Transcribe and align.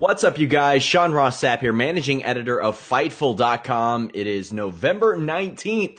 What's 0.00 0.22
up, 0.22 0.38
you 0.38 0.46
guys? 0.46 0.84
Sean 0.84 1.10
Ross 1.10 1.40
Sapp 1.40 1.58
here, 1.58 1.72
managing 1.72 2.24
editor 2.24 2.60
of 2.60 2.78
Fightful.com. 2.78 4.12
It 4.14 4.28
is 4.28 4.52
November 4.52 5.18
19th. 5.18 5.98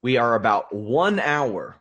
We 0.00 0.16
are 0.16 0.34
about 0.34 0.74
one 0.74 1.20
hour 1.20 1.76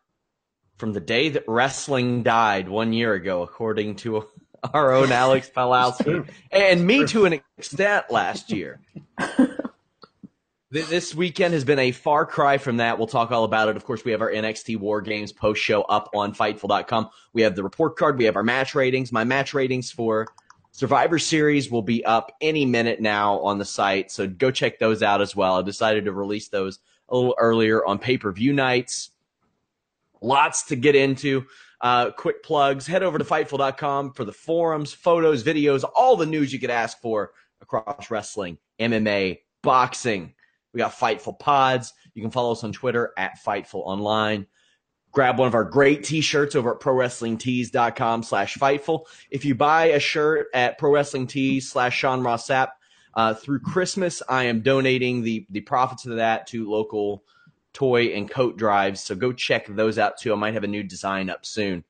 from 0.75 0.91
the 0.91 0.99
day 0.99 1.29
that 1.29 1.45
wrestling 1.47 2.23
died 2.23 2.67
one 2.67 2.91
year 2.91 3.13
ago, 3.13 3.41
according 3.41 3.95
to 3.97 4.27
our 4.73 4.91
own 4.91 5.13
Alex 5.13 5.49
Palowski, 5.49 6.29
and 6.51 6.85
me 6.85 7.05
to 7.05 7.23
an 7.23 7.39
extent 7.57 8.11
last 8.11 8.51
year. 8.51 8.81
This 10.73 11.13
weekend 11.13 11.53
has 11.53 11.65
been 11.65 11.79
a 11.79 11.91
far 11.91 12.25
cry 12.25 12.57
from 12.57 12.77
that. 12.77 12.97
We'll 12.97 13.05
talk 13.05 13.29
all 13.29 13.43
about 13.43 13.67
it. 13.67 13.75
Of 13.75 13.83
course, 13.83 14.05
we 14.05 14.13
have 14.13 14.21
our 14.21 14.31
NXT 14.31 14.77
War 14.77 15.01
Games 15.01 15.33
post 15.33 15.61
show 15.61 15.81
up 15.81 16.09
on 16.13 16.33
Fightful.com. 16.33 17.09
We 17.33 17.41
have 17.41 17.57
the 17.57 17.63
report 17.63 17.97
card. 17.97 18.17
We 18.17 18.23
have 18.23 18.37
our 18.37 18.43
match 18.43 18.73
ratings. 18.73 19.11
My 19.11 19.25
match 19.25 19.53
ratings 19.53 19.91
for 19.91 20.29
Survivor 20.71 21.19
Series 21.19 21.69
will 21.69 21.81
be 21.81 22.03
up 22.05 22.31
any 22.41 22.65
minute 22.65 23.01
now 23.01 23.39
on 23.39 23.57
the 23.57 23.65
site. 23.65 24.11
So 24.11 24.27
go 24.27 24.51
check 24.51 24.79
those 24.79 25.03
out 25.03 25.21
as 25.21 25.35
well. 25.35 25.57
I 25.57 25.61
decided 25.61 26.05
to 26.05 26.13
release 26.13 26.47
those 26.47 26.79
a 27.09 27.15
little 27.15 27.35
earlier 27.37 27.85
on 27.85 27.99
pay 27.99 28.17
per 28.17 28.31
view 28.31 28.53
nights. 28.53 29.11
Lots 30.21 30.63
to 30.67 30.75
get 30.75 30.95
into. 30.95 31.45
Uh, 31.81 32.11
quick 32.11 32.43
plugs. 32.43 32.87
Head 32.87 33.03
over 33.03 33.17
to 33.17 33.25
Fightful.com 33.25 34.13
for 34.13 34.23
the 34.23 34.31
forums, 34.31 34.93
photos, 34.93 35.43
videos, 35.43 35.83
all 35.95 36.15
the 36.15 36.25
news 36.25 36.53
you 36.53 36.59
could 36.59 36.69
ask 36.69 37.01
for 37.01 37.31
across 37.59 38.11
wrestling, 38.11 38.57
MMA, 38.79 39.39
boxing. 39.63 40.33
We 40.73 40.77
got 40.77 40.93
Fightful 40.93 41.39
Pods. 41.39 41.93
You 42.13 42.21
can 42.21 42.31
follow 42.31 42.51
us 42.51 42.63
on 42.63 42.71
Twitter 42.71 43.13
at 43.17 43.39
Fightful 43.43 43.81
Online. 43.85 44.45
Grab 45.11 45.37
one 45.37 45.47
of 45.47 45.53
our 45.55 45.65
great 45.65 46.03
t-shirts 46.03 46.55
over 46.55 46.73
at 46.75 46.79
ProWrestlingTees.com 46.79 48.23
slash 48.23 48.57
Fightful. 48.57 49.05
If 49.29 49.43
you 49.43 49.55
buy 49.55 49.87
a 49.87 49.99
shirt 49.99 50.47
at 50.53 50.77
Pro 50.77 50.91
Wrestling 50.93 51.27
Tees 51.27 51.69
slash 51.69 51.97
Sean 51.97 52.23
Ross 52.23 52.47
Sapp, 52.47 52.69
uh, 53.13 53.33
through 53.33 53.59
Christmas, 53.59 54.21
I 54.29 54.45
am 54.45 54.61
donating 54.61 55.21
the, 55.21 55.45
the 55.49 55.59
profits 55.61 56.05
of 56.05 56.15
that 56.15 56.47
to 56.47 56.69
local 56.69 57.23
toy 57.73 58.07
and 58.07 58.29
coat 58.29 58.57
drives. 58.57 59.01
So 59.01 59.15
go 59.15 59.33
check 59.33 59.67
those 59.67 59.97
out 59.97 60.17
too. 60.17 60.31
I 60.31 60.35
might 60.37 60.53
have 60.53 60.63
a 60.63 60.67
new 60.67 60.83
design 60.83 61.29
up 61.29 61.45
soon. 61.45 61.83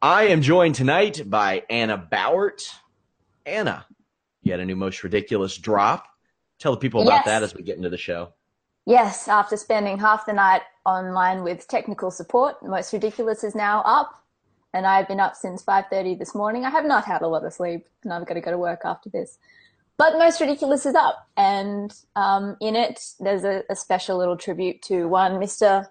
I 0.00 0.28
am 0.28 0.40
joined 0.40 0.76
tonight 0.76 1.22
by 1.26 1.64
Anna 1.68 1.98
Bauert. 2.10 2.62
Anna, 3.44 3.84
you 4.42 4.52
had 4.52 4.60
a 4.60 4.64
new 4.64 4.76
most 4.76 5.04
ridiculous 5.04 5.58
drop. 5.58 6.06
Tell 6.58 6.72
the 6.72 6.78
people 6.78 7.02
about 7.02 7.16
Yes. 7.16 7.24
that 7.26 7.42
as 7.42 7.54
we 7.54 7.62
get 7.62 7.76
into 7.76 7.90
the 7.90 7.98
show. 7.98 8.32
Yes, 8.86 9.28
after 9.28 9.58
spending 9.58 9.98
half 9.98 10.24
the 10.24 10.32
night 10.32 10.62
online 10.90 11.42
with 11.42 11.68
technical 11.68 12.10
support, 12.10 12.62
Most 12.62 12.92
Ridiculous 12.92 13.44
is 13.44 13.54
now 13.54 13.82
up, 13.82 14.22
and 14.74 14.86
I've 14.86 15.08
been 15.08 15.20
up 15.20 15.36
since 15.36 15.62
5:30 15.62 16.18
this 16.18 16.34
morning. 16.34 16.64
I 16.64 16.70
have 16.70 16.84
not 16.84 17.04
had 17.04 17.22
a 17.22 17.28
lot 17.28 17.44
of 17.44 17.52
sleep, 17.52 17.86
and 18.02 18.12
I've 18.12 18.26
got 18.26 18.34
to 18.34 18.40
go 18.40 18.50
to 18.50 18.58
work 18.58 18.80
after 18.84 19.08
this. 19.08 19.38
But 19.96 20.18
Most 20.18 20.40
Ridiculous 20.40 20.86
is 20.86 20.94
up, 20.94 21.28
and 21.36 21.94
um, 22.16 22.56
in 22.60 22.74
it, 22.76 23.00
there's 23.20 23.44
a, 23.44 23.62
a 23.70 23.76
special 23.76 24.18
little 24.18 24.36
tribute 24.36 24.82
to 24.82 25.06
one 25.06 25.32
Mr. 25.32 25.86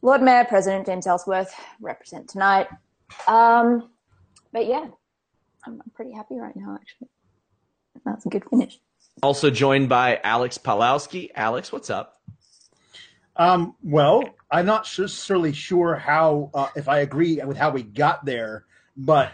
Lord 0.00 0.22
Mayor 0.22 0.44
President 0.44 0.86
James 0.86 1.06
Ellsworth, 1.06 1.54
represent 1.80 2.28
tonight. 2.28 2.68
Um, 3.26 3.90
but 4.52 4.66
yeah, 4.66 4.86
I'm, 5.66 5.80
I'm 5.80 5.90
pretty 5.94 6.12
happy 6.12 6.36
right 6.38 6.56
now, 6.56 6.78
actually. 6.80 7.08
That's 8.04 8.26
a 8.26 8.28
good 8.28 8.44
finish. 8.48 8.78
Also 9.22 9.50
joined 9.50 9.88
by 9.88 10.20
Alex 10.24 10.58
Palowski. 10.58 11.30
Alex, 11.34 11.72
what's 11.72 11.90
up? 11.90 12.11
Um, 13.36 13.76
well, 13.82 14.24
I'm 14.50 14.66
not 14.66 14.82
necessarily 14.82 15.52
sure 15.52 15.94
how, 15.94 16.50
uh, 16.54 16.68
if 16.76 16.88
I 16.88 16.98
agree 16.98 17.40
with 17.44 17.56
how 17.56 17.70
we 17.70 17.82
got 17.82 18.24
there, 18.24 18.66
but 18.96 19.32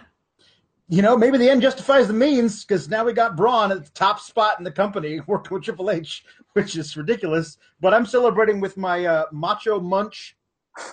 you 0.90 1.02
know, 1.02 1.16
maybe 1.16 1.36
the 1.36 1.50
end 1.50 1.60
justifies 1.60 2.08
the 2.08 2.14
means 2.14 2.64
because 2.64 2.88
now 2.88 3.04
we 3.04 3.12
got 3.12 3.36
Braun 3.36 3.70
at 3.70 3.84
the 3.84 3.90
top 3.90 4.20
spot 4.20 4.58
in 4.58 4.64
the 4.64 4.70
company 4.70 5.20
working 5.26 5.54
with 5.54 5.64
Triple 5.64 5.90
H, 5.90 6.24
which 6.54 6.76
is 6.76 6.96
ridiculous. 6.96 7.58
But 7.80 7.92
I'm 7.92 8.06
celebrating 8.06 8.58
with 8.60 8.76
my 8.76 9.04
uh, 9.04 9.24
Macho 9.30 9.80
Munch 9.80 10.36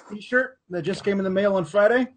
T-shirt 0.09 0.57
that 0.69 0.81
just 0.81 1.03
came 1.03 1.19
in 1.19 1.23
the 1.23 1.29
mail 1.29 1.55
on 1.55 1.63
Friday, 1.63 2.07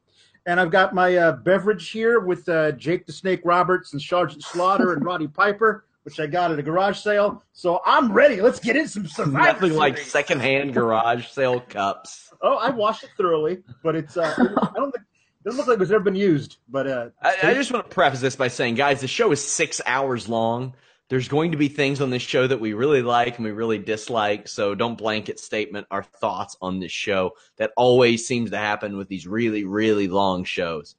and 0.47 0.59
I've 0.59 0.71
got 0.71 0.95
my 0.95 1.17
uh, 1.17 1.33
beverage 1.33 1.91
here 1.91 2.19
with 2.19 2.49
uh, 2.49 2.73
Jake 2.73 3.07
the 3.07 3.13
Snake 3.13 3.43
Roberts 3.45 3.93
and 3.93 4.03
Sergeant 4.03 4.43
Slaughter 4.43 4.95
and 4.95 5.05
Roddy 5.05 5.29
Piper, 5.29 5.85
which 6.09 6.19
I 6.21 6.27
got 6.27 6.51
at 6.51 6.59
a 6.59 6.63
garage 6.63 6.99
sale. 6.99 7.43
So 7.53 7.83
I'm 7.85 8.11
ready. 8.11 8.41
Let's 8.41 8.59
get 8.59 8.77
in 8.77 8.89
some 8.89 9.07
Survivor 9.09 9.67
Nothing 9.67 9.75
like 9.75 9.99
secondhand 9.99 10.73
garage 10.73 11.27
sale 11.27 11.61
cups. 11.61 12.33
Oh, 12.41 12.57
I 12.57 12.71
washed 12.71 13.05
it 13.05 13.11
thoroughly, 13.15 13.63
but 13.83 13.95
it's 13.95 14.17
uh, 14.17 14.35
I 14.39 14.73
don't 14.75 14.91
think 14.91 15.05
it 15.05 15.45
doesn't 15.45 15.59
look 15.59 15.67
like 15.69 15.81
it's 15.81 15.91
ever 15.91 16.03
been 16.03 16.15
used. 16.15 16.57
But 16.67 16.87
uh, 16.87 17.09
I, 17.21 17.37
I 17.43 17.55
just 17.55 17.71
want 17.71 17.85
to 17.85 17.95
preface 17.95 18.23
this 18.23 18.37
by 18.37 18.49
saying, 18.49 18.77
guys, 18.77 19.03
the 19.03 19.07
show 19.07 19.31
is 19.33 19.47
six 19.47 19.83
hours 19.85 20.31
long. 20.31 20.75
There's 21.11 21.29
going 21.29 21.53
to 21.53 21.59
be 21.59 21.69
things 21.69 22.01
on 22.01 22.09
this 22.09 22.23
show 22.23 22.47
that 22.47 22.59
we 22.59 22.73
really 22.73 23.03
like 23.03 23.37
and 23.37 23.45
we 23.45 23.51
really 23.51 23.79
dislike. 23.79 24.49
So 24.49 24.75
don't 24.75 24.97
blanket 24.97 25.39
statement 25.39 25.89
our 25.91 26.05
thoughts 26.05 26.57
on 26.63 26.81
this 26.81 26.93
show. 26.93 27.33
That 27.59 27.73
always 27.77 28.27
seems 28.27 28.51
to 28.53 28.59
happen 28.59 28.97
with 28.97 29.09
these 29.09 29.27
really, 29.27 29.65
really 29.65 30.09
long 30.09 30.45
shows. 30.45 30.97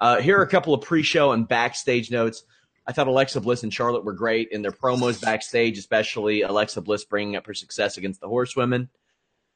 Uh, 0.00 0.20
here 0.20 0.38
are 0.38 0.42
a 0.42 0.48
couple 0.48 0.74
of 0.74 0.82
pre-show 0.82 1.32
and 1.32 1.48
backstage 1.48 2.10
notes. 2.10 2.44
I 2.86 2.92
thought 2.92 3.08
Alexa 3.08 3.40
Bliss 3.40 3.62
and 3.62 3.72
Charlotte 3.72 4.04
were 4.04 4.12
great 4.12 4.48
in 4.50 4.62
their 4.62 4.70
promos 4.70 5.20
backstage, 5.20 5.78
especially 5.78 6.42
Alexa 6.42 6.82
Bliss 6.82 7.04
bringing 7.04 7.36
up 7.36 7.46
her 7.46 7.54
success 7.54 7.96
against 7.96 8.20
the 8.20 8.28
Horsewomen. 8.28 8.90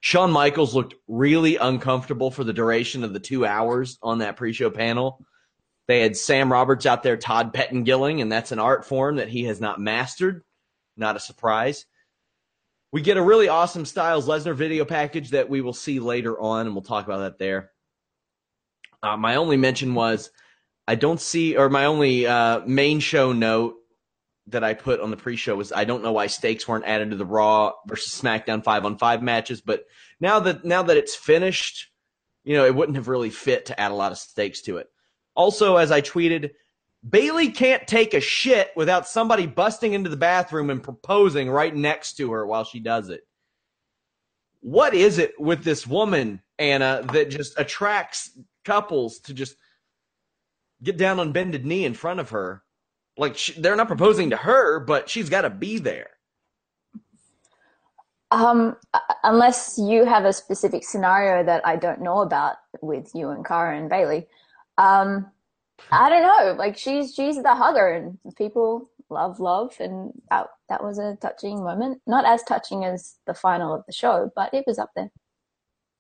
Shawn 0.01 0.31
Michaels 0.31 0.75
looked 0.75 0.95
really 1.09 1.57
uncomfortable 1.57 2.31
for 2.31 2.45
the 2.45 2.53
duration 2.53 3.05
of 3.05 3.13
the 3.13 3.21
two 3.21 3.45
hours 3.45 3.99
on 4.03 4.19
that 4.19 4.37
pre-show 4.37 4.71
panel. 4.71 5.25
They 5.89 6.01
had 6.01 6.17
Sam 6.17 6.53
Roberts 6.53 6.87
out 6.87 7.03
there, 7.03 7.17
Todd 7.17 7.53
Pettengilling, 7.53 8.23
and 8.23 8.31
that's 8.31 8.53
an 8.53 8.59
art 8.59 8.85
form 8.85 9.17
that 9.17 9.29
he 9.29 9.45
has 9.45 9.61
not 9.61 9.81
mastered. 9.81 10.43
Not 10.97 11.17
a 11.17 11.21
surprise. 11.21 11.87
We 12.93 13.03
get 13.03 13.17
a 13.17 13.23
really 13.23 13.49
awesome 13.49 13.85
Styles 13.85 14.29
Lesnar 14.29 14.55
video 14.55 14.85
package 14.85 15.31
that 15.31 15.51
we 15.51 15.61
will 15.61 15.75
see 15.75 16.01
later 16.01 16.39
on, 16.41 16.67
and 16.67 16.75
we'll 16.75 16.83
talk 16.83 17.05
about 17.05 17.19
that 17.19 17.39
there. 17.39 17.73
Uh, 19.03 19.17
my 19.17 19.37
only 19.37 19.57
mention 19.57 19.95
was 19.95 20.31
I 20.89 20.95
don't 20.95 21.21
see, 21.21 21.55
or 21.55 21.69
my 21.69 21.85
only 21.85 22.27
uh, 22.27 22.61
main 22.61 23.01
show 23.01 23.33
note 23.33 23.75
that 24.47 24.65
I 24.65 24.73
put 24.73 25.01
on 25.01 25.11
the 25.11 25.19
pre-show 25.19 25.55
was 25.55 25.71
I 25.71 25.85
don't 25.85 26.03
know 26.03 26.13
why 26.13 26.29
stakes 26.29 26.67
weren't 26.67 26.87
added 26.87 27.11
to 27.11 27.17
the 27.17 27.27
Raw 27.27 27.73
versus 27.87 28.19
SmackDown 28.19 28.65
five 28.65 28.87
on 28.87 28.97
five 28.97 29.23
matches, 29.23 29.61
but 29.61 29.85
now 30.19 30.41
that 30.41 30.65
now 30.65 30.83
that 30.85 30.97
it's 30.97 31.15
finished, 31.15 31.91
you 32.43 32.57
know, 32.57 32.65
it 32.65 32.75
wouldn't 32.75 32.97
have 32.97 33.07
really 33.07 33.29
fit 33.29 33.67
to 33.67 33.79
add 33.79 33.91
a 33.91 33.95
lot 33.95 34.13
of 34.13 34.19
stakes 34.19 34.63
to 34.63 34.79
it. 34.79 34.89
Also, 35.35 35.77
as 35.77 35.93
I 35.93 36.01
tweeted, 36.01 36.53
Bayley 37.07 37.51
can't 37.51 37.87
take 37.87 38.15
a 38.15 38.21
shit 38.21 38.71
without 38.75 39.07
somebody 39.07 39.45
busting 39.45 39.93
into 39.93 40.09
the 40.09 40.17
bathroom 40.17 40.71
and 40.71 40.83
proposing 40.83 41.51
right 41.51 41.77
next 41.77 42.15
to 42.15 42.33
her 42.33 42.47
while 42.47 42.65
she 42.65 42.81
does 42.81 43.11
it. 43.11 43.21
What 44.61 44.95
is 44.95 45.19
it 45.19 45.39
with 45.39 45.65
this 45.65 45.87
woman, 45.87 46.41
Anna, 46.59 47.05
that 47.13 47.29
just 47.29 47.59
attracts 47.59 48.31
couples 48.65 49.19
to 49.21 49.35
just 49.35 49.55
get 50.83 50.97
down 50.97 51.21
on 51.21 51.33
bended 51.33 51.65
knee 51.67 51.85
in 51.85 51.95
front 51.95 52.21
of 52.21 52.31
her? 52.31 52.63
Like 53.17 53.37
she, 53.37 53.53
they're 53.61 53.77
not 53.77 53.89
proposing 53.89 54.31
to 54.31 54.37
her, 54.37 54.81
but 54.81 55.09
she's 55.11 55.29
got 55.31 55.43
to 55.43 55.51
be 55.51 55.79
there. 55.79 56.11
Um, 58.31 58.77
unless 59.25 59.79
you 59.79 60.05
have 60.05 60.25
a 60.25 60.33
specific 60.33 60.85
scenario 60.85 61.45
that 61.45 61.67
I 61.67 61.77
don't 61.77 62.03
know 62.03 62.21
about 62.21 62.57
with 62.83 63.11
you 63.15 63.31
and 63.31 63.45
Cara 63.45 63.77
and 63.79 63.89
Bayley, 63.89 64.27
Um, 64.77 65.31
I 65.91 66.11
don't 66.11 66.23
know. 66.23 66.55
Like 66.59 66.77
she's 66.77 67.15
she's 67.15 67.43
the 67.43 67.55
hugger, 67.55 67.89
and 67.89 68.19
people 68.37 68.91
love 69.11 69.41
love, 69.41 69.77
and 69.81 70.13
that 70.31 70.49
that 70.69 70.83
was 70.85 70.99
a 70.99 71.17
touching 71.21 71.63
moment. 71.65 72.01
Not 72.07 72.25
as 72.27 72.43
touching 72.45 72.85
as 72.85 73.17
the 73.27 73.35
final 73.35 73.75
of 73.75 73.85
the 73.87 73.93
show, 73.93 74.31
but 74.37 74.53
it 74.55 74.65
was 74.67 74.79
up 74.79 74.91
there. 74.95 75.11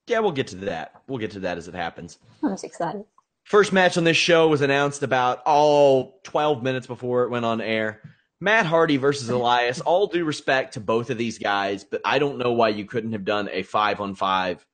Yeah, 0.08 0.20
we'll 0.20 0.32
get 0.32 0.48
to 0.48 0.56
that. 0.56 1.02
We'll 1.06 1.18
get 1.18 1.30
to 1.32 1.40
that 1.40 1.58
as 1.58 1.68
it 1.68 1.74
happens. 1.74 2.18
I'm 2.42 2.50
just 2.50 2.64
excited. 2.64 3.04
First 3.48 3.72
match 3.72 3.96
on 3.96 4.04
this 4.04 4.18
show 4.18 4.48
was 4.48 4.60
announced 4.60 5.02
about 5.02 5.40
all 5.46 6.20
12 6.24 6.62
minutes 6.62 6.86
before 6.86 7.22
it 7.22 7.30
went 7.30 7.46
on 7.46 7.62
air. 7.62 8.02
Matt 8.42 8.66
Hardy 8.66 8.98
versus 8.98 9.30
Elias. 9.30 9.80
All 9.80 10.06
due 10.06 10.26
respect 10.26 10.74
to 10.74 10.80
both 10.80 11.08
of 11.08 11.16
these 11.16 11.38
guys, 11.38 11.82
but 11.82 12.02
I 12.04 12.18
don't 12.18 12.36
know 12.36 12.52
why 12.52 12.68
you 12.68 12.84
couldn't 12.84 13.12
have 13.12 13.24
done 13.24 13.48
a 13.50 13.62
five 13.62 14.02
on 14.02 14.14
five, 14.14 14.66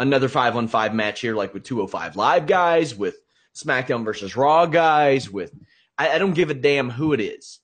another 0.00 0.28
five 0.28 0.56
on 0.56 0.66
five 0.66 0.92
match 0.94 1.20
here, 1.20 1.36
like 1.36 1.54
with 1.54 1.62
205 1.62 2.16
Live 2.16 2.48
guys, 2.48 2.92
with 2.92 3.20
SmackDown 3.54 4.04
versus 4.04 4.34
Raw 4.34 4.66
guys, 4.66 5.30
with 5.30 5.54
I, 5.96 6.08
I 6.08 6.18
don't 6.18 6.34
give 6.34 6.50
a 6.50 6.54
damn 6.54 6.90
who 6.90 7.12
it 7.12 7.20
is. 7.20 7.60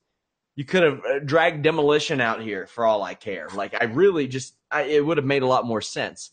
You 0.54 0.64
could 0.64 0.84
have 0.84 1.00
uh, 1.04 1.18
dragged 1.18 1.64
Demolition 1.64 2.20
out 2.20 2.40
here 2.40 2.68
for 2.68 2.86
all 2.86 3.02
I 3.02 3.14
care. 3.14 3.48
Like 3.52 3.74
I 3.74 3.86
really 3.86 4.28
just, 4.28 4.54
I, 4.70 4.82
it 4.82 5.04
would 5.04 5.16
have 5.16 5.26
made 5.26 5.42
a 5.42 5.48
lot 5.48 5.66
more 5.66 5.80
sense. 5.80 6.30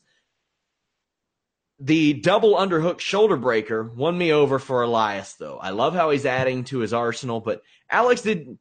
The 1.83 2.13
double 2.13 2.55
underhook 2.55 2.99
shoulder 2.99 3.37
breaker 3.37 3.83
won 3.83 4.15
me 4.15 4.31
over 4.31 4.59
for 4.59 4.83
Elias, 4.83 5.33
though. 5.33 5.57
I 5.57 5.71
love 5.71 5.95
how 5.95 6.11
he's 6.11 6.27
adding 6.27 6.63
to 6.65 6.77
his 6.77 6.93
arsenal, 6.93 7.39
but 7.39 7.63
Alex 7.89 8.21
did. 8.21 8.57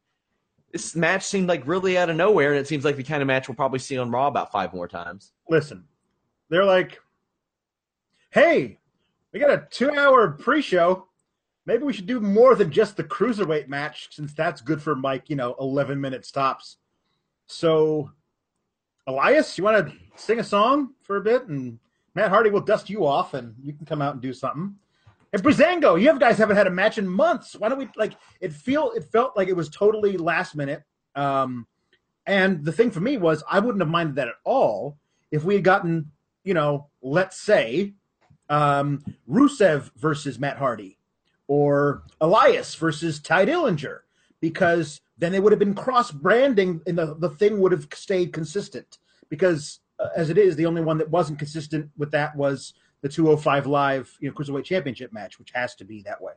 This 0.71 0.95
match 0.95 1.23
seemed 1.23 1.47
like 1.47 1.67
really 1.67 1.97
out 1.97 2.09
of 2.09 2.15
nowhere, 2.15 2.51
and 2.51 2.59
it 2.59 2.67
seems 2.67 2.83
like 2.83 2.95
the 2.95 3.03
kind 3.03 3.21
of 3.21 3.27
match 3.27 3.47
we'll 3.47 3.55
probably 3.55 3.77
see 3.77 3.97
on 3.97 4.09
Raw 4.09 4.27
about 4.27 4.51
five 4.51 4.73
more 4.73 4.87
times. 4.87 5.33
Listen, 5.49 5.83
they're 6.49 6.65
like, 6.65 6.99
hey, 8.31 8.79
we 9.31 9.39
got 9.39 9.51
a 9.51 9.67
two 9.69 9.91
hour 9.91 10.31
pre 10.31 10.61
show. 10.61 11.07
Maybe 11.67 11.83
we 11.83 11.93
should 11.93 12.07
do 12.07 12.19
more 12.19 12.55
than 12.55 12.71
just 12.71 12.97
the 12.97 13.03
cruiserweight 13.03 13.67
match 13.67 14.09
since 14.11 14.33
that's 14.33 14.61
good 14.61 14.81
for 14.81 14.95
Mike, 14.95 15.29
you 15.29 15.35
know, 15.35 15.55
11 15.59 16.01
minute 16.01 16.25
stops. 16.25 16.77
So, 17.45 18.11
Elias, 19.05 19.57
you 19.57 19.63
want 19.63 19.87
to 19.87 19.93
sing 20.15 20.39
a 20.39 20.43
song 20.43 20.95
for 21.03 21.17
a 21.17 21.21
bit? 21.21 21.47
And 21.47 21.77
Matt 22.15 22.29
Hardy 22.29 22.49
will 22.49 22.61
dust 22.61 22.89
you 22.89 23.05
off 23.05 23.33
and 23.33 23.55
you 23.63 23.73
can 23.73 23.85
come 23.85 24.01
out 24.01 24.13
and 24.13 24.21
do 24.21 24.33
something. 24.33 24.75
And 25.33 25.41
Breezango, 25.41 26.01
you 26.01 26.19
guys 26.19 26.37
haven't 26.37 26.57
had 26.57 26.67
a 26.67 26.71
match 26.71 26.97
in 26.97 27.07
months. 27.07 27.55
Why 27.55 27.69
don't 27.69 27.77
we 27.77 27.87
like 27.95 28.13
it 28.41 28.51
feel 28.51 28.91
it 28.95 29.05
felt 29.05 29.37
like 29.37 29.47
it 29.47 29.55
was 29.55 29.69
totally 29.69 30.17
last 30.17 30.55
minute. 30.55 30.83
Um 31.15 31.67
and 32.25 32.63
the 32.63 32.71
thing 32.71 32.91
for 32.91 32.99
me 32.99 33.17
was 33.17 33.43
I 33.49 33.59
wouldn't 33.59 33.81
have 33.81 33.89
minded 33.89 34.15
that 34.15 34.27
at 34.27 34.35
all 34.43 34.97
if 35.31 35.43
we 35.43 35.55
had 35.55 35.63
gotten, 35.63 36.11
you 36.43 36.53
know, 36.53 36.89
let's 37.01 37.37
say 37.37 37.93
um, 38.49 39.03
Rusev 39.29 39.91
versus 39.95 40.37
Matt 40.37 40.57
Hardy 40.57 40.97
or 41.47 42.03
Elias 42.19 42.75
versus 42.75 43.19
Tye 43.19 43.45
Dillinger 43.45 43.99
because 44.41 45.01
then 45.17 45.31
they 45.31 45.39
would 45.39 45.51
have 45.51 45.59
been 45.59 45.73
cross 45.73 46.11
branding 46.11 46.81
and 46.85 46.97
the, 46.97 47.15
the 47.15 47.29
thing 47.29 47.59
would 47.59 47.71
have 47.71 47.87
stayed 47.93 48.33
consistent 48.33 48.97
because 49.29 49.79
as 50.15 50.29
it 50.29 50.37
is 50.37 50.55
the 50.55 50.65
only 50.65 50.81
one 50.81 50.97
that 50.97 51.09
wasn't 51.09 51.37
consistent 51.37 51.89
with 51.97 52.11
that 52.11 52.35
was 52.35 52.73
the 53.01 53.09
205 53.09 53.67
live 53.67 54.17
you 54.19 54.29
know 54.29 54.35
cruiserweight 54.35 54.63
championship 54.63 55.11
match 55.13 55.39
which 55.39 55.51
has 55.53 55.75
to 55.75 55.85
be 55.85 56.01
that 56.03 56.21
way 56.21 56.33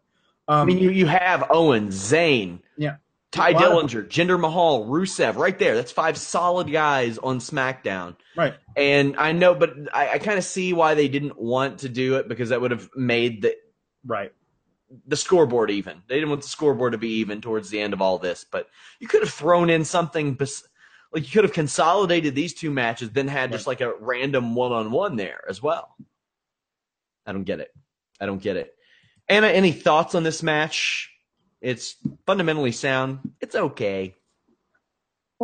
um, 0.46 0.61
I 0.61 0.64
mean, 0.66 0.78
you, 0.78 0.90
you 0.90 1.06
have 1.06 1.44
Owen, 1.49 1.88
Zayn, 1.88 2.61
yeah, 2.76 2.96
Tye 3.34 3.55
Dillinger, 3.55 4.06
Jinder 4.06 4.38
Mahal, 4.38 4.87
Rusev, 4.87 5.37
right 5.37 5.58
there. 5.58 5.75
That's 5.75 5.90
five 5.90 6.16
solid 6.16 6.70
guys 6.70 7.19
on 7.19 7.38
SmackDown. 7.38 8.16
Right. 8.37 8.55
And 8.76 9.16
I 9.16 9.32
know, 9.32 9.55
but 9.55 9.75
I, 9.93 10.10
I 10.10 10.19
kind 10.19 10.38
of 10.38 10.44
see 10.44 10.72
why 10.72 10.94
they 10.94 11.08
didn't 11.08 11.38
want 11.38 11.81
to 11.81 11.88
do 11.88 12.17
it 12.17 12.28
because 12.28 12.50
that 12.50 12.60
would 12.60 12.70
have 12.70 12.90
made 12.94 13.43
the 13.43 13.56
right 14.06 14.32
the 15.06 15.17
scoreboard 15.17 15.70
even. 15.70 16.02
They 16.06 16.17
didn't 16.17 16.31
want 16.31 16.43
the 16.43 16.49
scoreboard 16.49 16.93
to 16.93 16.99
be 16.99 17.17
even 17.17 17.40
towards 17.40 17.70
the 17.70 17.81
end 17.81 17.93
of 17.93 18.00
all 18.00 18.19
this. 18.19 18.44
But 18.49 18.69
you 19.00 19.08
could 19.08 19.22
have 19.22 19.32
thrown 19.32 19.70
in 19.70 19.84
something 19.84 20.34
bes- 20.34 20.69
like 21.14 21.25
you 21.25 21.31
could 21.31 21.44
have 21.44 21.52
consolidated 21.52 22.34
these 22.34 22.52
two 22.52 22.70
matches, 22.70 23.11
then 23.11 23.28
had 23.28 23.52
just 23.52 23.66
like 23.66 23.81
a 23.81 23.94
random 24.00 24.55
one 24.55 24.72
on 24.72 24.90
one 24.90 25.16
there 25.16 25.43
as 25.49 25.62
well. 25.62 25.94
I 27.25 27.32
don't 27.32 27.44
get 27.44 27.61
it. 27.61 27.72
I 28.20 28.26
don't 28.26 28.43
get 28.43 28.56
it. 28.56 28.75
Anna, 29.28 29.46
any 29.46 29.72
thoughts 29.72 30.14
on 30.14 30.25
this 30.25 30.43
match? 30.43 31.11
It's 31.61 31.96
fundamentally 32.26 32.72
sound. 32.72 33.20
It's 33.40 33.55
okay. 33.55 34.14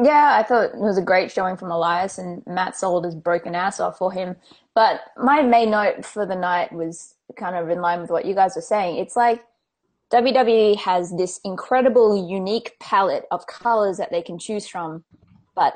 Yeah, 0.00 0.36
I 0.38 0.42
thought 0.42 0.74
it 0.74 0.76
was 0.76 0.98
a 0.98 1.02
great 1.02 1.32
showing 1.32 1.56
from 1.56 1.70
Elias, 1.70 2.18
and 2.18 2.42
Matt 2.46 2.76
sold 2.76 3.04
his 3.04 3.14
broken 3.14 3.54
ass 3.54 3.80
off 3.80 3.98
for 3.98 4.12
him. 4.12 4.36
But 4.74 5.00
my 5.16 5.42
main 5.42 5.70
note 5.70 6.04
for 6.04 6.26
the 6.26 6.36
night 6.36 6.72
was 6.72 7.14
kind 7.36 7.56
of 7.56 7.70
in 7.70 7.80
line 7.80 8.00
with 8.00 8.10
what 8.10 8.24
you 8.24 8.34
guys 8.34 8.56
were 8.56 8.62
saying. 8.62 8.98
It's 8.98 9.16
like 9.16 9.44
WWE 10.12 10.76
has 10.76 11.16
this 11.16 11.40
incredible, 11.44 12.28
unique 12.28 12.76
palette 12.80 13.24
of 13.30 13.46
colors 13.46 13.96
that 13.98 14.10
they 14.10 14.22
can 14.22 14.38
choose 14.38 14.66
from, 14.66 15.04
but 15.54 15.74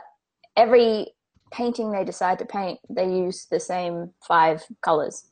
every 0.57 1.09
painting 1.52 1.93
they 1.93 2.04
decide 2.04 2.38
to 2.38 2.45
paint, 2.45 2.81
they 2.88 3.07
use 3.07 3.47
the 3.50 3.61
same 3.61 4.11
five 4.26 4.62
colors. 4.83 5.26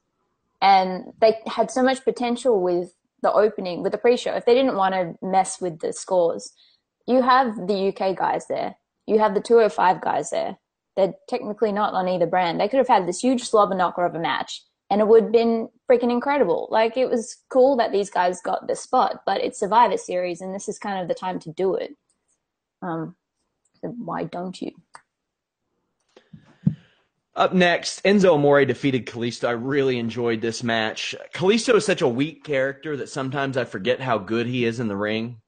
And 0.61 1.13
they 1.21 1.39
had 1.47 1.71
so 1.71 1.83
much 1.83 2.05
potential 2.05 2.63
with 2.63 2.95
the 3.23 3.33
opening, 3.33 3.83
with 3.83 3.93
the 3.93 3.99
pre 3.99 4.17
show. 4.17 4.35
If 4.35 4.45
they 4.45 4.55
didn't 4.55 4.77
want 4.77 4.95
to 4.95 5.15
mess 5.27 5.61
with 5.61 5.81
the 5.81 5.93
scores, 5.93 6.53
you 7.07 7.23
have 7.23 7.67
the 7.67 7.89
UK 7.89 8.17
guys 8.17 8.47
there. 8.49 8.77
You 9.07 9.19
have 9.19 9.35
the 9.35 9.41
205 9.41 10.01
guys 10.01 10.31
there. 10.31 10.57
They're 10.97 11.15
technically 11.29 11.73
not 11.73 11.95
on 11.95 12.09
either 12.09 12.27
brand. 12.27 12.61
They 12.61 12.69
could 12.69 12.79
have 12.79 12.89
had 12.89 13.09
this 13.09 13.21
huge 13.21 13.43
slobber 13.43 13.75
knocker 13.75 14.05
of 14.05 14.15
a 14.15 14.21
match 14.21 14.63
and 14.93 15.01
it 15.01 15.09
would 15.09 15.23
have 15.25 15.33
been 15.33 15.71
freaking 15.91 16.13
incredible. 16.13 16.69
Like 16.71 16.99
it 16.99 17.09
was 17.09 17.39
cool 17.49 17.77
that 17.79 17.93
these 17.93 18.11
guys 18.11 18.43
got 18.43 18.69
the 18.69 18.77
spot, 18.77 19.23
but 19.25 19.41
it's 19.41 19.59
Survivor 19.59 19.97
Series 19.97 20.43
and 20.43 20.55
this 20.55 20.69
is 20.69 20.79
kind 20.79 21.01
of 21.01 21.09
the 21.09 21.15
time 21.15 21.39
to 21.41 21.51
do 21.51 21.75
it. 21.75 21.97
Um, 22.83 23.17
so 23.83 23.89
why 23.99 24.25
don't 24.25 24.61
you? 24.61 24.73
Up 27.35 27.55
next, 27.55 28.03
Enzo 28.05 28.35
Amore 28.35 28.65
defeated 28.65 29.07
Kalisto. 29.07 29.49
I 29.49 29.53
really 29.53 29.99
enjoyed 29.99 30.41
this 30.41 30.63
match. 30.63 31.15
Kalisto 31.35 31.75
is 31.77 31.87
such 31.87 32.03
a 32.03 32.09
weak 32.09 32.45
character 32.45 32.97
that 32.99 33.09
sometimes 33.09 33.57
I 33.57 33.65
forget 33.65 34.01
how 34.01 34.19
good 34.19 34.47
he 34.47 34.65
is 34.65 34.81
in 34.81 34.89
the 34.89 34.97
ring 34.97 35.41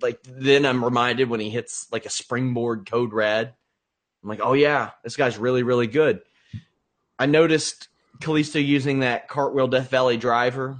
like 0.00 0.20
then 0.24 0.64
I'm 0.64 0.84
reminded 0.84 1.28
when 1.28 1.40
he 1.40 1.50
hits 1.50 1.86
like 1.92 2.06
a 2.06 2.10
springboard 2.10 2.88
code 2.90 3.12
red. 3.12 3.54
I'm 4.22 4.28
like, 4.28 4.40
oh 4.42 4.54
yeah, 4.54 4.90
this 5.02 5.16
guy's 5.16 5.38
really 5.38 5.62
really 5.62 5.86
good. 5.86 6.22
I 7.18 7.26
noticed 7.26 7.88
Kalisto 8.20 8.64
using 8.64 9.00
that 9.00 9.28
cartwheel 9.28 9.68
Death 9.68 9.90
Valley 9.90 10.16
driver. 10.16 10.78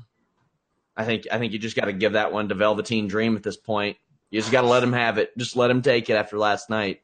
I 0.97 1.05
think 1.05 1.27
I 1.31 1.39
think 1.39 1.53
you 1.53 1.59
just 1.59 1.77
got 1.77 1.87
to 1.87 1.93
give 1.93 2.13
that 2.13 2.33
one 2.33 2.49
to 2.49 2.55
Velveteen 2.55 3.09
Dream 3.09 3.37
at 3.37 3.43
this 3.43 3.57
point. 3.57 3.97
You 4.31 4.41
just 4.41 4.53
got 4.53 4.63
to 4.63 4.67
let 4.67 4.83
him 4.83 4.93
have 4.93 5.19
it. 5.19 5.37
Just 5.39 5.57
let 5.57 5.71
him 5.71 5.83
take 5.83 6.11
it 6.11 6.15
after 6.15 6.39
last 6.39 6.71
night. 6.71 7.03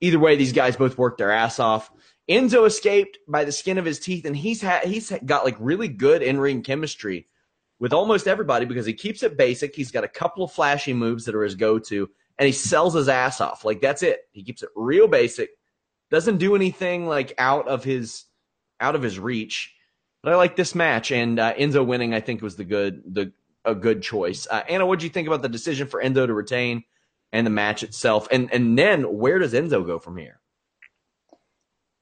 Either 0.00 0.18
way, 0.18 0.36
these 0.36 0.52
guys 0.52 0.76
both 0.76 0.98
worked 0.98 1.18
their 1.18 1.32
ass 1.32 1.58
off. 1.58 1.90
Enzo 2.28 2.66
escaped 2.66 3.18
by 3.26 3.44
the 3.44 3.52
skin 3.52 3.78
of 3.78 3.84
his 3.84 3.98
teeth, 3.98 4.24
and 4.24 4.36
he's 4.36 4.62
had 4.62 4.84
he's 4.84 5.12
got 5.24 5.44
like 5.44 5.56
really 5.58 5.88
good 5.88 6.22
in 6.22 6.38
ring 6.38 6.62
chemistry 6.62 7.26
with 7.80 7.92
almost 7.92 8.28
everybody 8.28 8.64
because 8.64 8.86
he 8.86 8.94
keeps 8.94 9.22
it 9.24 9.36
basic. 9.36 9.74
He's 9.74 9.90
got 9.90 10.04
a 10.04 10.08
couple 10.08 10.44
of 10.44 10.52
flashy 10.52 10.92
moves 10.92 11.24
that 11.24 11.34
are 11.34 11.42
his 11.42 11.56
go 11.56 11.80
to, 11.80 12.08
and 12.38 12.46
he 12.46 12.52
sells 12.52 12.94
his 12.94 13.08
ass 13.08 13.40
off. 13.40 13.64
Like 13.64 13.80
that's 13.80 14.04
it. 14.04 14.20
He 14.30 14.44
keeps 14.44 14.62
it 14.62 14.70
real 14.76 15.08
basic. 15.08 15.50
Doesn't 16.10 16.38
do 16.38 16.54
anything 16.54 17.06
like 17.06 17.34
out 17.38 17.66
of 17.66 17.82
his 17.82 18.24
out 18.80 18.94
of 18.94 19.02
his 19.02 19.18
reach. 19.18 19.74
But 20.22 20.32
I 20.32 20.36
like 20.36 20.54
this 20.54 20.76
match, 20.76 21.10
and 21.10 21.40
uh, 21.40 21.54
Enzo 21.54 21.84
winning, 21.84 22.14
I 22.14 22.20
think, 22.20 22.42
was 22.42 22.54
the 22.54 22.64
good 22.64 23.02
the 23.04 23.32
a 23.64 23.74
good 23.74 24.02
choice. 24.02 24.46
Uh, 24.50 24.62
Anna, 24.68 24.86
what 24.86 24.98
do 24.98 25.06
you 25.06 25.10
think 25.10 25.28
about 25.28 25.42
the 25.42 25.48
decision 25.48 25.86
for 25.86 26.02
Enzo 26.02 26.26
to 26.26 26.34
retain 26.34 26.84
and 27.32 27.46
the 27.46 27.50
match 27.50 27.82
itself? 27.82 28.28
And 28.30 28.52
and 28.52 28.78
then 28.78 29.18
where 29.18 29.38
does 29.38 29.52
Enzo 29.52 29.86
go 29.86 29.98
from 29.98 30.16
here? 30.16 30.40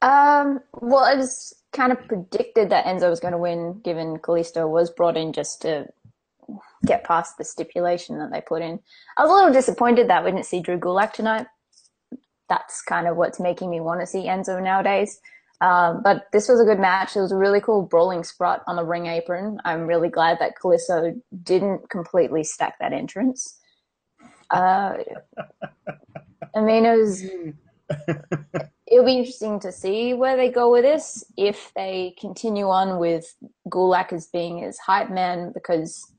Um, 0.01 0.61
well, 0.73 1.05
it 1.13 1.17
was 1.17 1.53
kind 1.73 1.91
of 1.91 2.07
predicted 2.07 2.69
that 2.69 2.85
Enzo 2.85 3.09
was 3.09 3.19
going 3.19 3.33
to 3.33 3.37
win, 3.37 3.79
given 3.83 4.17
Kalisto 4.17 4.67
was 4.67 4.89
brought 4.89 5.15
in 5.15 5.31
just 5.31 5.61
to 5.61 5.87
get 6.85 7.03
past 7.03 7.37
the 7.37 7.45
stipulation 7.45 8.17
that 8.17 8.31
they 8.31 8.41
put 8.41 8.61
in. 8.61 8.79
I 9.17 9.21
was 9.21 9.31
a 9.31 9.33
little 9.33 9.53
disappointed 9.53 10.09
that 10.09 10.25
we 10.25 10.31
didn't 10.31 10.45
see 10.45 10.59
Drew 10.59 10.79
Gulak 10.79 11.13
tonight. 11.13 11.45
That's 12.49 12.81
kind 12.81 13.07
of 13.07 13.15
what's 13.15 13.39
making 13.39 13.69
me 13.69 13.79
want 13.79 14.01
to 14.01 14.07
see 14.07 14.25
Enzo 14.25 14.61
nowadays. 14.61 15.21
Um, 15.61 16.01
but 16.03 16.23
this 16.33 16.49
was 16.49 16.59
a 16.59 16.65
good 16.65 16.79
match. 16.79 17.15
It 17.15 17.21
was 17.21 17.31
a 17.31 17.37
really 17.37 17.61
cool 17.61 17.83
brawling 17.83 18.23
spot 18.23 18.63
on 18.65 18.75
the 18.75 18.83
ring 18.83 19.05
apron. 19.05 19.59
I'm 19.63 19.85
really 19.85 20.09
glad 20.09 20.39
that 20.39 20.55
Kalisto 20.61 21.21
didn't 21.43 21.89
completely 21.89 22.43
stack 22.43 22.79
that 22.79 22.93
entrance. 22.93 23.59
Uh, 24.49 24.95
I 26.55 26.61
mean, 26.61 26.85
it 26.85 26.97
was. 26.97 27.23
It'll 28.87 29.05
be 29.05 29.19
interesting 29.19 29.59
to 29.61 29.71
see 29.71 30.13
where 30.13 30.35
they 30.35 30.49
go 30.49 30.71
with 30.71 30.83
this. 30.83 31.23
If 31.37 31.71
they 31.75 32.15
continue 32.19 32.67
on 32.67 32.99
with 32.99 33.33
Gulak 33.69 34.11
as 34.11 34.27
being 34.27 34.57
his 34.57 34.77
hype 34.79 35.09
man, 35.09 35.51
because 35.53 36.11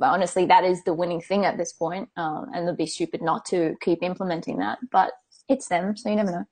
honestly, 0.00 0.46
that 0.46 0.64
is 0.64 0.82
the 0.82 0.94
winning 0.94 1.20
thing 1.20 1.44
at 1.44 1.58
this 1.58 1.72
point, 1.72 2.08
um, 2.16 2.46
and 2.54 2.66
they'll 2.66 2.74
be 2.74 2.86
stupid 2.86 3.22
not 3.22 3.44
to 3.46 3.76
keep 3.82 4.02
implementing 4.02 4.58
that. 4.58 4.78
But 4.90 5.12
it's 5.48 5.68
them, 5.68 5.96
so 5.96 6.08
you 6.08 6.16
never 6.16 6.32
know. 6.32 6.44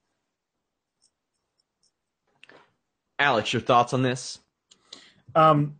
Alex, 3.20 3.52
your 3.52 3.60
thoughts 3.62 3.92
on 3.92 4.02
this? 4.02 4.38
Um, 5.34 5.76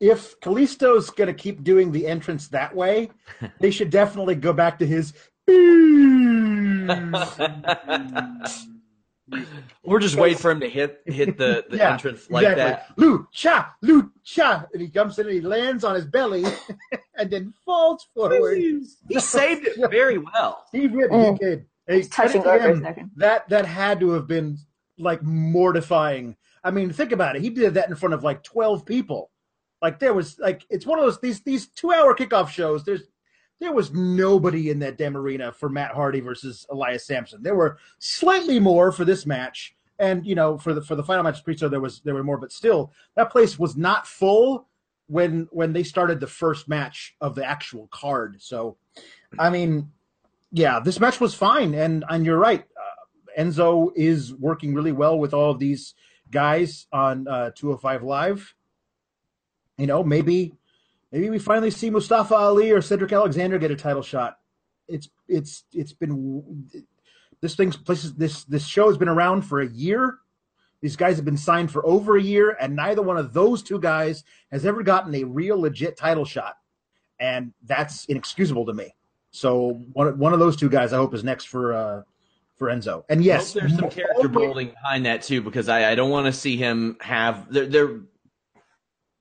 if 0.00 0.38
Kalisto's 0.40 1.08
going 1.10 1.28
to 1.28 1.34
keep 1.34 1.62
doing 1.62 1.92
the 1.92 2.06
entrance 2.08 2.48
that 2.48 2.74
way, 2.74 3.10
they 3.60 3.70
should 3.70 3.88
definitely 3.88 4.34
go 4.34 4.52
back 4.52 4.78
to 4.80 4.86
his. 4.86 5.14
We're 9.84 9.98
just 10.00 10.16
waiting 10.16 10.36
for 10.38 10.50
him 10.50 10.60
to 10.60 10.68
hit 10.68 11.00
hit 11.06 11.38
the, 11.38 11.64
the 11.70 11.76
Yeah, 11.78 11.92
entrance 11.92 12.28
like 12.30 12.44
exactly. 12.46 12.62
that. 12.64 12.96
Lucha, 12.96 13.68
Lucha, 13.82 14.66
and 14.72 14.82
he 14.82 14.88
comes 14.88 15.18
in 15.18 15.26
and 15.26 15.34
he 15.34 15.40
lands 15.40 15.84
on 15.84 15.94
his 15.94 16.04
belly, 16.04 16.44
and 17.16 17.30
then 17.30 17.54
falls 17.64 18.06
forward. 18.14 18.58
He 18.58 18.84
saved 19.20 19.66
it 19.66 19.90
very 19.90 20.18
well. 20.18 20.64
He 20.72 20.88
did. 20.88 21.10
Mm. 21.10 21.32
He 21.32 21.38
did. 21.38 21.66
Hey, 21.86 22.02
touching 22.02 22.42
credit 22.42 22.58
to 22.58 22.64
over 22.64 22.72
a 22.72 22.76
him. 22.76 22.82
second. 22.82 23.10
That 23.16 23.48
that 23.48 23.64
had 23.66 24.00
to 24.00 24.10
have 24.10 24.26
been 24.26 24.58
like 24.98 25.22
mortifying. 25.22 26.36
I 26.64 26.70
mean, 26.70 26.92
think 26.92 27.12
about 27.12 27.36
it. 27.36 27.42
He 27.42 27.50
did 27.50 27.74
that 27.74 27.88
in 27.88 27.96
front 27.96 28.14
of 28.14 28.24
like 28.24 28.42
twelve 28.42 28.86
people. 28.86 29.30
Like 29.80 29.98
there 29.98 30.14
was 30.14 30.38
like 30.38 30.64
it's 30.70 30.86
one 30.86 30.98
of 30.98 31.04
those 31.04 31.20
these 31.20 31.40
these 31.40 31.66
two 31.68 31.92
hour 31.92 32.14
kickoff 32.14 32.48
shows. 32.48 32.84
There's 32.84 33.02
there 33.58 33.72
was 33.72 33.92
nobody 33.92 34.70
in 34.70 34.80
that 34.80 34.98
damn 34.98 35.16
arena 35.16 35.52
for 35.52 35.68
Matt 35.68 35.92
Hardy 35.92 36.20
versus 36.20 36.66
Elias 36.70 37.06
Samson. 37.06 37.42
There 37.42 37.54
were 37.54 37.78
slightly 37.98 38.58
more 38.58 38.92
for 38.92 39.04
this 39.04 39.26
match, 39.26 39.74
and 39.98 40.26
you 40.26 40.34
know 40.34 40.58
for 40.58 40.74
the 40.74 40.82
for 40.82 40.94
the 40.94 41.02
final 41.02 41.24
match 41.24 41.44
pre-show 41.44 41.68
there 41.68 41.80
was 41.80 42.00
there 42.00 42.14
were 42.14 42.24
more, 42.24 42.38
but 42.38 42.52
still 42.52 42.92
that 43.16 43.30
place 43.30 43.58
was 43.58 43.76
not 43.76 44.06
full 44.06 44.68
when 45.06 45.48
when 45.50 45.72
they 45.72 45.82
started 45.82 46.20
the 46.20 46.26
first 46.26 46.68
match 46.68 47.14
of 47.20 47.34
the 47.34 47.44
actual 47.44 47.88
card. 47.92 48.40
So, 48.40 48.76
I 49.38 49.50
mean, 49.50 49.90
yeah, 50.52 50.80
this 50.80 51.00
match 51.00 51.20
was 51.20 51.34
fine, 51.34 51.74
and 51.74 52.04
and 52.08 52.24
you're 52.24 52.38
right. 52.38 52.64
Uh, 52.76 53.40
Enzo 53.42 53.90
is 53.94 54.34
working 54.34 54.74
really 54.74 54.92
well 54.92 55.18
with 55.18 55.34
all 55.34 55.50
of 55.50 55.58
these 55.58 55.94
guys 56.32 56.86
on 56.92 57.28
uh, 57.28 57.50
205 57.54 58.02
Live. 58.02 58.54
You 59.78 59.86
know, 59.86 60.02
maybe 60.02 60.54
maybe 61.12 61.30
we 61.30 61.38
finally 61.38 61.70
see 61.70 61.90
Mustafa 61.90 62.34
Ali 62.34 62.72
or 62.72 62.82
Cedric 62.82 63.12
Alexander 63.12 63.58
get 63.58 63.70
a 63.70 63.76
title 63.76 64.02
shot. 64.02 64.38
It's 64.88 65.08
it's 65.28 65.64
it's 65.72 65.92
been 65.92 66.68
this 67.40 67.54
thing's 67.54 67.76
places 67.76 68.14
this 68.14 68.44
this 68.44 68.66
show 68.66 68.88
has 68.88 68.98
been 68.98 69.08
around 69.08 69.42
for 69.42 69.60
a 69.60 69.68
year. 69.68 70.18
These 70.80 70.96
guys 70.96 71.16
have 71.16 71.24
been 71.24 71.36
signed 71.36 71.70
for 71.70 71.86
over 71.86 72.16
a 72.16 72.22
year, 72.22 72.56
and 72.60 72.74
neither 72.74 73.02
one 73.02 73.16
of 73.16 73.32
those 73.32 73.62
two 73.62 73.78
guys 73.78 74.24
has 74.50 74.66
ever 74.66 74.82
gotten 74.82 75.14
a 75.14 75.22
real 75.22 75.60
legit 75.60 75.96
title 75.96 76.24
shot, 76.24 76.56
and 77.20 77.52
that's 77.62 78.04
inexcusable 78.06 78.66
to 78.66 78.72
me. 78.72 78.94
So 79.30 79.80
one 79.92 80.18
one 80.18 80.32
of 80.32 80.40
those 80.40 80.56
two 80.56 80.68
guys, 80.68 80.92
I 80.92 80.96
hope, 80.96 81.14
is 81.14 81.24
next 81.24 81.46
for 81.46 81.72
uh, 81.72 82.02
for 82.62 82.68
Enzo. 82.68 83.02
And 83.08 83.24
yes, 83.24 83.56
I 83.56 83.60
hope 83.60 83.68
there's 83.68 83.80
some 83.80 83.90
character 83.90 84.28
building 84.28 84.68
behind 84.68 85.06
that 85.06 85.22
too, 85.22 85.42
because 85.42 85.68
I, 85.68 85.90
I 85.90 85.94
don't 85.96 86.10
want 86.10 86.26
to 86.26 86.32
see 86.32 86.56
him 86.56 86.96
have 87.00 87.52
there. 87.52 87.66
there 87.66 88.00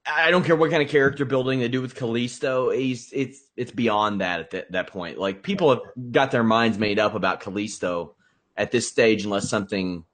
I 0.06 0.30
don't 0.30 0.44
care 0.44 0.56
what 0.56 0.70
kind 0.70 0.84
of 0.84 0.90
character 0.90 1.26
building 1.26 1.60
they 1.60 1.68
do 1.68 1.82
with 1.82 1.96
Kalisto. 1.96 2.76
He's 2.76 3.12
it's 3.12 3.42
it's 3.58 3.72
beyond 3.72 4.22
that 4.22 4.40
at 4.42 4.52
that, 4.52 4.72
that 4.74 4.88
point. 4.88 5.18
Like 5.18 5.42
people 5.42 5.72
have 5.72 5.82
got 6.12 6.30
their 6.30 6.44
minds 6.44 6.78
made 6.78 7.00
up 7.00 7.16
about 7.16 7.42
Kalisto 7.42 8.14
at 8.56 8.70
this 8.70 8.88
stage, 8.88 9.24
unless 9.24 9.50
something 9.50 10.06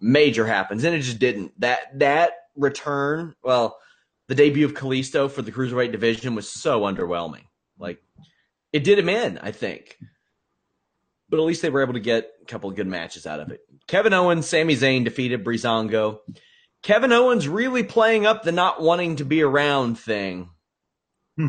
major 0.00 0.46
happens, 0.46 0.84
and 0.84 0.94
it 0.94 1.00
just 1.00 1.18
didn't. 1.18 1.52
That 1.60 1.98
that 1.98 2.32
return, 2.54 3.34
well, 3.42 3.78
the 4.28 4.34
debut 4.34 4.64
of 4.64 4.72
Kalisto 4.72 5.30
for 5.30 5.42
the 5.42 5.52
cruiserweight 5.52 5.92
division 5.92 6.34
was 6.34 6.48
so 6.48 6.80
underwhelming. 6.80 7.44
Like 7.78 8.02
it 8.72 8.84
did 8.84 8.98
him 8.98 9.10
in, 9.10 9.36
I 9.36 9.50
think 9.50 9.98
but 11.28 11.38
at 11.38 11.44
least 11.44 11.62
they 11.62 11.70
were 11.70 11.82
able 11.82 11.94
to 11.94 12.00
get 12.00 12.30
a 12.42 12.44
couple 12.44 12.70
of 12.70 12.76
good 12.76 12.86
matches 12.86 13.26
out 13.26 13.40
of 13.40 13.50
it. 13.50 13.60
Kevin 13.86 14.12
Owens, 14.12 14.46
Sami 14.46 14.74
Zayn 14.74 15.04
defeated 15.04 15.44
Breezango. 15.44 16.18
Kevin 16.82 17.12
Owens 17.12 17.48
really 17.48 17.82
playing 17.82 18.26
up 18.26 18.42
the 18.42 18.52
not 18.52 18.80
wanting 18.80 19.16
to 19.16 19.24
be 19.24 19.42
around 19.42 19.98
thing. 19.98 20.50
Hmm. 21.36 21.46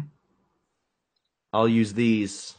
I'll 1.53 1.67
use 1.67 1.93
these 1.93 2.55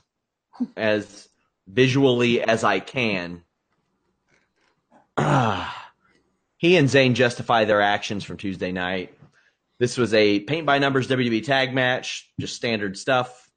as 0.77 1.29
visually 1.67 2.43
as 2.43 2.65
I 2.65 2.81
can. 2.81 3.43
He 6.61 6.77
and 6.77 6.89
Zayn 6.89 7.15
justify 7.15 7.67
their 7.67 7.81
actions 7.81 8.25
from 8.25 8.37
Tuesday 8.37 8.73
night. 8.73 9.17
This 9.79 9.97
was 9.97 10.13
a 10.13 10.41
paint 10.41 10.67
by 10.67 10.81
numbers 10.81 11.07
WWE 11.07 11.45
tag 11.45 11.73
match, 11.73 12.29
just 12.41 12.57
standard 12.57 12.99
stuff 12.99 13.48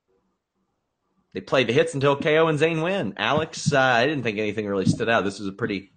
they 1.33 1.41
play 1.41 1.63
the 1.63 1.73
hits 1.73 1.93
until 1.93 2.15
KO 2.15 2.47
and 2.47 2.59
Zayn 2.59 2.83
win. 2.83 3.13
Alex, 3.17 3.71
uh, 3.73 3.79
I 3.79 4.05
didn't 4.05 4.23
think 4.23 4.37
anything 4.37 4.67
really 4.67 4.85
stood 4.85 5.09
out. 5.09 5.23
This 5.23 5.39
was 5.39 5.47
a 5.47 5.51
pretty, 5.53 5.91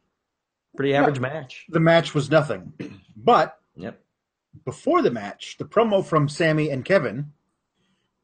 pretty 0.76 0.94
average 0.94 1.20
match. 1.20 1.66
the 1.68 1.80
match 1.80 2.14
was 2.14 2.30
nothing, 2.30 2.72
but 3.16 3.58
Yep. 3.76 4.00
before 4.64 5.02
the 5.02 5.10
match, 5.10 5.56
the 5.58 5.64
promo 5.64 6.04
from 6.04 6.28
Sami 6.28 6.70
and 6.70 6.84
Kevin 6.84 7.32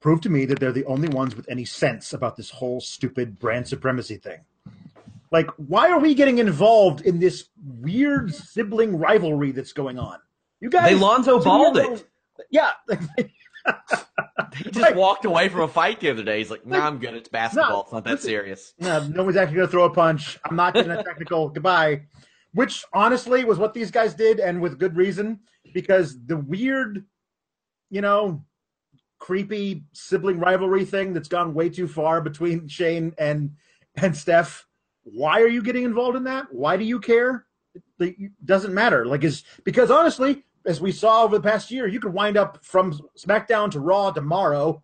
proved 0.00 0.22
to 0.22 0.30
me 0.30 0.44
that 0.46 0.60
they're 0.60 0.72
the 0.72 0.84
only 0.86 1.08
ones 1.08 1.34
with 1.36 1.48
any 1.48 1.64
sense 1.64 2.12
about 2.12 2.36
this 2.36 2.50
whole 2.50 2.80
stupid 2.80 3.38
brand 3.38 3.66
supremacy 3.68 4.16
thing. 4.16 4.40
Like, 5.32 5.48
why 5.58 5.90
are 5.90 5.98
we 6.00 6.14
getting 6.14 6.38
involved 6.38 7.02
in 7.02 7.18
this 7.20 7.48
weird 7.80 8.34
sibling 8.34 8.96
rivalry 8.98 9.52
that's 9.52 9.72
going 9.72 9.98
on? 9.98 10.18
You 10.60 10.70
guys, 10.70 10.90
They 10.90 10.94
Lonzo 10.96 11.42
balled 11.42 11.76
it. 11.76 12.06
Yeah, 12.50 12.70
He 14.56 14.70
just 14.70 14.94
walked 14.94 15.24
away 15.24 15.48
from 15.48 15.60
a 15.60 15.68
fight 15.68 16.00
the 16.00 16.10
other 16.10 16.22
day. 16.22 16.38
He's 16.38 16.50
like, 16.50 16.66
"Nah, 16.66 16.86
I'm 16.86 16.98
good. 16.98 17.14
It's 17.14 17.28
basketball. 17.28 17.82
It's 17.82 17.92
not 17.92 18.04
that 18.04 18.20
serious." 18.20 18.74
no, 18.78 19.24
one's 19.24 19.36
actually 19.36 19.56
going 19.56 19.68
to 19.68 19.70
throw 19.70 19.84
a 19.84 19.90
punch. 19.90 20.38
I'm 20.44 20.56
not 20.56 20.74
getting 20.74 20.90
a 20.90 21.02
technical 21.04 21.48
goodbye, 21.48 22.02
which 22.52 22.84
honestly 22.92 23.44
was 23.44 23.58
what 23.58 23.74
these 23.74 23.90
guys 23.90 24.14
did, 24.14 24.40
and 24.40 24.60
with 24.60 24.78
good 24.78 24.96
reason, 24.96 25.40
because 25.72 26.18
the 26.26 26.36
weird, 26.36 27.04
you 27.90 28.00
know, 28.00 28.44
creepy 29.18 29.84
sibling 29.92 30.40
rivalry 30.40 30.84
thing 30.84 31.12
that's 31.12 31.28
gone 31.28 31.54
way 31.54 31.68
too 31.68 31.86
far 31.86 32.20
between 32.20 32.66
Shane 32.68 33.14
and 33.18 33.52
and 33.96 34.16
Steph. 34.16 34.66
Why 35.02 35.40
are 35.40 35.48
you 35.48 35.62
getting 35.62 35.84
involved 35.84 36.16
in 36.16 36.24
that? 36.24 36.46
Why 36.50 36.76
do 36.76 36.84
you 36.84 37.00
care? 37.00 37.46
It 37.74 37.82
it 38.00 38.32
doesn't 38.44 38.74
matter. 38.74 39.06
Like 39.06 39.24
is 39.24 39.44
because 39.64 39.90
honestly, 39.90 40.44
as 40.66 40.80
we 40.80 40.92
saw 40.92 41.24
over 41.24 41.38
the 41.38 41.48
past 41.48 41.70
year, 41.70 41.86
you 41.86 42.00
could 42.00 42.12
wind 42.12 42.36
up 42.36 42.64
from 42.64 42.98
SmackDown 43.16 43.70
to 43.72 43.80
Raw 43.80 44.10
tomorrow, 44.10 44.82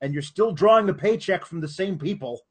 and 0.00 0.12
you're 0.12 0.22
still 0.22 0.52
drawing 0.52 0.86
the 0.86 0.94
paycheck 0.94 1.44
from 1.44 1.60
the 1.60 1.68
same 1.68 1.98
people. 1.98 2.42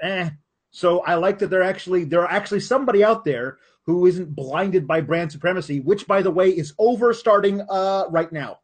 Eh. 0.00 0.30
So 0.70 1.00
I 1.00 1.14
like 1.14 1.38
that 1.38 1.48
they're 1.48 1.62
actually 1.62 2.04
there 2.04 2.22
are 2.22 2.30
actually 2.30 2.60
somebody 2.60 3.04
out 3.04 3.24
there 3.24 3.58
who 3.84 4.06
isn't 4.06 4.34
blinded 4.34 4.86
by 4.86 5.00
brand 5.00 5.32
supremacy, 5.32 5.80
which 5.80 6.06
by 6.06 6.22
the 6.22 6.30
way 6.30 6.50
is 6.50 6.74
over 6.78 7.14
starting 7.14 7.62
uh 7.70 8.04
right 8.10 8.30
now. 8.32 8.58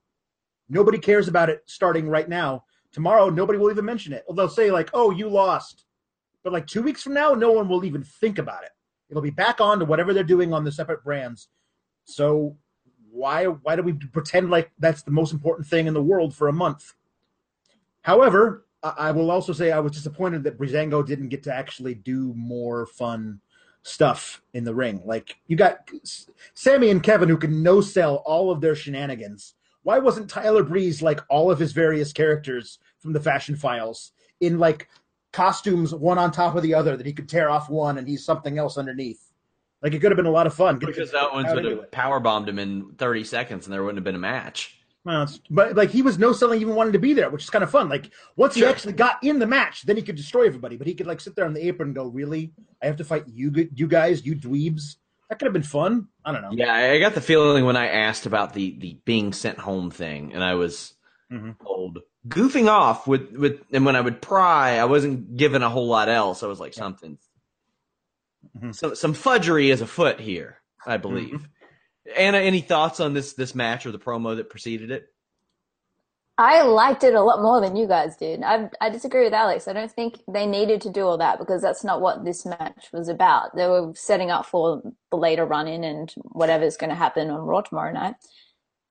Nobody 0.69 0.99
cares 0.99 1.28
about 1.28 1.49
it 1.49 1.62
starting 1.66 2.09
right 2.09 2.28
now. 2.28 2.64
Tomorrow, 2.92 3.31
nobody 3.31 3.59
will 3.59 3.71
even 3.71 3.85
mention 3.85 4.12
it. 4.12 4.25
They'll 4.35 4.49
say 4.49 4.71
like, 4.71 4.90
"Oh, 4.92 5.11
you 5.11 5.28
lost," 5.28 5.85
but 6.42 6.52
like 6.52 6.66
two 6.66 6.83
weeks 6.83 7.02
from 7.02 7.14
now, 7.14 7.33
no 7.33 7.52
one 7.52 7.69
will 7.69 7.85
even 7.85 8.02
think 8.02 8.38
about 8.38 8.64
it. 8.64 8.71
It'll 9.09 9.23
be 9.23 9.31
back 9.31 9.61
on 9.61 9.78
to 9.78 9.85
whatever 9.85 10.12
they're 10.12 10.25
doing 10.25 10.52
on 10.52 10.64
the 10.64 10.73
separate 10.73 11.04
brands. 11.04 11.49
So 12.04 12.57
why 13.12 13.45
why 13.45 13.76
do 13.76 13.83
we 13.83 13.92
pretend 13.92 14.50
like 14.50 14.71
that's 14.78 15.02
the 15.02 15.11
most 15.11 15.33
important 15.33 15.66
thing 15.66 15.87
in 15.87 15.95
the 15.95 16.02
world 16.02 16.35
for 16.35 16.49
a 16.49 16.52
month? 16.52 16.95
However, 18.02 18.66
I, 18.83 18.95
I 18.99 19.11
will 19.12 19.31
also 19.31 19.52
say 19.52 19.71
I 19.71 19.81
was 19.81 19.92
disappointed 19.92 20.42
that 20.45 20.59
Breezango 20.59 21.07
didn't 21.07 21.28
get 21.28 21.42
to 21.45 21.54
actually 21.54 21.95
do 21.95 22.33
more 22.35 22.87
fun 22.87 23.40
stuff 23.83 24.42
in 24.54 24.64
the 24.64 24.75
ring. 24.75 25.02
Like 25.04 25.37
you 25.47 25.57
got 25.57 25.88
Sami 26.54 26.90
and 26.90 27.02
Kevin 27.02 27.28
who 27.28 27.37
can 27.37 27.62
no 27.62 27.81
sell 27.81 28.16
all 28.26 28.50
of 28.50 28.61
their 28.61 28.75
shenanigans 28.75 29.54
why 29.83 29.99
wasn't 29.99 30.31
Tyler 30.31 30.62
Breeze 30.62 31.02
like 31.02 31.21
all 31.28 31.50
of 31.50 31.59
his 31.59 31.73
various 31.73 32.12
characters 32.12 32.78
from 32.99 33.12
the 33.12 33.21
Fashion 33.21 33.57
Files 33.57 34.12
in 34.40 34.59
like 34.59 34.88
costumes 35.33 35.95
one 35.95 36.19
on 36.19 36.31
top 36.31 36.54
of 36.54 36.62
the 36.62 36.75
other 36.75 36.97
that 36.97 37.07
he 37.07 37.12
could 37.12 37.28
tear 37.28 37.50
off 37.50 37.69
one 37.69 37.99
and 37.99 38.09
he's 38.09 38.25
something 38.25 38.59
else 38.59 38.78
underneath? 38.78 39.22
Like 39.83 39.95
it 39.95 40.01
could 40.01 40.11
have 40.12 40.17
been 40.17 40.27
a 40.27 40.31
lot 40.31 40.47
of 40.47 40.55
fun. 40.55 40.79
Get 40.79 40.87
Because 40.87 41.11
that 41.12 41.33
one 41.33 41.45
would 41.53 41.65
have 41.65 41.91
power 41.91 42.21
bombed 42.21 42.49
him 42.49 42.59
in 42.59 42.95
30 42.99 43.25
seconds 43.25 43.67
and 43.67 43.75
there 43.75 43.83
wouldn't 43.83 43.99
have 43.99 44.05
been 44.05 44.15
a 44.15 44.19
match. 44.19 44.79
Well, 45.05 45.29
but 45.51 45.75
like 45.75 45.91
he 45.91 46.01
was 46.03 46.17
no 46.19 46.33
selling 46.33 46.61
even 46.61 46.77
wanted 46.77 46.93
to 46.93 47.01
be 47.01 47.12
there, 47.12 47.29
which 47.29 47.43
is 47.43 47.51
kind 47.51 47.65
of 47.65 47.71
fun. 47.71 47.89
Like 47.89 48.11
once 48.37 48.55
he 48.55 48.65
actually 48.65 48.93
got 48.93 49.23
in 49.25 49.41
the 49.41 49.47
match, 49.49 49.83
then 49.83 49.97
he 49.97 50.03
could 50.03 50.15
destroy 50.15 50.47
everybody. 50.47 50.77
But 50.77 50.87
he 50.87 50.95
could 50.95 51.09
like 51.09 51.21
sit 51.21 51.35
there 51.35 51.45
on 51.45 51.55
the 51.55 51.67
apron 51.67 51.89
and 51.89 51.97
go, 51.97 52.07
"Really? 52.07 52.53
I 52.81 52.87
have 52.87 52.97
to 52.99 53.05
fight 53.05 53.25
you, 53.27 53.69
you 53.75 53.89
guys, 53.89 54.25
you 54.25 54.37
dweebs." 54.37 54.97
That 55.29 55.41
could 55.41 55.47
have 55.47 55.53
been 55.53 55.65
fun. 55.65 56.07
I 56.25 56.31
don't 56.31 56.43
know. 56.43 56.51
Yeah, 56.53 56.73
I 56.73 57.01
got 57.01 57.15
the 57.15 57.21
feeling 57.21 57.65
when 57.65 57.77
I 57.77 57.89
asked 57.89 58.27
about 58.27 58.55
the 58.55 58.79
the 58.79 59.01
being 59.05 59.33
sent 59.33 59.59
home 59.59 59.91
thing, 59.91 60.33
and 60.35 60.45
I 60.45 60.55
was 60.55 60.95
Mhm. 61.33 61.59
told 61.59 61.99
goofing 62.29 62.69
off 62.69 63.09
with 63.09 63.33
with, 63.33 63.61
and 63.73 63.85
when 63.85 63.97
I 63.97 64.01
would 64.01 64.23
pry, 64.23 64.79
I 64.79 64.85
wasn't 64.85 65.37
given 65.37 65.65
a 65.65 65.71
whole 65.71 65.89
lot 65.89 66.09
else. 66.09 66.45
I 66.45 66.47
was 66.47 66.61
like 66.61 66.75
something, 66.75 67.19
Mhm. 68.59 68.75
some 68.75 68.95
some 68.95 69.15
fudgery 69.15 69.71
is 69.71 69.81
afoot 69.81 70.21
here, 70.21 70.59
I 70.87 70.97
believe. 70.97 71.35
Mm-hmm. 71.35 72.13
Anna, 72.17 72.39
any 72.39 72.61
thoughts 72.61 73.01
on 73.01 73.15
this 73.15 73.35
this 73.35 73.55
match 73.55 73.87
or 73.87 73.93
the 73.93 73.99
promo 73.99 74.37
that 74.37 74.51
preceded 74.51 74.91
it? 74.91 75.09
I 76.39 76.63
liked 76.63 77.05
it 77.05 77.15
a 77.15 77.23
lot 77.23 77.43
more 77.43 77.61
than 77.61 77.77
you 77.77 77.87
guys 77.87 78.17
did. 78.17 78.43
I 78.43 78.69
I 78.81 78.91
disagree 78.91 79.25
with 79.25 79.35
Alex. 79.35 79.69
I 79.69 79.73
don't 79.75 79.93
think 79.93 80.19
they 80.27 80.47
needed 80.47 80.81
to 80.83 80.91
do 80.91 81.03
all 81.07 81.19
that 81.19 81.39
because 81.39 81.63
that's 81.63 81.85
not 81.85 82.01
what 82.01 82.25
this 82.25 82.45
match 82.47 82.89
was 82.93 83.09
about. 83.09 83.55
They 83.55 83.67
were 83.67 83.93
setting 83.95 84.31
up 84.31 84.47
for 84.47 84.83
the 85.11 85.17
later 85.17 85.45
run 85.45 85.69
in 85.69 85.85
and 85.85 86.13
whatever's 86.17 86.77
going 86.77 86.91
to 86.91 86.97
happen 86.97 87.31
on 87.31 87.41
Raw 87.41 87.61
tomorrow 87.61 87.93
night. 87.93 88.15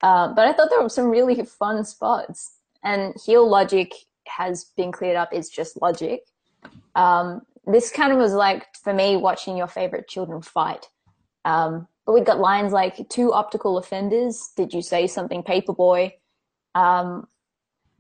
Um, 0.02 0.36
but 0.36 0.48
I 0.48 0.54
thought 0.54 0.70
there 0.70 0.82
were 0.82 0.90
some 0.90 1.10
really 1.10 1.44
fun 1.44 1.84
spots. 1.84 2.54
And 2.84 3.14
heel 3.26 3.48
logic 3.48 3.94
has 4.28 4.66
been 4.78 4.92
cleared 4.92 5.18
up. 5.18 5.30
It's 5.32 5.50
just 5.50 5.82
logic. 5.82 6.22
Um, 6.96 7.42
this 7.66 7.92
kind 7.92 8.12
of 8.12 8.18
was 8.18 8.34
like 8.34 8.66
for 8.84 8.94
me 8.94 9.18
watching 9.18 9.58
your 9.58 9.68
favorite 9.68 10.08
children 10.08 10.42
fight. 10.42 10.88
Um, 11.46 11.88
but 12.06 12.14
we 12.14 12.22
got 12.22 12.40
lines 12.40 12.74
like 12.74 13.08
two 13.10 13.34
optical 13.34 13.78
offenders. 13.78 14.50
Did 14.56 14.74
you 14.74 14.82
say 14.82 15.08
something, 15.08 15.44
paperboy? 15.44 16.14
Um, 16.76 17.28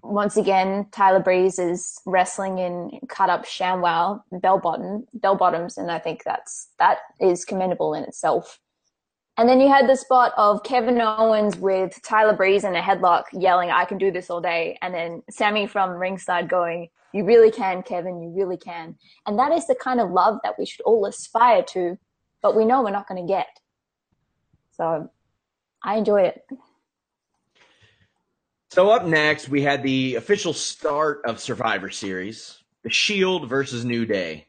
once 0.03 0.35
again, 0.35 0.87
Tyler 0.91 1.19
Breeze 1.19 1.59
is 1.59 1.99
wrestling 2.05 2.57
in 2.57 2.99
cut 3.07 3.29
up 3.29 3.45
ShamWow 3.45 4.21
bell 4.31 4.59
bottom 4.59 5.05
bell 5.13 5.35
bottoms, 5.35 5.77
and 5.77 5.91
I 5.91 5.99
think 5.99 6.23
that's 6.23 6.69
that 6.79 6.99
is 7.19 7.45
commendable 7.45 7.93
in 7.93 8.03
itself. 8.03 8.59
And 9.37 9.47
then 9.47 9.59
you 9.59 9.69
had 9.69 9.87
the 9.87 9.95
spot 9.95 10.33
of 10.37 10.63
Kevin 10.63 11.01
Owens 11.01 11.57
with 11.57 11.99
Tyler 12.03 12.35
Breeze 12.35 12.63
in 12.63 12.75
a 12.75 12.81
headlock, 12.81 13.23
yelling, 13.31 13.71
"I 13.71 13.85
can 13.85 13.97
do 13.97 14.11
this 14.11 14.29
all 14.29 14.41
day," 14.41 14.77
and 14.81 14.93
then 14.93 15.23
Sami 15.29 15.65
from 15.67 15.91
ringside 15.91 16.49
going, 16.49 16.89
"You 17.13 17.23
really 17.23 17.49
can, 17.49 17.81
Kevin. 17.81 18.21
You 18.21 18.29
really 18.29 18.57
can." 18.57 18.97
And 19.25 19.39
that 19.39 19.51
is 19.51 19.65
the 19.67 19.75
kind 19.75 19.99
of 19.99 20.11
love 20.11 20.39
that 20.43 20.59
we 20.59 20.65
should 20.65 20.81
all 20.81 21.05
aspire 21.05 21.63
to, 21.69 21.97
but 22.41 22.55
we 22.55 22.65
know 22.65 22.83
we're 22.83 22.91
not 22.91 23.07
going 23.07 23.25
to 23.25 23.33
get. 23.33 23.47
So, 24.71 25.09
I 25.81 25.95
enjoy 25.95 26.23
it. 26.23 26.45
So 28.69 28.89
up 28.89 29.05
next, 29.05 29.49
we 29.49 29.63
had 29.63 29.81
the 29.81 30.15
official 30.15 30.53
start 30.53 31.21
of 31.25 31.39
Survivor 31.39 31.89
Series: 31.89 32.61
The 32.83 32.89
Shield 32.89 33.49
versus 33.49 33.83
New 33.85 34.05
Day. 34.05 34.47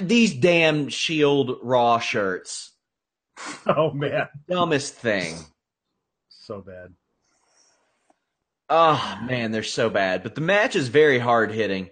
These 0.00 0.34
damn 0.34 0.88
Shield 0.88 1.58
Raw 1.62 1.98
shirts, 1.98 2.69
Oh 3.66 3.90
man, 3.92 4.28
dumbest 4.48 4.94
thing. 4.94 5.36
so 6.28 6.60
bad. 6.60 6.94
Oh 8.68 9.18
man, 9.26 9.52
they're 9.52 9.62
so 9.62 9.90
bad. 9.90 10.22
But 10.22 10.34
the 10.34 10.40
match 10.40 10.76
is 10.76 10.88
very 10.88 11.18
hard 11.18 11.50
hitting. 11.52 11.90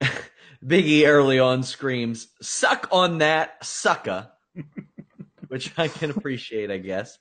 Biggie 0.64 1.06
early 1.06 1.38
on 1.38 1.62
screams, 1.62 2.28
"Suck 2.40 2.88
on 2.90 3.18
that, 3.18 3.64
sucker," 3.64 4.30
which 5.48 5.72
I 5.78 5.88
can 5.88 6.10
appreciate, 6.10 6.70
I 6.70 6.78
guess. 6.78 7.18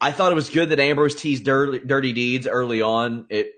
I 0.00 0.12
thought 0.12 0.32
it 0.32 0.36
was 0.36 0.50
good 0.50 0.68
that 0.70 0.80
Ambrose 0.80 1.14
teased 1.14 1.44
dirty, 1.44 1.80
dirty 1.80 2.12
deeds 2.12 2.46
early 2.46 2.82
on. 2.82 3.26
It 3.30 3.52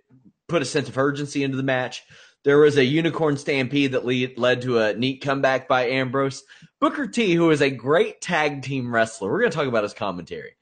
put 0.48 0.62
a 0.62 0.66
sense 0.66 0.88
of 0.88 0.96
urgency 0.98 1.42
into 1.42 1.56
the 1.56 1.62
match. 1.62 2.02
There 2.44 2.58
was 2.58 2.76
a 2.78 2.84
unicorn 2.84 3.36
stampede 3.36 3.92
that 3.92 4.06
lead, 4.06 4.38
led 4.38 4.62
to 4.62 4.78
a 4.78 4.94
neat 4.94 5.22
comeback 5.22 5.68
by 5.68 5.86
Ambrose. 5.88 6.42
Booker 6.80 7.06
T, 7.06 7.34
who 7.34 7.50
is 7.50 7.60
a 7.60 7.70
great 7.70 8.20
tag 8.20 8.62
team 8.62 8.94
wrestler, 8.94 9.30
we're 9.30 9.40
going 9.40 9.50
to 9.52 9.56
talk 9.56 9.68
about 9.68 9.82
his 9.84 9.94
commentary 9.94 10.52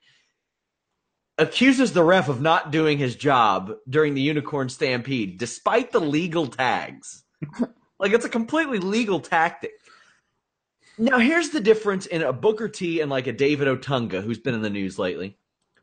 accuses 1.38 1.92
the 1.92 2.02
ref 2.02 2.28
of 2.28 2.40
not 2.42 2.70
doing 2.70 2.98
his 2.98 3.14
job 3.14 3.72
during 3.88 4.14
the 4.14 4.20
unicorn 4.20 4.68
stampede 4.68 5.38
despite 5.38 5.92
the 5.92 6.00
legal 6.00 6.46
tags. 6.46 7.24
Like 8.00 8.12
it's 8.12 8.24
a 8.24 8.28
completely 8.28 8.78
legal 8.78 9.18
tactic. 9.18 9.72
Now 10.98 11.18
here's 11.18 11.48
the 11.48 11.60
difference 11.60 12.06
in 12.06 12.22
a 12.22 12.32
booker 12.32 12.68
t 12.68 13.00
and 13.00 13.10
like 13.10 13.26
a 13.26 13.32
david 13.32 13.66
otunga 13.66 14.22
who's 14.22 14.38
been 14.38 14.54
in 14.54 14.62
the 14.62 14.70
news 14.70 15.00
lately. 15.00 15.36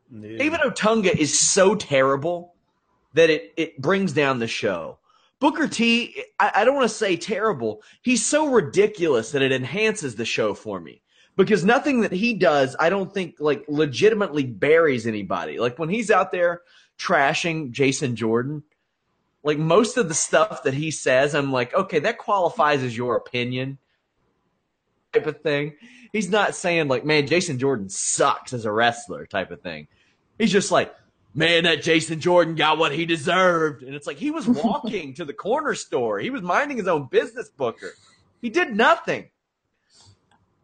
David 0.10 0.62
otunga 0.62 1.13
is 1.13 1.38
so 1.38 1.76
terrible 1.76 2.56
that 3.15 3.30
it, 3.30 3.52
it 3.58 3.82
brings 3.82 4.13
down 4.13 4.39
the 4.39 4.48
show 4.48 5.00
booker 5.45 5.67
t 5.67 6.23
i, 6.39 6.51
I 6.55 6.65
don't 6.65 6.75
want 6.75 6.89
to 6.89 6.95
say 6.95 7.15
terrible 7.15 7.81
he's 8.01 8.25
so 8.25 8.47
ridiculous 8.47 9.31
that 9.31 9.41
it 9.41 9.51
enhances 9.51 10.15
the 10.15 10.25
show 10.25 10.53
for 10.53 10.79
me 10.79 11.01
because 11.36 11.65
nothing 11.65 12.01
that 12.01 12.12
he 12.12 12.34
does, 12.34 12.75
I 12.79 12.89
don't 12.89 13.13
think 13.13 13.36
like 13.39 13.65
legitimately 13.67 14.45
buries 14.45 15.05
anybody. 15.05 15.60
Like 15.60 15.77
when 15.77 15.89
he's 15.89 16.12
out 16.12 16.31
there 16.31 16.62
trashing 16.97 17.71
Jason 17.71 18.15
Jordan, 18.15 18.63
like 19.43 19.58
most 19.58 19.97
of 19.97 20.08
the 20.08 20.15
stuff 20.15 20.63
that 20.63 20.73
he 20.73 20.91
says, 20.91 21.36
I'm 21.36 21.51
like, 21.51 21.73
okay, 21.73 21.99
that 21.99 22.17
qualifies 22.17 22.84
as 22.84 22.95
your 22.95 23.17
opinion 23.17 23.77
type 25.13 25.27
of 25.27 25.41
thing. 25.41 25.75
He's 26.13 26.29
not 26.29 26.55
saying 26.55 26.88
like, 26.88 27.05
man, 27.05 27.27
Jason 27.27 27.60
Jordan 27.60 27.89
sucks 27.89 28.53
as 28.53 28.65
a 28.65 28.71
wrestler 28.71 29.25
type 29.25 29.51
of 29.51 29.62
thing. 29.62 29.88
He's 30.39 30.51
just 30.51 30.71
like, 30.71 30.93
man, 31.36 31.65
that 31.65 31.84
Jason 31.84 32.19
Jordan 32.19 32.56
got 32.56 32.80
what 32.80 32.91
he 32.91 33.06
deserved. 33.06 33.84
And 33.84 33.93
it's 33.93 34.08
like 34.08 34.17
he 34.17 34.32
was 34.32 34.48
walking 34.48 35.13
to 35.15 35.26
the 35.26 35.34
corner 35.34 35.76
store. 35.76 36.17
He 36.19 36.32
was 36.32 36.41
minding 36.41 36.78
his 36.78 36.88
own 36.88 37.08
business, 37.12 37.50
Booker. 37.50 37.93
He 38.41 38.50
did 38.50 38.76
nothing 38.76 39.30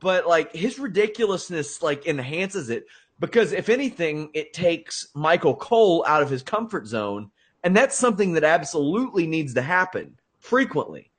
but 0.02 0.28
like 0.28 0.54
his 0.54 0.78
ridiculousness 0.78 1.82
like 1.82 2.06
enhances 2.06 2.70
it 2.70 2.86
because 3.20 3.54
if 3.54 3.70
anything 3.70 4.30
it 4.34 4.52
takes 4.52 5.08
michael 5.14 5.56
cole 5.56 6.04
out 6.06 6.22
of 6.22 6.30
his 6.30 6.44
comfort 6.44 6.86
zone 6.86 7.32
and 7.64 7.78
that's 7.78 7.96
something 7.96 8.34
that 8.34 8.44
absolutely 8.44 9.26
needs 9.26 9.54
to 9.54 9.62
happen 9.62 10.18
frequently 10.40 11.10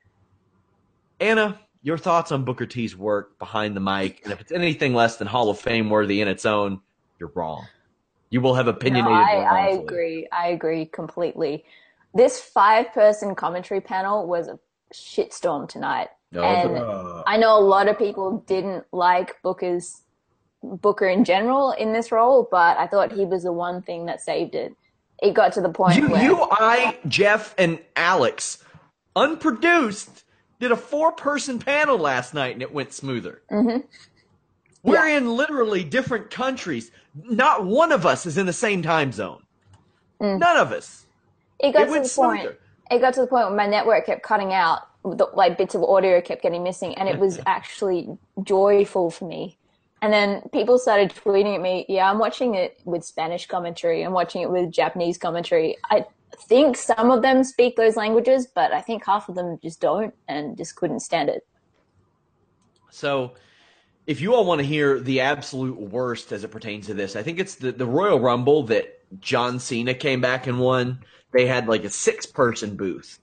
anna 1.21 1.59
your 1.83 1.97
thoughts 1.97 2.31
on 2.31 2.45
booker 2.45 2.67
t's 2.67 2.95
work 2.95 3.39
behind 3.39 3.75
the 3.75 3.81
mic 3.81 4.21
and 4.25 4.33
if 4.33 4.41
it's 4.41 4.53
anything 4.53 4.93
less 4.93 5.17
than 5.17 5.27
hall 5.27 5.49
of 5.49 5.59
fame 5.59 5.89
worthy 5.89 6.21
in 6.21 6.29
its 6.29 6.45
own 6.45 6.81
you're 7.19 7.33
wrong 7.35 7.65
you 8.33 8.41
will 8.41 8.55
have 8.55 8.67
opinionated 8.67 9.13
No, 9.13 9.19
I, 9.19 9.67
I 9.67 9.69
agree. 9.69 10.27
I 10.33 10.49
agree 10.49 10.87
completely. 10.87 11.65
This 12.15 12.41
five 12.41 12.93
person 12.93 13.35
commentary 13.35 13.83
panel 13.83 14.27
was 14.27 14.49
a 14.49 14.59
shitstorm 14.93 15.69
tonight. 15.69 16.09
No, 16.33 16.43
and 16.43 16.79
Uh, 16.79 17.23
I 17.27 17.37
know 17.37 17.59
a 17.59 17.61
lot 17.61 17.89
of 17.89 17.99
people 17.99 18.43
didn't 18.47 18.85
like 18.91 19.41
Booker's 19.43 20.01
Booker 20.63 21.09
in 21.09 21.25
general 21.25 21.73
in 21.73 21.93
this 21.93 22.11
role, 22.11 22.49
but 22.51 22.79
I 22.79 22.87
thought 22.87 23.13
he 23.13 23.27
was 23.27 23.43
the 23.43 23.53
one 23.53 23.83
thing 23.83 24.07
that 24.07 24.21
saved 24.21 24.55
it. 24.55 24.75
It 25.23 25.35
got 25.35 25.53
to 25.55 25.61
the 25.61 25.69
point 25.69 25.99
You, 25.99 26.09
where 26.09 26.23
you, 26.23 26.49
I, 26.51 26.99
Jeff, 27.09 27.55
and 27.59 27.81
Alex, 27.97 28.65
unproduced, 29.15 30.25
did 30.59 30.73
a 30.73 30.77
four-person 30.77 31.59
panel 31.59 31.99
last 31.99 32.33
night, 32.33 32.55
and 32.55 32.63
it 32.63 32.73
went 32.73 32.93
smoother. 32.93 33.43
Mhm. 33.51 33.85
We're 34.83 35.09
in 35.09 35.37
literally 35.37 35.85
different 35.85 36.31
countries. 36.31 36.91
Not 37.15 37.65
one 37.65 37.93
of 37.93 38.05
us 38.05 38.27
is 38.27 38.37
in 38.37 38.47
the 38.47 38.53
same 38.53 38.83
time 38.83 39.13
zone. 39.13 39.43
Mm. 40.21 40.39
None 40.39 40.57
of 40.57 40.73
us. 40.73 41.07
it 41.61 41.73
got 41.73 41.83
it 41.83 41.87
to 41.87 41.93
the 41.93 41.99
point. 42.01 42.43
smoother. 42.43 42.59
It 42.91 42.99
got 43.01 43.15
to 43.15 43.21
the 43.21 43.27
point 43.27 43.47
where 43.47 43.57
my 43.57 43.67
network 43.67 44.07
kept 44.07 44.23
cutting 44.23 44.53
out. 44.53 44.89
The, 45.05 45.27
like 45.35 45.59
bits 45.59 45.75
of 45.75 45.83
audio 45.83 46.21
kept 46.21 46.43
getting 46.43 46.63
missing, 46.63 46.95
and 46.95 47.09
it 47.09 47.19
was 47.19 47.41
actually 47.47 48.17
joyful 48.43 49.11
for 49.11 49.27
me. 49.27 49.59
And 50.01 50.13
then 50.13 50.43
people 50.53 50.79
started 50.79 51.11
tweeting 51.11 51.57
at 51.57 51.61
me, 51.61 51.87
"Yeah, 51.89 52.09
I'm 52.11 52.19
watching 52.19 52.55
it 52.55 52.81
with 52.85 53.05
Spanish 53.05 53.47
commentary. 53.47 54.03
I'm 54.03 54.13
watching 54.13 54.43
it 54.43 54.51
with 54.51 54.71
Japanese 54.71 55.19
commentary. 55.19 55.77
I 55.91 56.05
think 56.37 56.77
some 56.77 57.11
of 57.11 57.23
them 57.23 57.43
speak 57.43 57.77
those 57.77 57.97
languages, 57.97 58.47
but 58.47 58.73
I 58.73 58.81
think 58.81 59.05
half 59.05 59.29
of 59.29 59.35
them 59.35 59.59
just 59.63 59.81
don't, 59.81 60.15
and 60.29 60.57
just 60.57 60.77
couldn't 60.77 61.01
stand 61.01 61.29
it." 61.29 61.47
So, 62.91 63.33
if 64.07 64.21
you 64.21 64.35
all 64.35 64.45
want 64.45 64.61
to 64.61 64.67
hear 64.67 64.99
the 64.99 65.21
absolute 65.21 65.79
worst 65.79 66.33
as 66.33 66.45
it 66.45 66.49
pertains 66.49 66.87
to 66.87 66.95
this, 66.95 67.15
I 67.17 67.23
think 67.23 67.39
it's 67.39 67.57
the, 67.57 67.73
the 67.73 67.87
Royal 67.87 68.19
Rumble 68.19 68.65
that 68.65 68.99
John 69.21 69.59
Cena 69.61 69.95
came 69.95 70.21
back 70.21 70.47
and 70.47 70.59
won. 70.59 71.01
They 71.33 71.47
had 71.47 71.69
like 71.69 71.85
a 71.85 71.91
six 71.91 72.27
person 72.27 72.77
booth, 72.77 73.19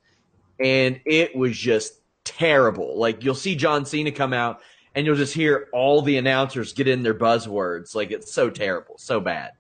and 0.60 1.00
it 1.06 1.36
was 1.36 1.58
just 1.58 1.94
terrible. 2.24 2.98
Like, 2.98 3.24
you'll 3.24 3.36
see 3.36 3.56
John 3.56 3.86
Cena 3.86 4.12
come 4.12 4.34
out, 4.34 4.62
and 4.96 5.06
you'll 5.06 5.16
just 5.16 5.34
hear 5.34 5.68
all 5.74 6.02
the 6.02 6.18
announcers 6.18 6.74
get 6.74 6.88
in 6.88 7.04
their 7.04 7.14
buzzwords. 7.14 7.94
Like, 7.94 8.12
it's 8.12 8.34
so 8.34 8.50
terrible, 8.50 8.98
so 8.98 9.20
bad. 9.20 9.52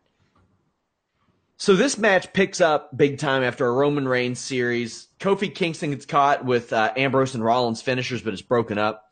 So 1.57 1.75
this 1.75 1.97
match 1.97 2.31
picks 2.31 2.61
up 2.61 2.95
big 2.95 3.17
time 3.17 3.43
after 3.43 3.67
a 3.67 3.73
Roman 3.73 4.07
Reigns 4.07 4.39
series. 4.39 5.09
Kofi 5.19 5.53
Kingston 5.53 5.91
gets 5.91 6.05
caught 6.05 6.45
with 6.45 6.71
uh, 6.71 6.93
Ambrose 6.95 7.35
and 7.35 7.43
Rollins 7.43 7.81
finishers, 7.81 8.21
but 8.21 8.31
it's 8.31 8.41
broken 8.41 8.77
up. 8.77 9.08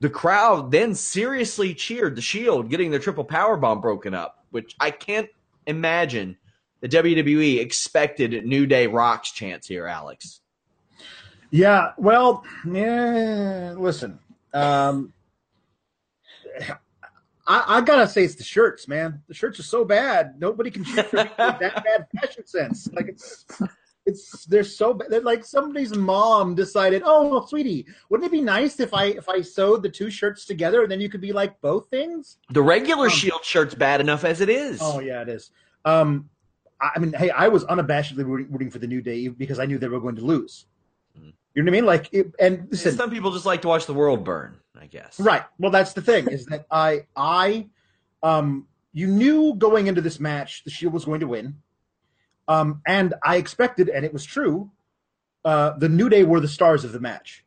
The 0.00 0.10
crowd 0.10 0.70
then 0.70 0.94
seriously 0.94 1.74
cheered 1.74 2.16
the 2.16 2.22
Shield 2.22 2.68
getting 2.68 2.90
their 2.90 3.00
triple 3.00 3.24
power 3.24 3.56
bomb 3.56 3.80
broken 3.80 4.14
up, 4.14 4.44
which 4.50 4.76
I 4.78 4.90
can't 4.90 5.28
imagine 5.66 6.36
the 6.80 6.88
WWE 6.88 7.60
expected 7.60 8.44
New 8.44 8.66
Day 8.66 8.86
rocks 8.86 9.32
chance 9.32 9.66
here, 9.66 9.86
Alex. 9.86 10.40
Yeah, 11.50 11.92
well, 11.96 12.44
yeah. 12.70 13.74
Listen, 13.78 14.18
um, 14.52 15.12
I, 17.46 17.64
I, 17.78 17.80
gotta 17.80 18.08
say 18.08 18.24
it's 18.24 18.34
the 18.34 18.44
shirts, 18.44 18.88
man. 18.88 19.22
The 19.28 19.34
shirts 19.34 19.58
are 19.60 19.64
so 19.64 19.84
bad. 19.84 20.40
Nobody 20.40 20.70
can 20.70 20.84
shoot 20.84 21.06
for 21.06 21.16
that 21.16 21.38
bad 21.58 22.06
fashion 22.20 22.46
sense. 22.46 22.88
Like 22.92 23.08
it's, 23.08 23.46
it's 24.06 24.44
they're 24.46 24.64
so 24.64 24.94
bad. 24.94 25.24
Like 25.24 25.44
somebody's 25.44 25.94
mom 25.94 26.54
decided, 26.54 27.02
oh, 27.04 27.44
sweetie, 27.46 27.86
wouldn't 28.08 28.26
it 28.26 28.32
be 28.32 28.40
nice 28.40 28.80
if 28.80 28.94
I 28.94 29.06
if 29.06 29.28
I 29.28 29.42
sewed 29.42 29.82
the 29.82 29.90
two 29.90 30.10
shirts 30.10 30.44
together 30.46 30.82
and 30.82 30.90
then 30.90 31.00
you 31.00 31.08
could 31.08 31.20
be 31.20 31.32
like 31.32 31.60
both 31.60 31.88
things? 31.90 32.38
The 32.50 32.62
regular 32.62 33.06
um, 33.06 33.10
Shield 33.10 33.44
shirt's 33.44 33.74
bad 33.74 34.00
enough 34.00 34.24
as 34.24 34.40
it 34.40 34.48
is. 34.48 34.78
Oh 34.80 35.00
yeah, 35.00 35.22
it 35.22 35.28
is. 35.28 35.50
Um, 35.84 36.30
I 36.80 36.98
mean, 36.98 37.12
hey, 37.12 37.30
I 37.30 37.48
was 37.48 37.64
unabashedly 37.64 38.24
rooting 38.24 38.70
for 38.70 38.78
the 38.78 38.86
New 38.86 39.00
Day 39.00 39.28
because 39.28 39.58
I 39.58 39.66
knew 39.66 39.78
they 39.78 39.88
were 39.88 40.00
going 40.00 40.16
to 40.16 40.24
lose. 40.24 40.66
Mm-hmm. 41.18 41.30
You 41.54 41.62
know 41.62 41.70
what 41.70 41.76
I 41.76 41.80
mean? 41.80 41.86
Like, 41.86 42.08
it, 42.12 42.34
and 42.38 42.68
listen, 42.70 42.96
some 42.96 43.10
people 43.10 43.32
just 43.32 43.46
like 43.46 43.62
to 43.62 43.68
watch 43.68 43.86
the 43.86 43.94
world 43.94 44.24
burn. 44.24 44.56
I 44.78 44.86
guess. 44.86 45.18
Right. 45.18 45.42
Well, 45.58 45.70
that's 45.70 45.94
the 45.94 46.02
thing 46.02 46.28
is 46.28 46.46
that 46.46 46.66
I, 46.70 47.06
I, 47.16 47.68
um, 48.22 48.66
you 48.92 49.06
knew 49.06 49.54
going 49.54 49.86
into 49.86 50.00
this 50.00 50.20
match 50.20 50.64
the 50.64 50.70
Shield 50.70 50.92
was 50.92 51.04
going 51.04 51.20
to 51.20 51.26
win, 51.26 51.56
um, 52.48 52.82
and 52.86 53.14
I 53.24 53.36
expected, 53.36 53.88
and 53.88 54.04
it 54.04 54.12
was 54.12 54.24
true. 54.24 54.70
Uh, 55.44 55.76
the 55.78 55.88
New 55.88 56.08
Day 56.08 56.24
were 56.24 56.40
the 56.40 56.48
stars 56.48 56.84
of 56.84 56.92
the 56.92 57.00
match. 57.00 57.44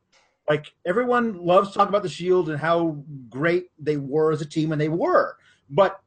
Like 0.47 0.73
everyone 0.85 1.38
loves 1.38 1.69
to 1.69 1.77
talk 1.77 1.89
about 1.89 2.03
the 2.03 2.09
Shield 2.09 2.49
and 2.49 2.59
how 2.59 3.03
great 3.29 3.69
they 3.77 3.97
were 3.97 4.31
as 4.31 4.41
a 4.41 4.45
team, 4.45 4.71
and 4.71 4.81
they 4.81 4.89
were. 4.89 5.38
But 5.69 6.01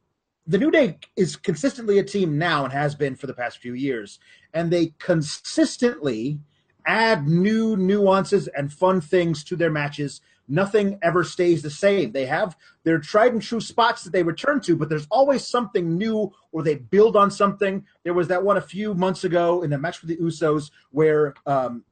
the 0.45 0.57
New 0.57 0.71
Day 0.71 0.97
is 1.15 1.35
consistently 1.35 1.99
a 1.99 2.03
team 2.03 2.37
now 2.37 2.65
and 2.65 2.73
has 2.73 2.95
been 2.95 3.15
for 3.15 3.27
the 3.27 3.33
past 3.33 3.59
few 3.59 3.73
years, 3.73 4.19
and 4.53 4.69
they 4.69 4.93
consistently 4.99 6.39
add 6.85 7.27
new 7.27 7.77
nuances 7.77 8.47
and 8.49 8.73
fun 8.73 8.99
things 8.99 9.43
to 9.45 9.55
their 9.55 9.71
matches. 9.71 10.21
Nothing 10.47 10.99
ever 11.01 11.23
stays 11.23 11.61
the 11.61 11.69
same. 11.69 12.11
They 12.11 12.25
have 12.25 12.57
their 12.83 12.99
tried 12.99 13.33
and 13.33 13.41
true 13.41 13.61
spots 13.61 14.03
that 14.03 14.11
they 14.11 14.23
return 14.23 14.59
to, 14.61 14.75
but 14.75 14.89
there's 14.89 15.07
always 15.09 15.47
something 15.47 15.97
new 15.97 16.33
or 16.51 16.63
they 16.63 16.75
build 16.75 17.15
on 17.15 17.31
something. 17.31 17.85
There 18.03 18.13
was 18.13 18.27
that 18.27 18.43
one 18.43 18.57
a 18.57 18.61
few 18.61 18.93
months 18.93 19.23
ago 19.23 19.63
in 19.63 19.69
the 19.69 19.77
match 19.77 20.01
with 20.01 20.09
the 20.09 20.17
Usos 20.17 20.71
where 20.91 21.33
um, 21.45 21.83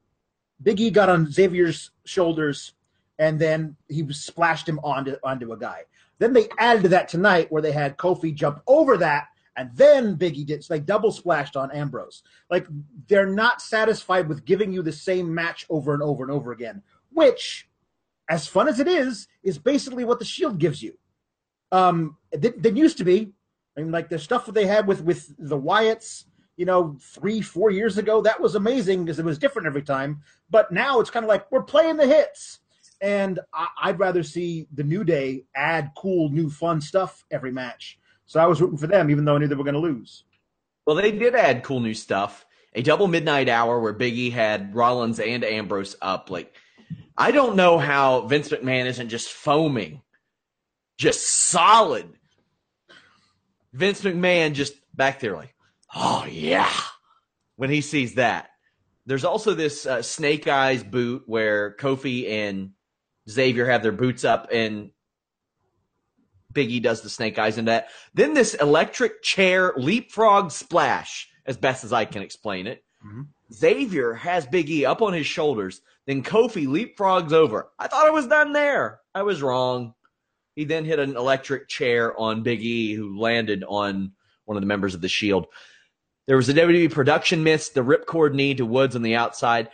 Big 0.61 0.79
E 0.79 0.89
got 0.89 1.09
on 1.09 1.31
Xavier's 1.31 1.91
shoulders 2.05 2.73
and 3.19 3.39
then 3.39 3.77
he 3.87 4.05
splashed 4.11 4.67
him 4.67 4.79
onto 4.83 5.15
onto 5.23 5.53
a 5.53 5.57
guy. 5.57 5.83
Then 6.19 6.33
they 6.33 6.49
added 6.59 6.83
to 6.83 6.89
that 6.89 7.07
tonight 7.07 7.51
where 7.51 7.61
they 7.61 7.71
had 7.71 7.97
Kofi 7.97 8.33
jump 8.33 8.61
over 8.67 8.97
that 8.97 9.27
and 9.55 9.69
then 9.75 10.17
Biggie 10.17 10.45
did 10.45 10.63
They 10.63 10.79
double 10.79 11.11
splashed 11.11 11.55
on 11.55 11.71
Ambrose. 11.71 12.23
Like 12.49 12.67
they're 13.07 13.29
not 13.29 13.61
satisfied 13.61 14.27
with 14.27 14.45
giving 14.45 14.71
you 14.71 14.81
the 14.81 14.91
same 14.91 15.33
match 15.33 15.65
over 15.69 15.93
and 15.93 16.01
over 16.01 16.23
and 16.23 16.31
over 16.31 16.51
again, 16.51 16.81
which, 17.11 17.67
as 18.31 18.47
fun 18.47 18.69
as 18.69 18.79
it 18.79 18.87
is, 18.87 19.27
is 19.43 19.57
basically 19.57 20.05
what 20.05 20.17
the 20.17 20.25
Shield 20.25 20.57
gives 20.57 20.81
you. 20.81 20.97
Um, 21.73 22.15
that 22.31 22.75
used 22.77 22.97
to 22.99 23.03
be. 23.03 23.33
I 23.75 23.81
mean, 23.81 23.91
like 23.91 24.07
the 24.07 24.17
stuff 24.17 24.45
that 24.45 24.53
they 24.53 24.65
had 24.65 24.87
with 24.87 25.01
with 25.03 25.33
the 25.37 25.59
Wyatts, 25.59 26.25
you 26.55 26.65
know, 26.65 26.97
three 27.01 27.41
four 27.41 27.71
years 27.71 27.97
ago, 27.97 28.21
that 28.21 28.39
was 28.39 28.55
amazing 28.55 29.03
because 29.03 29.19
it 29.19 29.25
was 29.25 29.37
different 29.37 29.67
every 29.67 29.81
time. 29.81 30.21
But 30.49 30.71
now 30.71 31.01
it's 31.01 31.09
kind 31.09 31.25
of 31.25 31.29
like 31.29 31.51
we're 31.51 31.63
playing 31.63 31.97
the 31.97 32.07
hits. 32.07 32.59
And 33.01 33.39
I, 33.53 33.91
would 33.91 33.99
rather 33.99 34.23
see 34.23 34.67
the 34.73 34.83
New 34.83 35.03
Day 35.03 35.45
add 35.55 35.91
cool, 35.97 36.29
new, 36.29 36.49
fun 36.49 36.79
stuff 36.79 37.25
every 37.31 37.51
match. 37.51 37.99
So 38.27 38.39
I 38.39 38.45
was 38.45 38.61
rooting 38.61 38.77
for 38.77 38.87
them, 38.87 39.09
even 39.09 39.25
though 39.25 39.35
I 39.35 39.39
knew 39.39 39.47
they 39.47 39.55
were 39.55 39.63
going 39.63 39.73
to 39.73 39.79
lose. 39.79 40.23
Well, 40.85 40.95
they 40.95 41.11
did 41.11 41.35
add 41.35 41.63
cool 41.63 41.79
new 41.79 41.95
stuff. 41.95 42.45
A 42.75 42.83
double 42.83 43.07
midnight 43.07 43.49
hour 43.49 43.79
where 43.79 43.93
Biggie 43.93 44.31
had 44.31 44.75
Rollins 44.75 45.19
and 45.19 45.43
Ambrose 45.43 45.95
up. 45.99 46.29
Like, 46.29 46.55
I 47.17 47.31
don't 47.31 47.55
know 47.55 47.77
how 47.77 48.21
Vince 48.21 48.49
McMahon 48.49 48.85
isn't 48.85 49.09
just 49.09 49.29
foaming, 49.29 50.01
just 50.97 51.27
solid. 51.27 52.09
Vince 53.73 54.01
McMahon 54.01 54.53
just 54.53 54.73
back 54.95 55.19
there, 55.19 55.35
like, 55.35 55.53
oh 55.95 56.25
yeah, 56.29 56.71
when 57.55 57.69
he 57.69 57.81
sees 57.81 58.15
that. 58.15 58.49
There's 59.05 59.25
also 59.25 59.53
this 59.53 59.85
uh, 59.85 60.01
Snake 60.01 60.47
Eyes 60.47 60.83
boot 60.83 61.23
where 61.25 61.75
Kofi 61.77 62.29
and 62.29 62.71
Xavier 63.29 63.65
have 63.65 63.83
their 63.83 63.91
boots 63.91 64.23
up 64.23 64.49
and 64.51 64.91
Biggie 66.53 66.81
does 66.81 67.01
the 67.01 67.09
snake 67.09 67.39
eyes 67.39 67.57
into 67.57 67.71
that. 67.71 67.87
Then 68.13 68.33
this 68.33 68.53
electric 68.55 69.23
chair 69.23 69.73
leapfrog 69.77 70.51
splash, 70.51 71.29
as 71.45 71.57
best 71.57 71.83
as 71.83 71.93
I 71.93 72.05
can 72.05 72.21
explain 72.21 72.67
it. 72.67 72.83
Mm-hmm. 73.05 73.21
Xavier 73.53 74.13
has 74.13 74.45
Biggie 74.45 74.85
up 74.85 75.01
on 75.01 75.13
his 75.13 75.25
shoulders. 75.25 75.81
Then 76.07 76.23
Kofi 76.23 76.67
leapfrogs 76.67 77.31
over. 77.31 77.69
I 77.77 77.87
thought 77.87 78.07
it 78.07 78.13
was 78.13 78.27
done 78.27 78.53
there. 78.53 78.99
I 79.13 79.23
was 79.23 79.41
wrong. 79.41 79.93
He 80.55 80.65
then 80.65 80.85
hit 80.85 80.99
an 80.99 81.15
electric 81.15 81.69
chair 81.69 82.17
on 82.19 82.43
Big 82.43 82.61
E, 82.61 82.93
who 82.93 83.19
landed 83.19 83.63
on 83.67 84.11
one 84.45 84.57
of 84.57 84.61
the 84.61 84.67
members 84.67 84.95
of 84.95 85.01
the 85.01 85.07
Shield. 85.07 85.47
There 86.27 86.37
was 86.37 86.49
a 86.49 86.53
WWE 86.53 86.91
production 86.91 87.43
miss, 87.43 87.69
the 87.69 87.83
ripcord 87.83 88.33
knee 88.33 88.55
to 88.55 88.65
Woods 88.65 88.95
on 88.95 89.01
the 89.01 89.15
outside 89.15 89.69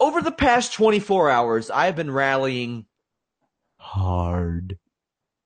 over 0.00 0.22
the 0.22 0.32
past 0.32 0.72
24 0.72 1.30
hours, 1.30 1.70
I 1.70 1.86
have 1.86 1.94
been 1.94 2.10
rallying 2.10 2.86
hard 3.76 4.78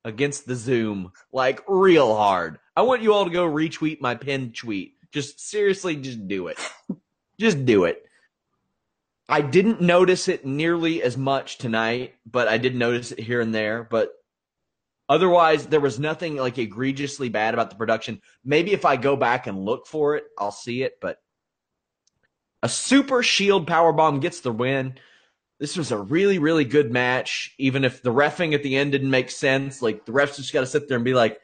against 0.05 0.47
the 0.47 0.55
Zoom, 0.55 1.13
like 1.33 1.63
real 1.67 2.15
hard. 2.17 2.59
I 2.77 2.83
want 2.83 3.03
you 3.03 3.13
all 3.13 3.25
to 3.25 3.31
go 3.31 3.51
retweet 3.51 4.01
my 4.01 4.15
pinned 4.15 4.55
tweet. 4.55 4.95
Just 5.13 5.41
seriously, 5.41 5.97
just 5.97 6.27
do 6.29 6.47
it. 6.47 6.59
just 7.39 7.65
do 7.65 7.85
it. 7.85 8.05
I 9.29 9.41
didn't 9.41 9.81
notice 9.81 10.29
it 10.29 10.45
nearly 10.45 11.03
as 11.03 11.17
much 11.17 11.59
tonight, 11.59 12.15
but 12.27 12.47
I 12.47 12.59
did 12.59 12.75
notice 12.75 13.13
it 13.13 13.21
here 13.21 13.41
and 13.41 13.55
there. 13.55 13.85
But 13.85 14.13
otherwise, 15.09 15.67
there 15.67 15.81
was 15.81 15.99
nothing 15.99 16.37
like 16.37 16.59
egregiously 16.59 17.31
bad 17.31 17.55
about 17.55 17.71
the 17.71 17.77
production. 17.77 18.21
Maybe 18.45 18.73
if 18.73 18.85
I 18.85 18.97
go 18.97 19.17
back 19.17 19.47
and 19.47 19.65
look 19.65 19.87
for 19.87 20.17
it, 20.17 20.25
I'll 20.39 20.53
see 20.53 20.83
it. 20.83 20.99
But 21.01 21.19
a 22.63 22.69
super 22.69 23.23
shield 23.23 23.67
power 23.67 23.93
bomb 23.93 24.21
gets 24.21 24.41
the 24.41 24.53
win. 24.53 24.99
This 25.59 25.77
was 25.77 25.91
a 25.91 25.99
really, 25.99 26.39
really 26.39 26.65
good 26.65 26.93
match. 26.93 27.55
Even 27.59 27.85
if 27.85 28.03
the 28.03 28.13
refing 28.13 28.55
at 28.55 28.63
the 28.63 28.77
end 28.77 28.93
didn't 28.93 29.11
make 29.11 29.31
sense, 29.31 29.81
like 29.81 30.05
the 30.05 30.13
refs 30.13 30.37
just 30.37 30.53
got 30.53 30.61
to 30.61 30.67
sit 30.67 30.89
there 30.89 30.97
and 30.97 31.05
be 31.05 31.15
like, 31.15 31.41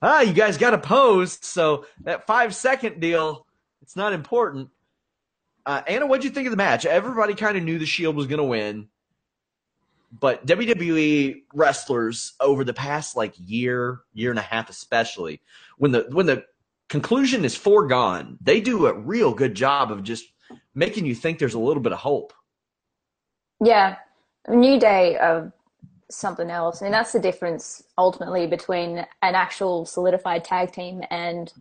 "Ah, 0.00 0.22
you 0.22 0.32
guys 0.32 0.56
got 0.56 0.70
to 0.70 0.78
pose." 0.78 1.38
So 1.42 1.84
that 2.04 2.26
five 2.26 2.54
second 2.54 3.00
deal, 3.00 3.46
it's 3.82 3.96
not 3.96 4.12
important. 4.14 4.70
Uh, 5.68 5.82
Anna, 5.86 6.06
what'd 6.06 6.24
you 6.24 6.30
think 6.30 6.46
of 6.46 6.50
the 6.50 6.56
match? 6.56 6.86
Everybody 6.86 7.34
kind 7.34 7.58
of 7.58 7.62
knew 7.62 7.78
the 7.78 7.84
Shield 7.84 8.16
was 8.16 8.26
going 8.26 8.38
to 8.38 8.44
win, 8.44 8.88
but 10.18 10.46
WWE 10.46 11.42
wrestlers 11.52 12.32
over 12.40 12.64
the 12.64 12.72
past 12.72 13.18
like 13.18 13.34
year, 13.36 14.00
year 14.14 14.30
and 14.30 14.38
a 14.38 14.42
half, 14.42 14.70
especially 14.70 15.42
when 15.76 15.92
the 15.92 16.06
when 16.10 16.24
the 16.24 16.46
conclusion 16.88 17.44
is 17.44 17.54
foregone, 17.54 18.38
they 18.40 18.62
do 18.62 18.86
a 18.86 18.94
real 18.94 19.34
good 19.34 19.54
job 19.54 19.92
of 19.92 20.02
just 20.02 20.24
making 20.74 21.04
you 21.04 21.14
think 21.14 21.38
there's 21.38 21.52
a 21.52 21.58
little 21.58 21.82
bit 21.82 21.92
of 21.92 21.98
hope. 21.98 22.32
Yeah, 23.62 23.96
New 24.48 24.80
Day 24.80 25.18
of 25.18 25.52
something 26.10 26.50
else. 26.50 26.80
Mean, 26.80 26.92
that's 26.92 27.12
the 27.12 27.20
difference 27.20 27.82
ultimately 27.98 28.46
between 28.46 29.00
an 29.20 29.34
actual 29.34 29.84
solidified 29.84 30.44
tag 30.44 30.72
team 30.72 31.02
and, 31.10 31.52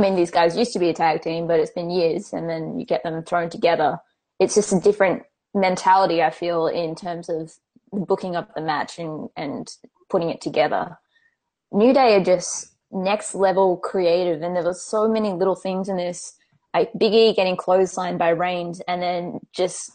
I 0.00 0.02
mean, 0.02 0.16
these 0.16 0.30
guys 0.30 0.56
used 0.56 0.72
to 0.72 0.78
be 0.78 0.88
a 0.88 0.94
tag 0.94 1.20
team, 1.20 1.46
but 1.46 1.60
it's 1.60 1.72
been 1.72 1.90
years, 1.90 2.32
and 2.32 2.48
then 2.48 2.78
you 2.78 2.86
get 2.86 3.02
them 3.02 3.22
thrown 3.22 3.50
together. 3.50 3.98
It's 4.38 4.54
just 4.54 4.72
a 4.72 4.80
different 4.80 5.24
mentality, 5.52 6.22
I 6.22 6.30
feel, 6.30 6.68
in 6.68 6.94
terms 6.94 7.28
of 7.28 7.52
booking 7.92 8.34
up 8.34 8.54
the 8.54 8.62
match 8.62 8.98
and, 8.98 9.28
and 9.36 9.68
putting 10.08 10.30
it 10.30 10.40
together. 10.40 10.96
New 11.70 11.92
Day 11.92 12.14
are 12.14 12.24
just 12.24 12.74
next 12.90 13.34
level 13.34 13.76
creative, 13.76 14.40
and 14.40 14.56
there 14.56 14.64
were 14.64 14.72
so 14.72 15.06
many 15.06 15.34
little 15.34 15.54
things 15.54 15.90
in 15.90 15.98
this 15.98 16.34
like 16.72 16.90
Big 16.96 17.12
E 17.12 17.34
getting 17.34 17.56
clotheslined 17.56 18.16
by 18.16 18.30
Reigns 18.30 18.80
and 18.86 19.02
then 19.02 19.40
just 19.52 19.90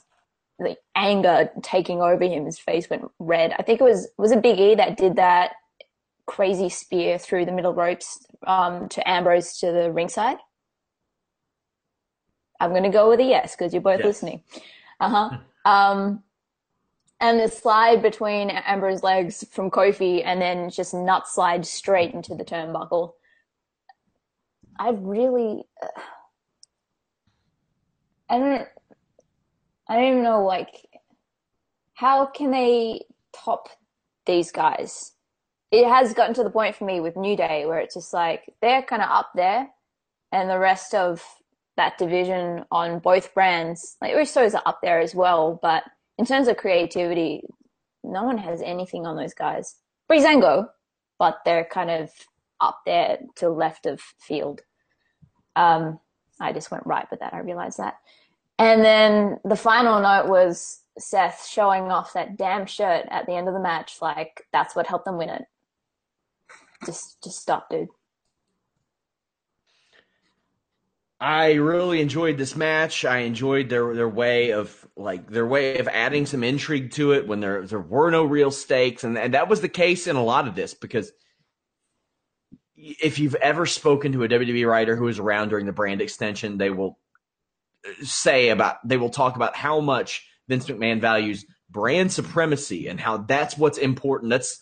the 0.60 0.76
anger 0.96 1.50
taking 1.64 2.02
over 2.02 2.24
him. 2.24 2.46
His 2.46 2.60
face 2.60 2.90
went 2.90 3.10
red. 3.18 3.56
I 3.58 3.64
think 3.64 3.82
it 3.82 3.84
was 3.84 4.08
was 4.18 4.32
it 4.32 4.44
Big 4.44 4.60
E 4.60 4.76
that 4.76 4.98
did 4.98 5.16
that 5.16 5.54
crazy 6.26 6.70
spear 6.70 7.18
through 7.18 7.46
the 7.46 7.52
middle 7.52 7.74
ropes 7.74 8.26
um, 8.48 8.90
to 8.90 9.08
Ambrose 9.10 9.58
to 9.60 9.72
the 9.72 9.92
ringside. 9.92 10.38
I'm 12.60 12.72
going 12.72 12.84
to 12.84 12.90
go 12.90 13.10
with 13.10 13.20
a 13.20 13.24
yes 13.24 13.56
because 13.56 13.74
you're 13.74 13.82
both 13.82 14.00
yes. 14.00 14.06
listening. 14.06 14.44
Uh 15.00 15.10
huh. 15.10 15.38
um, 15.70 16.24
and 17.22 17.40
the 17.40 17.48
slide 17.48 18.02
between 18.02 18.50
Ambrose's 18.50 19.04
legs 19.04 19.46
from 19.52 19.72
Kofi, 19.72 20.22
and 20.26 20.42
then 20.42 20.70
just 20.70 20.94
nut 20.94 21.28
slide 21.28 21.66
straight 21.66 22.14
into 22.14 22.36
the 22.36 22.44
turnbuckle 22.44 23.14
I 24.78 24.90
really, 24.90 25.64
uh, 25.82 25.88
I 28.30 28.40
don't, 28.40 28.68
I 29.88 29.96
don't 29.96 30.04
even 30.04 30.24
know, 30.24 30.44
like, 30.44 30.86
how 31.94 32.26
can 32.26 32.52
they 32.52 33.06
top 33.34 33.70
these 34.26 34.52
guys? 34.52 35.14
It 35.76 35.90
has 35.90 36.14
gotten 36.14 36.34
to 36.36 36.44
the 36.44 36.50
point 36.50 36.74
for 36.74 36.86
me 36.86 37.02
with 37.02 37.18
New 37.18 37.36
Day 37.36 37.66
where 37.66 37.80
it's 37.80 37.96
just 37.96 38.14
like 38.14 38.44
they're 38.62 38.82
kind 38.82 39.02
of 39.02 39.10
up 39.10 39.32
there, 39.36 39.68
and 40.32 40.50
the 40.50 40.58
rest 40.58 40.94
of 40.94 41.22
that 41.76 41.98
division 41.98 42.64
on 42.72 43.00
both 43.00 43.34
brands, 43.34 43.98
like 44.02 44.14
Usos 44.14 44.54
are 44.54 44.62
up 44.66 44.80
there 44.82 45.02
as 45.02 45.14
well, 45.14 45.60
but 45.62 45.84
in 46.18 46.26
terms 46.26 46.48
of 46.48 46.56
creativity, 46.56 47.42
no 48.06 48.24
one 48.24 48.38
has 48.38 48.62
anything 48.62 49.06
on 49.06 49.18
those 49.18 49.34
guys. 49.34 49.76
Breezango, 50.10 50.70
but 51.20 51.40
they're 51.44 51.66
kind 51.66 51.92
of 51.92 52.10
up 52.62 52.80
there 52.86 53.18
to 53.36 53.50
left 53.50 53.86
of 53.86 54.00
field. 54.00 54.62
Um, 55.58 56.00
I 56.40 56.54
just 56.54 56.72
went 56.72 56.88
right 56.88 57.06
with 57.12 57.20
that. 57.20 57.34
I 57.34 57.40
realized 57.40 57.80
that. 57.80 57.96
And 58.58 58.86
then 58.86 59.40
the 59.44 59.58
final 59.58 60.00
note 60.00 60.30
was 60.30 60.84
Seth 60.98 61.46
showing 61.46 61.92
off 61.92 62.14
that 62.14 62.38
damn 62.38 62.66
shirt 62.66 63.06
at 63.10 63.26
the 63.26 63.34
end 63.34 63.50
of 63.50 63.54
the 63.54 63.60
match. 63.60 63.98
Like 64.02 64.46
that's 64.54 64.74
what 64.74 64.88
helped 64.88 65.04
them 65.04 65.18
win 65.18 65.28
it. 65.28 65.44
Just, 66.84 67.24
just 67.24 67.40
stop, 67.40 67.70
dude. 67.70 67.90
I 71.20 71.54
really 71.54 72.02
enjoyed 72.02 72.38
this 72.38 72.56
match. 72.56 73.06
I 73.06 73.20
enjoyed 73.20 73.70
their 73.70 73.96
their 73.96 74.10
way 74.10 74.52
of 74.52 74.86
like 74.98 75.30
their 75.30 75.48
way 75.48 75.78
of 75.78 75.88
adding 75.88 76.26
some 76.26 76.44
intrigue 76.44 76.92
to 76.92 77.14
it 77.14 77.26
when 77.26 77.40
there 77.40 77.66
there 77.66 77.80
were 77.80 78.12
no 78.12 78.26
real 78.26 78.52
stakes, 78.52 79.04
and 79.04 79.18
and 79.18 79.34
that 79.34 79.48
was 79.48 79.62
the 79.62 79.70
case 79.70 80.08
in 80.08 80.18
a 80.18 80.24
lot 80.24 80.48
of 80.48 80.56
this 80.56 80.74
because 80.74 81.12
if 82.76 83.18
you've 83.18 83.36
ever 83.36 83.66
spoken 83.66 84.12
to 84.12 84.24
a 84.24 84.28
WWE 84.30 84.70
writer 84.70 84.96
who 84.96 85.06
was 85.06 85.20
around 85.20 85.50
during 85.50 85.66
the 85.66 85.72
brand 85.72 86.02
extension, 86.02 86.58
they 86.58 86.70
will 86.70 87.00
say 88.02 88.50
about 88.50 88.86
they 88.88 88.98
will 88.98 89.10
talk 89.10 89.36
about 89.36 89.56
how 89.56 89.80
much 89.80 90.28
Vince 90.48 90.68
McMahon 90.68 91.00
values 91.00 91.46
brand 91.70 92.12
supremacy 92.12 92.88
and 92.88 93.00
how 93.00 93.18
that's 93.18 93.58
what's 93.58 93.78
important. 93.78 94.30
That's 94.30 94.60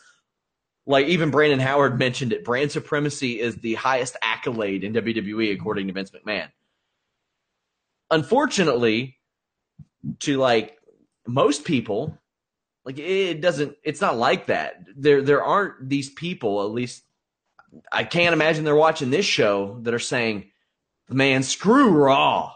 like 0.86 1.08
even 1.08 1.32
Brandon 1.32 1.60
Howard 1.60 1.98
mentioned 1.98 2.34
it. 2.34 2.44
Brand 2.44 2.72
supremacy 2.72 3.40
is 3.40 3.56
the 3.58 3.76
highest 3.76 4.18
accolade 4.22 4.84
in 4.84 4.94
WWE 4.94 5.54
according 5.54 5.88
to 5.88 5.94
Vince 5.94 6.12
McMahon. 6.12 6.50
Unfortunately, 8.12 9.18
to 10.20 10.38
like 10.38 10.78
most 11.26 11.64
people, 11.64 12.18
like 12.86 13.00
it 13.00 13.42
doesn't 13.42 13.76
it's 13.84 14.02
not 14.02 14.18
like 14.18 14.48
that. 14.48 14.84
There 14.96 15.22
there 15.22 15.44
aren't 15.44 15.88
these 15.88 16.10
people, 16.10 16.64
at 16.64 16.72
least 16.72 17.04
I 17.92 18.04
can't 18.04 18.34
imagine 18.34 18.64
they're 18.64 18.76
watching 18.76 19.10
this 19.10 19.26
show 19.26 19.80
that 19.84 19.94
are 19.94 20.00
saying, 20.00 20.52
"Man, 21.10 21.44
screw 21.44 21.90
Raw." 21.90 22.54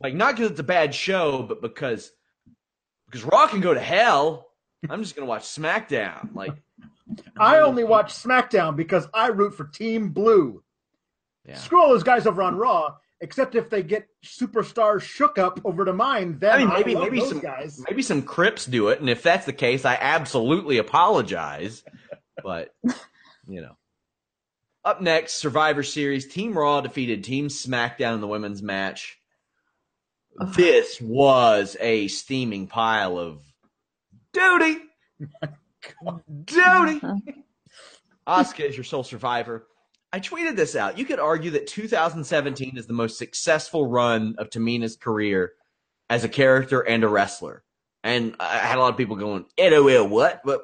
Like 0.00 0.14
not 0.14 0.36
because 0.36 0.50
it's 0.50 0.60
a 0.60 0.64
bad 0.64 0.94
show, 0.94 1.42
but 1.42 1.62
because 1.62 2.12
because 3.06 3.24
Raw 3.24 3.46
can 3.46 3.60
go 3.60 3.72
to 3.72 3.80
hell. 3.80 4.49
I'm 4.88 5.02
just 5.02 5.14
gonna 5.14 5.26
watch 5.26 5.42
SmackDown. 5.42 6.34
Like 6.34 6.54
I 7.36 7.58
only 7.60 7.84
watch 7.84 8.14
SmackDown 8.14 8.76
because 8.76 9.06
I 9.12 9.28
root 9.28 9.54
for 9.54 9.64
Team 9.64 10.10
Blue. 10.10 10.62
Yeah. 11.46 11.56
Screw 11.56 11.82
all 11.82 11.90
those 11.90 12.02
guys 12.02 12.26
over 12.26 12.42
on 12.42 12.56
Raw, 12.56 12.96
except 13.20 13.54
if 13.54 13.70
they 13.70 13.82
get 13.82 14.08
superstars 14.24 15.02
shook 15.02 15.38
up 15.38 15.60
over 15.64 15.84
to 15.84 15.92
mine. 15.92 16.38
Then 16.38 16.52
I 16.52 16.58
mean, 16.58 16.68
maybe 16.68 16.96
I 16.96 17.00
maybe 17.00 17.20
some 17.20 17.40
guys. 17.40 17.82
maybe 17.88 18.02
some 18.02 18.22
Crips 18.22 18.66
do 18.66 18.88
it, 18.88 19.00
and 19.00 19.10
if 19.10 19.22
that's 19.22 19.46
the 19.46 19.52
case, 19.52 19.84
I 19.84 19.96
absolutely 20.00 20.78
apologize. 20.78 21.82
But 22.42 22.74
you 23.48 23.60
know. 23.60 23.76
Up 24.82 25.02
next, 25.02 25.34
Survivor 25.34 25.82
Series. 25.82 26.26
Team 26.26 26.56
Raw 26.56 26.80
defeated 26.80 27.22
Team 27.22 27.48
SmackDown 27.48 28.14
in 28.14 28.22
the 28.22 28.26
women's 28.26 28.62
match. 28.62 29.18
This 30.56 30.98
was 31.02 31.76
a 31.80 32.08
steaming 32.08 32.66
pile 32.66 33.18
of 33.18 33.42
duty. 34.32 34.78
duty. 36.44 37.00
Uh-huh. 37.02 37.16
Asuka 38.26 38.68
is 38.68 38.76
your 38.76 38.84
sole 38.84 39.02
survivor. 39.02 39.66
I 40.12 40.20
tweeted 40.20 40.56
this 40.56 40.74
out. 40.74 40.98
You 40.98 41.04
could 41.04 41.20
argue 41.20 41.52
that 41.52 41.66
2017 41.66 42.76
is 42.76 42.86
the 42.86 42.92
most 42.92 43.16
successful 43.16 43.86
run 43.86 44.34
of 44.38 44.50
Tamina's 44.50 44.96
career 44.96 45.52
as 46.08 46.24
a 46.24 46.28
character 46.28 46.80
and 46.80 47.04
a 47.04 47.08
wrestler. 47.08 47.62
And 48.02 48.34
I 48.40 48.58
had 48.58 48.78
a 48.78 48.80
lot 48.80 48.90
of 48.90 48.96
people 48.96 49.16
going, 49.16 49.46
LOL, 49.58 50.08
what? 50.08 50.42
But 50.44 50.62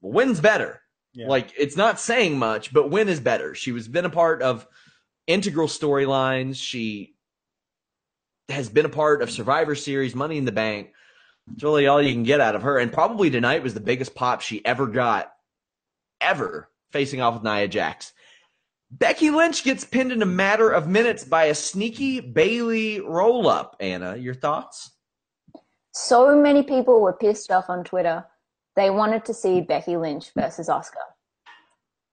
when's 0.00 0.40
better? 0.40 0.80
Yeah. 1.14 1.28
Like 1.28 1.52
it's 1.58 1.76
not 1.76 2.00
saying 2.00 2.38
much, 2.38 2.72
but 2.72 2.90
when 2.90 3.08
is 3.08 3.20
better? 3.20 3.54
She 3.54 3.72
was 3.72 3.88
been 3.88 4.04
a 4.04 4.10
part 4.10 4.42
of 4.42 4.66
integral 5.26 5.68
storylines. 5.68 6.56
She 6.56 7.14
has 8.48 8.68
been 8.68 8.84
a 8.84 8.90
part 8.90 9.22
of 9.22 9.30
Survivor 9.30 9.74
Series, 9.74 10.14
Money 10.14 10.38
in 10.38 10.44
the 10.44 10.52
Bank. 10.52 10.90
It's 11.52 11.62
really 11.62 11.86
all 11.86 12.00
you 12.00 12.12
can 12.12 12.22
get 12.22 12.40
out 12.40 12.54
of 12.54 12.62
her. 12.62 12.78
And 12.78 12.92
probably 12.92 13.30
tonight 13.30 13.62
was 13.62 13.74
the 13.74 13.80
biggest 13.80 14.14
pop 14.14 14.40
she 14.40 14.64
ever 14.64 14.86
got, 14.86 15.32
ever 16.20 16.70
facing 16.92 17.20
off 17.20 17.34
with 17.34 17.44
Nia 17.44 17.68
Jax. 17.68 18.12
Becky 18.90 19.30
Lynch 19.30 19.64
gets 19.64 19.84
pinned 19.84 20.12
in 20.12 20.22
a 20.22 20.26
matter 20.26 20.70
of 20.70 20.88
minutes 20.88 21.24
by 21.24 21.44
a 21.44 21.54
sneaky 21.54 22.20
Bayley 22.20 23.00
roll 23.00 23.48
up. 23.48 23.76
Anna, 23.80 24.16
your 24.16 24.34
thoughts? 24.34 24.92
So 25.92 26.36
many 26.36 26.62
people 26.62 27.00
were 27.00 27.12
pissed 27.12 27.50
off 27.50 27.68
on 27.68 27.84
Twitter 27.84 28.24
they 28.76 28.90
wanted 28.90 29.24
to 29.26 29.34
see 29.34 29.60
Becky 29.60 29.96
Lynch 29.96 30.30
versus 30.34 30.68
Asuka. 30.68 31.04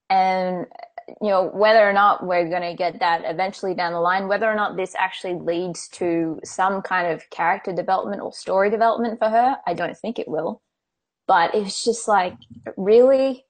And, 0.10 0.67
you 1.21 1.30
know, 1.30 1.50
whether 1.54 1.88
or 1.88 1.93
not 1.93 2.26
we're 2.26 2.50
going 2.50 2.62
to 2.62 2.76
get 2.76 3.00
that 3.00 3.24
eventually 3.26 3.74
down 3.74 3.93
the 3.93 4.00
line, 4.00 4.28
whether 4.28 4.50
or 4.50 4.56
not 4.56 4.78
this 4.78 4.95
actually 4.97 5.36
leads 5.36 5.88
to 5.89 6.39
some 6.43 6.82
kind 6.82 7.12
of 7.12 7.30
character 7.30 7.74
development 7.74 8.21
or 8.21 8.32
story 8.32 8.69
development 8.69 9.19
for 9.19 9.30
her, 9.30 9.58
I 9.65 9.74
don't 9.74 9.97
think 9.97 10.19
it 10.19 10.28
will. 10.28 10.62
But 11.28 11.56
it's 11.56 11.84
just 11.84 12.08
like, 12.08 12.36
really? 12.78 13.45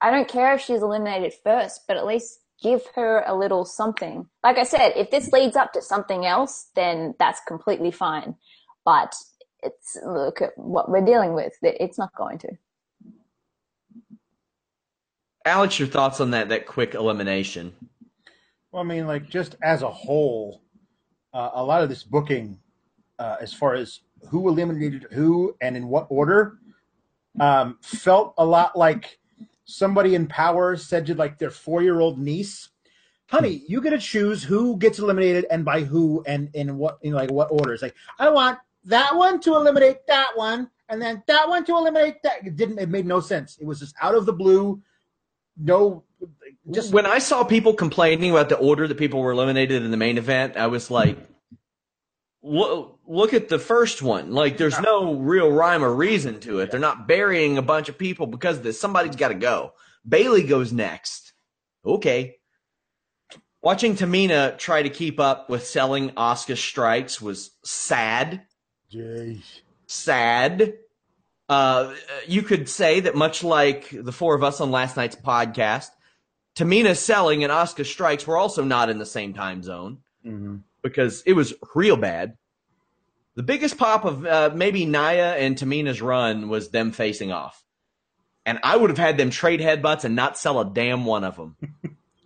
I 0.00 0.10
don't 0.10 0.28
care 0.28 0.54
if 0.54 0.60
she's 0.60 0.82
eliminated 0.82 1.34
first, 1.42 1.82
but 1.88 1.96
at 1.96 2.06
least 2.06 2.40
give 2.62 2.82
her 2.94 3.22
a 3.26 3.34
little 3.36 3.64
something. 3.64 4.26
Like 4.42 4.58
I 4.58 4.64
said, 4.64 4.92
if 4.96 5.10
this 5.10 5.32
leads 5.32 5.56
up 5.56 5.72
to 5.72 5.82
something 5.82 6.24
else, 6.26 6.68
then 6.74 7.14
that's 7.18 7.40
completely 7.46 7.90
fine. 7.90 8.36
But 8.84 9.14
it's 9.62 9.96
look 10.04 10.40
at 10.42 10.56
what 10.56 10.90
we're 10.90 11.04
dealing 11.04 11.34
with. 11.34 11.52
It's 11.62 11.98
not 11.98 12.14
going 12.16 12.38
to. 12.38 12.48
Alex, 15.46 15.78
your 15.78 15.86
thoughts 15.86 16.20
on 16.20 16.32
that 16.32 16.48
that 16.48 16.66
quick 16.66 16.94
elimination? 16.94 17.72
Well, 18.72 18.82
I 18.82 18.84
mean, 18.84 19.06
like 19.06 19.30
just 19.30 19.54
as 19.62 19.82
a 19.82 19.90
whole, 19.90 20.60
uh, 21.32 21.50
a 21.54 21.64
lot 21.64 21.84
of 21.84 21.88
this 21.88 22.02
booking, 22.02 22.58
uh, 23.20 23.36
as 23.40 23.54
far 23.54 23.74
as 23.74 24.00
who 24.28 24.48
eliminated 24.48 25.06
who 25.12 25.54
and 25.60 25.76
in 25.76 25.86
what 25.86 26.08
order, 26.10 26.58
um, 27.38 27.78
felt 27.80 28.34
a 28.38 28.44
lot 28.44 28.76
like 28.76 29.20
somebody 29.66 30.16
in 30.16 30.26
power 30.26 30.76
said 30.76 31.06
to 31.06 31.14
like 31.14 31.38
their 31.38 31.52
four 31.52 31.80
year 31.80 32.00
old 32.00 32.18
niece, 32.18 32.70
"Honey, 33.28 33.62
you 33.68 33.80
get 33.80 33.90
to 33.90 33.98
choose 33.98 34.42
who 34.42 34.76
gets 34.78 34.98
eliminated 34.98 35.46
and 35.48 35.64
by 35.64 35.82
who 35.82 36.24
and 36.26 36.50
in 36.54 36.76
what 36.76 36.98
in 37.02 37.12
like 37.12 37.30
what 37.30 37.52
order." 37.52 37.72
It's 37.72 37.82
like 37.82 37.94
I 38.18 38.30
want 38.30 38.58
that 38.84 39.14
one 39.14 39.38
to 39.42 39.54
eliminate 39.54 40.08
that 40.08 40.30
one, 40.34 40.68
and 40.88 41.00
then 41.00 41.22
that 41.28 41.48
one 41.48 41.64
to 41.66 41.76
eliminate 41.76 42.20
that. 42.24 42.44
It 42.44 42.56
didn't. 42.56 42.80
It 42.80 42.88
made 42.88 43.06
no 43.06 43.20
sense. 43.20 43.58
It 43.60 43.64
was 43.64 43.78
just 43.78 43.94
out 44.02 44.16
of 44.16 44.26
the 44.26 44.32
blue. 44.32 44.82
No, 45.56 46.04
just 46.70 46.92
when 46.92 47.06
I 47.06 47.18
saw 47.18 47.44
people 47.44 47.74
complaining 47.74 48.30
about 48.30 48.48
the 48.48 48.56
order 48.56 48.86
that 48.88 48.98
people 48.98 49.20
were 49.20 49.32
eliminated 49.32 49.82
in 49.82 49.90
the 49.90 49.96
main 49.96 50.18
event, 50.18 50.56
I 50.56 50.66
was 50.66 50.90
like, 50.90 51.16
look, 52.42 52.98
look 53.06 53.34
at 53.34 53.48
the 53.48 53.58
first 53.58 54.02
one. 54.02 54.32
Like, 54.32 54.56
there's 54.56 54.78
no 54.80 55.14
real 55.14 55.50
rhyme 55.50 55.84
or 55.84 55.94
reason 55.94 56.40
to 56.40 56.60
it. 56.60 56.70
They're 56.70 56.80
not 56.80 57.08
burying 57.08 57.58
a 57.58 57.62
bunch 57.62 57.88
of 57.88 57.98
people 57.98 58.26
because 58.26 58.60
this. 58.60 58.80
Somebody's 58.80 59.16
got 59.16 59.28
to 59.28 59.34
go. 59.34 59.72
Bayley 60.06 60.42
goes 60.42 60.72
next. 60.72 61.32
Okay. 61.84 62.36
Watching 63.62 63.96
Tamina 63.96 64.56
try 64.58 64.82
to 64.82 64.90
keep 64.90 65.18
up 65.18 65.50
with 65.50 65.66
selling 65.66 66.10
Asuka 66.10 66.56
strikes 66.56 67.20
was 67.20 67.50
sad. 67.64 68.42
Jeez. 68.92 69.42
Sad. 69.86 70.74
Uh, 71.48 71.94
you 72.26 72.42
could 72.42 72.68
say 72.68 73.00
that 73.00 73.14
much 73.14 73.44
like 73.44 73.90
the 73.92 74.12
four 74.12 74.34
of 74.34 74.42
us 74.42 74.60
on 74.60 74.70
last 74.70 74.96
night's 74.96 75.16
podcast, 75.16 75.88
Tamina 76.56 76.96
selling 76.96 77.44
and 77.44 77.52
Asuka 77.52 77.84
strikes 77.84 78.26
were 78.26 78.36
also 78.36 78.64
not 78.64 78.90
in 78.90 78.98
the 78.98 79.06
same 79.06 79.32
time 79.32 79.62
zone 79.62 79.98
mm-hmm. 80.24 80.56
because 80.82 81.22
it 81.22 81.34
was 81.34 81.54
real 81.74 81.96
bad. 81.96 82.36
The 83.36 83.42
biggest 83.42 83.76
pop 83.76 84.04
of 84.04 84.24
uh, 84.24 84.50
maybe 84.54 84.86
Nia 84.86 85.36
and 85.36 85.56
Tamina's 85.56 86.00
run 86.00 86.48
was 86.48 86.70
them 86.70 86.90
facing 86.90 87.30
off. 87.30 87.62
And 88.46 88.58
I 88.62 88.76
would 88.76 88.90
have 88.90 88.98
had 88.98 89.18
them 89.18 89.30
trade 89.30 89.60
headbutts 89.60 90.04
and 90.04 90.16
not 90.16 90.38
sell 90.38 90.60
a 90.60 90.64
damn 90.64 91.04
one 91.04 91.24
of 91.24 91.36
them. 91.36 91.56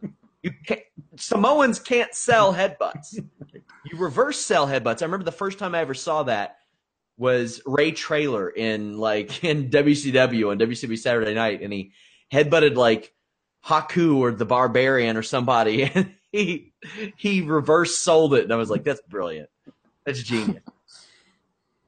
you 0.42 0.52
can't, 0.64 0.82
Samoans 1.16 1.80
can't 1.80 2.14
sell 2.14 2.54
headbutts. 2.54 3.18
You 3.84 3.98
reverse 3.98 4.38
sell 4.38 4.66
headbutts. 4.66 5.02
I 5.02 5.06
remember 5.06 5.24
the 5.24 5.32
first 5.32 5.58
time 5.58 5.74
I 5.74 5.80
ever 5.80 5.94
saw 5.94 6.22
that 6.24 6.59
was 7.20 7.60
Ray 7.66 7.92
Traylor 7.92 8.48
in 8.48 8.96
like 8.96 9.44
in 9.44 9.68
WCW 9.68 10.50
on 10.50 10.58
WCW 10.58 10.98
Saturday 10.98 11.34
Night, 11.34 11.60
and 11.62 11.72
he 11.72 11.92
headbutted 12.32 12.76
like 12.76 13.12
Haku 13.64 14.16
or 14.16 14.32
the 14.32 14.46
Barbarian 14.46 15.16
or 15.16 15.22
somebody, 15.22 15.82
and 15.94 16.14
he 16.32 16.72
he 17.16 17.42
reverse 17.42 17.96
sold 17.96 18.34
it, 18.34 18.44
and 18.44 18.52
I 18.52 18.56
was 18.56 18.70
like, 18.70 18.82
that's 18.82 19.02
brilliant. 19.02 19.50
That's 20.06 20.22
genius. 20.22 20.62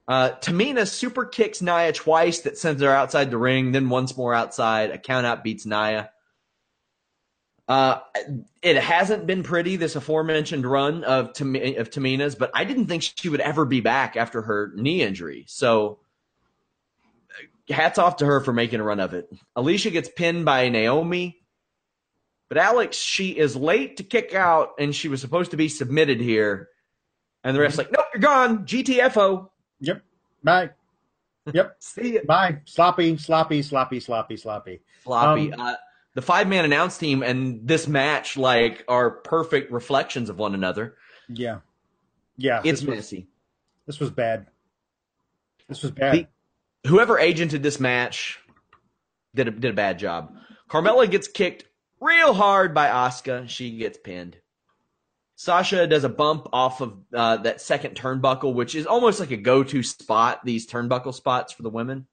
Uh, 0.07 0.31
Tamina 0.41 0.87
super 0.87 1.25
kicks 1.25 1.61
Nia 1.61 1.93
twice, 1.93 2.41
that 2.41 2.57
sends 2.57 2.81
her 2.81 2.93
outside 2.93 3.31
the 3.31 3.37
ring. 3.37 3.71
Then 3.71 3.89
once 3.89 4.15
more 4.17 4.33
outside, 4.33 4.91
a 4.91 4.97
count 4.97 5.25
out 5.25 5.43
beats 5.43 5.65
Nia. 5.65 6.11
Uh, 7.67 7.99
it 8.61 8.75
hasn't 8.77 9.25
been 9.25 9.41
pretty 9.41 9.77
this 9.77 9.95
aforementioned 9.95 10.65
run 10.65 11.03
of 11.05 11.33
Tam- 11.33 11.55
of 11.55 11.89
Tamina's, 11.89 12.35
but 12.35 12.51
I 12.53 12.65
didn't 12.65 12.87
think 12.87 13.03
she 13.03 13.29
would 13.29 13.39
ever 13.39 13.63
be 13.65 13.79
back 13.79 14.17
after 14.17 14.41
her 14.41 14.73
knee 14.75 15.01
injury. 15.01 15.45
So, 15.47 15.99
hats 17.69 17.97
off 17.97 18.17
to 18.17 18.25
her 18.25 18.41
for 18.41 18.51
making 18.51 18.81
a 18.81 18.83
run 18.83 18.99
of 18.99 19.13
it. 19.13 19.29
Alicia 19.55 19.91
gets 19.91 20.09
pinned 20.09 20.43
by 20.43 20.67
Naomi, 20.67 21.37
but 22.49 22.57
Alex, 22.57 22.97
she 22.97 23.29
is 23.29 23.55
late 23.55 23.97
to 23.97 24.03
kick 24.03 24.35
out, 24.35 24.71
and 24.77 24.93
she 24.93 25.07
was 25.07 25.21
supposed 25.21 25.51
to 25.51 25.57
be 25.57 25.69
submitted 25.69 26.19
here, 26.19 26.67
and 27.45 27.55
the 27.55 27.61
ref's 27.61 27.77
like, 27.77 27.93
"Nope, 27.93 28.07
you're 28.13 28.21
gone, 28.21 28.65
GTFO." 28.65 29.49
Yep. 29.79 30.03
Bye. 30.43 30.71
Yep. 31.53 31.77
See 31.79 32.13
you. 32.15 32.23
Bye. 32.23 32.59
Sloppy, 32.65 33.15
sloppy, 33.15 33.61
sloppy, 33.61 34.01
sloppy, 34.01 34.35
sloppy. 34.35 34.81
Floppy. 35.03 35.53
Um, 35.53 35.61
uh, 35.61 35.75
the 36.13 36.21
five 36.21 36.47
man 36.47 36.65
announce 36.65 36.97
team 36.97 37.23
and 37.23 37.67
this 37.67 37.87
match 37.87 38.37
like 38.37 38.83
are 38.87 39.09
perfect 39.09 39.71
reflections 39.71 40.29
of 40.29 40.37
one 40.37 40.53
another. 40.53 40.95
Yeah. 41.27 41.59
Yeah. 42.37 42.61
It's 42.63 42.81
this 42.81 42.87
was, 42.87 42.95
messy. 42.95 43.27
this 43.85 43.99
was 43.99 44.11
bad. 44.11 44.47
This 45.67 45.81
was 45.81 45.91
bad. 45.91 46.13
The- 46.13 46.27
whoever 46.89 47.17
agented 47.17 47.61
this 47.61 47.79
match 47.79 48.39
did 49.33 49.47
a, 49.47 49.51
did 49.51 49.71
a 49.71 49.75
bad 49.75 49.99
job. 49.99 50.35
Carmella 50.69 51.09
gets 51.09 51.27
kicked 51.27 51.65
real 51.99 52.33
hard 52.33 52.73
by 52.73 52.87
Asuka. 52.87 53.47
She 53.47 53.77
gets 53.77 53.97
pinned. 53.97 54.37
Sasha 55.35 55.87
does 55.87 56.03
a 56.03 56.09
bump 56.09 56.47
off 56.53 56.81
of 56.81 56.97
uh, 57.13 57.37
that 57.37 57.59
second 57.59 57.95
turnbuckle, 57.95 58.53
which 58.53 58.75
is 58.75 58.85
almost 58.85 59.19
like 59.19 59.31
a 59.31 59.37
go-to 59.37 59.81
spot. 59.81 60.45
These 60.45 60.67
turnbuckle 60.67 61.13
spots 61.13 61.51
for 61.51 61.63
the 61.63 61.69
women. 61.69 62.05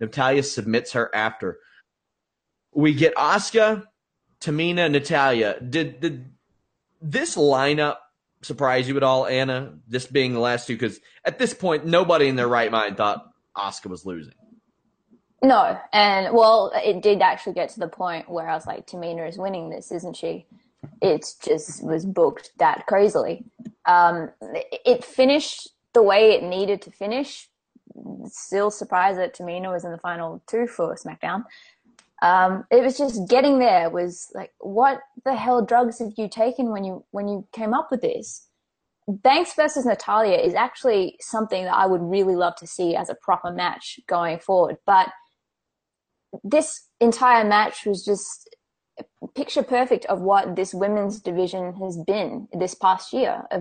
Natalya 0.00 0.42
submits 0.42 0.92
her 0.92 1.14
after. 1.14 1.58
We 2.72 2.94
get 2.94 3.14
Asuka, 3.16 3.84
Tamina, 4.40 4.90
Natalya. 4.90 5.60
Did 5.60 6.00
did 6.00 6.30
this 7.00 7.36
lineup 7.36 7.96
surprise 8.42 8.88
you 8.88 8.96
at 8.96 9.02
all, 9.02 9.26
Anna? 9.26 9.74
This 9.88 10.06
being 10.06 10.32
the 10.32 10.40
last 10.40 10.66
two, 10.66 10.74
because 10.74 11.00
at 11.24 11.38
this 11.38 11.54
point, 11.54 11.86
nobody 11.86 12.28
in 12.28 12.36
their 12.36 12.48
right 12.48 12.70
mind 12.70 12.96
thought 12.96 13.26
Asuka 13.56 13.86
was 13.86 14.06
losing. 14.06 14.34
No, 15.42 15.78
and 15.92 16.34
well, 16.34 16.70
it 16.74 17.02
did 17.02 17.22
actually 17.22 17.54
get 17.54 17.70
to 17.70 17.80
the 17.80 17.88
point 17.88 18.28
where 18.28 18.48
I 18.48 18.54
was 18.54 18.66
like, 18.66 18.86
Tamina 18.86 19.26
is 19.28 19.38
winning 19.38 19.70
this, 19.70 19.90
isn't 19.90 20.16
she? 20.16 20.46
It 21.00 21.26
just 21.42 21.82
was 21.82 22.04
booked 22.04 22.52
that 22.58 22.86
crazily. 22.86 23.44
Um, 23.86 24.30
it 24.84 25.04
finished 25.04 25.70
the 25.94 26.02
way 26.02 26.32
it 26.32 26.42
needed 26.42 26.82
to 26.82 26.90
finish. 26.90 27.48
Still 28.26 28.70
surprised 28.70 29.18
that 29.18 29.34
Tamina 29.34 29.72
was 29.72 29.84
in 29.84 29.92
the 29.92 29.98
final 29.98 30.42
two 30.46 30.66
for 30.66 30.94
SmackDown. 30.94 31.44
Um, 32.22 32.64
it 32.70 32.82
was 32.82 32.98
just 32.98 33.28
getting 33.28 33.58
there 33.58 33.88
was 33.88 34.30
like, 34.34 34.52
what 34.58 35.00
the 35.24 35.34
hell 35.34 35.64
drugs 35.64 36.00
have 36.00 36.12
you 36.16 36.28
taken 36.28 36.70
when 36.70 36.84
you 36.84 37.04
when 37.10 37.28
you 37.28 37.46
came 37.52 37.72
up 37.72 37.88
with 37.90 38.02
this? 38.02 38.46
Banks 39.08 39.54
versus 39.54 39.86
Natalya 39.86 40.36
is 40.36 40.54
actually 40.54 41.16
something 41.20 41.64
that 41.64 41.74
I 41.74 41.86
would 41.86 42.02
really 42.02 42.36
love 42.36 42.54
to 42.56 42.66
see 42.66 42.94
as 42.94 43.08
a 43.08 43.14
proper 43.14 43.50
match 43.50 43.98
going 44.06 44.38
forward. 44.38 44.76
But 44.86 45.08
this 46.44 46.86
entire 47.00 47.44
match 47.44 47.86
was 47.86 48.04
just 48.04 48.48
picture 49.34 49.62
perfect 49.62 50.04
of 50.06 50.20
what 50.20 50.56
this 50.56 50.74
women's 50.74 51.20
division 51.20 51.74
has 51.74 51.96
been 52.06 52.48
this 52.52 52.74
past 52.74 53.12
year 53.12 53.42
uh, 53.50 53.60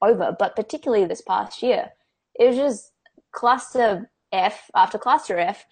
over, 0.00 0.34
but 0.38 0.56
particularly 0.56 1.04
this 1.04 1.22
past 1.22 1.62
year. 1.62 1.90
It 2.34 2.46
was 2.46 2.56
just 2.56 2.92
cluster 3.32 4.10
F 4.32 4.70
after 4.74 4.98
cluster 4.98 5.38
F, 5.38 5.64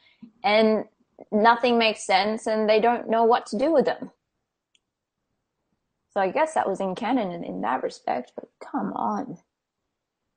and 0.44 0.85
nothing 1.33 1.78
makes 1.78 2.04
sense, 2.04 2.46
and 2.46 2.68
they 2.68 2.80
don't 2.80 3.09
know 3.09 3.24
what 3.24 3.46
to 3.46 3.59
do 3.59 3.72
with 3.72 3.85
them. 3.85 4.11
So 6.12 6.20
I 6.20 6.30
guess 6.30 6.54
that 6.54 6.68
was 6.68 6.80
in 6.80 6.94
canon 6.94 7.30
in, 7.30 7.44
in 7.44 7.61
that 7.61 7.83
respect, 7.83 8.33
but 8.35 8.48
come 8.61 8.92
on. 8.94 9.38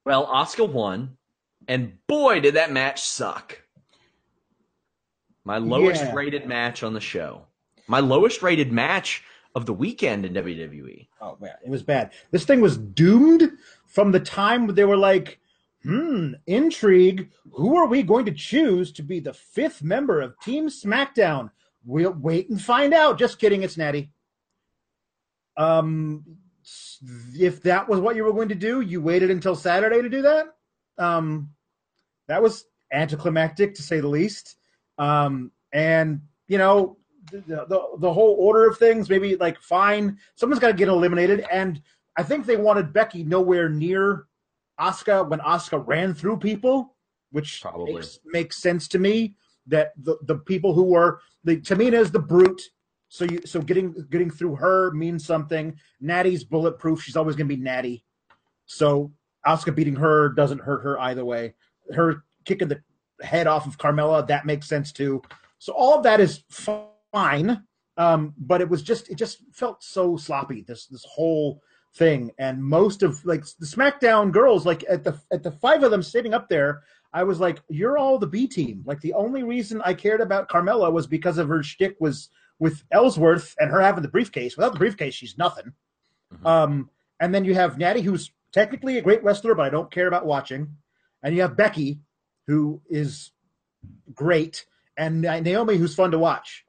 Well, 0.06 0.28
Asuka 0.28 0.70
won, 0.72 1.18
and 1.68 1.98
boy, 2.08 2.40
did 2.42 2.56
that 2.56 2.72
match 2.72 3.02
suck. 3.02 3.62
My 5.44 5.58
lowest 5.58 6.04
Yeah. 6.04 6.14
rated 6.14 6.46
match 6.48 6.84
on 6.84 6.94
the 6.94 7.02
show. 7.02 7.46
My 7.88 8.00
lowest 8.00 8.42
rated 8.42 8.72
match 8.72 9.24
of 9.56 9.66
the 9.66 9.74
weekend 9.74 10.26
in. 10.26 10.34
WWE. 10.34 11.08
Oh 11.22 11.38
man, 11.40 11.56
it 11.64 11.70
was 11.70 11.84
bad. 11.84 12.12
This 12.32 12.46
thing 12.46 12.62
was 12.62 12.78
doomed 12.78 13.52
from 13.88 14.12
the 14.12 14.20
time 14.20 14.68
they 14.68 14.86
were 14.86 14.98
like, 14.98 15.40
"Hmm, 15.84 16.34
intrigue. 16.48 17.30
Who 17.52 17.78
are 17.78 17.88
we 17.88 18.04
going 18.04 18.26
to 18.26 18.32
choose 18.32 18.92
to 18.94 19.04
be 19.04 19.20
the 19.20 19.34
fifth 19.34 19.84
member 19.84 20.22
of 20.22 20.40
Team 20.40 20.68
SmackDown?" 20.68 21.52
We'll 21.86 22.14
wait 22.14 22.50
and 22.50 22.62
find 22.62 22.94
out. 22.94 23.20
Just 23.20 23.40
kidding, 23.40 23.64
it's 23.64 23.78
Natty. 23.78 24.12
Um, 25.58 26.24
if 27.38 27.62
that 27.64 27.88
was 27.90 28.00
what 28.00 28.16
you 28.16 28.24
were 28.24 28.34
going 28.34 28.50
to 28.50 28.56
do, 28.56 28.82
you 28.82 29.02
waited 29.02 29.30
until 29.30 29.56
Saturday 29.56 30.02
to 30.02 30.10
do 30.10 30.22
that. 30.22 30.46
Um, 30.98 31.50
that 32.28 32.42
was 32.42 32.66
anticlimactic 32.92 33.76
to 33.76 33.82
say 33.82 34.00
the 34.00 34.08
least. 34.08 34.56
Um, 34.98 35.52
and 35.74 36.22
you 36.48 36.58
know, 36.58 36.98
the, 37.32 37.66
the 37.68 37.82
the 38.00 38.14
whole 38.14 38.36
order 38.40 38.68
of 38.68 38.78
things, 38.78 39.10
maybe 39.10 39.36
like 39.36 39.60
fine, 39.60 40.18
someone's 40.36 40.60
got 40.60 40.68
to 40.68 40.74
get 40.74 40.88
eliminated, 40.88 41.46
and 41.52 41.82
I 42.16 42.24
think 42.24 42.46
they 42.46 42.58
wanted 42.58 42.94
Becky 42.94 43.24
nowhere 43.24 43.70
near 43.70 44.26
Asuka 44.80 45.28
when 45.28 45.40
Asuka 45.40 45.86
ran 45.86 46.14
through 46.14 46.38
people, 46.38 46.96
which 47.32 47.62
Probably. 47.62 47.94
makes, 47.94 48.20
makes 48.26 48.58
sense 48.58 48.88
to 48.90 49.00
me. 49.00 49.36
That 49.68 49.94
the 49.98 50.18
the 50.24 50.36
people 50.40 50.74
who 50.74 50.84
were 50.84 51.22
the 51.46 51.56
Tamina 51.56 51.94
is 51.94 52.12
the 52.12 52.20
brute, 52.20 52.62
so 53.08 53.24
you 53.24 53.40
so 53.46 53.62
getting 53.62 53.96
getting 54.10 54.30
through 54.30 54.56
her 54.56 54.92
means 54.92 55.26
something. 55.26 55.78
Natty's 56.02 56.44
bulletproof; 56.44 57.02
she's 57.02 57.16
always 57.16 57.38
going 57.38 57.48
to 57.48 57.56
be 57.56 57.62
Natty. 57.62 58.04
So 58.66 59.14
Asuka 59.46 59.74
beating 59.74 59.96
her 59.96 60.30
doesn't 60.30 60.60
hurt 60.60 60.84
her 60.84 61.00
either 61.00 61.24
way. 61.24 61.54
Her 61.94 62.24
kicking 62.44 62.68
the 62.68 62.82
head 63.22 63.48
off 63.48 63.68
of 63.68 63.78
Carmella 63.78 64.28
that 64.28 64.46
makes 64.46 64.68
sense 64.68 64.92
too. 64.92 65.22
So 65.60 65.74
all 65.74 65.96
of 65.96 66.04
that 66.04 66.20
is 66.20 66.44
fine, 66.50 67.64
um, 67.96 68.34
but 68.38 68.60
it 68.60 68.68
was 68.68 68.82
just 68.82 69.10
it 69.10 69.16
just 69.16 69.40
felt 69.54 69.82
so 69.82 70.18
sloppy. 70.18 70.64
This 70.68 70.88
this 70.88 71.06
whole 71.06 71.62
thing, 71.96 72.32
and 72.38 72.64
most 72.64 73.04
of 73.04 73.24
like 73.26 73.46
the 73.60 73.66
SmackDown 73.66 74.32
girls, 74.32 74.66
like 74.66 74.84
at 74.90 75.04
the 75.04 75.20
at 75.32 75.44
the 75.44 75.52
five 75.52 75.84
of 75.84 75.92
them 75.92 76.04
sitting 76.04 76.34
up 76.34 76.50
there, 76.50 76.84
I 77.14 77.24
was 77.24 77.40
like, 77.40 77.62
you're 77.70 77.98
all 77.98 78.18
the 78.18 78.28
B 78.28 78.48
team. 78.48 78.84
Like 78.86 79.02
the 79.02 79.14
only 79.14 79.44
reason 79.44 79.82
I 79.86 79.94
cared 79.94 80.22
about 80.22 80.50
Carmella 80.50 80.92
was 80.92 81.08
because 81.08 81.38
of 81.38 81.48
her 81.48 81.62
shtick 81.62 81.96
was 82.00 82.30
with 82.60 82.84
Ellsworth 82.92 83.56
and 83.60 83.70
her 83.70 83.82
having 83.82 84.02
the 84.02 84.08
briefcase. 84.10 84.58
Without 84.58 84.74
the 84.74 84.80
briefcase, 84.80 85.14
she's 85.14 85.38
nothing. 85.38 85.74
Mhm. 86.34 86.46
Um, 86.46 86.90
and 87.20 87.34
then 87.34 87.46
you 87.46 87.54
have 87.54 87.78
Natty, 87.78 88.02
who's 88.02 88.32
technically 88.52 88.98
a 88.98 89.02
great 89.02 89.24
wrestler, 89.24 89.56
but 89.56 89.66
I 89.66 89.70
don't 89.70 89.92
care 89.92 90.08
about 90.08 90.26
watching. 90.26 90.76
And 91.22 91.36
you 91.36 91.42
have 91.42 91.56
Becky, 91.56 92.00
who 92.48 92.82
is 92.90 93.32
great, 94.14 94.66
and 94.98 95.22
Naomi, 95.22 95.78
who's 95.78 95.96
fun 95.96 96.12
to 96.12 96.20
watch. 96.20 96.66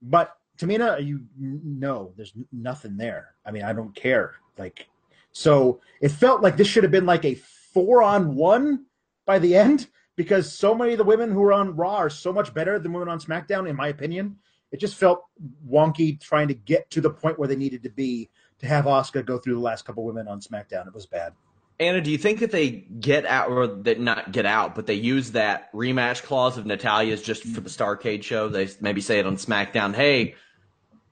But 0.00 0.34
Tamina, 0.58 1.04
you 1.04 1.26
no, 1.38 2.12
there's 2.16 2.32
nothing 2.52 2.96
there. 2.96 3.34
I 3.44 3.50
mean, 3.50 3.62
I 3.62 3.72
don't 3.72 3.94
care. 3.94 4.34
Like, 4.58 4.86
so 5.32 5.80
it 6.00 6.10
felt 6.10 6.42
like 6.42 6.56
this 6.56 6.68
should 6.68 6.84
have 6.84 6.92
been 6.92 7.06
like 7.06 7.24
a 7.24 7.34
four 7.34 8.02
on 8.02 8.34
one 8.34 8.86
by 9.26 9.38
the 9.38 9.56
end 9.56 9.88
because 10.16 10.52
so 10.52 10.74
many 10.74 10.92
of 10.92 10.98
the 10.98 11.04
women 11.04 11.30
who 11.30 11.42
are 11.44 11.52
on 11.52 11.76
Raw 11.76 11.96
are 11.96 12.10
so 12.10 12.32
much 12.32 12.52
better 12.52 12.78
than 12.78 12.92
women 12.92 13.08
on 13.08 13.20
SmackDown, 13.20 13.68
in 13.68 13.76
my 13.76 13.88
opinion. 13.88 14.36
It 14.72 14.80
just 14.80 14.96
felt 14.96 15.24
wonky 15.66 16.20
trying 16.20 16.48
to 16.48 16.54
get 16.54 16.90
to 16.90 17.00
the 17.00 17.10
point 17.10 17.38
where 17.38 17.48
they 17.48 17.56
needed 17.56 17.82
to 17.84 17.90
be 17.90 18.28
to 18.58 18.66
have 18.66 18.84
Asuka 18.84 19.24
go 19.24 19.38
through 19.38 19.54
the 19.54 19.60
last 19.60 19.84
couple 19.84 20.04
women 20.04 20.28
on 20.28 20.40
SmackDown. 20.40 20.86
It 20.86 20.94
was 20.94 21.06
bad. 21.06 21.32
Anna, 21.80 22.00
do 22.00 22.10
you 22.10 22.18
think 22.18 22.40
that 22.40 22.50
they 22.50 22.70
get 22.70 23.24
out, 23.24 23.50
or 23.50 23.68
that 23.68 24.00
not 24.00 24.32
get 24.32 24.44
out, 24.44 24.74
but 24.74 24.86
they 24.86 24.94
use 24.94 25.30
that 25.32 25.72
rematch 25.72 26.24
clause 26.24 26.58
of 26.58 26.66
Natalya's 26.66 27.22
just 27.22 27.44
for 27.44 27.60
the 27.60 27.70
Starcade 27.70 28.24
show? 28.24 28.48
They 28.48 28.68
maybe 28.80 29.00
say 29.00 29.20
it 29.20 29.26
on 29.26 29.36
SmackDown. 29.36 29.94
Hey, 29.94 30.34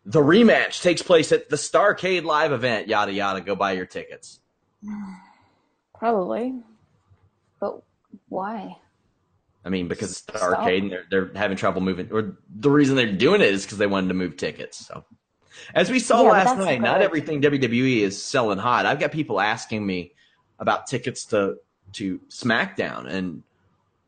the 0.07 0.21
rematch 0.21 0.83
takes 0.83 1.03
place 1.03 1.33
at 1.33 1.51
the 1.51 1.57
Starcade 1.57 2.23
live 2.25 2.53
event. 2.53 2.87
Yada 2.87 3.13
yada. 3.13 3.41
Go 3.41 3.57
buy 3.57 3.73
your 3.73 3.87
tickets. 3.87 4.39
Probably. 5.99 6.55
But 7.61 7.83
why? 8.29 8.77
I 9.65 9.69
mean, 9.69 9.89
because 9.89 10.13
it's 10.13 10.23
Starcade 10.23 10.83
and 10.83 10.93
they're 10.93 11.05
they're 11.11 11.31
having 11.35 11.57
trouble 11.57 11.81
moving, 11.81 12.09
or 12.13 12.39
the 12.49 12.71
reason 12.71 12.95
they're 12.95 13.13
doing 13.13 13.41
it 13.41 13.49
is 13.49 13.65
because 13.65 13.79
they 13.79 13.89
wanted 13.89 14.09
to 14.09 14.15
move 14.15 14.37
tickets. 14.37 14.87
So, 14.87 15.05
as 15.75 15.91
we 15.91 15.99
saw 15.99 16.23
Yeah, 16.23 16.31
last 16.31 16.59
night, 16.59 16.81
not 16.81 17.03
everything 17.03 17.43
WWE 17.43 17.99
is 17.99 18.23
selling 18.23 18.59
hot. 18.59 18.87
I've 18.87 19.01
got 19.01 19.11
people 19.11 19.41
asking 19.41 19.85
me 19.85 20.13
about 20.61 20.87
tickets 20.87 21.25
to 21.27 21.57
to 21.95 22.21
SmackDown, 22.29 23.07
and 23.09 23.43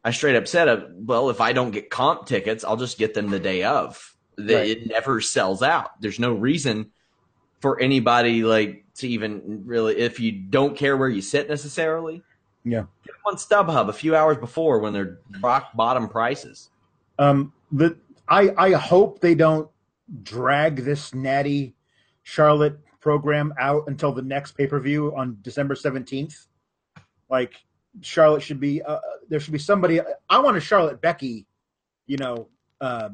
I 0.04 0.12
straight 0.12 0.36
up 0.36 0.46
said, 0.46 0.68
uh, 0.68 0.84
"Well, 0.92 1.28
if 1.30 1.40
I 1.40 1.52
don't 1.52 1.72
get 1.72 1.90
comp 1.90 2.26
tickets, 2.26 2.62
I'll 2.62 2.76
just 2.76 2.96
get 2.96 3.14
them 3.14 3.30
the 3.30 3.40
day 3.40 3.64
of." 3.64 4.14
That 4.38 4.54
Right. 4.54 4.68
it 4.70 4.86
never 4.86 5.20
sells 5.20 5.62
out. 5.62 6.00
There's 6.00 6.20
no 6.20 6.32
reason 6.32 6.92
for 7.60 7.80
anybody 7.80 8.44
like 8.44 8.84
to 8.94 9.08
even 9.08 9.62
really 9.66 9.98
if 9.98 10.20
you 10.20 10.30
don't 10.30 10.76
care 10.76 10.96
where 10.96 11.08
you 11.08 11.20
sit 11.20 11.48
necessarily. 11.48 12.22
Yeah. 12.64 12.84
Get 13.04 13.14
them 13.14 13.22
on 13.26 13.34
StubHub 13.36 13.88
a 13.88 13.92
few 13.92 14.14
hours 14.14 14.36
before 14.36 14.78
when 14.78 14.92
they're 14.92 15.18
rock 15.40 15.74
bottom 15.74 16.08
prices. 16.08 16.70
Um, 17.18 17.52
the 17.72 17.96
I 18.28 18.52
I 18.56 18.70
hope 18.72 19.20
they 19.20 19.34
don't 19.34 19.68
drag 20.22 20.84
this 20.84 21.12
natty 21.14 21.74
Charlotte 22.22 22.78
program 23.00 23.52
out 23.58 23.84
until 23.88 24.12
the 24.12 24.22
next 24.22 24.52
pay 24.52 24.66
per 24.66 24.78
view 24.78 25.14
on 25.16 25.38
December 25.42 25.74
seventeenth. 25.74 26.46
Like 27.28 27.54
Charlotte 28.02 28.42
should 28.42 28.60
be 28.60 28.82
uh, 28.82 29.00
there 29.28 29.40
should 29.40 29.52
be 29.52 29.58
somebody. 29.58 30.00
I 30.30 30.38
want 30.38 30.56
a 30.56 30.60
Charlotte 30.60 31.00
Becky, 31.00 31.46
you 32.06 32.18
know, 32.18 32.48
uh, 32.80 33.10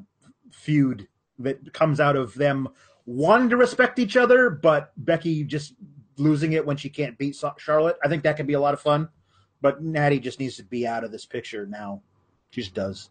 feud 0.51 1.09
that 1.41 1.73
comes 1.73 2.01
out 2.01 2.17
of 2.17 2.35
them 2.35 2.69
wanting 3.07 3.51
to 3.51 3.57
respect 3.57 3.99
each 3.99 4.17
other, 4.17 4.51
but 4.51 4.93
Becky 4.97 5.45
just 5.45 5.75
losing 6.17 6.53
it 6.53 6.65
when 6.65 6.77
she 6.77 6.89
can't 6.89 7.19
beat 7.19 7.37
Charlotte. 7.59 7.97
I 8.05 8.09
think 8.09 8.23
that 8.23 8.37
could 8.37 8.47
be 8.47 8.55
a 8.55 8.61
lot 8.61 8.75
of 8.75 8.81
fun. 8.81 9.09
But 9.61 9.83
Natty 9.83 10.21
just 10.21 10.41
needs 10.41 10.57
to 10.57 10.63
be 10.63 10.87
out 10.87 11.05
of 11.05 11.13
this 11.13 11.25
picture 11.25 11.67
now. 11.67 12.03
She 12.51 12.61
just 12.61 12.75
does. 12.75 13.09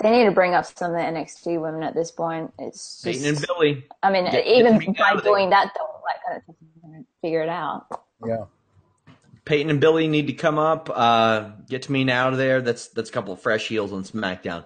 They 0.00 0.10
need 0.10 0.24
to 0.24 0.32
bring 0.32 0.54
up 0.54 0.66
some 0.66 0.92
of 0.92 0.96
the 0.96 1.02
NXT 1.02 1.60
women 1.60 1.82
at 1.82 1.94
this 1.94 2.10
point. 2.10 2.52
It's 2.58 3.02
just, 3.02 3.04
Peyton 3.04 3.36
and 3.36 3.46
Billie. 3.46 3.84
I 4.02 4.10
mean, 4.10 4.30
Get- 4.30 4.46
even 4.46 4.78
get 4.78 4.98
by 4.98 5.04
out 5.04 5.16
of 5.16 5.24
there. 5.24 5.32
doing 5.32 5.50
that, 5.50 5.72
they'll 5.74 6.00
like 6.04 6.16
kind 6.26 6.36
of 6.38 6.46
take 6.46 6.56
a 6.82 6.86
minute 6.86 7.06
to 7.06 7.20
figure 7.22 7.42
it 7.42 7.48
out. 7.48 7.86
Yeah. 8.26 8.44
Peyton 9.44 9.70
and 9.70 9.80
Billie 9.80 10.08
need 10.08 10.26
to 10.26 10.32
come 10.32 10.58
up. 10.58 10.90
Uh, 10.92 11.50
get 11.68 11.82
to 11.82 11.92
me 11.92 12.10
out 12.10 12.32
of 12.32 12.38
there. 12.38 12.60
That's 12.60 12.88
that's 12.88 13.10
a 13.10 13.12
couple 13.12 13.32
of 13.32 13.40
fresh 13.40 13.68
heels 13.68 13.92
on 13.92 14.02
SmackDown. 14.04 14.64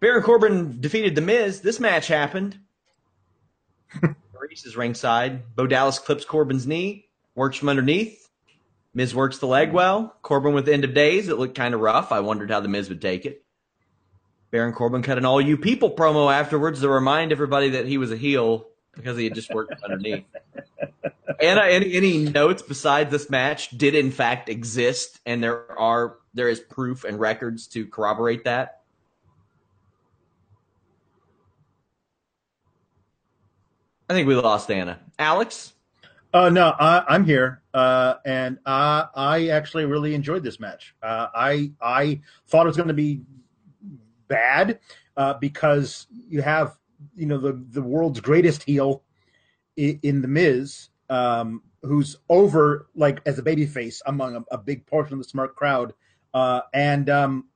Baron 0.00 0.22
Corbin 0.22 0.80
defeated 0.80 1.14
The 1.14 1.20
Miz. 1.20 1.60
This 1.60 1.80
match 1.80 2.06
happened. 2.06 2.58
Maryse 4.02 4.66
is 4.66 4.76
ringside. 4.76 5.54
Bo 5.56 5.66
Dallas 5.66 5.98
clips 5.98 6.24
Corbin's 6.24 6.66
knee, 6.66 7.08
works 7.34 7.56
from 7.56 7.68
underneath. 7.68 8.28
Miz 8.94 9.14
works 9.14 9.38
the 9.38 9.46
leg 9.46 9.72
well. 9.72 10.16
Corbin 10.22 10.54
with 10.54 10.66
the 10.66 10.72
end 10.72 10.84
of 10.84 10.94
days. 10.94 11.28
It 11.28 11.38
looked 11.38 11.56
kind 11.56 11.74
of 11.74 11.80
rough. 11.80 12.12
I 12.12 12.20
wondered 12.20 12.50
how 12.50 12.60
The 12.60 12.68
Miz 12.68 12.88
would 12.88 13.02
take 13.02 13.26
it. 13.26 13.44
Baron 14.50 14.72
Corbin 14.72 15.02
cut 15.02 15.18
an 15.18 15.26
all 15.26 15.40
you 15.40 15.58
people 15.58 15.90
promo 15.90 16.32
afterwards 16.32 16.80
to 16.80 16.88
remind 16.88 17.32
everybody 17.32 17.70
that 17.70 17.86
he 17.86 17.98
was 17.98 18.10
a 18.10 18.16
heel 18.16 18.66
because 18.94 19.18
he 19.18 19.24
had 19.24 19.34
just 19.34 19.52
worked 19.52 19.74
underneath. 19.82 20.24
Anna, 21.40 21.62
any, 21.62 21.92
any 21.94 22.18
notes 22.24 22.62
besides 22.62 23.10
this 23.10 23.28
match 23.28 23.70
did 23.70 23.94
in 23.94 24.10
fact 24.10 24.48
exist, 24.48 25.20
and 25.26 25.42
there 25.42 25.78
are 25.78 26.16
there 26.34 26.48
is 26.48 26.60
proof 26.60 27.04
and 27.04 27.20
records 27.20 27.66
to 27.68 27.86
corroborate 27.86 28.44
that. 28.44 28.77
I 34.08 34.14
think 34.14 34.26
we 34.26 34.34
lost 34.34 34.70
Anna. 34.70 34.98
Alex, 35.18 35.74
Uh, 36.32 36.50
no, 36.50 36.74
I, 36.78 37.04
I'm 37.08 37.24
here, 37.24 37.62
uh, 37.72 38.14
and 38.24 38.58
I 38.66 39.48
actually 39.50 39.86
really 39.86 40.14
enjoyed 40.14 40.42
this 40.42 40.60
match. 40.60 40.94
Uh, 41.02 41.28
I 41.34 41.72
I 41.80 42.20
thought 42.46 42.66
it 42.66 42.68
was 42.68 42.76
going 42.76 42.88
to 42.88 42.94
be 42.94 43.22
bad 44.28 44.80
uh, 45.16 45.34
because 45.34 46.06
you 46.10 46.42
have 46.42 46.76
you 47.16 47.26
know 47.26 47.38
the 47.38 47.52
the 47.70 47.82
world's 47.82 48.20
greatest 48.20 48.62
heel 48.62 49.02
in, 49.76 50.00
in 50.02 50.22
the 50.22 50.28
Miz, 50.28 50.90
um, 51.08 51.62
who's 51.82 52.16
over 52.28 52.88
like 52.94 53.20
as 53.24 53.38
a 53.38 53.42
babyface 53.42 54.02
among 54.04 54.36
a, 54.36 54.44
a 54.50 54.58
big 54.58 54.86
portion 54.86 55.14
of 55.14 55.20
the 55.20 55.28
smart 55.28 55.56
crowd, 55.56 55.94
uh, 56.34 56.60
and 56.74 57.08
um, 57.08 57.46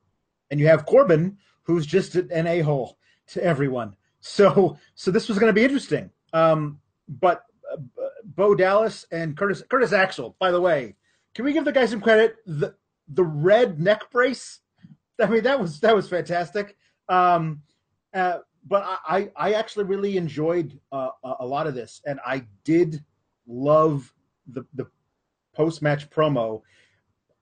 and 0.49 0.59
you 0.59 0.67
have 0.67 0.85
Corbin, 0.85 1.37
who's 1.63 1.85
just 1.85 2.15
an 2.15 2.47
a 2.47 2.61
hole 2.61 2.97
to 3.27 3.43
everyone. 3.43 3.95
So 4.19 4.77
so 4.95 5.11
this 5.11 5.29
was 5.29 5.37
going 5.37 5.49
to 5.49 5.53
be 5.53 5.63
interesting. 5.63 6.09
Um, 6.33 6.79
but 7.07 7.43
uh, 7.71 7.77
Bo 8.25 8.55
Dallas 8.55 9.05
and 9.11 9.37
Curtis 9.37 9.63
Curtis 9.69 9.93
Axel. 9.93 10.35
By 10.39 10.51
the 10.51 10.61
way, 10.61 10.95
can 11.35 11.45
we 11.45 11.53
give 11.53 11.65
the 11.65 11.71
guy 11.71 11.85
some 11.85 12.01
credit? 12.01 12.35
The 12.45 12.75
the 13.07 13.23
red 13.23 13.79
neck 13.79 14.09
brace. 14.11 14.59
I 15.21 15.27
mean, 15.27 15.43
that 15.43 15.59
was 15.59 15.79
that 15.81 15.95
was 15.95 16.09
fantastic. 16.09 16.77
Um, 17.09 17.61
uh, 18.13 18.39
but 18.65 18.83
I 19.07 19.29
I 19.35 19.53
actually 19.53 19.85
really 19.85 20.17
enjoyed 20.17 20.79
uh, 20.91 21.09
a 21.39 21.45
lot 21.45 21.67
of 21.67 21.75
this, 21.75 22.01
and 22.05 22.19
I 22.25 22.45
did 22.63 23.03
love 23.47 24.13
the 24.47 24.65
the 24.73 24.87
post 25.53 25.81
match 25.81 26.09
promo, 26.09 26.61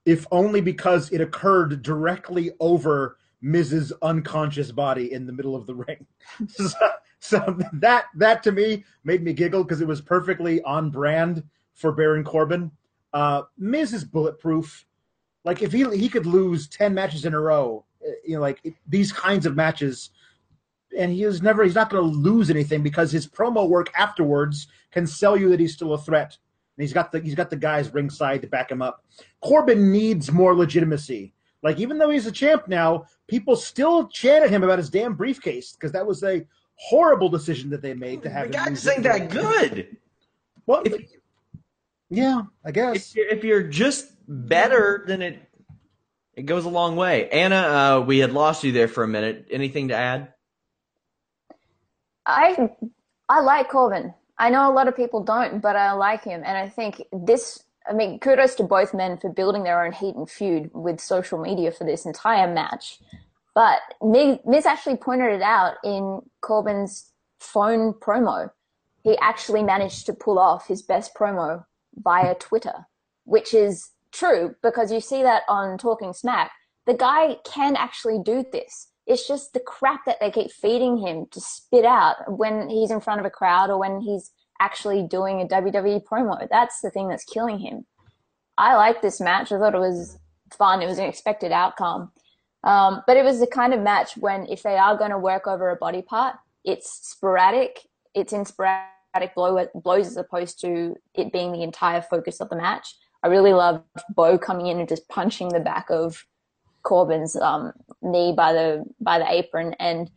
if 0.04 0.26
only 0.30 0.60
because 0.60 1.10
it 1.12 1.20
occurred 1.20 1.82
directly 1.82 2.52
over 2.60 3.16
Miz's 3.40 3.92
unconscious 4.02 4.72
body 4.72 5.12
in 5.12 5.26
the 5.26 5.32
middle 5.32 5.56
of 5.56 5.66
the 5.66 5.74
ring. 5.86 6.06
so, 6.48 6.68
so 7.24 7.56
that 7.74 8.06
that 8.16 8.42
to 8.42 8.50
me 8.50 8.84
made 9.04 9.22
me 9.22 9.32
giggle 9.32 9.62
because 9.62 9.80
it 9.80 9.86
was 9.86 10.00
perfectly 10.00 10.60
on 10.62 10.90
brand 10.90 11.44
for 11.72 11.92
Baron 11.92 12.24
Corbin. 12.24 12.72
Uh, 13.12 13.42
Miz 13.56 13.92
is 13.92 14.02
bulletproof. 14.02 14.84
Like 15.44 15.62
if 15.62 15.70
he 15.70 15.88
he 15.96 16.08
could 16.08 16.26
lose 16.26 16.66
ten 16.66 16.92
matches 16.92 17.24
in 17.24 17.32
a 17.32 17.38
row, 17.38 17.84
uh, 18.04 18.10
you 18.26 18.34
know, 18.34 18.40
like 18.40 18.58
it, 18.64 18.74
these 18.88 19.12
kinds 19.12 19.46
of 19.46 19.54
matches, 19.54 20.10
and 20.98 21.12
he 21.12 21.22
is 21.22 21.42
never 21.42 21.62
he's 21.62 21.76
not 21.76 21.90
going 21.90 22.02
to 22.02 22.18
lose 22.18 22.50
anything 22.50 22.82
because 22.82 23.12
his 23.12 23.28
promo 23.28 23.68
work 23.68 23.92
afterwards 23.96 24.66
can 24.90 25.06
sell 25.06 25.36
you 25.36 25.48
that 25.50 25.60
he's 25.60 25.74
still 25.74 25.94
a 25.94 25.98
threat. 25.98 26.36
And 26.76 26.82
he's 26.82 26.92
got 26.92 27.12
the 27.12 27.20
he's 27.20 27.36
got 27.36 27.50
the 27.50 27.56
guys 27.56 27.94
ringside 27.94 28.42
to 28.42 28.48
back 28.48 28.68
him 28.68 28.82
up. 28.82 29.04
Corbin 29.40 29.92
needs 29.92 30.32
more 30.32 30.56
legitimacy. 30.56 31.34
Like 31.62 31.78
even 31.78 31.98
though 31.98 32.10
he's 32.10 32.26
a 32.26 32.32
champ 32.32 32.66
now, 32.66 33.04
people 33.28 33.54
still 33.54 34.08
chant 34.08 34.44
at 34.44 34.50
him 34.50 34.64
about 34.64 34.78
his 34.78 34.90
damn 34.90 35.14
briefcase 35.14 35.74
because 35.74 35.92
that 35.92 36.04
was 36.04 36.24
a 36.24 36.44
horrible 36.76 37.28
decision 37.28 37.70
that 37.70 37.82
they 37.82 37.94
made 37.94 38.22
to 38.22 38.30
have. 38.30 38.50
the 38.50 38.58
him 38.58 39.02
guy 39.02 39.16
ain't 39.16 39.30
that 39.30 39.30
good. 39.30 39.96
Well, 40.66 40.82
If- 40.84 41.10
yeah, 42.10 42.42
I 42.64 42.68
If 42.68 42.74
guess. 42.74 43.14
you're, 43.16 43.28
if 43.28 43.44
you're 43.44 43.62
just 43.62 44.12
better, 44.28 45.04
then 45.06 45.22
it 45.22 45.38
it 46.34 46.42
goes 46.46 46.64
a 46.64 46.68
long 46.70 46.96
way. 46.96 47.28
Anna, 47.30 47.56
uh, 47.56 48.00
we 48.06 48.18
had 48.18 48.32
lost 48.32 48.64
you 48.64 48.72
there 48.72 48.88
for 48.88 49.04
a 49.04 49.08
minute. 49.08 49.48
Anything 49.50 49.88
to 49.88 49.94
add? 49.94 50.32
I 52.26 52.70
I 53.28 53.40
like 53.40 53.68
Corbin. 53.70 54.14
I 54.38 54.50
know 54.50 54.70
a 54.70 54.72
lot 54.72 54.88
of 54.88 54.96
people 54.96 55.22
don't, 55.22 55.60
but 55.60 55.76
I 55.76 55.92
like 55.92 56.24
him, 56.24 56.42
and 56.44 56.56
I 56.56 56.68
think 56.68 57.02
this. 57.12 57.64
I 57.88 57.92
mean, 57.94 58.20
kudos 58.20 58.54
to 58.56 58.62
both 58.62 58.94
men 58.94 59.18
for 59.18 59.28
building 59.28 59.64
their 59.64 59.84
own 59.84 59.90
heat 59.92 60.14
and 60.14 60.30
feud 60.30 60.70
with 60.72 61.00
social 61.00 61.38
media 61.38 61.72
for 61.72 61.82
this 61.84 62.06
entire 62.06 62.52
match. 62.52 63.00
But 63.54 63.80
Mi- 64.00 64.40
Miz 64.46 64.66
actually 64.66 64.96
pointed 64.96 65.32
it 65.32 65.42
out 65.42 65.74
in 65.84 66.20
Corbin's 66.40 67.12
phone 67.40 67.92
promo. 67.92 68.50
He 69.02 69.18
actually 69.18 69.62
managed 69.62 70.06
to 70.06 70.14
pull 70.14 70.38
off 70.38 70.68
his 70.68 70.82
best 70.82 71.14
promo 71.14 71.64
via 71.96 72.34
Twitter, 72.36 72.86
which 73.24 73.52
is 73.52 73.90
true 74.12 74.54
because 74.62 74.92
you 74.92 75.00
see 75.00 75.22
that 75.22 75.42
on 75.48 75.76
Talking 75.76 76.12
Smack. 76.12 76.52
The 76.86 76.94
guy 76.94 77.36
can 77.44 77.76
actually 77.76 78.18
do 78.24 78.44
this. 78.52 78.88
It's 79.06 79.26
just 79.26 79.52
the 79.52 79.60
crap 79.60 80.04
that 80.06 80.18
they 80.20 80.30
keep 80.30 80.50
feeding 80.50 80.98
him 80.98 81.26
to 81.32 81.40
spit 81.40 81.84
out 81.84 82.16
when 82.38 82.68
he's 82.68 82.90
in 82.90 83.00
front 83.00 83.20
of 83.20 83.26
a 83.26 83.30
crowd 83.30 83.70
or 83.70 83.78
when 83.78 84.00
he's 84.00 84.30
actually 84.60 85.06
doing 85.06 85.40
a 85.40 85.46
WWE 85.46 86.04
promo. 86.04 86.48
That's 86.48 86.80
the 86.80 86.90
thing 86.90 87.08
that's 87.08 87.24
killing 87.24 87.58
him. 87.58 87.84
I 88.56 88.76
like 88.76 89.02
this 89.02 89.20
match. 89.20 89.50
I 89.50 89.58
thought 89.58 89.74
it 89.74 89.78
was 89.78 90.18
fun. 90.56 90.82
It 90.82 90.86
was 90.86 90.98
an 90.98 91.06
expected 91.06 91.50
outcome. 91.50 92.12
Um, 92.64 93.02
but 93.06 93.16
it 93.16 93.24
was 93.24 93.40
the 93.40 93.46
kind 93.46 93.74
of 93.74 93.80
match 93.80 94.16
when 94.16 94.46
if 94.46 94.62
they 94.62 94.76
are 94.76 94.96
going 94.96 95.10
to 95.10 95.18
work 95.18 95.46
over 95.46 95.70
a 95.70 95.76
body 95.76 96.02
part, 96.02 96.36
it's 96.64 97.08
sporadic. 97.08 97.80
It's 98.14 98.32
in 98.32 98.44
sporadic 98.44 99.34
blow, 99.34 99.66
blows 99.74 100.06
as 100.06 100.16
opposed 100.16 100.60
to 100.60 100.94
it 101.14 101.32
being 101.32 101.52
the 101.52 101.62
entire 101.62 102.02
focus 102.02 102.40
of 102.40 102.48
the 102.50 102.56
match. 102.56 102.94
I 103.22 103.28
really 103.28 103.52
loved 103.52 103.84
Bo 104.14 104.38
coming 104.38 104.66
in 104.66 104.78
and 104.78 104.88
just 104.88 105.08
punching 105.08 105.48
the 105.48 105.60
back 105.60 105.90
of 105.90 106.24
Corbin's 106.82 107.36
um, 107.36 107.72
knee 108.00 108.32
by 108.36 108.52
the 108.52 108.84
by 109.00 109.18
the 109.18 109.30
apron. 109.30 109.74
And 109.78 110.10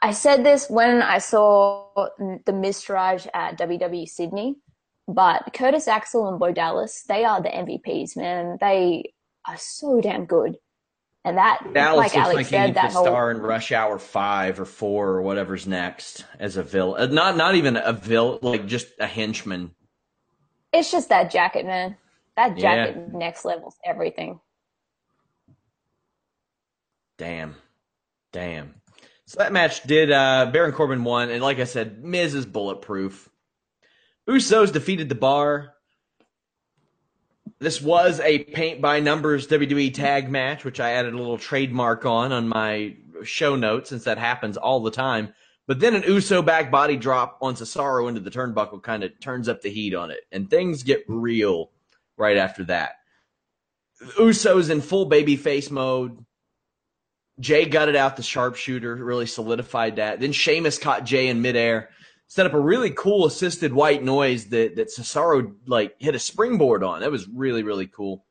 I 0.00 0.12
said 0.12 0.44
this 0.44 0.68
when 0.68 1.02
I 1.02 1.18
saw 1.18 1.86
the 2.18 2.52
Miztourage 2.52 3.28
at 3.34 3.58
WWE 3.58 4.08
Sydney, 4.08 4.56
but 5.06 5.52
Curtis 5.54 5.86
Axel 5.86 6.28
and 6.28 6.38
Bo 6.38 6.52
Dallas, 6.52 7.04
they 7.08 7.24
are 7.24 7.40
the 7.40 7.48
MVPs, 7.48 8.16
man. 8.16 8.58
They 8.60 9.12
are 9.46 9.56
so 9.56 10.00
damn 10.00 10.24
good. 10.24 10.56
And 11.24 11.38
that, 11.38 11.62
Dallas 11.72 11.96
like 11.96 12.14
looks 12.14 12.26
Alex 12.26 12.34
like 12.36 12.46
he 12.46 12.50
said, 12.50 12.66
needs 12.66 12.74
that 12.74 12.88
to 12.88 12.94
whole 12.94 13.04
star 13.04 13.30
in 13.30 13.38
Rush 13.38 13.70
Hour 13.72 13.98
Five 13.98 14.58
or 14.58 14.64
Four 14.64 15.10
or 15.10 15.22
whatever's 15.22 15.66
next 15.68 16.24
as 16.38 16.56
a 16.56 16.62
villain. 16.64 17.00
Uh, 17.00 17.06
Not 17.12 17.36
not 17.36 17.54
even 17.54 17.76
a 17.76 17.92
villain, 17.92 18.40
like 18.42 18.66
just 18.66 18.88
a 18.98 19.06
henchman. 19.06 19.72
it's 20.72 20.90
just 20.90 21.10
that 21.10 21.30
jacket, 21.30 21.64
man. 21.66 21.96
That 22.36 22.58
Yeah. 22.58 22.86
jacket 22.86 22.96
next 23.14 23.44
levels 23.44 23.76
everything. 23.84 24.40
Damn, 27.18 27.54
damn. 28.32 28.74
So 29.26 29.38
that 29.38 29.52
match 29.52 29.82
did. 29.84 30.10
uh 30.10 30.50
Baron 30.52 30.72
Corbin 30.72 31.04
won, 31.04 31.30
and 31.30 31.42
like 31.42 31.58
I 31.60 31.64
said, 31.64 32.02
Miz 32.02 32.34
is 32.34 32.46
bulletproof. 32.46 33.28
Usos 34.28 34.72
defeated 34.72 35.08
the 35.08 35.14
Bar. 35.14 35.71
This 37.62 37.80
was 37.80 38.18
a 38.18 38.40
paint 38.40 38.80
by 38.80 38.98
numbers 38.98 39.46
WWE 39.46 39.94
tag 39.94 40.28
match, 40.28 40.64
which 40.64 40.80
I 40.80 40.90
added 40.90 41.14
a 41.14 41.16
little 41.16 41.38
trademark 41.38 42.04
on 42.04 42.32
on 42.32 42.48
my 42.48 42.96
show 43.22 43.54
note 43.54 43.86
since 43.86 44.02
that 44.02 44.18
happens 44.18 44.56
all 44.56 44.80
the 44.80 44.90
time. 44.90 45.32
But 45.68 45.78
then 45.78 45.94
an 45.94 46.02
Uso 46.02 46.42
back 46.42 46.72
body 46.72 46.96
drop 46.96 47.38
on 47.40 47.54
Cesaro 47.54 48.08
into 48.08 48.20
the 48.20 48.32
turnbuckle 48.32 48.82
kind 48.82 49.04
of 49.04 49.12
turns 49.20 49.48
up 49.48 49.62
the 49.62 49.70
heat 49.70 49.94
on 49.94 50.10
it, 50.10 50.22
and 50.32 50.50
things 50.50 50.82
get 50.82 51.04
real 51.06 51.70
right 52.16 52.36
after 52.36 52.64
that. 52.64 52.96
Usos 54.18 54.68
in 54.68 54.80
full 54.80 55.04
baby 55.04 55.36
face 55.36 55.70
mode. 55.70 56.18
Jay 57.38 57.64
gutted 57.66 57.94
out 57.94 58.16
the 58.16 58.24
sharpshooter, 58.24 58.96
really 58.96 59.26
solidified 59.26 59.96
that. 59.96 60.18
Then 60.18 60.32
Sheamus 60.32 60.78
caught 60.78 61.04
Jay 61.04 61.28
in 61.28 61.42
midair, 61.42 61.90
set 62.32 62.46
up 62.46 62.54
a 62.54 62.60
really 62.60 62.88
cool 62.88 63.26
assisted 63.26 63.74
white 63.74 64.02
noise 64.02 64.46
that 64.46 64.74
that 64.76 64.88
Cesaro 64.88 65.54
like 65.66 65.94
hit 65.98 66.14
a 66.14 66.18
springboard 66.18 66.82
on. 66.82 67.00
That 67.00 67.10
was 67.10 67.28
really 67.28 67.62
really 67.62 67.86
cool. 67.86 68.24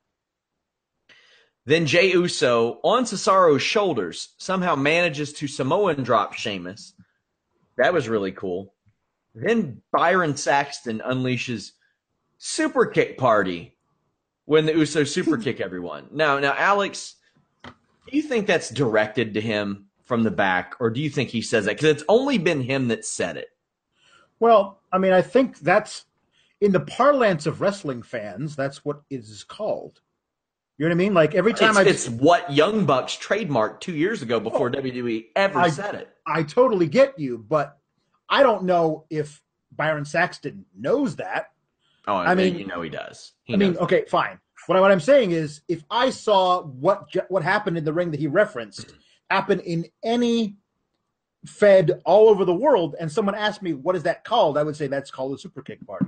Then 1.67 1.85
Jay 1.85 2.11
Uso 2.11 2.79
on 2.83 3.03
Cesaro's 3.03 3.61
shoulders 3.61 4.29
somehow 4.39 4.75
manages 4.75 5.31
to 5.33 5.47
Samoan 5.47 6.01
drop 6.01 6.33
Sheamus. 6.33 6.95
That 7.77 7.93
was 7.93 8.09
really 8.09 8.31
cool. 8.31 8.73
Then 9.35 9.83
Byron 9.91 10.35
Saxton 10.35 11.03
unleashes 11.05 11.73
super 12.39 12.87
kick 12.87 13.19
party 13.19 13.77
when 14.45 14.65
the 14.65 14.73
Uso 14.73 15.03
super 15.03 15.37
kick 15.37 15.61
everyone. 15.61 16.07
Now, 16.11 16.39
now, 16.39 16.55
Alex, 16.57 17.17
do 17.63 17.71
you 18.17 18.23
think 18.23 18.47
that's 18.47 18.71
directed 18.71 19.35
to 19.35 19.41
him 19.41 19.89
from 20.05 20.23
the 20.23 20.31
back, 20.31 20.73
or 20.79 20.89
do 20.89 20.99
you 20.99 21.09
think 21.11 21.29
he 21.29 21.43
says 21.43 21.65
that 21.65 21.77
because 21.77 21.91
it's 21.91 22.03
only 22.09 22.39
been 22.39 22.61
him 22.61 22.87
that 22.87 23.05
said 23.05 23.37
it? 23.37 23.49
Well, 24.41 24.79
I 24.91 24.97
mean, 24.97 25.13
I 25.13 25.21
think 25.21 25.59
that's 25.59 26.05
in 26.59 26.71
the 26.71 26.79
parlance 26.79 27.45
of 27.45 27.61
wrestling 27.61 28.01
fans. 28.01 28.55
That's 28.55 28.83
what 28.83 29.03
it 29.09 29.19
is 29.19 29.43
called. 29.43 30.01
You 30.77 30.85
know 30.85 30.89
what 30.89 30.95
I 30.95 30.97
mean? 30.97 31.13
Like 31.13 31.35
every 31.35 31.53
time 31.53 31.77
it's, 31.77 31.77
I, 31.77 31.83
it's 31.83 32.09
what 32.09 32.51
Young 32.51 32.85
Bucks 32.85 33.15
trademarked 33.15 33.81
two 33.81 33.93
years 33.93 34.23
ago 34.23 34.39
before 34.39 34.69
oh, 34.69 34.71
WWE 34.71 35.27
ever 35.35 35.59
I, 35.59 35.69
said 35.69 35.93
it. 35.93 36.09
I 36.25 36.41
totally 36.41 36.87
get 36.87 37.19
you, 37.19 37.37
but 37.37 37.77
I 38.29 38.41
don't 38.41 38.63
know 38.63 39.05
if 39.11 39.43
Byron 39.73 40.05
Saxton 40.05 40.65
knows 40.75 41.17
that. 41.17 41.51
Oh, 42.07 42.15
I, 42.15 42.31
I 42.31 42.35
mean, 42.35 42.57
you 42.57 42.65
know 42.65 42.81
he 42.81 42.89
does. 42.89 43.33
He 43.43 43.53
I 43.53 43.57
mean, 43.57 43.77
okay, 43.77 44.05
fine. 44.09 44.39
What, 44.65 44.75
I, 44.75 44.81
what 44.81 44.91
I'm 44.91 44.99
saying 44.99 45.31
is, 45.31 45.61
if 45.67 45.83
I 45.91 46.09
saw 46.09 46.63
what 46.63 47.15
what 47.29 47.43
happened 47.43 47.77
in 47.77 47.83
the 47.83 47.93
ring 47.93 48.09
that 48.09 48.19
he 48.19 48.25
referenced 48.25 48.91
happen 49.29 49.59
in 49.59 49.85
any 50.03 50.55
fed 51.45 52.01
all 52.05 52.29
over 52.29 52.45
the 52.45 52.53
world, 52.53 52.95
and 52.99 53.11
someone 53.11 53.35
asked 53.35 53.61
me 53.61 53.73
what 53.73 53.95
is 53.95 54.03
that 54.03 54.23
called, 54.23 54.57
I 54.57 54.63
would 54.63 54.75
say 54.75 54.87
that's 54.87 55.11
called 55.11 55.33
a 55.33 55.37
super 55.37 55.61
kick 55.61 55.85
party. 55.85 56.07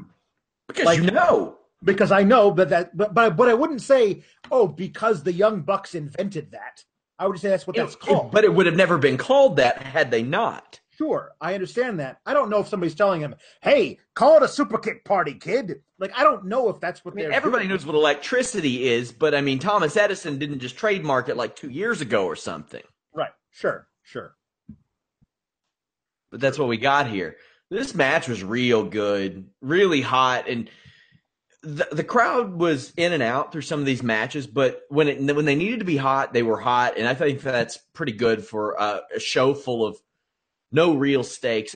Because 0.67 0.85
like, 0.85 1.01
you 1.01 1.11
know, 1.11 1.57
because 1.83 2.11
I 2.11 2.23
know, 2.23 2.51
but 2.51 2.69
that, 2.69 2.95
but 2.95 3.13
but 3.13 3.35
but 3.35 3.49
I 3.49 3.53
wouldn't 3.53 3.81
say, 3.81 4.23
oh, 4.51 4.67
because 4.67 5.23
the 5.23 5.33
Young 5.33 5.61
Bucks 5.61 5.95
invented 5.95 6.51
that. 6.51 6.83
I 7.19 7.27
would 7.27 7.39
say 7.39 7.49
that's 7.49 7.67
what 7.67 7.77
it, 7.77 7.79
that's 7.79 7.95
called. 7.95 8.27
It, 8.27 8.31
but 8.31 8.43
it 8.43 8.53
would 8.53 8.65
have 8.65 8.75
never 8.75 8.97
been 8.97 9.17
called 9.17 9.57
that 9.57 9.81
had 9.81 10.11
they 10.11 10.23
not. 10.23 10.79
Sure, 10.97 11.31
I 11.41 11.55
understand 11.55 11.99
that. 11.99 12.19
I 12.25 12.33
don't 12.33 12.49
know 12.49 12.59
if 12.59 12.67
somebody's 12.67 12.95
telling 12.95 13.21
him, 13.21 13.35
"Hey, 13.61 13.97
call 14.13 14.37
it 14.37 14.43
a 14.43 14.47
super 14.47 14.77
kick 14.77 15.03
party, 15.03 15.33
kid." 15.33 15.81
Like, 15.97 16.11
I 16.15 16.23
don't 16.23 16.45
know 16.45 16.69
if 16.69 16.79
that's 16.79 17.03
what 17.03 17.13
I 17.13 17.15
mean, 17.15 17.25
they're. 17.25 17.33
Everybody 17.33 17.63
doing. 17.63 17.77
knows 17.77 17.85
what 17.85 17.95
electricity 17.95 18.87
is, 18.87 19.11
but 19.11 19.33
I 19.33 19.41
mean, 19.41 19.57
Thomas 19.57 19.97
Edison 19.97 20.37
didn't 20.37 20.59
just 20.59 20.77
trademark 20.77 21.29
it 21.29 21.35
like 21.35 21.55
two 21.55 21.69
years 21.69 22.01
ago 22.01 22.25
or 22.25 22.35
something. 22.35 22.83
Right. 23.13 23.31
Sure. 23.51 23.87
Sure. 24.03 24.35
But 26.33 26.41
that's 26.41 26.57
what 26.57 26.67
we 26.67 26.77
got 26.77 27.07
here. 27.07 27.37
This 27.69 27.93
match 27.93 28.27
was 28.27 28.43
real 28.43 28.83
good, 28.83 29.51
really 29.61 30.01
hot, 30.01 30.49
and 30.49 30.67
the, 31.61 31.87
the 31.91 32.03
crowd 32.03 32.55
was 32.55 32.91
in 32.97 33.13
and 33.13 33.21
out 33.21 33.51
through 33.51 33.61
some 33.61 33.79
of 33.79 33.85
these 33.85 34.01
matches, 34.01 34.47
but 34.47 34.81
when 34.89 35.07
it 35.07 35.35
when 35.35 35.45
they 35.45 35.53
needed 35.53 35.77
to 35.77 35.85
be 35.85 35.95
hot, 35.95 36.33
they 36.33 36.41
were 36.41 36.59
hot, 36.59 36.97
and 36.97 37.07
I 37.07 37.13
think 37.13 37.41
that's 37.41 37.77
pretty 37.93 38.13
good 38.13 38.43
for 38.43 38.71
a 38.73 39.19
show 39.19 39.53
full 39.53 39.85
of 39.85 39.95
no 40.71 40.95
real 40.95 41.23
stakes. 41.23 41.75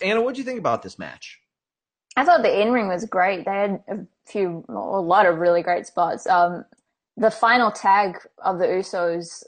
Anna, 0.00 0.20
what 0.20 0.34
do 0.34 0.40
you 0.40 0.44
think 0.44 0.58
about 0.58 0.82
this 0.82 0.98
match? 0.98 1.40
I 2.16 2.24
thought 2.24 2.42
the 2.42 2.60
in 2.60 2.72
ring 2.72 2.88
was 2.88 3.04
great. 3.04 3.44
They 3.44 3.50
had 3.50 3.82
a 3.88 3.98
few, 4.26 4.64
a 4.68 4.72
lot 4.72 5.26
of 5.26 5.38
really 5.38 5.62
great 5.62 5.86
spots. 5.86 6.26
Um, 6.26 6.64
the 7.16 7.30
final 7.30 7.70
tag 7.70 8.18
of 8.44 8.58
the 8.58 8.66
Usos, 8.66 9.42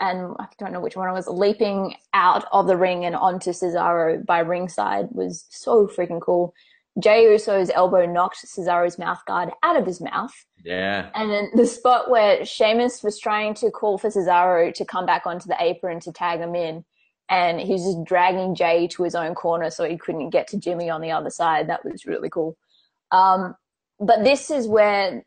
and 0.00 0.34
I 0.38 0.46
don't 0.58 0.72
know 0.72 0.80
which 0.80 0.96
one 0.96 1.08
it 1.08 1.12
was, 1.12 1.28
leaping 1.28 1.94
out 2.12 2.44
of 2.52 2.66
the 2.66 2.76
ring 2.76 3.04
and 3.04 3.14
onto 3.14 3.50
Cesaro 3.50 4.24
by 4.24 4.40
ringside 4.40 5.08
was 5.12 5.46
so 5.50 5.86
freaking 5.86 6.20
cool. 6.20 6.54
Jay 7.00 7.24
Uso's 7.24 7.70
elbow 7.70 8.04
knocked 8.04 8.44
Cesaro's 8.44 8.98
mouth 8.98 9.24
guard 9.26 9.50
out 9.62 9.76
of 9.76 9.86
his 9.86 10.00
mouth. 10.00 10.34
Yeah. 10.64 11.08
And 11.14 11.30
then 11.30 11.50
the 11.54 11.66
spot 11.66 12.10
where 12.10 12.44
Sheamus 12.44 13.02
was 13.02 13.18
trying 13.18 13.54
to 13.54 13.70
call 13.70 13.96
for 13.96 14.10
Cesaro 14.10 14.74
to 14.74 14.84
come 14.84 15.06
back 15.06 15.26
onto 15.26 15.48
the 15.48 15.56
apron 15.58 16.00
to 16.00 16.12
tag 16.12 16.40
him 16.40 16.54
in 16.54 16.84
and 17.32 17.58
he's 17.58 17.82
just 17.82 18.04
dragging 18.04 18.54
Jay 18.54 18.86
to 18.88 19.04
his 19.04 19.14
own 19.14 19.34
corner 19.34 19.70
so 19.70 19.88
he 19.88 19.96
couldn't 19.96 20.28
get 20.30 20.46
to 20.48 20.58
Jimmy 20.58 20.90
on 20.90 21.00
the 21.00 21.10
other 21.10 21.30
side. 21.30 21.66
That 21.66 21.82
was 21.82 22.04
really 22.04 22.28
cool. 22.28 22.58
Um, 23.10 23.56
but 23.98 24.22
this 24.22 24.50
is 24.50 24.68
where, 24.68 25.24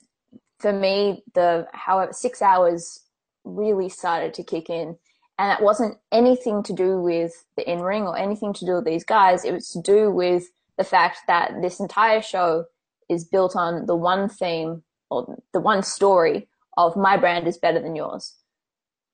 for 0.59 0.71
me, 0.71 1.23
the 1.33 1.67
however 1.73 2.13
six 2.13 2.43
hours 2.43 2.99
really 3.43 3.89
started 3.89 4.35
to 4.35 4.43
kick 4.43 4.69
in, 4.69 4.97
and 5.39 5.51
it 5.51 5.63
wasn't 5.63 5.97
anything 6.11 6.61
to 6.63 6.73
do 6.73 7.01
with 7.01 7.43
the 7.57 7.67
in 7.69 7.81
ring 7.81 8.03
or 8.03 8.15
anything 8.15 8.53
to 8.53 8.65
do 8.65 8.75
with 8.75 8.85
these 8.85 9.03
guys. 9.03 9.43
It 9.43 9.53
was 9.53 9.69
to 9.71 9.81
do 9.81 10.11
with 10.11 10.43
the 10.77 10.83
fact 10.83 11.21
that 11.25 11.53
this 11.63 11.79
entire 11.79 12.21
show 12.21 12.65
is 13.09 13.25
built 13.25 13.55
on 13.55 13.87
the 13.87 13.95
one 13.95 14.29
theme 14.29 14.83
or 15.09 15.41
the 15.53 15.59
one 15.59 15.81
story 15.81 16.47
of 16.77 16.95
my 16.95 17.17
brand 17.17 17.47
is 17.47 17.57
better 17.57 17.81
than 17.81 17.95
yours. 17.95 18.35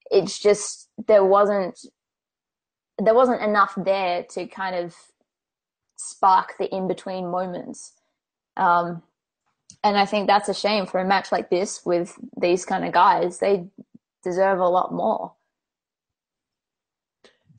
It's 0.10 0.40
just 0.40 0.90
there 1.08 1.24
wasn't 1.24 1.80
there 3.06 3.14
wasn't 3.14 3.42
enough 3.42 3.74
there 3.78 4.24
to 4.32 4.48
kind 4.48 4.76
of 4.76 4.96
spark 5.98 6.54
the 6.58 6.74
in 6.74 6.88
between 6.88 7.30
moments. 7.30 7.94
Um, 8.58 9.04
and 9.84 9.98
I 9.98 10.06
think 10.06 10.28
that's 10.28 10.50
a 10.50 10.54
shame 10.54 10.86
for 10.86 11.00
a 11.00 11.08
match 11.08 11.32
like 11.32 11.50
this 11.50 11.86
with 11.86 12.18
these 12.40 12.66
kind 12.66 12.86
of 12.86 12.92
guys. 12.92 13.40
They 13.40 13.66
deserve 14.24 14.60
a 14.60 14.68
lot 14.68 14.94
more. 14.94 15.34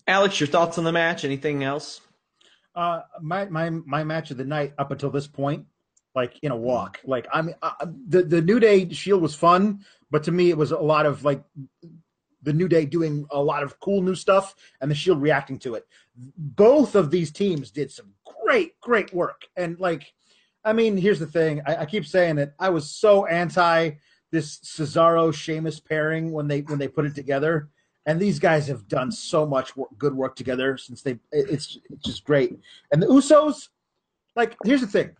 Alex, 0.06 0.40
your 0.40 0.48
thoughts 0.48 0.78
on 0.78 0.84
the 0.84 0.92
match? 0.92 1.24
Anything 1.24 1.64
else? 1.64 2.00
Uh, 2.74 3.00
my 3.20 3.44
my 3.46 3.70
my 3.70 4.04
match 4.04 4.30
of 4.30 4.36
the 4.36 4.44
night 4.44 4.72
up 4.78 4.90
until 4.90 5.10
this 5.10 5.26
point, 5.26 5.66
like 6.14 6.38
in 6.42 6.52
a 6.52 6.56
walk. 6.56 7.00
Like 7.04 7.26
I 7.32 7.42
mean, 7.42 7.54
uh, 7.62 7.72
the 8.08 8.22
the 8.22 8.42
New 8.42 8.58
Day 8.60 8.88
Shield 8.90 9.22
was 9.22 9.34
fun, 9.34 9.84
but 10.10 10.24
to 10.24 10.32
me 10.32 10.50
it 10.50 10.56
was 10.56 10.72
a 10.72 10.78
lot 10.78 11.06
of 11.06 11.24
like 11.24 11.42
the 12.42 12.52
New 12.52 12.68
Day 12.68 12.84
doing 12.84 13.26
a 13.30 13.40
lot 13.40 13.62
of 13.62 13.78
cool 13.80 14.02
new 14.02 14.14
stuff 14.14 14.54
and 14.80 14.90
the 14.90 14.94
Shield 14.94 15.22
reacting 15.22 15.58
to 15.60 15.74
it. 15.74 15.86
Both 16.36 16.94
of 16.94 17.10
these 17.10 17.30
teams 17.30 17.70
did 17.70 17.90
some 17.90 18.12
great, 18.44 18.78
great 18.80 19.12
work. 19.14 19.42
And 19.56 19.78
like, 19.78 20.12
I 20.64 20.72
mean, 20.72 20.96
here's 20.96 21.18
the 21.18 21.26
thing. 21.26 21.62
I, 21.66 21.76
I 21.78 21.86
keep 21.86 22.06
saying 22.06 22.36
that 22.36 22.54
I 22.58 22.70
was 22.70 22.90
so 22.90 23.26
anti 23.26 23.92
this 24.30 24.58
Cesaro 24.58 25.32
Sheamus 25.32 25.78
pairing 25.78 26.32
when 26.32 26.48
they 26.48 26.60
when 26.62 26.78
they 26.78 26.88
put 26.88 27.04
it 27.04 27.14
together. 27.14 27.68
And 28.04 28.18
these 28.18 28.40
guys 28.40 28.66
have 28.66 28.88
done 28.88 29.12
so 29.12 29.46
much 29.46 29.76
work, 29.76 29.90
good 29.96 30.14
work 30.14 30.34
together 30.34 30.76
since 30.76 31.02
they. 31.02 31.18
It's 31.30 31.78
it's 31.90 32.04
just 32.04 32.24
great. 32.24 32.58
And 32.90 33.00
the 33.00 33.06
Usos, 33.06 33.68
like, 34.34 34.56
here's 34.64 34.80
the 34.80 34.86
thing 34.88 35.14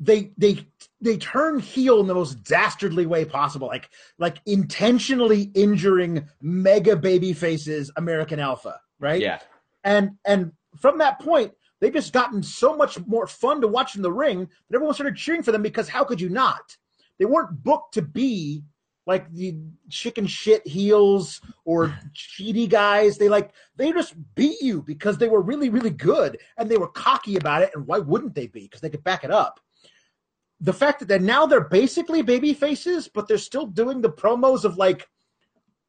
they 0.00 0.32
they 0.36 0.66
they 1.00 1.16
turn 1.16 1.58
heel 1.60 2.00
in 2.00 2.06
the 2.06 2.14
most 2.14 2.42
dastardly 2.44 3.06
way 3.06 3.24
possible, 3.24 3.68
like 3.68 3.90
like 4.18 4.38
intentionally 4.46 5.50
injuring 5.54 6.26
mega 6.40 6.96
baby 6.96 7.32
faces 7.32 7.90
American 7.96 8.40
Alpha, 8.40 8.80
right? 8.98 9.20
Yeah. 9.20 9.38
And 9.84 10.12
and 10.24 10.52
from 10.80 10.98
that 10.98 11.20
point, 11.20 11.52
they've 11.80 11.92
just 11.92 12.12
gotten 12.12 12.42
so 12.42 12.76
much 12.76 12.98
more 13.06 13.26
fun 13.26 13.60
to 13.60 13.68
watch 13.68 13.94
in 13.94 14.02
the 14.02 14.12
ring 14.12 14.40
that 14.40 14.74
everyone 14.74 14.94
started 14.94 15.16
cheering 15.16 15.42
for 15.42 15.52
them 15.52 15.62
because 15.62 15.88
how 15.88 16.04
could 16.04 16.20
you 16.20 16.28
not? 16.28 16.76
They 17.18 17.24
weren't 17.24 17.62
booked 17.62 17.94
to 17.94 18.02
be 18.02 18.64
like 19.06 19.30
the 19.32 19.56
chicken 19.90 20.26
shit 20.26 20.66
heels 20.66 21.40
or 21.64 21.96
cheaty 22.14 22.68
guys. 22.68 23.16
They 23.16 23.28
like 23.28 23.52
they 23.76 23.92
just 23.92 24.14
beat 24.34 24.60
you 24.60 24.82
because 24.82 25.18
they 25.18 25.28
were 25.28 25.40
really 25.40 25.68
really 25.68 25.90
good 25.90 26.38
and 26.58 26.68
they 26.68 26.78
were 26.78 26.88
cocky 26.88 27.36
about 27.36 27.62
it. 27.62 27.70
And 27.76 27.86
why 27.86 28.00
wouldn't 28.00 28.34
they 28.34 28.48
be? 28.48 28.62
Because 28.62 28.80
they 28.80 28.90
could 28.90 29.04
back 29.04 29.22
it 29.22 29.30
up 29.30 29.60
the 30.64 30.72
fact 30.72 31.06
that 31.06 31.20
now 31.20 31.44
they're 31.44 31.68
basically 31.68 32.22
baby 32.22 32.54
faces, 32.54 33.06
but 33.06 33.28
they're 33.28 33.36
still 33.36 33.66
doing 33.66 34.00
the 34.00 34.10
promos 34.10 34.64
of 34.64 34.78
like, 34.78 35.06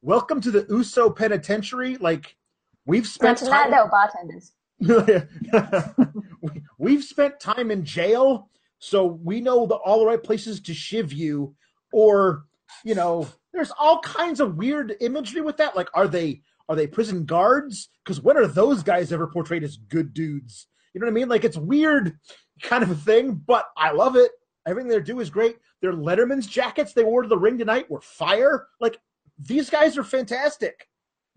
"Welcome 0.02 0.38
to 0.42 0.50
the 0.50 0.66
USO 0.68 1.08
Penitentiary." 1.08 1.96
Like, 1.96 2.36
we've 2.84 3.06
spent 3.06 3.38
time. 3.38 3.70
bartenders. 3.70 4.52
we've 6.78 7.02
spent 7.02 7.40
time 7.40 7.70
in 7.70 7.86
jail, 7.86 8.50
so 8.78 9.06
we 9.06 9.40
know 9.40 9.66
the 9.66 9.76
all 9.76 10.00
the 10.00 10.06
right 10.06 10.22
places 10.22 10.60
to 10.60 10.74
shiv 10.74 11.10
you. 11.10 11.56
Or, 11.90 12.44
you 12.84 12.94
know, 12.94 13.26
there's 13.54 13.72
all 13.78 14.00
kinds 14.00 14.40
of 14.40 14.56
weird 14.56 14.94
imagery 15.00 15.40
with 15.40 15.56
that. 15.56 15.74
Like, 15.74 15.88
are 15.94 16.06
they 16.06 16.42
are 16.68 16.76
they 16.76 16.86
prison 16.86 17.24
guards? 17.24 17.88
Because 18.04 18.20
when 18.20 18.36
are 18.36 18.46
those 18.46 18.82
guys 18.82 19.10
ever 19.10 19.26
portrayed 19.26 19.64
as 19.64 19.78
good 19.78 20.12
dudes? 20.12 20.66
You 20.92 21.00
know 21.00 21.06
what 21.06 21.12
I 21.12 21.14
mean? 21.14 21.30
Like, 21.30 21.44
it's 21.44 21.56
weird 21.56 22.18
kind 22.62 22.82
of 22.82 22.90
a 22.90 22.94
thing, 22.94 23.40
but 23.46 23.64
I 23.74 23.92
love 23.92 24.16
it. 24.16 24.32
Everything 24.66 24.88
they 24.88 25.00
do 25.00 25.20
is 25.20 25.30
great. 25.30 25.56
Their 25.80 25.92
Letterman's 25.92 26.46
jackets 26.46 26.92
they 26.92 27.04
wore 27.04 27.22
to 27.22 27.28
the 27.28 27.38
ring 27.38 27.58
tonight 27.58 27.90
were 27.90 28.00
fire. 28.00 28.66
Like 28.80 28.98
these 29.38 29.70
guys 29.70 29.96
are 29.96 30.04
fantastic. 30.04 30.88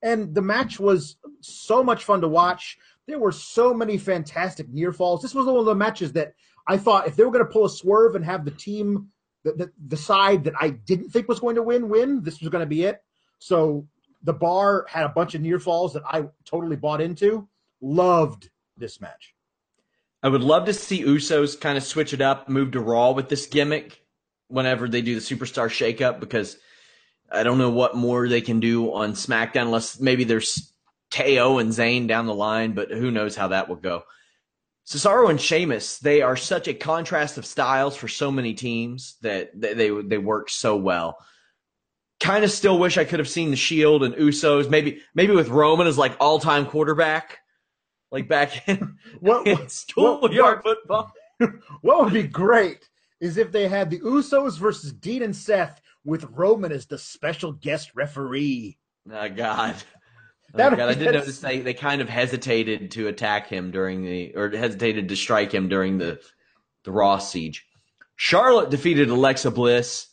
And 0.02 0.34
the 0.34 0.42
match 0.42 0.80
was 0.80 1.18
so 1.42 1.84
much 1.84 2.04
fun 2.04 2.22
to 2.22 2.28
watch. 2.28 2.78
There 3.08 3.20
were 3.20 3.32
so 3.32 3.74
many 3.74 3.98
fantastic 3.98 4.70
near 4.70 4.94
falls. 4.94 5.22
This 5.22 5.36
was 5.36 5.46
one 5.46 5.58
of 5.58 5.66
the 5.66 5.76
matches 5.76 6.14
that 6.14 6.34
I 6.68 6.78
thought 6.78 7.08
if 7.08 7.16
they 7.16 7.24
were 7.24 7.32
going 7.32 7.46
to 7.46 7.52
pull 7.52 7.66
a 7.66 7.70
swerve 7.70 8.16
and 8.16 8.24
have 8.24 8.46
the 8.46 8.52
team, 8.52 9.10
the, 9.44 9.54
the, 9.54 9.72
the 9.88 9.98
side 9.98 10.44
that 10.46 10.54
I 10.60 10.70
didn't 10.70 11.10
think 11.10 11.28
was 11.28 11.40
going 11.40 11.56
to 11.56 11.64
win, 11.64 11.90
win, 11.90 12.24
this 12.24 12.40
was 12.40 12.50
going 12.50 12.64
to 12.64 12.70
be 12.70 12.84
it. 12.84 13.04
So 13.40 13.88
the 14.24 14.34
bar 14.34 14.86
had 14.90 15.06
a 15.06 15.10
bunch 15.10 15.36
of 15.36 15.42
near 15.42 15.60
falls 15.60 15.94
that 15.94 16.04
I 16.06 16.26
totally 16.46 16.76
bought 16.76 17.02
into. 17.02 17.48
Loved 17.82 18.50
this 18.78 19.02
match. 19.02 19.34
I 20.22 20.30
would 20.30 20.42
love 20.42 20.66
to 20.66 20.74
see 20.74 21.04
Usos 21.04 21.60
kind 21.60 21.78
of 21.78 21.84
switch 21.84 22.14
it 22.14 22.22
up, 22.22 22.50
move 22.50 22.72
to 22.72 22.82
Raw 22.82 23.12
with 23.12 23.30
this 23.30 23.48
gimmick 23.48 24.02
whenever 24.48 24.88
they 24.90 25.02
do 25.02 25.16
the 25.16 25.22
superstar 25.22 25.70
shakeup 25.70 26.20
because 26.20 26.58
I 27.32 27.44
don't 27.44 27.58
know 27.58 27.70
what 27.70 27.96
more 27.96 28.28
they 28.28 28.42
can 28.42 28.60
do 28.60 28.94
on 28.94 29.14
SmackDown 29.14 29.64
unless 29.64 30.00
maybe 30.00 30.24
there's 30.24 30.74
Teo 31.12 31.60
and 31.60 31.72
Zayn 31.72 32.08
down 32.08 32.26
the 32.26 32.34
line, 32.34 32.74
but 32.74 32.92
who 32.92 33.12
knows 33.12 33.36
how 33.36 33.50
that 33.50 33.70
will 33.70 33.76
go. 33.76 34.04
Cesaro 34.86 35.30
and 35.30 35.40
Sheamus, 35.40 36.00
they 36.00 36.22
are 36.22 36.36
such 36.36 36.68
a 36.68 36.74
contrast 36.74 37.38
of 37.38 37.46
styles 37.46 37.96
for 37.96 38.08
so 38.08 38.32
many 38.32 38.56
teams 38.56 39.18
that 39.22 39.52
they 39.60 39.74
they, 39.74 39.90
they 40.02 40.18
work 40.18 40.50
so 40.50 40.76
well. 40.76 41.18
Kind 42.20 42.44
of 42.44 42.52
still 42.52 42.80
wish 42.80 42.98
I 42.98 43.06
could 43.06 43.20
have 43.20 43.30
seen 43.30 43.52
the 43.52 43.56
Shield 43.56 44.04
and 44.04 44.16
Usos, 44.16 44.70
maybe 44.70 45.02
maybe 45.14 45.34
with 45.34 45.50
Roman 45.50 45.88
as 45.88 45.98
like 45.98 46.18
all 46.20 46.40
time 46.40 46.66
quarterback 46.66 47.38
like 48.12 48.28
back 48.28 48.68
in, 48.68 48.98
what, 49.20 49.48
in 49.48 49.68
schoolyard 49.70 50.62
football. 50.64 51.12
what 51.82 52.04
would 52.04 52.14
be 52.14 52.24
great 52.24 52.90
is 53.22 53.38
if 53.38 53.52
they 53.52 53.68
had 53.68 53.90
the 53.90 54.00
Usos 54.00 54.58
versus 54.58 54.92
Dean 54.94 55.24
and 55.24 55.36
Seth 55.36 55.82
with 56.04 56.26
Roman 56.32 56.72
as 56.72 56.86
the 56.86 56.98
special 56.98 57.52
guest 57.52 57.92
referee. 57.96 58.78
Oh 59.12 59.28
God. 59.30 59.76
Oh, 60.54 60.58
God. 60.58 60.80
I 60.80 60.94
did 60.94 61.14
notice 61.14 61.40
they, 61.40 61.62
they 61.62 61.74
kind 61.74 62.00
of 62.00 62.10
hesitated 62.10 62.92
to 62.92 63.08
attack 63.08 63.48
him 63.48 63.72
during 63.72 64.04
the 64.04 64.36
or 64.36 64.50
hesitated 64.50 65.10
to 65.10 65.16
strike 65.16 65.52
him 65.52 65.68
during 65.68 65.98
the 65.98 66.20
the 66.84 66.92
Raw 66.92 67.18
siege. 67.18 67.66
Charlotte 68.16 68.70
defeated 68.70 69.10
Alexa 69.10 69.50
Bliss. 69.50 70.08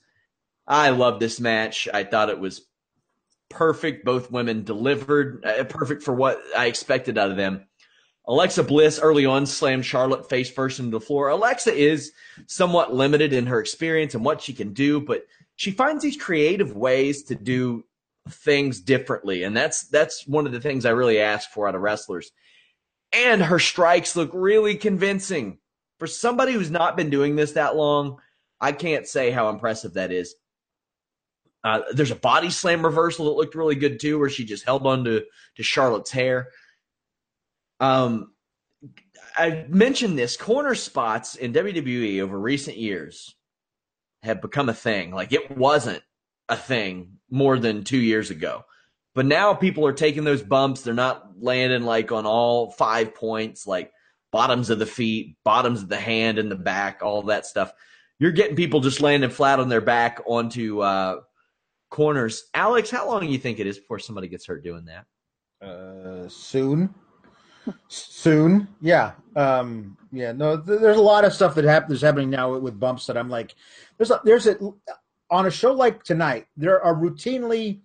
I 0.67 0.91
love 0.91 1.21
this 1.21 1.41
match. 1.41 1.89
I 1.93 2.05
thought 2.05 2.31
it 2.31 2.39
was 2.39 2.67
perfect. 3.51 4.05
Both 4.05 4.31
women 4.31 4.65
delivered 4.65 5.45
uh, 5.45 5.65
perfect 5.65 6.03
for 6.03 6.15
what 6.15 6.41
I 6.57 6.67
expected 6.67 7.19
out 7.19 7.31
of 7.31 7.37
them. 7.37 7.67
Alexa 8.29 8.65
Bliss 8.65 8.99
early 8.99 9.25
on 9.25 9.47
slammed 9.47 9.87
Charlotte 9.87 10.29
face 10.29 10.51
first 10.51 10.81
into 10.81 10.91
the 10.91 11.01
floor. 11.01 11.29
Alexa 11.29 11.73
is 11.73 12.13
somewhat 12.47 12.93
limited 12.93 13.33
in 13.33 13.47
her 13.47 13.61
experience 13.61 14.15
and 14.15 14.25
what 14.25 14.41
she 14.41 14.53
can 14.53 14.73
do, 14.73 15.01
but 15.01 15.27
she 15.55 15.71
finds 15.71 16.03
these 16.03 16.17
creative 16.17 16.75
ways 16.77 17.23
to 17.25 17.35
do 17.35 17.85
things 18.29 18.81
differently. 18.81 19.45
And 19.45 19.57
that's 19.57 19.89
that's 19.89 20.27
one 20.27 20.47
of 20.47 20.53
the 20.53 20.61
things 20.61 20.85
I 20.85 20.91
really 20.91 21.21
ask 21.21 21.51
for 21.51 21.69
out 21.69 21.77
of 21.77 21.83
wrestlers. 21.83 22.33
And 23.13 23.43
her 23.43 23.61
strikes 23.61 24.17
look 24.17 24.31
really 24.33 24.75
convincing. 24.75 25.59
For 25.99 26.07
somebody 26.07 26.53
who's 26.53 26.71
not 26.71 26.97
been 26.97 27.09
doing 27.09 27.37
this 27.37 27.53
that 27.53 27.77
long, 27.77 28.19
I 28.61 28.73
can't 28.73 29.07
say 29.07 29.31
how 29.31 29.49
impressive 29.49 29.95
that 29.95 30.13
is. 30.13 30.35
Uh, 31.65 31.81
there's 31.93 32.11
a 32.11 32.17
body 32.17 32.51
slam 32.51 32.85
reversal 32.85 33.27
that 33.27 33.37
looked 33.37 33.55
really 33.55 33.75
good 33.77 33.99
too, 33.99 34.19
where 34.19 34.29
she 34.29 34.45
just 34.45 34.65
held 34.65 34.87
on 34.87 35.05
to, 35.05 35.25
to 35.57 35.63
Charlotte's 35.63 36.11
hair. 36.11 36.49
Um, 37.81 38.33
I 39.37 39.67
mentioned 39.69 40.19
this 40.19 40.37
corner 40.37 40.75
spots 40.75 41.35
in 41.35 41.53
WWE 41.53 42.21
over 42.21 42.39
recent 42.39 42.77
years 42.77 43.35
have 44.23 44.41
become 44.41 44.69
a 44.69 44.75
thing. 44.75 45.13
Like 45.13 45.33
it 45.33 45.57
wasn't 45.57 46.03
a 46.49 46.57
thing 46.57 47.19
more 47.31 47.59
than 47.59 47.85
two 47.85 47.99
years 47.99 48.31
ago. 48.31 48.65
But 49.15 49.27
now 49.27 49.55
people 49.55 49.87
are 49.87 49.93
taking 49.93 50.25
those 50.25 50.43
bumps. 50.43 50.83
They're 50.83 50.95
not 50.95 51.41
landing 51.41 51.83
like 51.83 52.13
on 52.13 52.27
all 52.27 52.71
five 52.71 53.15
points, 53.15 53.67
like 53.67 53.93
bottoms 54.31 54.71
of 54.71 54.79
the 54.79 54.87
feet, 54.87 55.37
bottoms 55.45 55.83
of 55.83 55.89
the 55.89 55.97
hand 55.97 56.39
and 56.39 56.51
the 56.51 56.57
back, 56.57 57.01
all 57.03 57.23
that 57.23 57.47
stuff. 57.47 57.73
You're 58.19 58.33
getting 58.33 58.57
people 58.57 58.81
just 58.81 59.01
landing 59.01 59.31
flat 59.31 59.61
on 59.61 59.69
their 59.69 59.81
back 59.81 60.21
onto 60.27 60.81
uh, 60.81 61.21
corners. 61.91 62.45
Alex, 62.55 62.91
how 62.91 63.09
long 63.09 63.21
do 63.21 63.27
you 63.27 63.39
think 63.39 63.59
it 63.59 63.67
is 63.67 63.79
before 63.79 63.99
somebody 63.99 64.29
gets 64.29 64.47
hurt 64.47 64.65
doing 64.65 64.87
that? 64.87 65.67
Uh, 65.67 66.29
soon 66.29 66.95
soon. 67.89 68.69
Yeah. 68.81 69.13
Um, 69.35 69.97
yeah. 70.13 70.33
No, 70.33 70.61
th- 70.61 70.81
there's 70.81 70.97
a 70.97 71.03
lot 71.03 71.25
of 71.25 71.33
stuff 71.33 71.55
that 71.55 71.65
happens 71.65 72.01
happening 72.01 72.31
now 72.31 72.57
with 72.57 72.79
bumps 72.79 73.07
that 73.07 73.17
I'm 73.17 73.29
like, 73.29 73.55
there's 73.99 74.11
a, 74.11 74.21
there's 74.25 74.47
a 74.47 74.57
on 75.31 75.47
a 75.47 75.51
show 75.51 75.73
like 75.73 76.03
tonight, 76.03 76.47
there 76.57 76.83
are 76.83 76.95
routinely 76.95 77.81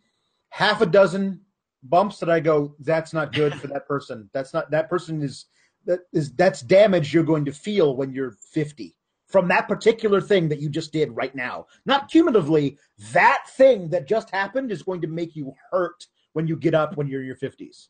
half 0.50 0.82
a 0.82 0.86
dozen 0.86 1.42
bumps 1.84 2.20
that 2.20 2.30
I 2.30 2.40
go, 2.40 2.76
that's 2.80 3.14
not 3.14 3.34
good 3.34 3.54
for 3.56 3.68
that 3.68 3.88
person. 3.88 4.30
That's 4.34 4.54
not 4.54 4.70
that 4.72 4.90
person 4.90 5.22
is 5.22 5.46
that 5.86 6.02
is 6.14 6.32
that's 6.34 6.62
damage 6.62 7.14
you're 7.14 7.24
going 7.24 7.46
to 7.46 7.52
feel 7.52 7.96
when 7.96 8.14
you're 8.14 8.32
50 8.52 8.96
from 9.28 9.48
that 9.48 9.68
particular 9.68 10.20
thing 10.20 10.50
that 10.50 10.60
you 10.60 10.70
just 10.70 10.92
did 10.92 11.16
right 11.16 11.34
now. 11.34 11.66
Not 11.86 12.12
cumulatively, 12.12 12.78
that 13.14 13.44
thing 13.56 13.90
that 13.90 14.08
just 14.08 14.30
happened 14.30 14.72
is 14.72 14.84
going 14.84 15.02
to 15.02 15.08
make 15.08 15.36
you 15.36 15.54
hurt 15.72 16.06
when 16.34 16.48
you 16.48 16.56
get 16.56 16.76
up 16.76 16.98
when 16.98 17.08
you're 17.08 17.22
in 17.22 17.28
your 17.28 17.36
50s 17.36 17.88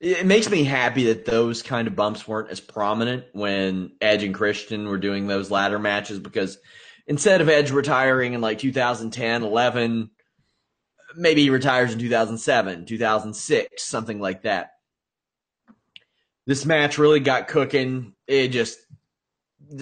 it 0.00 0.26
makes 0.26 0.50
me 0.50 0.64
happy 0.64 1.04
that 1.04 1.24
those 1.24 1.62
kind 1.62 1.88
of 1.88 1.96
bumps 1.96 2.28
weren't 2.28 2.50
as 2.50 2.60
prominent 2.60 3.24
when 3.32 3.92
Edge 4.00 4.22
and 4.22 4.34
Christian 4.34 4.88
were 4.88 4.98
doing 4.98 5.26
those 5.26 5.50
ladder 5.50 5.78
matches 5.78 6.18
because 6.18 6.58
instead 7.06 7.40
of 7.40 7.48
Edge 7.48 7.70
retiring 7.70 8.34
in 8.34 8.40
like 8.40 8.58
2010, 8.58 9.42
11, 9.42 10.10
maybe 11.16 11.42
he 11.42 11.50
retires 11.50 11.92
in 11.92 11.98
2007, 11.98 12.84
2006, 12.84 13.82
something 13.82 14.20
like 14.20 14.42
that. 14.42 14.72
This 16.46 16.66
match 16.66 16.98
really 16.98 17.20
got 17.20 17.48
cooking. 17.48 18.12
It 18.26 18.48
just 18.48 18.78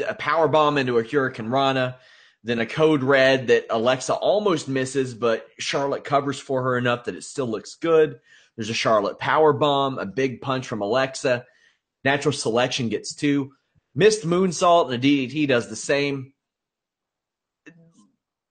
a 0.06 0.14
power 0.14 0.48
bomb 0.48 0.78
into 0.78 0.98
a 0.98 1.04
hurricanrana, 1.04 1.96
then 2.42 2.60
a 2.60 2.66
code 2.66 3.02
red 3.02 3.48
that 3.48 3.66
Alexa 3.68 4.14
almost 4.14 4.68
misses, 4.68 5.12
but 5.12 5.46
Charlotte 5.58 6.04
covers 6.04 6.38
for 6.38 6.62
her 6.62 6.78
enough 6.78 7.04
that 7.04 7.16
it 7.16 7.24
still 7.24 7.46
looks 7.46 7.74
good. 7.74 8.20
There's 8.56 8.70
a 8.70 8.74
Charlotte 8.74 9.18
power 9.18 9.52
bomb, 9.52 9.98
a 9.98 10.06
big 10.06 10.40
punch 10.40 10.66
from 10.66 10.80
Alexa. 10.82 11.44
Natural 12.04 12.32
selection 12.32 12.88
gets 12.88 13.14
two. 13.14 13.52
Missed 13.94 14.24
moonsault 14.26 14.92
and 14.92 15.04
a 15.04 15.06
DDT 15.06 15.48
does 15.48 15.68
the 15.68 15.76
same. 15.76 16.32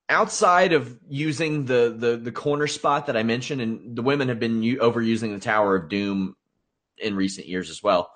outside 0.08 0.72
of 0.72 0.98
using 1.08 1.64
the, 1.64 1.94
the 1.96 2.16
the 2.16 2.32
corner 2.32 2.66
spot 2.66 3.06
that 3.06 3.16
I 3.16 3.22
mentioned, 3.22 3.60
and 3.60 3.96
the 3.96 4.02
women 4.02 4.28
have 4.28 4.38
been 4.38 4.62
u- 4.62 4.78
overusing 4.78 5.32
the 5.32 5.40
Tower 5.40 5.76
of 5.76 5.88
Doom 5.88 6.36
in 6.98 7.16
recent 7.16 7.46
years 7.46 7.70
as 7.70 7.82
well. 7.82 8.12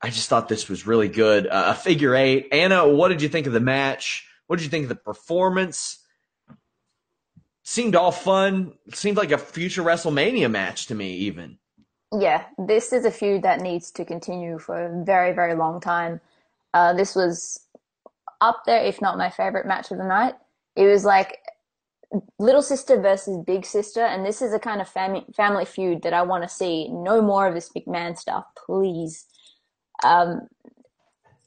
I 0.00 0.10
just 0.10 0.28
thought 0.28 0.48
this 0.48 0.68
was 0.68 0.86
really 0.86 1.08
good. 1.08 1.46
Uh, 1.46 1.66
a 1.68 1.74
figure 1.74 2.14
eight. 2.14 2.48
Anna, 2.52 2.86
what 2.88 3.08
did 3.08 3.22
you 3.22 3.28
think 3.28 3.46
of 3.46 3.52
the 3.52 3.60
match? 3.60 4.28
What 4.46 4.56
did 4.56 4.64
you 4.64 4.70
think 4.70 4.84
of 4.84 4.88
the 4.90 4.94
performance? 4.94 5.98
Seemed 7.68 7.96
all 7.96 8.12
fun. 8.12 8.74
Seemed 8.94 9.16
like 9.16 9.32
a 9.32 9.38
future 9.38 9.82
WrestleMania 9.82 10.48
match 10.48 10.86
to 10.86 10.94
me, 10.94 11.14
even. 11.14 11.58
Yeah, 12.16 12.44
this 12.56 12.92
is 12.92 13.04
a 13.04 13.10
feud 13.10 13.42
that 13.42 13.60
needs 13.60 13.90
to 13.90 14.04
continue 14.04 14.60
for 14.60 14.86
a 14.86 15.04
very, 15.04 15.32
very 15.32 15.56
long 15.56 15.80
time. 15.80 16.20
Uh, 16.72 16.92
this 16.92 17.16
was 17.16 17.58
up 18.40 18.62
there, 18.66 18.84
if 18.84 19.02
not 19.02 19.18
my 19.18 19.30
favorite 19.30 19.66
match 19.66 19.90
of 19.90 19.98
the 19.98 20.04
night. 20.04 20.34
It 20.76 20.86
was 20.86 21.04
like 21.04 21.38
little 22.38 22.62
sister 22.62 23.00
versus 23.00 23.36
big 23.44 23.66
sister, 23.66 24.04
and 24.04 24.24
this 24.24 24.40
is 24.40 24.52
a 24.52 24.60
kind 24.60 24.80
of 24.80 24.88
fam- 24.88 25.24
family 25.36 25.64
feud 25.64 26.02
that 26.02 26.14
I 26.14 26.22
want 26.22 26.44
to 26.44 26.48
see. 26.48 26.88
No 26.88 27.20
more 27.20 27.48
of 27.48 27.54
this 27.54 27.72
McMahon 27.76 28.16
stuff, 28.16 28.44
please. 28.64 29.26
Um, 30.04 30.46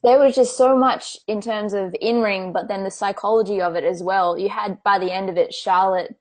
there 0.02 0.18
was 0.18 0.34
just 0.34 0.56
so 0.56 0.76
much 0.76 1.18
in 1.26 1.40
terms 1.40 1.72
of 1.74 1.94
in 2.00 2.20
ring, 2.22 2.52
but 2.52 2.68
then 2.68 2.84
the 2.84 2.90
psychology 2.90 3.60
of 3.60 3.74
it 3.74 3.84
as 3.84 4.02
well. 4.02 4.38
You 4.38 4.48
had 4.48 4.82
by 4.82 4.98
the 4.98 5.12
end 5.12 5.28
of 5.28 5.36
it, 5.36 5.54
Charlotte 5.54 6.16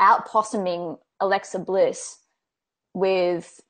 out 0.00 0.26
possuming 0.26 0.96
Alexa 1.20 1.60
Bliss 1.60 2.18
with 2.94 3.60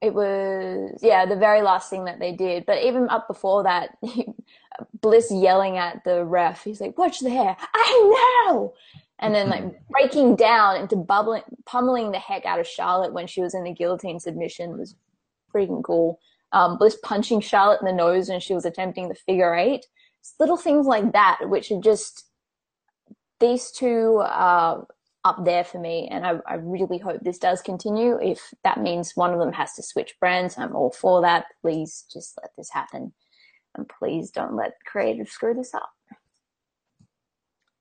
it 0.00 0.14
was 0.14 1.00
yeah 1.02 1.26
the 1.26 1.36
very 1.36 1.62
last 1.62 1.90
thing 1.90 2.04
that 2.04 2.18
they 2.20 2.32
did. 2.32 2.66
But 2.66 2.82
even 2.82 3.08
up 3.08 3.26
before 3.28 3.62
that 3.64 3.96
bliss 5.00 5.30
yelling 5.30 5.76
at 5.76 6.04
the 6.04 6.24
ref 6.24 6.64
he's 6.64 6.80
like 6.80 6.96
watch 6.96 7.20
the 7.20 7.30
hair 7.30 7.56
i 7.74 8.46
know! 8.46 8.74
And 9.18 9.34
then 9.34 9.48
like 9.48 9.64
breaking 9.90 10.36
down 10.36 10.80
into 10.80 10.96
bubbling 10.96 11.42
pummeling 11.66 12.12
the 12.12 12.18
heck 12.18 12.44
out 12.44 12.60
of 12.60 12.66
charlotte 12.66 13.12
when 13.12 13.26
she 13.26 13.40
was 13.40 13.54
in 13.54 13.64
the 13.64 13.72
guillotine 13.72 14.20
submission 14.20 14.78
was 14.78 14.94
freaking 15.52 15.82
cool 15.82 16.20
um, 16.52 16.78
bliss 16.78 16.96
punching 17.02 17.40
charlotte 17.40 17.80
in 17.80 17.86
the 17.86 17.92
nose 17.92 18.28
when 18.28 18.40
she 18.40 18.54
was 18.54 18.64
attempting 18.64 19.08
the 19.08 19.14
figure 19.14 19.54
eight 19.54 19.84
it's 20.20 20.34
little 20.40 20.56
things 20.56 20.86
like 20.86 21.12
that 21.12 21.38
which 21.48 21.70
are 21.70 21.80
just 21.80 22.28
these 23.40 23.70
two 23.70 24.18
uh, 24.18 24.82
up 25.24 25.44
there 25.44 25.64
for 25.64 25.78
me. 25.78 26.08
And 26.10 26.26
I, 26.26 26.38
I, 26.46 26.54
really 26.54 26.98
hope 26.98 27.20
this 27.22 27.38
does 27.38 27.60
continue. 27.60 28.18
If 28.20 28.40
that 28.64 28.80
means 28.80 29.12
one 29.14 29.32
of 29.32 29.38
them 29.38 29.52
has 29.52 29.74
to 29.74 29.82
switch 29.82 30.14
brands, 30.20 30.56
I'm 30.56 30.74
all 30.74 30.90
for 30.90 31.20
that. 31.22 31.46
Please 31.60 32.04
just 32.12 32.38
let 32.40 32.50
this 32.56 32.70
happen. 32.70 33.12
And 33.76 33.88
please 33.88 34.30
don't 34.30 34.56
let 34.56 34.72
creative 34.86 35.28
screw 35.28 35.54
this 35.54 35.74
up. 35.74 35.90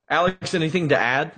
Alex, 0.09 0.53
anything 0.53 0.89
to 0.89 0.97
add? 0.97 1.31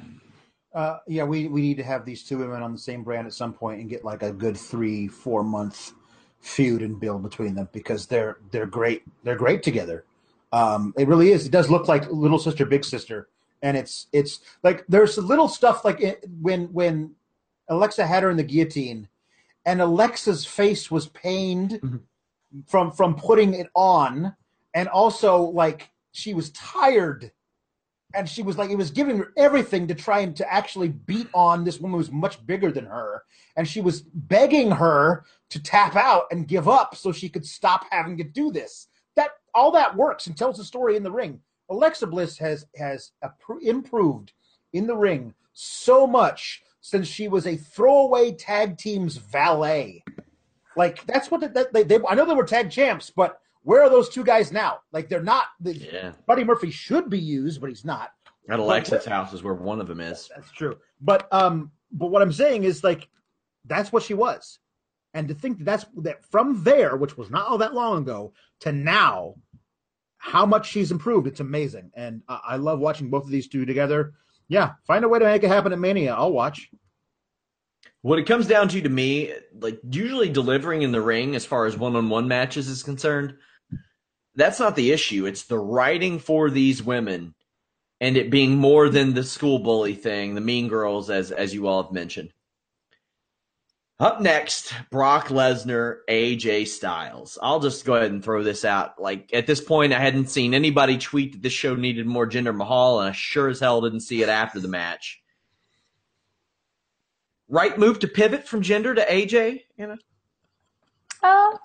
Uh, 0.74 0.98
yeah, 1.08 1.24
we, 1.24 1.48
we 1.48 1.62
need 1.62 1.78
to 1.78 1.84
have 1.84 2.06
these 2.06 2.24
two 2.24 2.38
women 2.38 2.62
on 2.62 2.72
the 2.72 2.78
same 2.78 3.04
brand 3.04 3.26
at 3.26 3.34
some 3.34 3.54
point 3.54 3.80
and 3.80 3.90
get 3.90 4.06
like 4.06 4.22
a 4.22 4.32
good 4.32 4.56
three, 4.56 5.08
four 5.08 5.44
month 5.44 5.94
feud 6.42 6.82
and 6.82 7.00
build 7.00 7.24
between 7.24 7.56
them 7.56 7.70
because 7.72 8.08
they're 8.08 8.38
they're 8.52 8.66
great. 8.66 9.04
They're 9.24 9.36
great 9.36 9.64
together. 9.64 10.06
Um, 10.52 10.94
it 10.98 11.08
really 11.08 11.32
is. 11.32 11.46
It 11.46 11.52
does 11.52 11.70
look 11.70 11.88
like 11.88 12.10
little 12.10 12.40
sister, 12.40 12.66
big 12.66 12.84
sister 12.84 13.28
and 13.62 13.78
it's 13.78 14.08
it's 14.12 14.40
like 14.64 14.86
there's 14.88 15.18
little 15.18 15.48
stuff 15.48 15.84
like 15.84 16.02
it, 16.02 16.24
when 16.42 16.72
when 16.74 17.16
Alexa 17.68 18.06
had 18.06 18.24
her 18.24 18.30
in 18.30 18.38
the 18.38 18.44
guillotine, 18.44 19.08
and 19.66 19.82
Alexa's 19.82 20.46
face 20.46 20.90
was 20.90 21.08
pained 21.08 21.72
mm-hmm. 21.72 21.98
from 22.66 22.92
from 22.92 23.16
putting 23.16 23.54
it 23.54 23.68
on, 23.76 24.36
and 24.74 24.88
also 24.88 25.42
like 25.42 25.90
she 26.12 26.34
was 26.34 26.52
tired, 26.52 27.32
and 28.14 28.28
she 28.28 28.42
was 28.42 28.58
like 28.58 28.70
it 28.70 28.78
was 28.78 28.92
giving 28.92 29.18
her 29.18 29.32
everything 29.38 29.88
to 29.88 29.96
try 29.96 30.20
and 30.20 30.36
to 30.36 30.52
actually 30.52 30.90
beat 30.90 31.28
on 31.34 31.64
this 31.64 31.80
woman 31.80 32.00
who's 32.00 32.12
much 32.12 32.46
bigger 32.46 32.72
than 32.72 32.86
her, 32.86 33.24
and 33.56 33.68
she 33.68 33.82
was 33.82 34.02
begging 34.02 34.72
her 34.72 35.26
to 35.50 35.62
tap 35.62 35.96
out 35.96 36.24
and 36.32 36.48
give 36.48 36.68
up 36.68 36.96
so 36.96 37.12
she 37.12 37.30
could 37.30 37.46
stop 37.46 37.86
having 37.92 38.18
to 38.18 38.24
do 38.24 38.52
this. 38.52 38.88
That 39.16 39.32
all 39.54 39.72
that 39.72 39.96
works 39.96 40.28
and 40.28 40.38
tells 40.38 40.58
the 40.58 40.64
story 40.64 40.96
in 40.96 41.04
the 41.04 41.12
ring 41.12 41.42
Alexa 41.70 42.08
Bliss 42.08 42.38
has 42.40 42.66
has 42.78 43.12
improved 43.62 44.34
in 44.74 44.88
the 44.88 44.98
ring 44.98 45.34
so 45.54 46.08
much 46.08 46.64
since 46.82 47.08
she 47.08 47.28
was 47.28 47.46
a 47.46 47.58
throwaway 47.58 48.32
tag 48.32 48.78
team's 48.78 49.18
valet. 49.18 50.04
Like 50.76 51.06
that's 51.06 51.30
what 51.30 51.42
the, 51.42 51.50
that 51.50 51.74
they, 51.74 51.84
they, 51.84 52.00
I 52.08 52.16
know 52.16 52.26
they 52.26 52.34
were 52.34 52.46
tag 52.46 52.72
champs, 52.72 53.10
but 53.10 53.42
where 53.64 53.82
are 53.82 53.90
those 53.90 54.10
two 54.10 54.24
guys 54.24 54.52
now? 54.52 54.80
Like 54.92 55.10
they're 55.10 55.22
not. 55.22 55.46
The, 55.60 55.76
yeah. 55.76 56.12
Buddy 56.26 56.44
Murphy 56.44 56.72
should 56.72 57.10
be 57.10 57.20
used, 57.20 57.62
but 57.62 57.70
he's 57.70 57.86
not. 57.86 58.12
At 58.50 58.60
Alexa's 58.60 59.04
but, 59.04 59.14
house 59.14 59.34
is 59.34 59.44
where 59.44 59.54
one 59.54 59.80
of 59.80 59.88
them 59.88 60.00
is. 60.00 60.30
That's 60.34 60.52
true. 60.52 60.78
But 61.02 61.28
um, 61.32 61.72
but 61.92 62.08
what 62.08 62.22
I'm 62.22 62.34
saying 62.34 62.64
is 62.64 62.84
like 62.84 63.08
that's 63.66 63.92
what 63.92 64.04
she 64.04 64.14
was, 64.14 64.60
and 65.14 65.28
to 65.28 65.34
think 65.34 65.60
that 65.60 65.66
that's 65.66 65.86
that 65.98 66.26
from 66.26 66.64
there, 66.64 66.96
which 66.98 67.18
was 67.18 67.30
not 67.30 67.48
all 67.48 67.60
that 67.60 67.76
long 67.76 68.02
ago, 68.02 68.34
to 68.62 68.72
now, 68.72 69.36
how 70.18 70.46
much 70.46 70.70
she's 70.70 70.92
improved. 70.92 71.28
It's 71.28 71.42
amazing, 71.42 71.92
and 71.94 72.22
uh, 72.28 72.40
I 72.44 72.56
love 72.56 72.80
watching 72.80 73.10
both 73.10 73.26
of 73.26 73.30
these 73.30 73.48
two 73.48 73.66
together. 73.66 74.14
Yeah, 74.48 74.72
find 74.88 75.06
a 75.06 75.08
way 75.08 75.20
to 75.20 75.26
make 75.26 75.44
it 75.44 75.48
happen 75.48 75.74
at 75.74 75.80
Mania. 75.80 76.16
I'll 76.16 76.32
watch. 76.32 76.70
What 78.02 78.18
it 78.18 78.26
comes 78.26 78.48
down 78.48 78.70
to 78.70 78.82
to 78.82 78.90
me, 78.90 79.34
like 79.60 79.80
usually 79.92 80.30
delivering 80.30 80.82
in 80.82 80.92
the 80.92 81.02
ring 81.02 81.36
as 81.36 81.46
far 81.46 81.66
as 81.66 81.78
one-on-one 81.78 82.28
matches 82.28 82.68
is 82.70 82.82
concerned, 82.82 83.36
that's 84.40 84.60
not 84.60 84.76
the 84.76 84.92
issue. 84.92 85.26
It's 85.26 85.44
the 85.44 85.60
writing 85.60 86.20
for 86.20 86.50
these 86.50 86.82
women 86.82 87.34
and 88.02 88.18
it 88.18 88.30
being 88.30 88.56
more 88.56 88.90
than 88.90 89.14
the 89.14 89.24
school 89.24 89.60
bully 89.60 89.96
thing, 89.96 90.36
the 90.36 90.42
mean 90.42 90.68
girls 90.68 91.10
as 91.10 91.32
as 91.32 91.54
you 91.54 91.68
all 91.68 91.84
have 91.84 91.92
mentioned. 91.92 92.32
Up 94.00 94.22
next, 94.22 94.74
Brock 94.92 95.28
Lesnar, 95.28 95.98
AJ 96.10 96.68
Styles. 96.68 97.38
I'll 97.42 97.60
just 97.60 97.84
go 97.84 97.96
ahead 97.96 98.12
and 98.12 98.24
throw 98.24 98.44
this 98.44 98.64
out. 98.64 99.02
Like 99.02 99.30
at 99.34 99.46
this 99.46 99.60
point, 99.60 99.92
I 99.92 100.00
hadn't 100.00 100.30
seen 100.30 100.54
anybody 100.54 100.98
tweet 100.98 101.34
that 101.34 101.42
this 101.42 101.52
show 101.52 101.76
needed 101.76 102.06
more 102.06 102.28
Jinder 102.28 102.56
Mahal, 102.56 103.02
and 103.02 103.10
I 103.10 103.12
sure 103.12 103.50
as 103.50 103.60
hell 103.60 103.82
didn't 103.82 104.00
see 104.02 104.24
it 104.24 104.30
after 104.30 104.62
the 104.62 104.70
match. 104.70 105.22
Right 107.50 107.78
move 107.78 108.00
to 108.00 108.08
pivot 108.08 108.48
from 108.48 108.62
Jinder 108.62 108.96
to 108.96 109.06
AJ, 109.06 109.64
you 109.78 109.88
know? 109.88 109.98
Uh, 111.22 111.58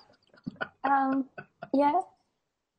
um, 0.83 1.29
yeah, 1.73 2.01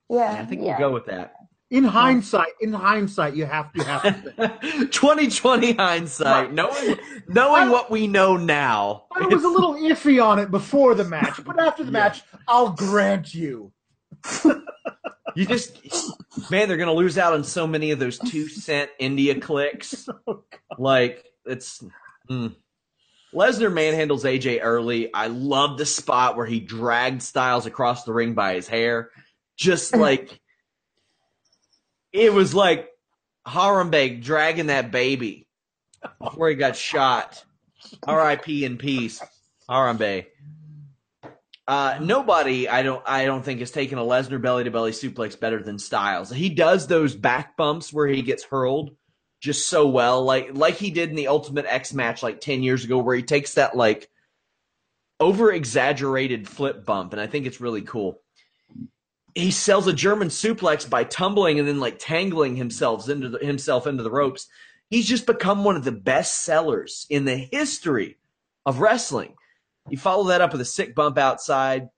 yeah. 0.09 0.33
yeah 0.33 0.43
I 0.43 0.45
think 0.45 0.63
yeah. 0.63 0.79
we'll 0.79 0.89
go 0.89 0.95
with 0.95 1.07
that. 1.07 1.35
In 1.69 1.83
hindsight, 1.83 2.53
in 2.61 2.73
hindsight, 2.73 3.35
you 3.35 3.45
have 3.45 3.73
to 3.73 3.83
have 3.83 4.37
to. 4.37 4.87
Twenty 4.93 5.29
twenty 5.29 5.73
hindsight, 5.73 6.53
knowing 6.53 6.97
knowing 7.27 7.71
what 7.71 7.91
we 7.91 8.07
know 8.07 8.37
now. 8.37 9.07
I 9.13 9.27
was 9.27 9.43
a 9.43 9.49
little 9.49 9.75
iffy 9.75 10.25
on 10.25 10.39
it 10.39 10.53
before 10.53 10.95
the 10.95 11.03
match, 11.03 11.45
but 11.45 11.59
after 11.59 11.83
the 11.83 11.91
yeah. 11.93 11.99
match, 11.99 12.23
I'll 12.47 12.71
grant 12.71 13.35
you. 13.35 13.73
you 15.35 15.45
just, 15.45 15.81
man, 16.53 16.69
they're 16.69 16.77
gonna 16.77 16.93
lose 16.93 17.19
out 17.19 17.33
on 17.33 17.43
so 17.43 17.67
many 17.67 17.91
of 17.91 17.99
those 17.99 18.21
two 18.21 18.49
cent 18.49 18.89
India 19.01 19.41
clicks. 19.41 20.09
Oh, 20.29 20.45
like 20.79 21.25
it's. 21.45 21.83
Mm. 22.31 22.55
Lesnar 23.35 23.73
manhandles 23.73 24.23
AJ 24.23 24.61
early. 24.63 25.13
I 25.13 25.27
love 25.27 25.77
the 25.79 25.85
spot 25.85 26.37
where 26.37 26.47
he 26.47 26.61
dragged 26.61 27.23
Styles 27.23 27.67
across 27.67 28.05
the 28.05 28.13
ring 28.13 28.35
by 28.35 28.55
his 28.55 28.67
hair. 28.67 29.11
Just 29.57 29.95
like 29.97 30.41
it 32.13 32.33
was 32.33 32.55
like 32.55 32.89
Harambe 33.47 34.23
dragging 34.23 34.67
that 34.67 34.91
baby 34.91 35.47
before 36.21 36.49
he 36.49 36.55
got 36.55 36.77
shot. 36.77 37.43
R.I.P. 38.07 38.65
in 38.65 38.79
peace, 38.79 39.23
Harambe. 39.69 40.27
Uh, 41.69 41.99
nobody, 42.01 42.69
I 42.69 42.83
don't, 42.83 43.03
I 43.07 43.25
don't 43.25 43.45
think 43.45 43.61
has 43.61 43.71
taken 43.71 43.99
a 43.99 44.03
Lesnar 44.03 44.41
belly 44.41 44.65
to 44.65 44.71
belly 44.71 44.93
suplex 44.93 45.39
better 45.39 45.63
than 45.63 45.79
Styles. 45.79 46.31
He 46.31 46.49
does 46.49 46.87
those 46.87 47.15
back 47.15 47.57
bumps 47.57 47.93
where 47.93 48.07
he 48.07 48.23
gets 48.23 48.45
hurled 48.45 48.97
just 49.41 49.69
so 49.69 49.87
well, 49.87 50.25
like 50.25 50.51
like 50.55 50.77
he 50.77 50.91
did 50.91 51.11
in 51.11 51.17
the 51.17 51.29
Ultimate 51.29 51.67
X 51.69 51.93
match 51.93 52.23
like 52.23 52.41
ten 52.41 52.63
years 52.63 52.85
ago, 52.85 52.99
where 52.99 53.17
he 53.17 53.23
takes 53.23 53.55
that 53.55 53.77
like 53.77 54.09
over 55.21 55.53
exaggerated 55.53 56.49
flip 56.49 56.85
bump, 56.85 57.13
and 57.13 57.21
I 57.21 57.27
think 57.27 57.47
it's 57.47 57.61
really 57.61 57.83
cool 57.83 58.23
he 59.37 59.51
sells 59.51 59.87
a 59.87 59.93
German 59.93 60.29
suplex 60.29 60.89
by 60.89 61.05
tumbling 61.05 61.59
and 61.59 61.69
then 61.69 61.79
like 61.79 61.99
tangling 61.99 62.57
himself 62.57 63.07
into 63.09 63.29
the, 63.29 63.39
himself 63.39 63.87
into 63.87 64.03
the 64.03 64.11
ropes. 64.11 64.49
He's 64.89 65.07
just 65.07 65.27
become 65.27 65.63
one 65.63 65.77
of 65.77 65.85
the 65.85 65.93
best 65.93 66.43
sellers 66.43 67.07
in 67.11 67.27
the 67.27 67.37
history 67.37 68.17
of 68.65 68.81
wrestling. 68.81 69.35
You 69.91 69.99
follow 69.99 70.25
that 70.29 70.41
up 70.41 70.53
with 70.53 70.63
a 70.63 70.67
sick 70.67 70.95
bump 70.95 71.19
outside. 71.19 71.91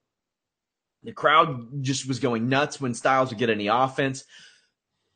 The 1.03 1.13
crowd 1.13 1.81
just 1.81 2.09
was 2.09 2.19
going 2.19 2.49
nuts 2.49 2.81
when 2.81 2.93
Styles 2.93 3.29
would 3.29 3.39
get 3.39 3.49
any 3.49 3.67
offense. 3.67 4.25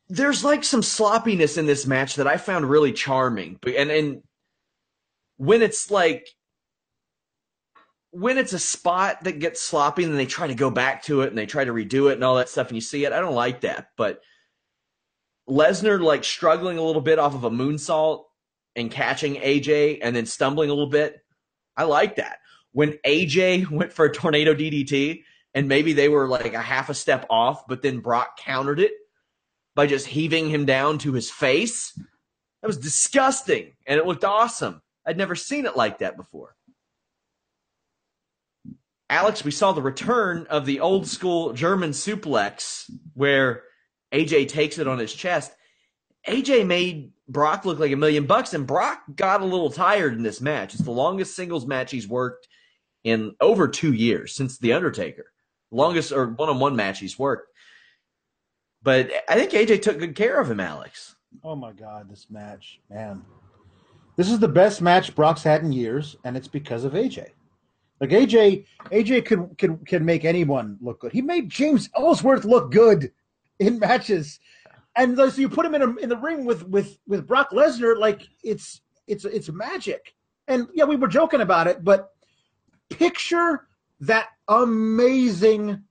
There's 0.07 0.45
like 0.45 0.63
some 0.63 0.81
sloppiness 0.81 1.57
in 1.57 1.65
this 1.65 1.85
match 1.85 2.15
that 2.15 2.27
I 2.27 2.37
found 2.37 2.69
really 2.69 2.93
charming. 2.93 3.59
And 3.65 3.91
and 3.91 4.23
when 5.35 5.61
it's 5.61 5.91
like 5.91 6.29
when 8.13 8.37
it's 8.37 8.53
a 8.53 8.59
spot 8.59 9.23
that 9.23 9.39
gets 9.39 9.59
sloppy 9.59 10.03
and 10.03 10.15
they 10.15 10.27
try 10.27 10.45
to 10.45 10.53
go 10.53 10.69
back 10.69 11.01
to 11.03 11.21
it 11.21 11.29
and 11.29 11.37
they 11.37 11.47
try 11.47 11.65
to 11.65 11.73
redo 11.73 12.11
it 12.11 12.13
and 12.13 12.23
all 12.23 12.35
that 12.35 12.47
stuff 12.47 12.67
and 12.67 12.77
you 12.77 12.81
see 12.81 13.05
it, 13.05 13.11
I 13.11 13.19
don't 13.19 13.33
like 13.33 13.61
that. 13.61 13.87
But 13.97 14.21
Lesnar 15.49 15.99
like 15.99 16.23
struggling 16.23 16.77
a 16.77 16.83
little 16.83 17.01
bit 17.01 17.17
off 17.17 17.33
of 17.33 17.43
a 17.43 17.49
moonsault 17.49 18.25
and 18.75 18.91
catching 18.91 19.35
AJ 19.37 19.99
and 20.03 20.15
then 20.15 20.27
stumbling 20.27 20.69
a 20.69 20.73
little 20.73 20.91
bit. 20.91 21.23
I 21.75 21.85
like 21.85 22.17
that. 22.17 22.37
When 22.71 22.99
AJ 23.03 23.69
went 23.71 23.91
for 23.91 24.05
a 24.05 24.13
tornado 24.13 24.53
DDT 24.53 25.23
and 25.55 25.67
maybe 25.67 25.93
they 25.93 26.07
were 26.07 26.27
like 26.27 26.53
a 26.53 26.61
half 26.61 26.91
a 26.91 26.93
step 26.93 27.25
off, 27.31 27.65
but 27.67 27.81
then 27.81 27.99
Brock 27.99 28.37
countered 28.37 28.79
it 28.79 28.93
by 29.73 29.87
just 29.87 30.05
heaving 30.05 30.49
him 30.49 30.65
down 30.65 30.99
to 30.99 31.13
his 31.13 31.31
face. 31.31 31.99
That 32.61 32.67
was 32.67 32.77
disgusting 32.77 33.73
and 33.87 33.99
it 33.99 34.05
looked 34.05 34.23
awesome. 34.23 34.83
I'd 35.03 35.17
never 35.17 35.35
seen 35.35 35.65
it 35.65 35.75
like 35.75 35.97
that 35.97 36.15
before. 36.15 36.55
Alex, 39.13 39.45
we 39.45 39.51
saw 39.51 39.71
the 39.71 39.81
return 39.81 40.47
of 40.49 40.65
the 40.65 40.79
old 40.79 41.05
school 41.05 41.53
German 41.53 41.91
suplex 41.91 42.89
where 43.13 43.61
AJ 44.11 44.47
takes 44.47 44.79
it 44.79 44.87
on 44.87 44.97
his 44.97 45.13
chest. 45.13 45.51
AJ 46.27 46.65
made 46.65 47.11
Brock 47.27 47.63
look 47.63 47.77
like 47.77 47.91
a 47.91 47.95
million 47.95 48.25
bucks, 48.25 48.55
and 48.55 48.65
Brock 48.65 49.03
got 49.15 49.41
a 49.41 49.45
little 49.45 49.69
tired 49.69 50.13
in 50.13 50.23
this 50.23 50.41
match. 50.41 50.73
It's 50.73 50.81
the 50.81 50.89
longest 50.89 51.35
singles 51.35 51.67
match 51.67 51.91
he's 51.91 52.07
worked 52.07 52.47
in 53.03 53.35
over 53.39 53.67
two 53.67 53.93
years 53.93 54.33
since 54.33 54.57
The 54.57 54.73
Undertaker. 54.73 55.25
Longest 55.69 56.11
or 56.11 56.29
one 56.29 56.49
on 56.49 56.59
one 56.59 56.75
match 56.75 56.97
he's 56.97 57.19
worked. 57.19 57.51
But 58.81 59.11
I 59.29 59.35
think 59.35 59.51
AJ 59.51 59.83
took 59.83 59.99
good 59.99 60.15
care 60.15 60.41
of 60.41 60.49
him, 60.49 60.59
Alex. 60.59 61.15
Oh 61.43 61.55
my 61.55 61.71
God, 61.71 62.09
this 62.09 62.25
match, 62.31 62.79
man. 62.89 63.23
This 64.15 64.31
is 64.31 64.39
the 64.39 64.47
best 64.47 64.81
match 64.81 65.13
Brock's 65.13 65.43
had 65.43 65.61
in 65.61 65.71
years, 65.71 66.15
and 66.23 66.35
it's 66.35 66.47
because 66.47 66.83
of 66.83 66.93
AJ. 66.93 67.29
Like 68.03 68.09
AJ, 68.09 68.65
AJ 68.91 69.25
could 69.25 69.57
can 69.57 69.77
can 69.85 70.03
make 70.03 70.25
anyone 70.25 70.77
look 70.81 70.99
good. 70.99 71.13
He 71.13 71.21
made 71.21 71.47
James 71.47 71.89
Ellsworth 71.95 72.43
look 72.43 72.69
good 72.69 73.13
in 73.59 73.79
matches, 73.79 74.41
and 74.97 75.15
so 75.15 75.27
you 75.37 75.47
put 75.47 75.65
him 75.65 75.73
in 75.73 75.81
a, 75.81 75.95
in 75.95 76.09
the 76.09 76.17
ring 76.17 76.43
with 76.43 76.67
with 76.67 76.97
with 77.07 77.25
Brock 77.25 77.51
Lesnar, 77.51 77.97
like 77.97 78.27
it's 78.43 78.81
it's 79.07 79.23
it's 79.23 79.49
magic. 79.49 80.15
And 80.49 80.67
yeah, 80.73 80.83
we 80.83 80.97
were 80.97 81.07
joking 81.07 81.39
about 81.39 81.67
it, 81.67 81.81
but 81.85 82.09
picture 82.89 83.69
that 84.01 84.31
amazing 84.49 85.81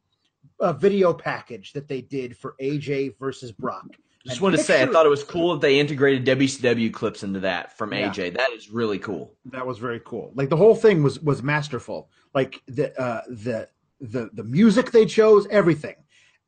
uh, 0.60 0.74
video 0.74 1.14
package 1.14 1.72
that 1.72 1.88
they 1.88 2.02
did 2.02 2.36
for 2.36 2.56
AJ 2.60 3.18
versus 3.18 3.52
Brock. 3.52 3.86
Just 4.26 4.40
want 4.40 4.54
to 4.56 4.62
say, 4.62 4.82
I 4.82 4.86
thought 4.86 5.04
it 5.04 5.08
was 5.08 5.24
cool 5.24 5.52
that 5.52 5.60
they 5.60 5.80
integrated 5.80 6.24
WCW 6.24 6.92
clips 6.92 7.24
into 7.24 7.40
that 7.40 7.76
from 7.76 7.90
AJ. 7.90 8.16
Yeah. 8.16 8.30
That 8.30 8.52
is 8.52 8.70
really 8.70 8.98
cool. 8.98 9.34
That 9.46 9.66
was 9.66 9.78
very 9.78 10.00
cool. 10.04 10.32
Like 10.34 10.48
the 10.48 10.56
whole 10.56 10.76
thing 10.76 11.02
was 11.02 11.18
was 11.20 11.42
masterful. 11.42 12.08
Like 12.32 12.62
the 12.66 12.98
uh, 13.00 13.22
the 13.28 13.68
the 14.00 14.30
the 14.32 14.44
music 14.44 14.92
they 14.92 15.06
chose, 15.06 15.46
everything. 15.50 15.96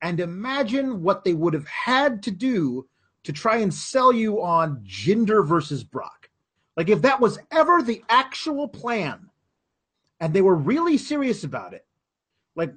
And 0.03 0.21
imagine 0.21 1.03
what 1.03 1.25
they 1.25 1.35
would 1.35 1.55
have 1.55 1.67
had 1.67 2.23
to 2.25 2.31
do 2.31 2.87
to 3.25 3.33
try 3.33 3.57
and 3.57 3.73
sell 3.73 4.13
you 4.13 4.43
on 4.43 4.85
Jinder 4.87 5.47
versus 5.47 5.83
Brock. 5.83 6.29
Like 6.77 6.89
if 6.89 7.03
that 7.03 7.21
was 7.21 7.39
ever 7.51 7.83
the 7.83 8.05
actual 8.09 8.69
plan, 8.69 9.31
and 10.21 10.33
they 10.33 10.43
were 10.43 10.55
really 10.55 10.99
serious 10.99 11.43
about 11.43 11.75
it. 11.75 11.87
Like 12.55 12.73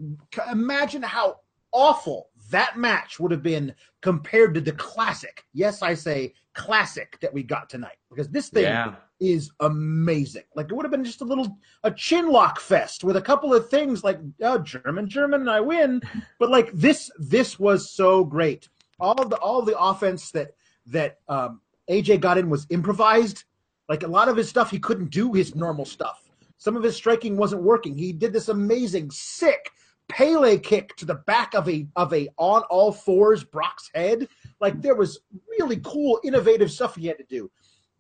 imagine 0.51 1.03
how 1.03 1.41
awful 1.71 2.29
that 2.49 2.77
match 2.77 3.19
would 3.19 3.31
have 3.31 3.43
been 3.43 3.73
compared 4.01 4.53
to 4.53 4.61
the 4.61 4.71
classic. 4.73 5.43
Yes, 5.53 5.81
I 5.81 5.93
say 5.93 6.33
classic 6.53 7.19
that 7.21 7.33
we 7.33 7.43
got 7.43 7.69
tonight 7.69 7.97
because 8.09 8.29
this 8.29 8.49
thing 8.49 8.63
yeah. 8.63 8.95
is 9.19 9.51
amazing. 9.59 10.43
Like 10.55 10.71
it 10.71 10.73
would 10.73 10.85
have 10.85 10.91
been 10.91 11.03
just 11.03 11.21
a 11.21 11.25
little 11.25 11.57
a 11.83 11.91
chin 11.91 12.29
lock 12.29 12.59
fest 12.59 13.03
with 13.03 13.17
a 13.17 13.21
couple 13.21 13.53
of 13.53 13.69
things 13.69 14.03
like 14.03 14.19
oh, 14.41 14.59
German, 14.59 15.07
German, 15.09 15.41
and 15.41 15.49
I 15.49 15.61
win. 15.61 16.01
But 16.39 16.49
like 16.49 16.71
this, 16.71 17.11
this 17.17 17.59
was 17.59 17.91
so 17.91 18.23
great. 18.23 18.69
All 18.99 19.15
the 19.15 19.37
all 19.37 19.61
the 19.61 19.77
offense 19.77 20.31
that 20.31 20.51
that 20.87 21.17
um, 21.27 21.61
AJ 21.89 22.21
got 22.21 22.37
in 22.37 22.49
was 22.49 22.67
improvised. 22.69 23.43
Like 23.89 24.03
a 24.03 24.07
lot 24.07 24.27
of 24.27 24.35
his 24.35 24.49
stuff, 24.49 24.69
he 24.69 24.79
couldn't 24.79 25.11
do 25.11 25.31
his 25.33 25.55
normal 25.55 25.85
stuff. 25.85 26.23
Some 26.57 26.75
of 26.75 26.83
his 26.83 26.95
striking 26.95 27.37
wasn't 27.37 27.61
working. 27.61 27.97
He 27.97 28.11
did 28.11 28.33
this 28.33 28.49
amazing, 28.49 29.11
sick 29.11 29.71
Pele 30.09 30.57
kick 30.57 30.95
to 30.97 31.05
the 31.05 31.15
back 31.15 31.53
of 31.53 31.67
a 31.67 31.87
of 31.95 32.13
a 32.13 32.29
on 32.37 32.63
all 32.63 32.91
fours 32.91 33.43
Brock's 33.43 33.89
head. 33.93 34.27
Like 34.59 34.81
there 34.81 34.95
was 34.95 35.19
really 35.59 35.79
cool, 35.83 36.19
innovative 36.23 36.71
stuff 36.71 36.95
he 36.95 37.07
had 37.07 37.17
to 37.17 37.25
do. 37.25 37.51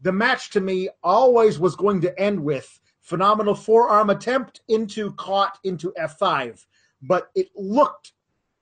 The 0.01 0.11
match 0.11 0.51
to 0.51 0.61
me 0.61 0.89
always 1.03 1.59
was 1.59 1.75
going 1.75 2.01
to 2.01 2.19
end 2.19 2.39
with 2.41 2.79
phenomenal 3.01 3.55
forearm 3.55 4.09
attempt 4.09 4.61
into 4.67 5.13
caught 5.13 5.57
into 5.63 5.93
F5, 5.97 6.65
but 7.01 7.29
it 7.35 7.49
looked 7.55 8.11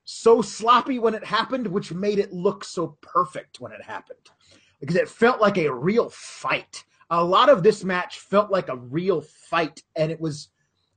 so 0.03 0.41
sloppy 0.41 0.99
when 0.99 1.15
it 1.15 1.25
happened, 1.25 1.65
which 1.65 1.91
made 1.91 2.19
it 2.19 2.31
look 2.31 2.63
so 2.63 2.95
perfect 3.01 3.59
when 3.59 3.71
it 3.71 3.81
happened. 3.81 4.19
Because 4.79 4.95
it 4.95 5.09
felt 5.09 5.41
like 5.41 5.57
a 5.57 5.73
real 5.73 6.09
fight. 6.09 6.83
A 7.09 7.23
lot 7.23 7.49
of 7.49 7.63
this 7.63 7.83
match 7.83 8.19
felt 8.19 8.51
like 8.51 8.69
a 8.69 8.75
real 8.75 9.21
fight, 9.21 9.81
and 9.95 10.11
it 10.11 10.21
was 10.21 10.49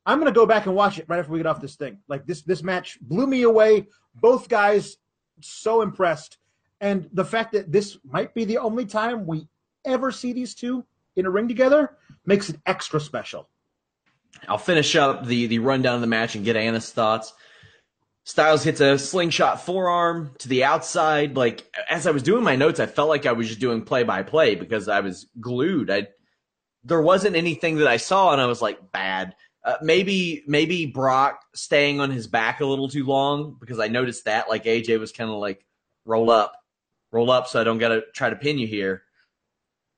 I'm 0.09 0.19
gonna 0.19 0.33
go 0.33 0.47
back 0.47 0.65
and 0.65 0.75
watch 0.75 0.99
it 0.99 1.05
right 1.07 1.19
after 1.19 1.31
we 1.31 1.39
get 1.39 1.47
off 1.47 1.61
this 1.61 1.77
thing. 1.77 1.99
Like 2.09 2.27
this 2.27 2.41
this 2.41 2.63
match 2.63 2.99
blew 3.03 3.27
me 3.27 3.43
away. 3.43 3.87
Both 4.15 4.49
guys 4.49 4.97
so 5.41 5.83
impressed, 5.83 6.39
and 6.81 7.11
the 7.13 7.27
fact 7.27 7.53
that 7.53 7.71
this 7.71 7.99
might 8.05 8.33
be 8.33 8.47
the 8.47 8.57
only 8.57 8.87
time 8.87 9.27
we 9.27 9.47
ever 9.85 10.11
see 10.11 10.33
these 10.33 10.55
two 10.55 10.83
in 11.17 11.27
a 11.27 11.31
ring 11.31 11.47
together 11.47 11.99
makes 12.25 12.49
it 12.49 12.59
extra 12.65 12.99
special. 12.99 13.51
I'll 14.49 14.57
finish 14.57 14.97
up 14.97 15.27
the 15.27 15.47
the 15.47 15.59
rundown 15.59 15.97
of 15.97 16.01
the 16.01 16.07
match 16.07 16.35
and 16.35 16.45
get 16.45 16.57
Anna's 16.57 16.91
thoughts. 16.91 17.35
Styles 18.25 18.65
hits 18.65 18.81
a 18.81 18.99
slingshot 18.99 19.61
forearm 19.61 20.35
to 20.39 20.49
the 20.49 20.65
outside. 20.65 21.37
Like 21.37 21.71
as 21.91 22.07
I 22.07 22.13
was 22.13 22.23
doing 22.23 22.43
my 22.43 22.57
notes, 22.57 22.81
I 22.81 22.87
felt 22.87 23.11
like 23.11 23.27
I 23.27 23.33
was 23.33 23.49
just 23.49 23.61
doing 23.61 23.83
play 23.83 24.05
by 24.05 24.23
play 24.23 24.55
because 24.55 24.89
I 24.89 25.01
was 25.01 25.27
glued. 25.39 25.91
I 25.91 26.09
there 26.83 27.03
wasn't 27.03 27.37
anything 27.37 27.77
that 27.77 27.89
I 27.89 27.99
saw, 27.99 28.33
and 28.33 28.41
I 28.41 28.47
was 28.47 28.63
like 28.63 28.91
bad. 28.91 29.35
Uh, 29.69 29.77
maybe 29.83 30.43
maybe 30.47 30.87
Brock 30.87 31.43
staying 31.55 32.01
on 32.01 32.11
his 32.11 32.27
back 32.27 32.63
a 32.63 32.65
little 32.65 32.89
too 32.89 33.05
long 33.05 33.55
because 33.61 33.79
I 33.79 33.89
noticed 33.89 34.25
that 34.25 34.49
like 34.49 34.65
AJ 34.65 34.99
was 34.99 35.13
kind 35.13 35.29
of 35.29 35.37
like 35.37 35.63
roll 36.07 36.31
up, 36.31 36.55
roll 37.13 37.31
up, 37.31 37.49
so 37.49 37.61
I 37.61 37.65
don't 37.65 37.77
gotta 37.77 38.01
try 38.15 38.31
to 38.31 38.37
pin 38.37 38.57
you 38.57 38.67
here. 38.67 39.03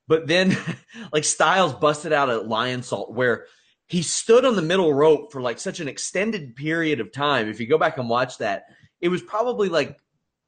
But 0.08 0.26
then 0.26 0.56
like 1.12 1.22
Styles 1.22 1.72
busted 1.72 2.12
out 2.12 2.28
a 2.28 2.40
Lionsault 2.40 3.12
where 3.12 3.46
he 3.86 4.02
stood 4.02 4.44
on 4.44 4.56
the 4.56 4.62
middle 4.62 4.92
rope 4.92 5.30
for 5.30 5.40
like 5.40 5.60
such 5.60 5.78
an 5.78 5.86
extended 5.86 6.56
period 6.56 6.98
of 6.98 7.12
time. 7.12 7.48
If 7.48 7.60
you 7.60 7.68
go 7.68 7.78
back 7.78 7.96
and 7.96 8.10
watch 8.10 8.38
that, 8.38 8.64
it 9.00 9.08
was 9.08 9.22
probably 9.22 9.68
like 9.68 9.96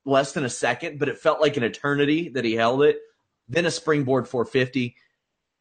less 0.05 0.33
than 0.33 0.45
a 0.45 0.51
second, 0.51 0.99
but 0.99 1.09
it 1.09 1.19
felt 1.19 1.41
like 1.41 1.57
an 1.57 1.63
eternity 1.63 2.31
that 2.31 2.45
he 2.45 2.55
held 2.55 2.83
it. 2.83 2.99
Then 3.49 3.67
a 3.67 3.71
springboard 3.71 4.27
450 4.27 4.97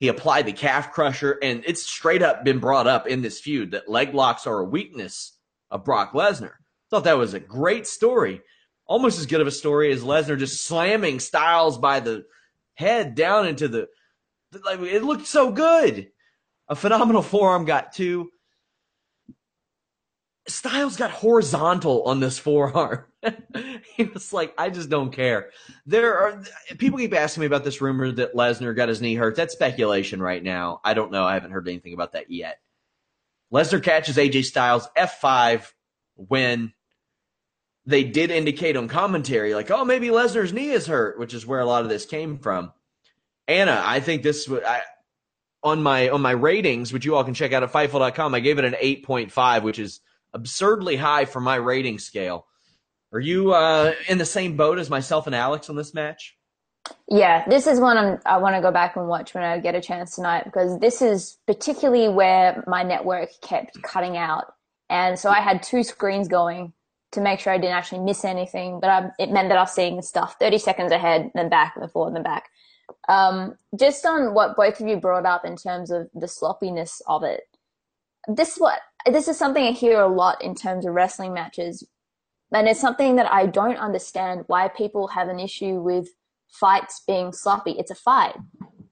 he 0.02 0.08
applied 0.08 0.48
the 0.48 0.52
calf 0.52 0.92
crusher, 0.92 1.38
and 1.44 1.64
it's 1.68 1.84
straight 1.84 2.24
up 2.24 2.44
been 2.44 2.58
brought 2.58 2.88
up 2.88 3.06
in 3.06 3.22
this 3.22 3.40
feud 3.40 3.72
that 3.72 3.88
leg 3.88 4.16
locks 4.16 4.48
are 4.48 4.58
a 4.58 4.66
weakness 4.66 5.38
of 5.70 5.86
Brock 5.86 6.14
Lesnar. 6.14 6.54
Thought 6.90 7.04
that 7.04 7.20
was 7.20 7.36
a 7.36 7.40
great 7.40 7.86
story. 7.86 8.42
Almost 8.88 9.20
as 9.20 9.28
good 9.28 9.42
of 9.42 9.48
a 9.48 9.52
story 9.52 9.92
as 9.92 10.04
Lesnar 10.04 10.40
just 10.40 10.66
slamming 10.66 11.20
Styles 11.20 11.78
by 11.78 12.00
the 12.00 12.26
head 12.74 13.14
down 13.14 13.48
into 13.48 13.68
the. 13.68 13.90
Like, 14.66 14.80
it 14.80 15.04
looked 15.04 15.28
so 15.28 15.52
good. 15.52 16.10
A 16.68 16.76
phenomenal 16.76 17.22
forearm 17.22 17.66
got 17.66 17.94
two. 17.94 18.32
Styles 20.48 20.98
got 20.98 21.12
horizontal 21.12 22.04
on 22.04 22.20
this 22.20 22.40
forearm. 22.40 23.06
he 23.96 24.06
was 24.06 24.34
like, 24.34 24.54
I 24.58 24.70
just 24.70 24.90
don't 24.90 25.12
care. 25.12 25.52
There 25.86 26.18
are 26.18 26.44
people 26.78 26.98
keep 26.98 27.14
asking 27.14 27.42
me 27.42 27.48
about 27.48 27.64
this 27.64 27.82
rumor 27.82 28.12
that 28.14 28.34
Lesnar 28.34 28.76
got 28.76 28.90
his 28.90 29.02
knee 29.02 29.16
hurt. 29.16 29.36
That's 29.36 29.54
speculation 29.54 30.22
right 30.22 30.42
now. 30.42 30.82
I 30.84 30.94
don't 30.94 31.12
know. 31.12 31.24
I 31.24 31.36
haven't 31.36 31.52
heard 31.52 31.68
anything 31.68 31.94
about 31.94 32.14
that 32.14 32.32
yet. 32.32 32.60
Lesnar 33.54 33.84
catches 33.84 34.18
AJ 34.18 34.46
Styles 34.46 34.88
F5 34.98 35.72
when 36.16 36.74
they 37.86 38.04
did 38.04 38.32
indicate 38.32 38.78
on 38.78 38.88
commentary, 38.88 39.54
like, 39.54 39.72
oh, 39.72 39.86
maybe 39.86 40.08
Lesnar's 40.08 40.54
knee 40.54 40.70
is 40.70 40.88
hurt, 40.88 41.20
which 41.20 41.34
is 41.34 41.46
where 41.46 41.60
a 41.60 41.66
lot 41.66 41.84
of 41.84 41.90
this 41.90 42.06
came 42.06 42.38
from. 42.38 42.72
Anna, 43.48 43.82
I 43.84 44.00
think 44.00 44.24
this 44.24 44.50
on 45.64 45.84
my 45.84 46.10
on 46.10 46.22
my 46.22 46.32
ratings, 46.32 46.94
which 46.94 47.06
you 47.06 47.16
all 47.16 47.24
can 47.24 47.34
check 47.34 47.54
out 47.54 47.64
at 47.64 47.72
Fightful.com, 47.72 48.34
I 48.34 48.40
gave 48.40 48.60
it 48.60 48.66
an 48.66 48.74
8.5, 48.74 49.64
which 49.64 49.80
is 49.80 50.00
absurdly 50.34 50.96
high 50.96 51.26
for 51.26 51.40
my 51.40 51.56
rating 51.56 52.00
scale. 52.00 52.48
Are 53.14 53.20
you 53.20 53.54
uh, 53.54 53.94
in 54.08 54.18
the 54.18 54.26
same 54.26 54.56
boat 54.56 54.80
as 54.80 54.90
myself 54.90 55.28
and 55.28 55.36
Alex 55.36 55.70
on 55.70 55.76
this 55.76 55.94
match? 55.94 56.38
Yeah, 57.08 57.48
this 57.48 57.68
is 57.68 57.80
one 57.80 57.98
I'm, 57.98 58.20
i 58.26 58.38
want 58.38 58.56
to 58.56 58.62
go 58.62 58.72
back 58.72 58.96
and 58.96 59.08
watch 59.08 59.34
when 59.34 59.44
I 59.44 59.60
get 59.60 59.76
a 59.76 59.82
chance 59.82 60.16
tonight 60.16 60.46
because 60.46 60.80
this 60.80 61.02
is 61.02 61.38
particularly 61.46 62.10
where 62.10 62.64
my 62.68 62.84
network 62.84 63.30
kept 63.42 63.82
cutting 63.84 64.18
out. 64.18 64.54
And 64.90 65.18
so 65.20 65.30
I 65.30 65.42
had 65.42 65.62
two 65.62 65.84
screens 65.84 66.28
going 66.28 66.74
to 67.12 67.22
make 67.22 67.40
sure 67.40 67.54
I 67.54 67.58
didn't 67.58 67.76
actually 67.76 68.00
miss 68.00 68.24
anything, 68.24 68.80
but 68.80 68.90
I, 68.90 69.10
it 69.20 69.32
meant 69.32 69.50
that 69.50 69.58
I 69.58 69.62
was 69.62 69.74
seeing 69.74 70.02
stuff 70.02 70.38
30 70.40 70.58
seconds 70.58 70.92
ahead, 70.92 71.32
then 71.36 71.50
back, 71.50 71.76
then 71.78 71.90
forward, 71.90 72.16
then 72.16 72.24
back. 72.24 72.50
Um, 73.08 73.56
just 73.78 74.06
on 74.06 74.34
what 74.34 74.56
both 74.56 74.80
of 74.80 74.88
you 74.88 74.98
brought 74.98 75.26
up 75.26 75.46
in 75.46 75.56
terms 75.56 75.92
of 75.92 76.10
the 76.14 76.28
sloppiness 76.28 77.02
of 77.08 77.24
it, 77.24 77.44
this 78.28 78.58
what 78.58 78.80
this 79.06 79.28
is 79.28 79.38
something 79.38 79.64
I 79.64 79.72
hear 79.72 80.00
a 80.02 80.08
lot 80.08 80.44
in 80.44 80.56
terms 80.56 80.86
of 80.86 80.94
wrestling 80.94 81.34
matches 81.34 81.84
and 82.54 82.68
it's 82.68 82.82
something 82.82 83.16
that 83.16 83.32
I 83.32 83.46
don't 83.46 83.78
understand 83.78 84.44
why 84.48 84.68
people 84.68 85.08
have 85.08 85.30
an 85.30 85.40
issue 85.40 85.80
with 85.80 86.10
fights 86.50 87.02
being 87.08 87.32
sloppy. 87.32 87.72
It's 87.72 87.92
a 87.92 87.96
fight. 87.96 88.36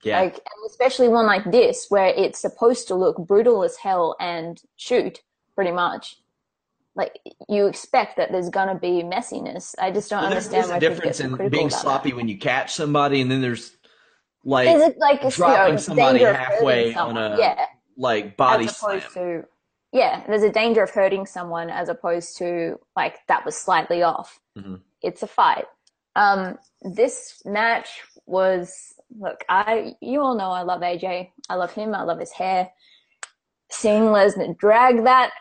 Yeah. 0.02 0.22
Like, 0.22 0.36
and 0.36 0.66
especially 0.66 1.10
one 1.10 1.26
like 1.26 1.52
this, 1.52 1.88
where 1.90 2.08
it's 2.08 2.40
supposed 2.40 2.88
to 2.88 2.96
look 2.96 3.18
brutal 3.18 3.64
as 3.64 3.76
hell 3.76 4.16
and 4.20 4.62
shoot, 4.78 5.20
pretty 5.56 5.72
much. 5.72 6.16
Like 6.96 7.20
you 7.48 7.68
expect 7.68 8.18
that 8.18 8.32
there's 8.32 8.50
gonna 8.50 8.78
be 8.78 9.04
messiness. 9.04 9.76
I 9.80 9.92
just 9.92 10.10
don't 10.10 10.22
Well, 10.22 10.32
understand 10.32 10.70
there's 10.70 10.78
a 10.78 10.80
difference 10.80 11.20
in 11.20 11.50
being 11.50 11.70
sloppy 11.70 12.10
that. 12.10 12.16
when 12.16 12.28
you 12.28 12.38
catch 12.38 12.74
somebody, 12.74 13.22
and 13.22 13.30
then 13.30 13.42
there's 13.42 13.78
like 14.44 14.68
Is 14.70 14.82
it 14.82 14.98
like 14.98 15.22
dropping 15.34 15.66
you 15.66 15.72
know, 15.74 15.78
somebody 15.78 16.20
danger 16.20 16.32
of 16.32 16.36
hurting 16.36 16.54
halfway 16.56 16.96
on 16.96 17.18
a 17.18 17.38
yeah, 17.38 17.66
like 17.98 18.36
body 18.38 18.68
slam. 18.68 19.02
to 19.14 19.44
yeah, 19.92 20.24
there's 20.28 20.44
a 20.44 20.52
danger 20.52 20.84
of 20.84 20.92
hurting 20.92 21.26
someone 21.26 21.70
as 21.70 21.90
opposed 21.90 22.38
to 22.38 22.80
like 22.96 23.18
that 23.28 23.46
was 23.46 23.56
slightly 23.56 24.04
off. 24.04 24.40
Mhm. 24.58 24.82
It's 25.02 25.24
a 25.24 25.28
fight. 25.28 25.66
Um, 26.16 26.58
this 26.82 27.42
match 27.46 28.02
was 28.26 28.94
look. 29.18 29.44
I 29.50 29.96
you 30.02 30.22
all 30.22 30.36
know 30.36 30.52
I 30.52 30.62
love 30.62 30.82
AJ. 30.82 31.32
I 31.50 31.56
love 31.56 31.72
him. 31.74 31.96
I 31.96 32.04
love 32.04 32.20
his 32.20 32.32
hair. 32.32 32.72
Seeing 33.72 34.04
Lesnar 34.04 34.58
drag 34.58 35.04
that 35.04 35.32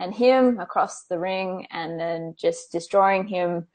and 0.00 0.14
him 0.14 0.58
across 0.60 1.04
the 1.04 1.18
ring 1.18 1.66
and 1.70 1.98
then 1.98 2.34
just 2.38 2.72
destroying 2.72 3.26
him. 3.26 3.66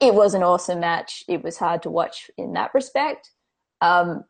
It 0.00 0.14
was 0.14 0.34
an 0.34 0.42
awesome 0.42 0.80
match. 0.80 1.24
It 1.28 1.42
was 1.42 1.58
hard 1.58 1.82
to 1.82 1.90
watch 1.90 2.30
in 2.36 2.52
that 2.54 2.74
respect. 2.74 3.30
Um, 3.80 4.24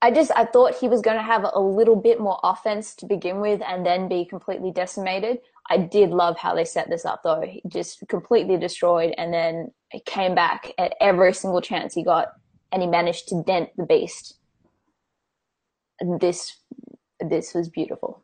I 0.00 0.12
just 0.12 0.30
I 0.36 0.44
thought 0.44 0.76
he 0.76 0.88
was 0.88 1.00
going 1.00 1.16
to 1.16 1.22
have 1.22 1.44
a 1.52 1.60
little 1.60 1.96
bit 1.96 2.20
more 2.20 2.38
offense 2.44 2.94
to 2.96 3.06
begin 3.06 3.40
with 3.40 3.60
and 3.62 3.84
then 3.84 4.08
be 4.08 4.24
completely 4.24 4.70
decimated. 4.70 5.38
I 5.68 5.78
did 5.78 6.10
love 6.10 6.38
how 6.38 6.54
they 6.54 6.64
set 6.64 6.88
this 6.88 7.04
up 7.04 7.22
though. 7.24 7.40
He 7.40 7.62
just 7.68 8.06
completely 8.08 8.56
destroyed 8.56 9.14
and 9.18 9.34
then 9.34 9.72
he 9.90 10.00
came 10.00 10.34
back 10.34 10.72
at 10.78 10.94
every 11.00 11.34
single 11.34 11.60
chance 11.60 11.94
he 11.94 12.04
got 12.04 12.28
and 12.70 12.80
he 12.80 12.88
managed 12.88 13.28
to 13.28 13.42
dent 13.42 13.70
the 13.76 13.86
beast. 13.86 14.38
This 16.20 16.56
this 17.20 17.52
was 17.52 17.68
beautiful. 17.68 18.22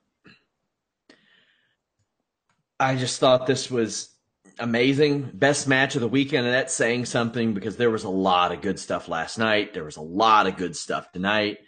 I 2.79 2.95
just 2.95 3.19
thought 3.19 3.47
this 3.47 3.69
was 3.69 4.14
amazing. 4.59 5.31
Best 5.35 5.69
match 5.69 5.95
of 5.95 6.01
the 6.01 6.09
weekend, 6.09 6.47
and 6.47 6.55
that's 6.55 6.75
saying 6.75 7.07
something 7.07 7.55
because 7.55 7.77
there 7.77 7.91
was 7.91 8.05
a 8.05 8.09
lot 8.09 8.53
of 8.53 8.61
good 8.61 8.79
stuff 8.79 9.09
last 9.09 9.39
night. 9.39 9.75
There 9.75 9.85
was 9.85 9.97
a 9.97 10.03
lot 10.03 10.47
of 10.47 10.57
good 10.57 10.77
stuff 10.77 11.13
tonight. 11.13 11.59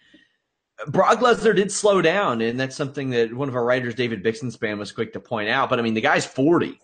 Brock 0.89 1.21
Lesnar 1.21 1.57
did 1.57 1.73
slow 1.73 2.03
down, 2.03 2.41
and 2.41 2.61
that's 2.61 2.77
something 2.77 3.11
that 3.11 3.33
one 3.33 3.49
of 3.49 3.57
our 3.57 3.65
writers, 3.65 3.95
David 3.95 4.23
Bixenspan, 4.23 4.79
was 4.79 4.93
quick 4.93 5.13
to 5.15 5.21
point 5.21 5.49
out. 5.49 5.71
But 5.71 5.79
I 5.79 5.83
mean, 5.83 5.95
the 5.95 6.01
guy's 6.01 6.27
40. 6.27 6.79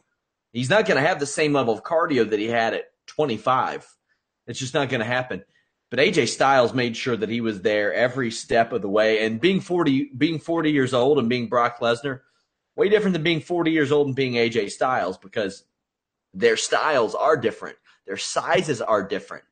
He's 0.53 0.71
not 0.71 0.87
going 0.87 1.01
to 1.01 1.07
have 1.07 1.21
the 1.21 1.27
same 1.27 1.53
level 1.53 1.75
of 1.75 1.83
cardio 1.83 2.29
that 2.29 2.39
he 2.39 2.47
had 2.47 2.75
at 2.75 2.85
25. 3.07 3.87
It's 4.47 4.59
just 4.59 4.75
not 4.75 4.89
going 4.89 5.01
to 5.01 5.07
happen. 5.07 5.45
But 5.91 5.99
AJ 5.99 6.29
Styles 6.29 6.73
made 6.73 6.97
sure 6.97 7.17
that 7.17 7.29
he 7.29 7.43
was 7.43 7.61
there 7.61 7.93
every 7.93 8.31
step 8.31 8.73
of 8.73 8.81
the 8.81 8.89
way. 8.89 9.27
And 9.27 9.41
being 9.41 9.61
40, 9.61 10.13
being 10.17 10.39
40 10.39 10.71
years 10.71 10.95
old 10.95 11.19
and 11.19 11.29
being 11.29 11.49
Brock 11.49 11.81
Lesnar, 11.81 12.21
way 12.77 12.89
different 12.89 13.13
than 13.13 13.23
being 13.23 13.41
40 13.41 13.71
years 13.71 13.93
old 13.93 14.07
and 14.07 14.17
being 14.17 14.35
AJ 14.35 14.71
Styles 14.71 15.19
because 15.19 15.65
their 16.35 16.57
styles 16.57 17.15
are 17.15 17.37
different. 17.37 17.77
Their 18.07 18.17
sizes 18.17 18.81
are 18.81 19.03
different. 19.07 19.45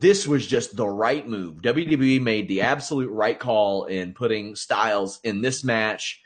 This 0.00 0.26
was 0.28 0.46
just 0.46 0.76
the 0.76 0.86
right 0.86 1.26
move. 1.26 1.56
WWE 1.60 2.22
made 2.22 2.46
the 2.48 2.60
absolute 2.60 3.10
right 3.10 3.38
call 3.38 3.84
in 3.86 4.14
putting 4.14 4.54
Styles 4.54 5.18
in 5.24 5.42
this 5.42 5.64
match. 5.64 6.22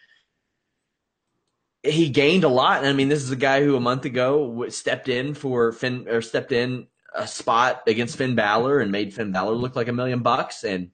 He 1.82 2.10
gained 2.10 2.44
a 2.44 2.48
lot. 2.48 2.84
I 2.84 2.92
mean, 2.92 3.08
this 3.08 3.22
is 3.22 3.30
a 3.30 3.36
guy 3.36 3.64
who 3.64 3.74
a 3.74 3.80
month 3.80 4.04
ago 4.04 4.68
stepped 4.68 5.08
in 5.08 5.34
for 5.34 5.72
Finn 5.72 6.06
or 6.08 6.20
stepped 6.22 6.52
in 6.52 6.86
a 7.14 7.26
spot 7.26 7.82
against 7.86 8.16
Finn 8.16 8.34
Balor 8.34 8.80
and 8.80 8.92
made 8.92 9.14
Finn 9.14 9.32
Balor 9.32 9.54
look 9.54 9.74
like 9.74 9.88
a 9.88 9.92
million 9.92 10.20
bucks 10.20 10.64
and 10.64 10.90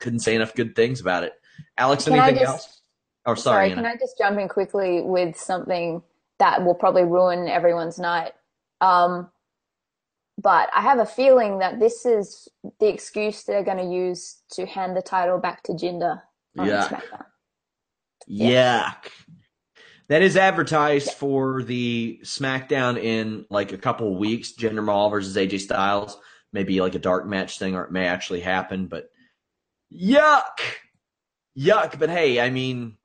couldn't 0.00 0.20
say 0.20 0.34
enough 0.34 0.54
good 0.54 0.74
things 0.74 1.00
about 1.00 1.22
it. 1.22 1.34
Alex, 1.78 2.04
Can 2.04 2.14
anything 2.14 2.40
just- 2.40 2.50
else? 2.50 2.78
Oh, 3.24 3.34
sorry. 3.34 3.68
Sorry, 3.68 3.74
can 3.76 3.86
I 3.86 3.94
just 3.96 4.18
jump 4.18 4.36
in 4.40 4.48
quickly 4.48 5.00
with 5.00 5.36
something 5.36 6.02
that 6.42 6.64
will 6.64 6.74
probably 6.74 7.04
ruin 7.04 7.46
everyone's 7.46 8.00
night? 8.00 8.32
Um, 8.80 9.30
but 10.36 10.68
I 10.74 10.80
have 10.80 10.98
a 10.98 11.06
feeling 11.06 11.60
that 11.60 11.78
this 11.78 12.04
is 12.04 12.48
the 12.80 12.88
excuse 12.88 13.44
they're 13.44 13.62
going 13.62 13.78
to 13.78 13.94
use 13.94 14.42
to 14.54 14.66
hand 14.66 14.96
the 14.96 15.02
title 15.02 15.38
back 15.38 15.62
to 15.64 15.72
Jinder 15.72 16.20
on 16.58 16.66
Yuck. 16.66 16.88
SmackDown. 16.88 17.24
Yuck. 18.28 19.10
That 20.08 20.22
is 20.22 20.36
advertised 20.36 21.12
for 21.12 21.62
the 21.62 22.18
SmackDown 22.24 23.00
in 23.00 23.46
like 23.48 23.72
a 23.72 23.78
couple 23.78 24.12
of 24.12 24.18
weeks. 24.18 24.52
Jinder 24.52 24.84
Mahal 24.84 25.10
versus 25.10 25.36
AJ 25.36 25.60
Styles. 25.60 26.18
Maybe 26.52 26.80
like 26.80 26.96
a 26.96 26.98
dark 26.98 27.24
match 27.24 27.60
thing, 27.60 27.76
or 27.76 27.84
it 27.84 27.92
may 27.92 28.06
actually 28.06 28.40
happen. 28.40 28.88
But 28.88 29.10
yuck, 29.92 30.58
yuck. 31.56 32.00
But 32.00 32.10
hey, 32.10 32.40
I 32.40 32.50
mean, 32.50 32.98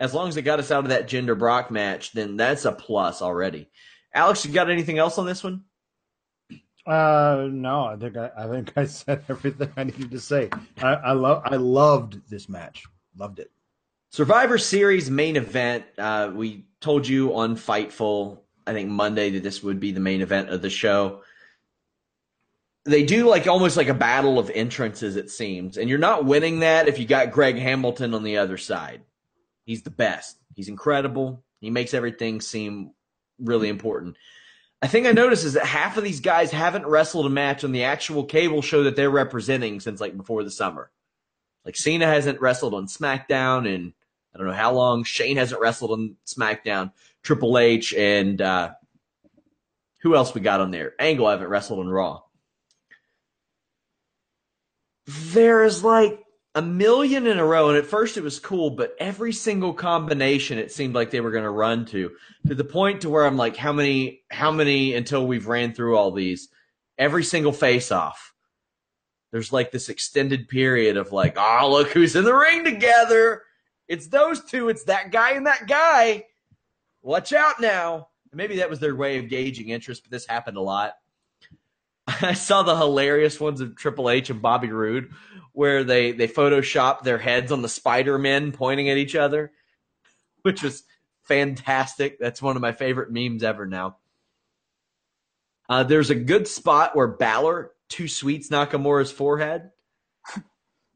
as 0.00 0.14
long 0.14 0.28
as 0.28 0.36
it 0.38 0.42
got 0.42 0.58
us 0.58 0.70
out 0.70 0.84
of 0.84 0.90
that 0.90 1.06
Jinder 1.06 1.38
Brock 1.38 1.70
match, 1.70 2.12
then 2.12 2.38
that's 2.38 2.64
a 2.64 2.72
plus 2.72 3.20
already. 3.20 3.68
Alex, 4.14 4.44
you 4.44 4.52
got 4.52 4.70
anything 4.70 4.98
else 4.98 5.18
on 5.18 5.26
this 5.26 5.44
one? 5.44 5.64
Uh, 6.86 7.46
no, 7.50 7.84
I 7.84 7.96
think 7.96 8.16
I, 8.16 8.30
I 8.36 8.48
think 8.48 8.72
I 8.76 8.86
said 8.86 9.22
everything 9.28 9.70
I 9.76 9.84
needed 9.84 10.10
to 10.10 10.18
say. 10.18 10.48
I, 10.82 10.94
I 10.94 11.12
love 11.12 11.42
I 11.44 11.56
loved 11.56 12.28
this 12.28 12.48
match. 12.48 12.84
Loved 13.16 13.38
it. 13.38 13.50
Survivor 14.08 14.56
Series 14.56 15.10
main 15.10 15.36
event. 15.36 15.84
Uh, 15.98 16.32
we 16.34 16.64
told 16.80 17.06
you 17.06 17.36
on 17.36 17.54
Fightful, 17.54 18.38
I 18.66 18.72
think 18.72 18.88
Monday, 18.88 19.30
that 19.30 19.42
this 19.42 19.62
would 19.62 19.78
be 19.78 19.92
the 19.92 20.00
main 20.00 20.22
event 20.22 20.48
of 20.48 20.62
the 20.62 20.70
show. 20.70 21.22
They 22.86 23.04
do 23.04 23.28
like 23.28 23.46
almost 23.46 23.76
like 23.76 23.88
a 23.88 23.94
battle 23.94 24.38
of 24.38 24.50
entrances, 24.50 25.16
it 25.16 25.30
seems. 25.30 25.76
And 25.76 25.88
you're 25.88 25.98
not 25.98 26.24
winning 26.24 26.60
that 26.60 26.88
if 26.88 26.98
you 26.98 27.06
got 27.06 27.30
Greg 27.30 27.58
Hamilton 27.58 28.14
on 28.14 28.24
the 28.24 28.38
other 28.38 28.56
side. 28.56 29.02
He's 29.64 29.82
the 29.82 29.90
best. 29.90 30.36
He's 30.54 30.68
incredible. 30.68 31.44
He 31.60 31.70
makes 31.70 31.94
everything 31.94 32.40
seem 32.40 32.92
really 33.38 33.68
important. 33.68 34.16
I 34.82 34.86
think 34.86 35.06
I 35.06 35.12
noticed 35.12 35.44
is 35.44 35.54
that 35.54 35.66
half 35.66 35.96
of 35.98 36.04
these 36.04 36.20
guys 36.20 36.50
haven't 36.50 36.86
wrestled 36.86 37.26
a 37.26 37.30
match 37.30 37.64
on 37.64 37.72
the 37.72 37.84
actual 37.84 38.24
cable 38.24 38.62
show 38.62 38.84
that 38.84 38.96
they're 38.96 39.10
representing 39.10 39.78
since 39.80 40.00
like 40.00 40.16
before 40.16 40.42
the 40.42 40.50
summer. 40.50 40.90
Like 41.64 41.76
Cena 41.76 42.06
hasn't 42.06 42.40
wrestled 42.40 42.72
on 42.72 42.86
SmackDown 42.86 43.72
and 43.72 43.92
I 44.34 44.38
don't 44.38 44.46
know 44.46 44.54
how 44.54 44.72
long. 44.72 45.04
Shane 45.04 45.36
hasn't 45.36 45.60
wrestled 45.60 45.90
on 45.90 46.16
SmackDown. 46.26 46.92
Triple 47.22 47.58
H 47.58 47.92
and 47.92 48.40
uh, 48.40 48.70
who 49.98 50.14
else 50.14 50.34
we 50.34 50.40
got 50.40 50.60
on 50.60 50.70
there? 50.70 50.94
Angle 50.98 51.28
haven't 51.28 51.48
wrestled 51.48 51.80
on 51.80 51.88
Raw. 51.88 52.22
There's 55.06 55.84
like 55.84 56.24
a 56.54 56.62
million 56.62 57.26
in 57.26 57.38
a 57.38 57.44
row, 57.44 57.68
and 57.68 57.78
at 57.78 57.86
first 57.86 58.16
it 58.16 58.22
was 58.22 58.40
cool, 58.40 58.70
but 58.70 58.94
every 58.98 59.32
single 59.32 59.72
combination 59.72 60.58
it 60.58 60.72
seemed 60.72 60.94
like 60.94 61.10
they 61.10 61.20
were 61.20 61.30
going 61.30 61.44
to 61.44 61.50
run 61.50 61.84
to, 61.86 62.10
to 62.48 62.54
the 62.54 62.64
point 62.64 63.02
to 63.02 63.10
where 63.10 63.24
I'm 63.24 63.36
like, 63.36 63.56
how 63.56 63.72
many, 63.72 64.22
how 64.30 64.50
many 64.50 64.94
until 64.94 65.26
we've 65.26 65.46
ran 65.46 65.72
through 65.72 65.96
all 65.96 66.10
these? 66.10 66.48
Every 66.98 67.22
single 67.22 67.52
face 67.52 67.92
off. 67.92 68.34
There's 69.30 69.52
like 69.52 69.70
this 69.70 69.88
extended 69.88 70.48
period 70.48 70.96
of 70.96 71.12
like, 71.12 71.36
oh, 71.38 71.70
look 71.70 71.88
who's 71.90 72.16
in 72.16 72.24
the 72.24 72.34
ring 72.34 72.64
together. 72.64 73.42
It's 73.86 74.08
those 74.08 74.44
two. 74.44 74.68
It's 74.68 74.84
that 74.84 75.12
guy 75.12 75.32
and 75.32 75.46
that 75.46 75.68
guy. 75.68 76.24
Watch 77.02 77.32
out 77.32 77.60
now. 77.60 78.08
Maybe 78.32 78.56
that 78.56 78.70
was 78.70 78.80
their 78.80 78.96
way 78.96 79.18
of 79.18 79.28
gauging 79.28 79.68
interest, 79.68 80.02
but 80.02 80.10
this 80.10 80.26
happened 80.26 80.56
a 80.56 80.60
lot. 80.60 80.94
I 82.22 82.34
saw 82.34 82.62
the 82.62 82.76
hilarious 82.76 83.38
ones 83.40 83.60
of 83.60 83.76
Triple 83.76 84.10
H 84.10 84.30
and 84.30 84.42
Bobby 84.42 84.70
Roode 84.70 85.10
where 85.52 85.84
they 85.84 86.12
they 86.12 86.28
photoshopped 86.28 87.02
their 87.02 87.18
heads 87.18 87.52
on 87.52 87.62
the 87.62 87.68
Spider 87.68 88.18
Men 88.18 88.52
pointing 88.52 88.88
at 88.88 88.96
each 88.96 89.14
other, 89.16 89.52
which 90.42 90.62
was 90.62 90.84
fantastic. 91.22 92.18
That's 92.18 92.42
one 92.42 92.56
of 92.56 92.62
my 92.62 92.72
favorite 92.72 93.12
memes 93.12 93.42
ever 93.42 93.66
now. 93.66 93.96
Uh, 95.68 95.84
there's 95.84 96.10
a 96.10 96.16
good 96.16 96.48
spot 96.48 96.96
where 96.96 97.06
Balor 97.06 97.72
two 97.88 98.08
sweets 98.08 98.48
Nakamura's 98.48 99.12
forehead, 99.12 99.70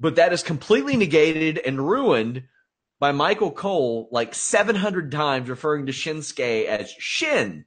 but 0.01 0.17
that 0.17 0.33
is 0.33 0.43
completely 0.43 0.97
negated 0.97 1.59
and 1.59 1.87
ruined 1.87 2.45
by 2.99 3.13
Michael 3.13 3.51
Cole 3.51 4.09
like 4.11 4.35
700 4.35 5.13
times 5.13 5.49
referring 5.49 5.87
to 5.87 5.93
Shinsuke 5.93 6.65
as 6.67 6.91
Shin. 6.99 7.65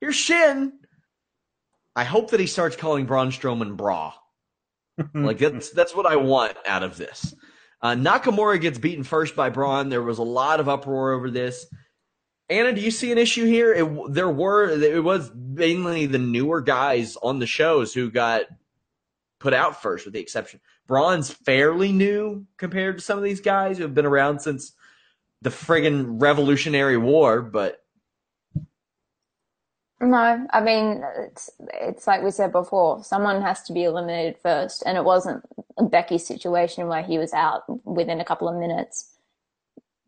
Here's 0.00 0.16
Shin. 0.16 0.72
I 1.94 2.04
hope 2.04 2.30
that 2.30 2.40
he 2.40 2.46
starts 2.46 2.76
calling 2.76 3.06
Braun 3.06 3.30
Strowman 3.30 3.76
Bra. 3.76 4.14
like 5.14 5.38
that's 5.38 5.70
that's 5.70 5.94
what 5.94 6.06
I 6.06 6.16
want 6.16 6.56
out 6.66 6.82
of 6.82 6.96
this. 6.96 7.34
Uh, 7.80 7.94
Nakamura 7.94 8.60
gets 8.60 8.78
beaten 8.78 9.04
first 9.04 9.34
by 9.34 9.50
Braun. 9.50 9.88
There 9.88 10.02
was 10.02 10.18
a 10.18 10.22
lot 10.22 10.60
of 10.60 10.68
uproar 10.68 11.12
over 11.12 11.30
this. 11.30 11.66
Anna, 12.48 12.72
do 12.72 12.80
you 12.80 12.90
see 12.90 13.10
an 13.10 13.18
issue 13.18 13.46
here? 13.46 13.72
It, 13.72 14.12
there 14.12 14.30
were 14.30 14.70
it 14.70 15.02
was 15.02 15.30
mainly 15.34 16.06
the 16.06 16.18
newer 16.18 16.60
guys 16.60 17.16
on 17.22 17.38
the 17.38 17.46
shows 17.46 17.92
who 17.92 18.10
got 18.10 18.42
put 19.40 19.54
out 19.54 19.82
first, 19.82 20.04
with 20.04 20.14
the 20.14 20.20
exception. 20.20 20.60
Braun's 20.86 21.30
fairly 21.30 21.90
new 21.92 22.46
compared 22.58 22.98
to 22.98 23.04
some 23.04 23.18
of 23.18 23.24
these 23.24 23.40
guys 23.40 23.78
who 23.78 23.82
have 23.84 23.94
been 23.94 24.06
around 24.06 24.40
since 24.40 24.72
the 25.40 25.50
friggin' 25.50 26.20
Revolutionary 26.20 26.96
War, 26.96 27.42
but 27.42 27.81
No, 30.02 30.46
I 30.52 30.62
mean 30.62 31.04
it's 31.18 31.50
it's 31.74 32.08
like 32.08 32.22
we 32.24 32.32
said 32.32 32.52
before. 32.52 33.04
Someone 33.04 33.42
has 33.42 33.62
to 33.64 33.74
be 33.74 33.84
eliminated 33.84 34.38
first, 34.42 34.84
and 34.86 34.98
it 34.98 35.04
wasn't 35.04 35.44
Becky's 35.90 36.26
situation 36.26 36.88
where 36.88 37.04
he 37.04 37.18
was 37.18 37.34
out 37.34 37.64
within 37.86 38.20
a 38.20 38.26
couple 38.26 38.48
of 38.48 38.56
minutes. 38.56 39.16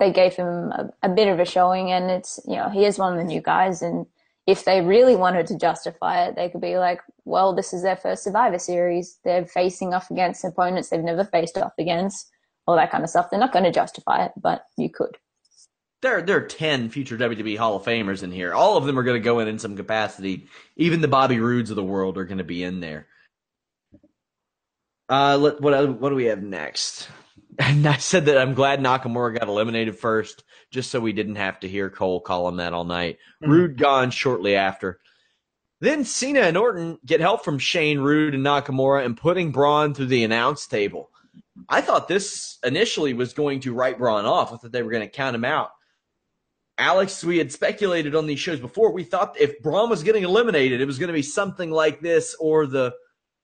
They 0.00 0.12
gave 0.12 0.34
him 0.36 0.48
a, 0.48 0.90
a 1.04 1.10
bit 1.10 1.28
of 1.28 1.40
a 1.40 1.46
showing, 1.46 1.92
and 1.92 2.10
it's 2.10 2.40
you 2.46 2.56
know 2.56 2.70
he 2.70 2.86
is 2.86 2.98
one 2.98 3.14
of 3.14 3.18
the 3.20 3.24
new 3.24 3.42
guys, 3.42 3.82
and 3.82 4.06
if 4.48 4.64
they 4.64 4.82
really 4.82 5.16
wanted 5.16 5.46
to 5.48 5.58
justify 5.58 6.26
it, 6.26 6.36
they 6.36 6.50
could 6.50 6.62
be 6.62 6.78
like, 6.78 7.00
well, 7.24 7.54
this 7.54 7.72
is 7.74 7.82
their 7.82 7.96
first 7.96 8.24
Survivor 8.24 8.60
Series. 8.60 9.18
They're 9.24 9.46
facing 9.46 9.94
off 9.94 10.10
against 10.10 10.44
opponents 10.44 10.90
they've 10.90 11.02
never 11.04 11.24
faced 11.24 11.58
off 11.58 11.74
against, 11.78 12.30
all 12.66 12.76
that 12.76 12.92
kind 12.92 13.04
of 13.04 13.10
stuff. 13.10 13.30
They're 13.30 13.40
not 13.40 13.52
going 13.52 13.66
to 13.66 13.72
justify 13.72 14.26
it, 14.26 14.32
but 14.42 14.66
you 14.78 14.90
could. 14.90 15.18
There, 16.04 16.20
there 16.20 16.36
are 16.36 16.46
10 16.46 16.90
future 16.90 17.16
WWE 17.16 17.56
Hall 17.56 17.76
of 17.76 17.84
Famers 17.84 18.22
in 18.22 18.30
here. 18.30 18.52
All 18.52 18.76
of 18.76 18.84
them 18.84 18.98
are 18.98 19.02
going 19.04 19.18
to 19.18 19.24
go 19.24 19.38
in 19.38 19.48
in 19.48 19.58
some 19.58 19.74
capacity. 19.74 20.48
Even 20.76 21.00
the 21.00 21.08
Bobby 21.08 21.40
Roodes 21.40 21.70
of 21.70 21.76
the 21.76 21.82
world 21.82 22.18
are 22.18 22.26
going 22.26 22.38
to 22.38 22.44
be 22.44 22.62
in 22.62 22.80
there. 22.80 23.06
Uh, 25.08 25.38
let, 25.38 25.62
what, 25.62 25.98
what 25.98 26.10
do 26.10 26.14
we 26.14 26.26
have 26.26 26.42
next? 26.42 27.08
And 27.56 27.86
I 27.86 27.98
said 27.98 28.26
that 28.26 28.36
I'm 28.36 28.54
glad 28.54 28.80
Nakamura 28.80 29.38
got 29.38 29.46
eliminated 29.46 29.96
first, 29.96 30.42
just 30.72 30.90
so 30.90 30.98
we 30.98 31.12
didn't 31.12 31.36
have 31.36 31.60
to 31.60 31.68
hear 31.68 31.88
Cole 31.88 32.20
call 32.20 32.48
him 32.48 32.56
that 32.56 32.72
all 32.72 32.82
night. 32.82 33.18
Mm-hmm. 33.40 33.52
Roode 33.52 33.78
gone 33.78 34.10
shortly 34.10 34.56
after. 34.56 34.98
Then 35.80 36.04
Cena 36.04 36.40
and 36.40 36.56
Orton 36.56 36.98
get 37.06 37.20
help 37.20 37.44
from 37.44 37.60
Shane 37.60 38.00
Roode 38.00 38.34
and 38.34 38.44
Nakamura 38.44 39.04
and 39.04 39.16
putting 39.16 39.52
Braun 39.52 39.94
through 39.94 40.06
the 40.06 40.24
announce 40.24 40.66
table. 40.66 41.10
I 41.68 41.80
thought 41.80 42.08
this 42.08 42.58
initially 42.64 43.14
was 43.14 43.34
going 43.34 43.60
to 43.60 43.72
write 43.72 43.98
Braun 43.98 44.24
off. 44.24 44.52
I 44.52 44.56
thought 44.56 44.72
they 44.72 44.82
were 44.82 44.90
going 44.90 45.08
to 45.08 45.16
count 45.16 45.36
him 45.36 45.44
out. 45.44 45.70
Alex, 46.76 47.22
we 47.22 47.38
had 47.38 47.52
speculated 47.52 48.14
on 48.14 48.26
these 48.26 48.40
shows 48.40 48.60
before. 48.60 48.92
We 48.92 49.04
thought 49.04 49.40
if 49.40 49.62
Braun 49.62 49.90
was 49.90 50.02
getting 50.02 50.24
eliminated, 50.24 50.80
it 50.80 50.86
was 50.86 50.98
going 50.98 51.08
to 51.08 51.14
be 51.14 51.22
something 51.22 51.70
like 51.70 52.00
this 52.00 52.34
or 52.40 52.66
the 52.66 52.94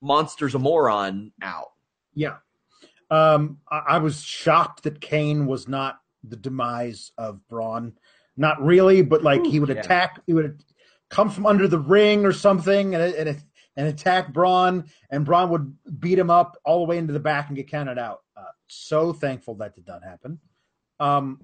Monsters 0.02 0.54
of 0.54 0.62
Moron 0.62 1.32
out. 1.42 1.70
Yeah. 2.14 2.36
Um, 3.10 3.58
I, 3.70 3.82
I 3.88 3.98
was 3.98 4.22
shocked 4.22 4.82
that 4.84 5.00
Kane 5.00 5.46
was 5.46 5.68
not 5.68 6.00
the 6.24 6.36
demise 6.36 7.12
of 7.18 7.46
Braun. 7.48 7.94
Not 8.36 8.60
really, 8.62 9.02
but 9.02 9.22
like 9.22 9.40
Ooh, 9.40 9.50
he 9.50 9.60
would 9.60 9.68
yeah. 9.68 9.80
attack, 9.80 10.20
he 10.26 10.32
would 10.32 10.62
come 11.08 11.30
from 11.30 11.46
under 11.46 11.68
the 11.68 11.78
ring 11.78 12.24
or 12.24 12.32
something 12.32 12.94
and, 12.94 13.14
and, 13.14 13.42
and 13.76 13.88
attack 13.88 14.32
Braun, 14.32 14.84
and 15.10 15.24
Braun 15.24 15.50
would 15.50 15.76
beat 16.00 16.18
him 16.18 16.30
up 16.30 16.56
all 16.64 16.80
the 16.80 16.90
way 16.90 16.98
into 16.98 17.12
the 17.12 17.20
back 17.20 17.48
and 17.48 17.56
get 17.56 17.68
counted 17.68 17.98
out. 17.98 18.20
Uh, 18.36 18.42
so 18.68 19.12
thankful 19.12 19.54
that 19.56 19.74
did 19.74 19.86
not 19.86 20.02
happen. 20.02 20.38
Um, 20.98 21.40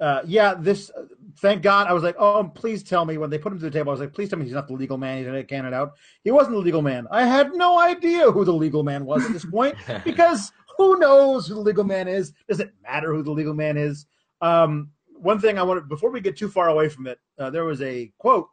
uh, 0.00 0.22
yeah, 0.26 0.54
this. 0.54 0.90
Thank 1.38 1.62
God. 1.62 1.86
I 1.86 1.92
was 1.92 2.02
like, 2.02 2.16
oh, 2.18 2.44
please 2.54 2.82
tell 2.82 3.04
me 3.04 3.16
when 3.16 3.30
they 3.30 3.38
put 3.38 3.52
him 3.52 3.58
to 3.58 3.64
the 3.64 3.70
table. 3.70 3.90
I 3.90 3.92
was 3.92 4.00
like, 4.00 4.12
please 4.12 4.28
tell 4.28 4.38
me 4.38 4.44
he's 4.44 4.54
not 4.54 4.66
the 4.66 4.74
legal 4.74 4.98
man. 4.98 5.18
He's 5.18 5.26
gonna 5.26 5.38
get 5.40 5.48
counted 5.48 5.72
out. 5.72 5.94
He 6.24 6.30
wasn't 6.30 6.54
the 6.56 6.62
legal 6.62 6.82
man. 6.82 7.06
I 7.10 7.24
had 7.24 7.54
no 7.54 7.78
idea 7.78 8.30
who 8.30 8.44
the 8.44 8.52
legal 8.52 8.82
man 8.82 9.04
was 9.04 9.24
at 9.24 9.32
this 9.32 9.44
point 9.50 9.76
because 10.04 10.52
who 10.76 10.98
knows 10.98 11.46
who 11.46 11.54
the 11.54 11.60
legal 11.60 11.84
man 11.84 12.08
is? 12.08 12.32
Does 12.48 12.60
it 12.60 12.72
matter 12.82 13.12
who 13.14 13.22
the 13.22 13.32
legal 13.32 13.54
man 13.54 13.76
is? 13.76 14.06
Um, 14.40 14.90
one 15.08 15.40
thing 15.40 15.58
I 15.58 15.62
wanted 15.64 15.88
before 15.88 16.10
we 16.10 16.20
get 16.20 16.36
too 16.36 16.48
far 16.48 16.68
away 16.68 16.88
from 16.88 17.06
it, 17.06 17.18
uh, 17.38 17.50
there 17.50 17.64
was 17.64 17.82
a 17.82 18.12
quote 18.18 18.48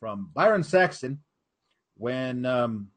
from 0.00 0.30
Byron 0.34 0.62
Saxton 0.62 1.20
when 1.96 2.44
um, 2.44 2.88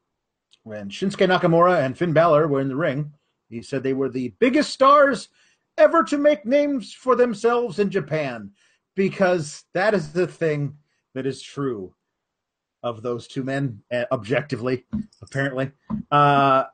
when 0.64 0.90
Shinsuke 0.90 1.28
Nakamura 1.28 1.86
and 1.86 1.98
Finn 1.98 2.14
Balor 2.14 2.48
were 2.48 2.62
in 2.62 2.68
the 2.68 2.76
ring. 2.76 3.14
He 3.50 3.62
said 3.62 3.82
they 3.82 3.94
were 3.94 4.10
the 4.10 4.34
biggest 4.40 4.72
stars 4.72 5.30
ever 5.78 6.04
to 6.04 6.18
make 6.18 6.46
names 6.46 6.94
for 6.94 7.16
themselves 7.16 7.80
in 7.80 7.90
Japan, 7.90 8.52
because 8.96 9.64
that 9.74 9.94
is 9.94 10.12
the 10.12 10.28
thing 10.28 10.78
that 11.14 11.26
is 11.26 11.42
true 11.42 11.94
of 12.84 13.02
those 13.02 13.28
two 13.28 13.44
men, 13.44 13.82
uh, 13.92 14.06
objectively, 14.12 14.86
apparently. 15.22 15.72
Uh, 16.12 16.66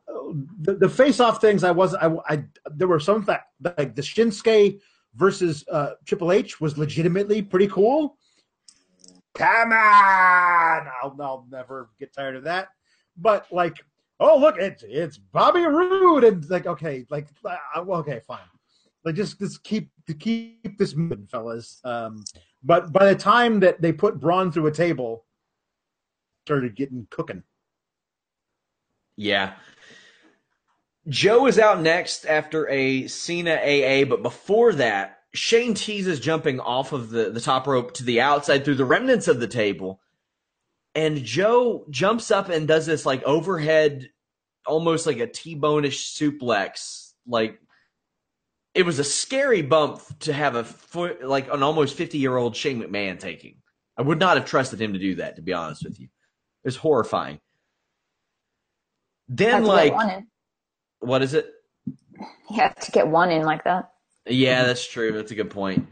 the, 0.60 0.76
the 0.76 0.90
face-off 0.90 1.40
things, 1.40 1.64
I 1.64 1.72
wasn't. 1.72 2.04
I, 2.04 2.34
I 2.34 2.44
there 2.72 2.88
were 2.88 3.00
some 3.00 3.24
that 3.26 3.44
like 3.78 3.96
the 3.96 4.02
Shinsuke 4.02 4.80
versus 5.16 5.64
uh, 5.72 5.92
Triple 6.06 6.32
H 6.32 6.60
was 6.60 6.78
legitimately 6.78 7.42
pretty 7.42 7.68
cool. 7.68 8.18
Come 9.36 9.72
on, 9.72 10.88
I'll, 11.02 11.16
I'll 11.22 11.48
never 11.50 11.90
get 12.00 12.14
tired 12.14 12.36
of 12.36 12.44
that. 12.44 12.70
But 13.18 13.48
like, 13.52 13.78
oh 14.20 14.38
look, 14.38 14.58
it's 14.60 14.84
it's 14.88 15.18
Bobby 15.18 15.62
Roode, 15.62 16.24
and 16.24 16.48
like, 16.50 16.68
okay, 16.68 17.06
like, 17.10 17.28
uh, 17.46 17.58
okay, 17.78 18.22
fine. 18.28 18.40
Like, 19.04 19.16
just 19.16 19.40
just 19.40 19.64
keep 19.64 19.90
to 20.08 20.14
keep 20.14 20.78
this 20.78 20.96
moving, 20.96 21.28
fellas. 21.28 21.82
Um, 21.84 22.24
but 22.64 22.92
by 22.94 23.06
the 23.06 23.16
time 23.16 23.60
that 23.62 23.82
they 23.82 23.92
put 23.92 24.20
Braun 24.20 24.52
through 24.52 24.68
a 24.68 24.72
table, 24.72 25.26
started 26.46 26.76
getting 26.76 27.08
cooking. 27.10 27.44
Yeah, 29.16 29.54
Joe 31.08 31.48
is 31.48 31.60
out 31.60 31.82
next 31.82 32.26
after 32.26 32.68
a 32.70 33.08
Cena 33.08 33.56
AA, 33.56 34.06
but 34.06 34.24
before 34.24 34.74
that, 34.74 35.20
Shane 35.34 35.74
teases 35.74 36.20
jumping 36.20 36.60
off 36.60 36.94
of 36.94 37.10
the, 37.10 37.30
the 37.30 37.42
top 37.42 37.68
rope 37.68 37.94
to 37.96 38.04
the 38.04 38.22
outside 38.22 38.64
through 38.64 38.76
the 38.76 38.86
remnants 38.86 39.28
of 39.28 39.40
the 39.40 39.48
table. 39.48 40.00
And 40.96 41.24
Joe 41.24 41.86
jumps 41.90 42.32
up 42.32 42.50
and 42.50 42.68
does 42.68 42.86
this 42.86 43.06
like 43.06 43.24
overhead, 43.24 44.10
almost 44.66 45.06
like 45.06 45.18
a 45.18 45.28
T-bone-ish 45.28 46.14
suplex. 46.14 47.14
Like 47.28 47.60
it 48.76 48.86
was 48.86 49.00
a 49.00 49.04
scary 49.04 49.62
bump 49.62 50.02
to 50.22 50.34
have 50.34 50.56
a 50.56 50.64
foot, 50.64 51.24
like 51.24 51.52
an 51.52 51.64
almost 51.64 51.96
50 51.96 52.18
year 52.18 52.36
old 52.36 52.56
Shane 52.56 52.82
McMahon 52.82 53.20
taking. 53.20 53.58
I 53.98 54.02
would 54.02 54.20
not 54.20 54.38
have 54.38 54.46
trusted 54.46 54.82
him 54.82 54.94
to 54.94 55.00
do 55.00 55.16
that, 55.16 55.36
to 55.36 55.42
be 55.42 55.54
honest 55.54 55.84
with 55.84 56.00
you. 56.00 56.06
It 56.06 56.68
was 56.68 56.76
horrifying. 56.78 57.40
Then, 59.28 59.66
like, 59.66 59.94
what 61.00 61.22
is 61.22 61.34
it? 61.34 61.52
You 61.86 62.62
have 62.62 62.76
to 62.80 62.92
get 62.92 63.08
one 63.08 63.32
in 63.32 63.44
like 63.44 63.64
that. 63.66 63.92
Yeah, 64.26 64.64
that's 64.64 64.88
true. 64.88 65.12
That's 65.12 65.32
a 65.32 65.36
good 65.36 65.50
point. 65.50 65.88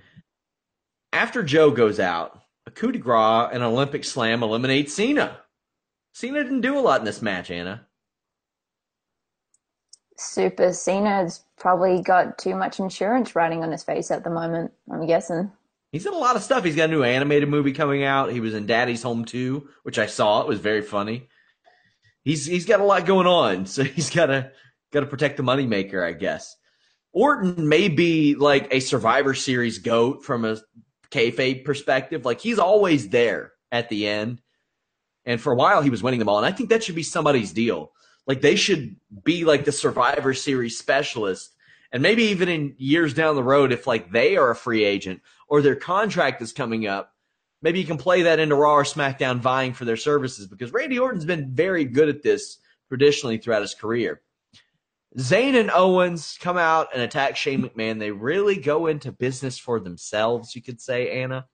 After 1.14 1.44
Joe 1.44 1.72
goes 1.72 2.00
out, 2.00 2.42
a 2.66 2.72
coup 2.72 2.92
de 2.92 3.00
grace 3.00 3.50
and 3.52 3.64
Olympic 3.64 4.06
slam 4.06 4.44
eliminates 4.44 4.94
Cena. 4.94 5.38
Cena 6.14 6.44
didn't 6.44 6.62
do 6.62 6.78
a 6.78 6.82
lot 6.82 7.00
in 7.00 7.06
this 7.06 7.22
match, 7.22 7.52
Anna. 7.52 7.88
Super 10.22 10.72
Cena's 10.72 11.44
probably 11.58 12.02
got 12.02 12.38
too 12.38 12.56
much 12.56 12.80
insurance 12.80 13.36
riding 13.36 13.64
on 13.64 13.72
his 13.72 13.84
face 13.84 14.12
at 14.12 14.24
the 14.24 14.30
moment, 14.30 14.72
I'm 14.92 15.06
guessing. 15.08 15.52
He's 15.92 16.06
in 16.06 16.14
a 16.14 16.18
lot 16.18 16.36
of 16.36 16.44
stuff. 16.44 16.64
He's 16.64 16.76
got 16.76 16.90
a 16.90 16.92
new 16.92 17.04
animated 17.04 17.50
movie 17.50 17.74
coming 17.74 18.04
out. 18.04 18.32
He 18.32 18.40
was 18.40 18.54
in 18.54 18.66
Daddy's 18.66 19.04
Home 19.04 19.26
2, 19.26 19.68
which 19.84 20.00
I 20.00 20.06
saw. 20.06 20.42
It 20.42 20.48
was 20.48 20.60
very 20.60 20.84
funny. 20.84 21.28
He's 22.24 22.46
he's 22.46 22.66
got 22.66 22.80
a 22.80 22.86
lot 22.86 23.06
going 23.06 23.28
on, 23.28 23.66
so 23.66 23.84
he's 23.84 24.10
got 24.10 24.28
to 24.28 24.52
got 24.94 25.02
to 25.02 25.08
protect 25.08 25.38
the 25.38 25.44
moneymaker, 25.44 26.06
I 26.06 26.14
guess. 26.14 26.56
Orton 27.14 27.68
may 27.68 27.90
be 27.90 28.36
like 28.36 28.68
a 28.72 28.80
Survivor 28.80 29.34
Series 29.34 29.80
goat 29.80 30.24
from 30.24 30.46
a 30.46 30.58
kayfabe 31.10 31.66
perspective. 31.66 32.26
Like 32.26 32.40
he's 32.40 32.60
always 32.60 33.10
there 33.10 33.52
at 33.72 33.90
the 33.90 34.08
end, 34.08 34.40
and 35.26 35.42
for 35.42 35.52
a 35.52 35.58
while 35.58 35.82
he 35.82 35.90
was 35.90 36.04
winning 36.04 36.20
them 36.20 36.30
all. 36.30 36.38
And 36.38 36.46
I 36.46 36.52
think 36.52 36.70
that 36.70 36.84
should 36.84 36.96
be 36.96 37.04
somebody's 37.04 37.52
deal. 37.52 37.92
Like 38.28 38.42
they 38.42 38.56
should 38.56 38.96
be 39.24 39.46
like 39.46 39.66
the 39.66 39.72
Survivor 39.72 40.34
Series 40.34 40.78
specialist, 40.78 41.56
and 41.92 42.02
maybe 42.02 42.24
even 42.24 42.50
in 42.50 42.76
years 42.78 43.14
down 43.14 43.36
the 43.36 43.44
road, 43.44 43.72
if 43.72 43.88
like 43.88 44.12
they 44.12 44.38
are 44.38 44.52
a 44.52 44.56
free 44.56 44.84
agent 44.84 45.22
or 45.48 45.62
their 45.62 45.76
contract 45.76 46.42
is 46.42 46.54
coming 46.54 46.88
up, 46.88 47.14
maybe 47.62 47.80
you 47.80 47.86
can 47.86 47.98
play 47.98 48.22
that 48.24 48.40
into 48.40 48.56
Raw 48.56 48.76
or 48.76 48.84
SmackDown 48.84 49.40
vying 49.40 49.74
for 49.74 49.86
their 49.86 49.98
services 49.98 50.48
because 50.48 50.72
Randy 50.72 51.00
Orton's 51.00 51.26
been 51.26 51.54
very 51.54 51.84
good 51.84 52.10
at 52.10 52.24
this 52.24 52.60
traditionally 52.88 53.38
throughout 53.38 53.62
his 53.62 53.74
career. 53.74 54.22
Zayn 55.18 55.60
and 55.60 55.70
Owens 55.72 56.38
come 56.40 56.58
out 56.58 56.88
and 56.94 57.02
attack 57.02 57.36
Shane 57.36 57.64
McMahon. 57.64 58.00
They 58.00 58.12
really 58.12 58.56
go 58.56 58.88
into 58.88 59.12
business 59.12 59.58
for 59.58 59.80
themselves, 59.80 60.56
you 60.56 60.62
could 60.62 60.80
say, 60.80 61.22
Anna. 61.22 61.48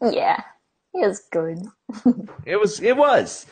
Yeah, 0.00 0.40
it 0.94 1.06
was 1.06 1.22
good. 1.32 1.58
it 2.46 2.56
was. 2.56 2.80
It 2.80 2.96
was. 2.96 3.46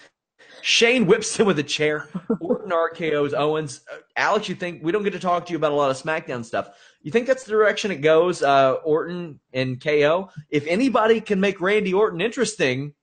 Shane 0.62 1.06
whips 1.06 1.36
him 1.36 1.46
with 1.46 1.58
a 1.58 1.62
chair. 1.62 2.08
Orton 2.40 2.70
RKO's 2.70 3.34
Owens. 3.34 3.80
Uh, 3.92 3.98
Alex, 4.16 4.48
you 4.48 4.54
think 4.54 4.82
we 4.82 4.92
don't 4.92 5.02
get 5.02 5.12
to 5.12 5.18
talk 5.18 5.46
to 5.46 5.52
you 5.52 5.56
about 5.56 5.72
a 5.72 5.74
lot 5.74 5.90
of 5.90 6.00
SmackDown 6.00 6.44
stuff? 6.44 6.70
You 7.02 7.10
think 7.10 7.26
that's 7.26 7.44
the 7.44 7.52
direction 7.52 7.90
it 7.90 8.00
goes? 8.00 8.42
Uh, 8.42 8.74
Orton 8.84 9.40
and 9.52 9.80
KO. 9.80 10.30
If 10.50 10.66
anybody 10.66 11.20
can 11.20 11.40
make 11.40 11.60
Randy 11.60 11.94
Orton 11.94 12.20
interesting, 12.20 12.94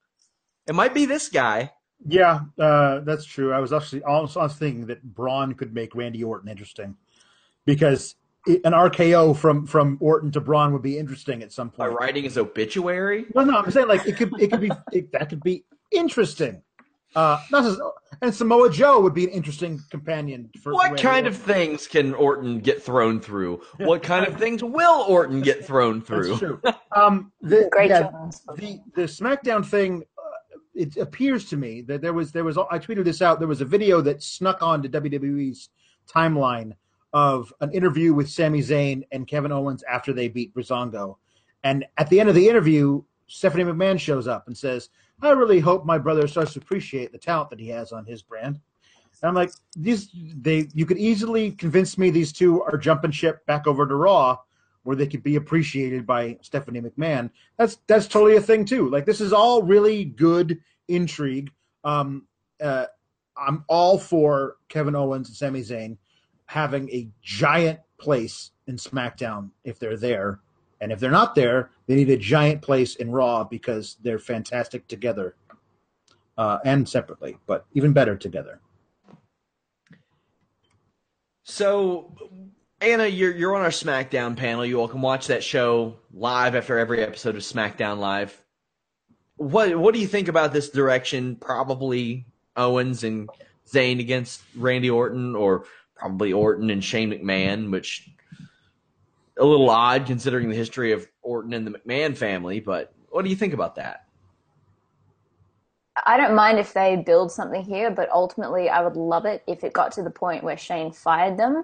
it 0.68 0.76
might 0.76 0.94
be 0.94 1.06
this 1.06 1.30
guy. 1.30 1.72
Yeah, 2.07 2.41
uh, 2.60 2.99
that's 2.99 3.26
true. 3.26 3.53
I 3.53 3.60
was 3.60 3.73
actually 3.73 4.02
was 4.02 4.56
thinking 4.56 4.88
that 4.88 5.02
Braun 5.03 5.53
could 5.53 5.73
make 5.73 5.95
Randy 5.95 6.23
Orton 6.23 6.49
interesting 6.49 6.95
because 7.65 8.15
an 8.48 8.73
RKO 8.73 9.36
from 9.36 9.65
from 9.65 9.98
Orton 9.99 10.32
to 10.32 10.41
Braun 10.41 10.73
would 10.73 10.82
be 10.82 10.98
interesting 10.98 11.41
at 11.41 11.52
some 11.52 11.69
point. 11.69 11.77
By 11.77 11.95
writing 11.95 12.23
his 12.26 12.38
obituary? 12.38 13.26
No, 13.34 13.44
no, 13.44 13.57
I'm 13.57 13.72
saying 13.72 13.88
like 13.88 14.06
it 14.06 14.18
could 14.18 14.32
it 14.40 14.52
could 14.52 14.61
be 14.61 14.72
it, 14.91 15.11
that 15.14 15.30
could 15.30 15.41
be 15.41 15.65
interesting. 15.91 16.61
Uh, 17.16 17.42
not 17.50 17.64
as, 17.64 17.80
and 18.22 18.34
Samoa 18.34 18.70
Joe 18.70 19.00
would 19.00 19.14
be 19.14 19.24
an 19.24 19.30
interesting 19.30 19.80
companion. 19.90 20.50
For 20.62 20.74
what 20.74 20.98
kind 20.98 21.28
of 21.28 21.38
things 21.38 21.88
can 21.88 22.14
Orton 22.14 22.60
get 22.60 22.84
thrown 22.84 23.20
through? 23.20 23.62
What 23.78 24.04
kind 24.04 24.28
of 24.28 24.38
things 24.38 24.64
will 24.64 25.06
Orton 25.08 25.42
get 25.42 25.66
thrown 25.66 26.02
through? 26.02 26.28
That's 26.28 26.40
true. 26.40 26.62
Um, 26.96 27.34
the, 27.42 27.68
Great 27.74 27.90
yeah, 27.90 28.10
the 28.56 28.80
the 28.96 29.02
SmackDown 29.02 29.66
thing 29.66 30.06
it 30.74 30.96
appears 30.98 31.46
to 31.50 31.58
me 31.58 31.82
that 31.82 32.02
there 32.02 32.14
was 32.14 32.32
there 32.32 32.46
was 32.46 32.58
I 32.58 32.80
tweeted 32.80 33.04
this 33.04 33.22
out. 33.22 33.40
There 33.40 33.50
was 33.50 33.60
a 33.60 33.66
video 33.66 34.02
that 34.02 34.24
snuck 34.24 34.62
onto 34.62 34.88
WWE's 34.88 35.70
timeline 36.08 36.74
of 37.14 37.54
an 37.62 37.72
interview 37.72 38.14
with 38.14 38.30
Sami 38.30 38.60
Zayn 38.60 39.04
and 39.12 39.26
Kevin 39.26 39.52
Owens 39.52 39.84
after 39.84 40.14
they 40.14 40.28
beat 40.28 40.54
Breezango. 40.54 41.18
And 41.64 41.86
at 41.98 42.10
the 42.10 42.20
end 42.20 42.30
of 42.30 42.36
the 42.36 42.48
interview, 42.48 43.04
Stephanie 43.28 43.64
McMahon 43.64 44.00
shows 44.00 44.28
up 44.28 44.48
and 44.48 44.58
says, 44.58 44.90
I 45.22 45.32
really 45.32 45.60
hope 45.60 45.86
my 45.86 45.98
brother 45.98 46.28
starts 46.28 46.54
to 46.54 46.60
appreciate 46.60 47.12
the 47.12 47.18
talent 47.18 47.50
that 47.50 47.60
he 47.60 47.70
has 47.70 47.92
on 47.92 48.06
his 48.06 48.22
brand. 48.22 48.60
And 49.22 49.30
I'm 49.30 49.36
like, 49.36 49.52
these 49.76 50.10
they 50.14 50.68
you 50.74 50.86
could 50.86 50.98
easily 50.98 51.52
convince 51.52 51.98
me 51.98 52.10
these 52.10 52.34
two 52.34 52.62
are 52.62 52.78
jumping 52.78 53.12
ship 53.12 53.46
back 53.46 53.66
over 53.66 53.88
to 53.88 53.96
Raw 53.96 54.38
where 54.86 54.96
they 54.96 55.08
could 55.08 55.24
be 55.24 55.36
appreciated 55.36 56.06
by 56.06 56.38
Stephanie 56.42 56.80
McMahon. 56.80 57.32
That's 57.58 57.80
that's 57.88 58.08
totally 58.08 58.36
a 58.36 58.42
thing 58.42 58.66
too. 58.66 58.90
Like 58.90 59.06
this 59.06 59.20
is 59.20 59.34
all 59.34 59.64
really 59.64 60.06
good 60.06 60.60
intrigue. 60.88 61.52
Um, 61.84 62.28
uh, 62.62 62.86
I'm 63.36 63.66
all 63.68 63.98
for 63.98 64.58
Kevin 64.70 64.96
Owens 64.96 65.28
and 65.28 65.36
Sami 65.36 65.62
Zayn 65.62 65.98
having 66.46 66.88
a 66.92 67.10
giant 67.24 67.80
place 67.98 68.52
in 68.68 68.78
SmackDown 68.78 69.50
if 69.64 69.80
they're 69.80 69.98
there. 69.98 70.40
And 70.81 70.91
if 70.91 70.99
they're 70.99 71.11
not 71.11 71.35
there, 71.35 71.72
they 71.88 71.95
need 71.95 72.10
a 72.10 72.18
giant 72.18 72.61
place 72.61 72.95
in 72.95 73.11
Raw 73.11 73.43
because 73.43 73.97
they're 74.02 74.19
fantastic 74.19 74.88
together 74.88 75.35
uh, 76.38 76.60
and 76.65 76.88
separately, 76.88 77.38
but 77.47 77.65
even 77.73 77.93
better 77.93 78.15
together. 78.15 78.60
So, 81.43 82.11
Anna, 82.81 83.06
you're 83.06 83.34
you're 83.34 83.56
on 83.56 83.61
our 83.61 83.69
SmackDown 83.69 84.35
panel. 84.35 84.65
You 84.65 84.81
all 84.81 84.88
can 84.88 85.02
watch 85.02 85.27
that 85.27 85.43
show 85.43 85.97
live 86.11 86.56
after 86.56 86.77
every 86.77 87.02
episode 87.02 87.35
of 87.35 87.43
SmackDown 87.43 87.99
Live. 87.99 88.43
What 89.38 89.76
what 89.77 89.93
do 89.93 89.99
you 89.99 90.07
think 90.07 90.27
about 90.27 90.53
this 90.53 90.69
direction? 90.69 91.35
Probably 91.35 92.26
Owens 92.56 93.03
and 93.03 93.30
Zayn 93.72 93.99
against 93.99 94.41
Randy 94.56 94.89
Orton, 94.89 95.35
or 95.35 95.65
probably 95.95 96.34
Orton 96.34 96.69
and 96.69 96.84
Shane 96.84 97.11
McMahon, 97.11 97.72
which 97.72 98.10
a 99.38 99.45
little 99.45 99.70
odd 99.70 100.06
considering 100.06 100.49
the 100.49 100.56
history 100.56 100.91
of 100.91 101.07
Orton 101.22 101.53
and 101.53 101.68
the 101.68 101.72
McMahon 101.72 102.16
family. 102.16 102.60
But 102.60 102.94
what 103.10 103.24
do 103.24 103.30
you 103.30 103.36
think 103.36 103.53
about 103.53 103.76
that? 103.76 104.06
I 106.06 106.18
don't 106.18 106.36
mind 106.36 106.60
if 106.60 106.74
they 106.74 106.98
build 106.98 107.32
something 107.32 107.64
here, 107.64 107.90
but 107.90 108.10
ultimately, 108.12 108.70
I 108.70 108.82
would 108.82 108.98
love 108.98 109.26
it 109.26 109.44
if 109.48 109.64
it 109.64 109.74
got 109.74 109.94
to 109.94 110.03
the 110.03 110.10
point 110.10 110.44
where 110.44 110.57
Shane 110.57 110.91
fired 110.91 111.38
them, 111.38 111.64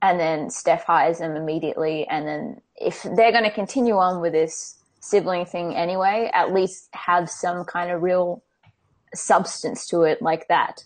and 0.00 0.20
then 0.20 0.48
Steph 0.48 0.84
hires 0.84 1.18
them 1.18 1.34
immediately, 1.34 2.06
and 2.06 2.26
then 2.26 2.60
if 2.76 3.02
they're 3.02 3.32
going 3.32 3.44
to 3.44 3.50
continue 3.50 3.96
on 3.96 4.20
with 4.20 4.32
this 4.32 4.76
sibling 5.00 5.44
thing 5.44 5.74
anyway, 5.74 6.30
at 6.32 6.52
least 6.54 6.88
have 6.92 7.28
some 7.28 7.64
kind 7.64 7.90
of 7.90 8.02
real 8.02 8.44
substance 9.12 9.86
to 9.88 10.02
it 10.02 10.22
like 10.22 10.46
that, 10.48 10.84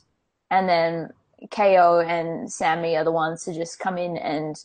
and 0.51 0.67
then 0.67 1.11
KO 1.51 2.01
and 2.01 2.51
Sami 2.51 2.97
are 2.97 3.05
the 3.05 3.13
ones 3.13 3.45
to 3.45 3.53
just 3.53 3.79
come 3.79 3.99
in 3.99 4.17
and 4.17 4.57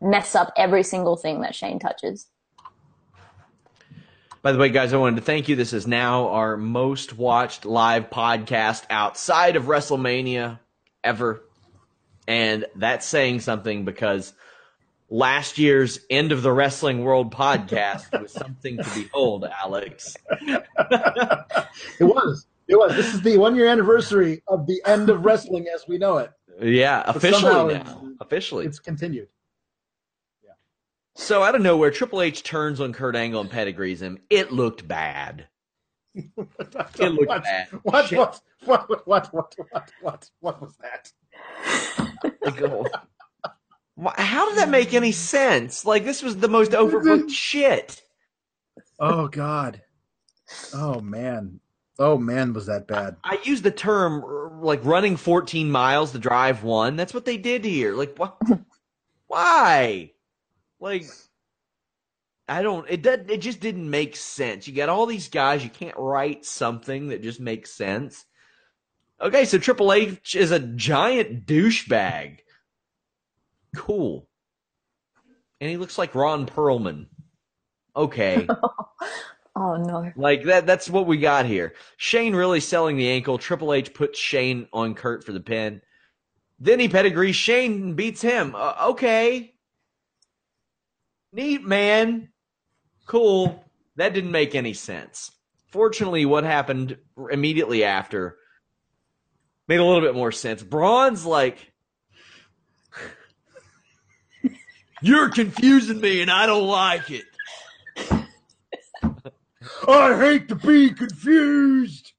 mess 0.00 0.34
up 0.34 0.52
every 0.56 0.82
single 0.82 1.16
thing 1.16 1.40
that 1.42 1.54
Shane 1.54 1.78
touches. 1.78 2.26
By 4.40 4.52
the 4.52 4.58
way, 4.58 4.68
guys, 4.68 4.92
I 4.92 4.96
wanted 4.96 5.16
to 5.16 5.22
thank 5.22 5.48
you. 5.48 5.56
This 5.56 5.72
is 5.72 5.86
now 5.86 6.28
our 6.28 6.56
most 6.56 7.16
watched 7.16 7.64
live 7.64 8.08
podcast 8.08 8.84
outside 8.88 9.56
of 9.56 9.64
WrestleMania 9.64 10.60
ever. 11.02 11.42
And 12.28 12.66
that's 12.76 13.04
saying 13.04 13.40
something 13.40 13.84
because 13.84 14.32
last 15.10 15.58
year's 15.58 16.00
End 16.08 16.30
of 16.30 16.42
the 16.42 16.52
Wrestling 16.52 17.02
World 17.02 17.34
podcast 17.34 18.20
was 18.20 18.32
something 18.32 18.76
to 18.76 18.90
behold, 18.94 19.44
Alex. 19.60 20.16
it 20.40 22.04
was. 22.04 22.46
It 22.68 22.76
was. 22.76 22.94
This 22.94 23.14
is 23.14 23.22
the 23.22 23.38
one 23.38 23.56
year 23.56 23.66
anniversary 23.66 24.42
of 24.46 24.66
the 24.66 24.80
end 24.86 25.10
of 25.10 25.24
wrestling 25.24 25.66
as 25.74 25.84
we 25.88 25.98
know 25.98 26.18
it. 26.18 26.30
Yeah, 26.60 27.02
officially 27.06 27.74
now. 27.74 28.08
Officially. 28.20 28.66
It's 28.66 28.78
continued. 28.78 29.28
So 31.18 31.42
out 31.42 31.56
of 31.56 31.60
nowhere, 31.60 31.90
Triple 31.90 32.22
H 32.22 32.44
turns 32.44 32.80
on 32.80 32.92
Kurt 32.92 33.16
Angle 33.16 33.40
and 33.40 33.50
pedigrees 33.50 34.00
him. 34.00 34.18
It 34.30 34.52
looked 34.52 34.86
bad. 34.86 35.48
it 36.14 36.30
looked 36.36 37.28
what, 37.28 37.42
bad. 37.42 37.68
What, 37.82 38.12
what, 38.12 38.40
what, 38.64 38.88
what, 38.88 39.06
what, 39.06 39.34
what, 39.34 39.54
what, 39.70 39.92
what, 40.00 40.30
what 40.38 40.62
was 40.62 40.76
that? 40.76 41.10
How 44.16 44.48
did 44.48 44.58
that 44.58 44.68
make 44.70 44.94
any 44.94 45.10
sense? 45.10 45.84
Like 45.84 46.04
this 46.04 46.22
was 46.22 46.36
the 46.36 46.48
most 46.48 46.70
overbooked 46.70 47.30
shit. 47.30 48.00
Oh 49.00 49.26
God. 49.26 49.82
Oh 50.72 51.00
man. 51.00 51.58
Oh 51.98 52.16
man, 52.16 52.52
was 52.52 52.66
that 52.66 52.86
bad? 52.86 53.16
I 53.24 53.40
used 53.42 53.64
the 53.64 53.72
term 53.72 54.62
like 54.62 54.84
running 54.84 55.16
14 55.16 55.68
miles 55.68 56.12
to 56.12 56.20
drive 56.20 56.62
one. 56.62 56.94
That's 56.94 57.12
what 57.12 57.24
they 57.24 57.38
did 57.38 57.64
here. 57.64 57.94
Like 57.96 58.16
what? 58.16 58.40
Why? 59.26 60.12
Like, 60.80 61.04
I 62.48 62.62
don't. 62.62 62.88
It 62.88 63.02
did. 63.02 63.30
It 63.30 63.38
just 63.38 63.60
didn't 63.60 63.90
make 63.90 64.16
sense. 64.16 64.66
You 64.66 64.74
got 64.74 64.88
all 64.88 65.06
these 65.06 65.28
guys. 65.28 65.62
You 65.62 65.70
can't 65.70 65.96
write 65.98 66.44
something 66.44 67.08
that 67.08 67.22
just 67.22 67.40
makes 67.40 67.70
sense. 67.72 68.24
Okay, 69.20 69.44
so 69.44 69.58
Triple 69.58 69.92
H 69.92 70.36
is 70.36 70.52
a 70.52 70.60
giant 70.60 71.44
douchebag. 71.44 72.38
Cool. 73.76 74.28
And 75.60 75.68
he 75.68 75.76
looks 75.76 75.98
like 75.98 76.14
Ron 76.14 76.46
Perlman. 76.46 77.06
Okay. 77.96 78.46
oh 79.56 79.76
no. 79.76 80.12
Like 80.16 80.44
that 80.44 80.66
that's 80.66 80.88
what 80.88 81.06
we 81.06 81.18
got 81.18 81.46
here. 81.46 81.74
Shane 81.96 82.34
really 82.34 82.60
selling 82.60 82.96
the 82.96 83.10
ankle. 83.10 83.38
Triple 83.38 83.74
H 83.74 83.92
puts 83.92 84.18
Shane 84.18 84.68
on 84.72 84.94
Kurt 84.94 85.24
for 85.24 85.32
the 85.32 85.40
pin. 85.40 85.82
Then 86.60 86.80
he 86.80 86.88
pedigrees 86.88 87.36
Shane 87.36 87.72
and 87.82 87.96
beats 87.96 88.22
him. 88.22 88.54
Uh, 88.54 88.74
okay. 88.90 89.54
Neat, 91.32 91.62
man. 91.62 92.30
Cool. 93.06 93.64
That 93.96 94.14
didn't 94.14 94.30
make 94.30 94.54
any 94.54 94.74
sense. 94.74 95.30
Fortunately, 95.70 96.24
what 96.24 96.44
happened 96.44 96.96
immediately 97.30 97.84
after 97.84 98.36
made 99.66 99.80
a 99.80 99.84
little 99.84 100.00
bit 100.00 100.14
more 100.14 100.32
sense. 100.32 100.62
Braun's 100.62 101.26
like, 101.26 101.72
You're 105.00 105.28
confusing 105.28 106.00
me 106.00 106.22
and 106.22 106.30
I 106.30 106.46
don't 106.46 106.66
like 106.66 107.10
it. 107.10 107.24
I 109.86 110.18
hate 110.18 110.48
to 110.48 110.56
be 110.56 110.90
confused. 110.90 112.12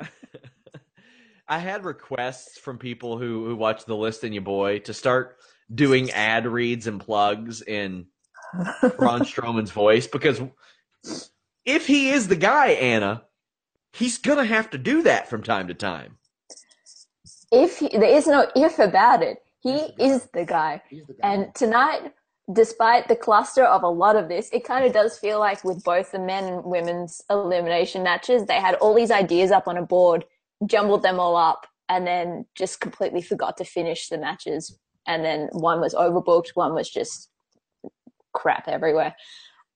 I 1.48 1.58
had 1.58 1.84
requests 1.84 2.58
from 2.58 2.78
people 2.78 3.18
who, 3.18 3.46
who 3.46 3.54
watch 3.54 3.84
the 3.84 3.94
list 3.94 4.24
and 4.24 4.34
you 4.34 4.40
boy 4.40 4.80
to 4.80 4.92
start 4.94 5.36
doing 5.72 6.10
ad 6.10 6.46
reads 6.46 6.88
and 6.88 7.00
plugs 7.00 7.62
in 7.62 8.06
Braun 8.96 9.20
Strowman's 9.24 9.70
voice 9.70 10.06
because 10.06 10.40
if 11.64 11.86
he 11.86 12.10
is 12.10 12.28
the 12.28 12.36
guy, 12.36 12.68
Anna, 12.68 13.24
he's 13.92 14.18
gonna 14.18 14.44
have 14.44 14.70
to 14.70 14.78
do 14.78 15.02
that 15.02 15.28
from 15.28 15.42
time 15.42 15.68
to 15.68 15.74
time. 15.74 16.18
If 17.52 17.78
he, 17.78 17.88
there 17.88 18.04
is 18.04 18.26
no 18.26 18.46
if 18.56 18.78
about 18.78 19.22
it, 19.22 19.38
he 19.60 19.76
is 19.98 20.28
the 20.32 20.44
guy. 20.44 20.82
The 20.90 21.14
guy. 21.14 21.14
And 21.22 21.54
tonight, 21.54 22.12
despite 22.52 23.08
the 23.08 23.16
cluster 23.16 23.64
of 23.64 23.82
a 23.82 23.88
lot 23.88 24.16
of 24.16 24.28
this, 24.28 24.50
it 24.52 24.64
kind 24.64 24.84
of 24.84 24.92
does 24.92 25.18
feel 25.18 25.38
like 25.38 25.64
with 25.64 25.82
both 25.84 26.12
the 26.12 26.18
men 26.18 26.44
and 26.44 26.64
women's 26.64 27.22
elimination 27.30 28.02
matches, 28.02 28.46
they 28.46 28.60
had 28.60 28.74
all 28.76 28.94
these 28.94 29.10
ideas 29.10 29.50
up 29.50 29.66
on 29.68 29.78
a 29.78 29.82
board, 29.82 30.24
jumbled 30.66 31.02
them 31.02 31.18
all 31.18 31.36
up, 31.36 31.66
and 31.88 32.06
then 32.06 32.46
just 32.54 32.80
completely 32.80 33.22
forgot 33.22 33.56
to 33.56 33.64
finish 33.64 34.08
the 34.08 34.18
matches. 34.18 34.78
And 35.06 35.24
then 35.24 35.48
one 35.52 35.80
was 35.80 35.94
overbooked, 35.94 36.50
one 36.54 36.74
was 36.74 36.90
just 36.90 37.30
crap 38.34 38.68
everywhere. 38.68 39.14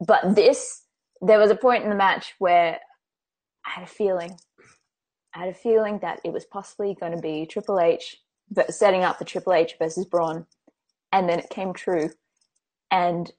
But 0.06 0.35
this, 0.35 0.82
there 1.20 1.39
was 1.39 1.51
a 1.51 1.56
point 1.56 1.85
in 1.85 1.90
the 1.90 1.97
match 1.97 2.35
where 2.39 2.78
I 3.66 3.70
had 3.70 3.85
a 3.85 3.89
feeling, 3.89 4.39
I 5.35 5.40
had 5.40 5.48
a 5.48 5.55
feeling 5.55 5.98
that 6.01 6.20
it 6.24 6.32
was 6.32 6.44
possibly 6.44 6.94
going 6.94 7.12
to 7.12 7.20
be 7.20 7.47
Triple 7.47 7.80
H 7.80 8.18
but 8.51 8.72
setting 8.74 9.05
up 9.05 9.18
the 9.18 9.24
Triple 9.24 9.52
H 9.52 9.76
versus 9.78 10.05
Braun. 10.05 10.47
And 11.12 11.28
then 11.28 11.39
it 11.39 11.51
came 11.51 11.72
true. 11.72 12.10
And 12.90 13.30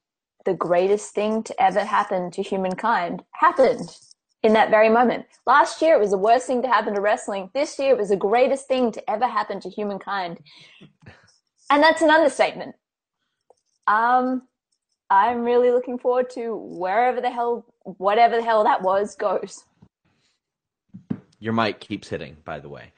the 0.45 0.53
greatest 0.53 1.13
thing 1.13 1.43
to 1.43 1.61
ever 1.61 1.83
happen 1.83 2.31
to 2.31 2.41
humankind 2.41 3.23
happened 3.33 3.97
in 4.41 4.53
that 4.53 4.69
very 4.69 4.89
moment. 4.89 5.25
Last 5.45 5.81
year, 5.81 5.95
it 5.95 5.99
was 5.99 6.11
the 6.11 6.17
worst 6.17 6.47
thing 6.47 6.61
to 6.61 6.67
happen 6.67 6.93
to 6.93 7.01
wrestling. 7.01 7.49
This 7.53 7.77
year, 7.77 7.91
it 7.91 7.97
was 7.97 8.09
the 8.09 8.15
greatest 8.15 8.67
thing 8.67 8.91
to 8.93 9.09
ever 9.09 9.27
happen 9.27 9.59
to 9.61 9.69
humankind. 9.69 10.39
And 11.69 11.83
that's 11.83 12.01
an 12.01 12.09
understatement. 12.09 12.75
Um, 13.87 14.43
I'm 15.09 15.41
really 15.41 15.71
looking 15.71 15.97
forward 15.97 16.29
to 16.31 16.55
wherever 16.55 17.19
the 17.21 17.31
hell, 17.31 17.65
whatever 17.83 18.35
the 18.35 18.43
hell 18.43 18.63
that 18.63 18.81
was, 18.81 19.15
goes. 19.15 19.65
Your 21.39 21.53
mic 21.53 21.79
keeps 21.79 22.07
hitting, 22.07 22.37
by 22.45 22.59
the 22.59 22.69
way. 22.69 22.91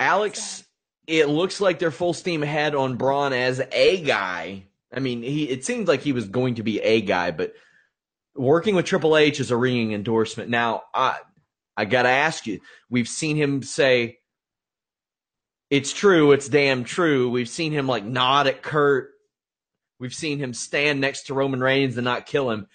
Alex, 0.00 0.64
it 1.06 1.28
looks 1.28 1.60
like 1.60 1.78
they're 1.78 1.90
full 1.90 2.14
steam 2.14 2.42
ahead 2.42 2.74
on 2.74 2.96
Braun 2.96 3.32
as 3.32 3.60
a 3.72 4.02
guy. 4.02 4.64
I 4.92 5.00
mean, 5.00 5.22
he 5.22 5.44
it 5.48 5.64
seemed 5.64 5.88
like 5.88 6.00
he 6.00 6.12
was 6.12 6.28
going 6.28 6.56
to 6.56 6.62
be 6.62 6.80
a 6.80 7.00
guy, 7.00 7.32
but 7.32 7.54
working 8.34 8.74
with 8.74 8.86
Triple 8.86 9.16
H 9.16 9.40
is 9.40 9.50
a 9.50 9.56
ringing 9.56 9.92
endorsement. 9.92 10.48
Now, 10.48 10.84
I 10.94 11.18
I 11.76 11.84
got 11.84 12.02
to 12.02 12.08
ask 12.08 12.46
you. 12.46 12.60
We've 12.88 13.08
seen 13.08 13.36
him 13.36 13.62
say, 13.62 14.18
it's 15.68 15.92
true, 15.92 16.32
it's 16.32 16.48
damn 16.48 16.84
true. 16.84 17.28
We've 17.28 17.48
seen 17.48 17.72
him 17.72 17.86
like 17.86 18.04
nod 18.04 18.46
at 18.46 18.62
Kurt. 18.62 19.10
We've 19.98 20.14
seen 20.14 20.38
him 20.38 20.52
stand 20.52 21.00
next 21.00 21.24
to 21.24 21.34
Roman 21.34 21.60
Reigns 21.60 21.96
and 21.96 22.04
not 22.04 22.26
kill 22.26 22.50
him. 22.50 22.66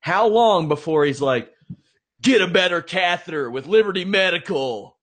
How 0.00 0.28
long 0.28 0.68
before 0.68 1.04
he's 1.04 1.20
like, 1.20 1.52
get 2.22 2.40
a 2.40 2.46
better 2.46 2.80
catheter 2.82 3.50
with 3.50 3.66
Liberty 3.66 4.04
Medical? 4.04 4.96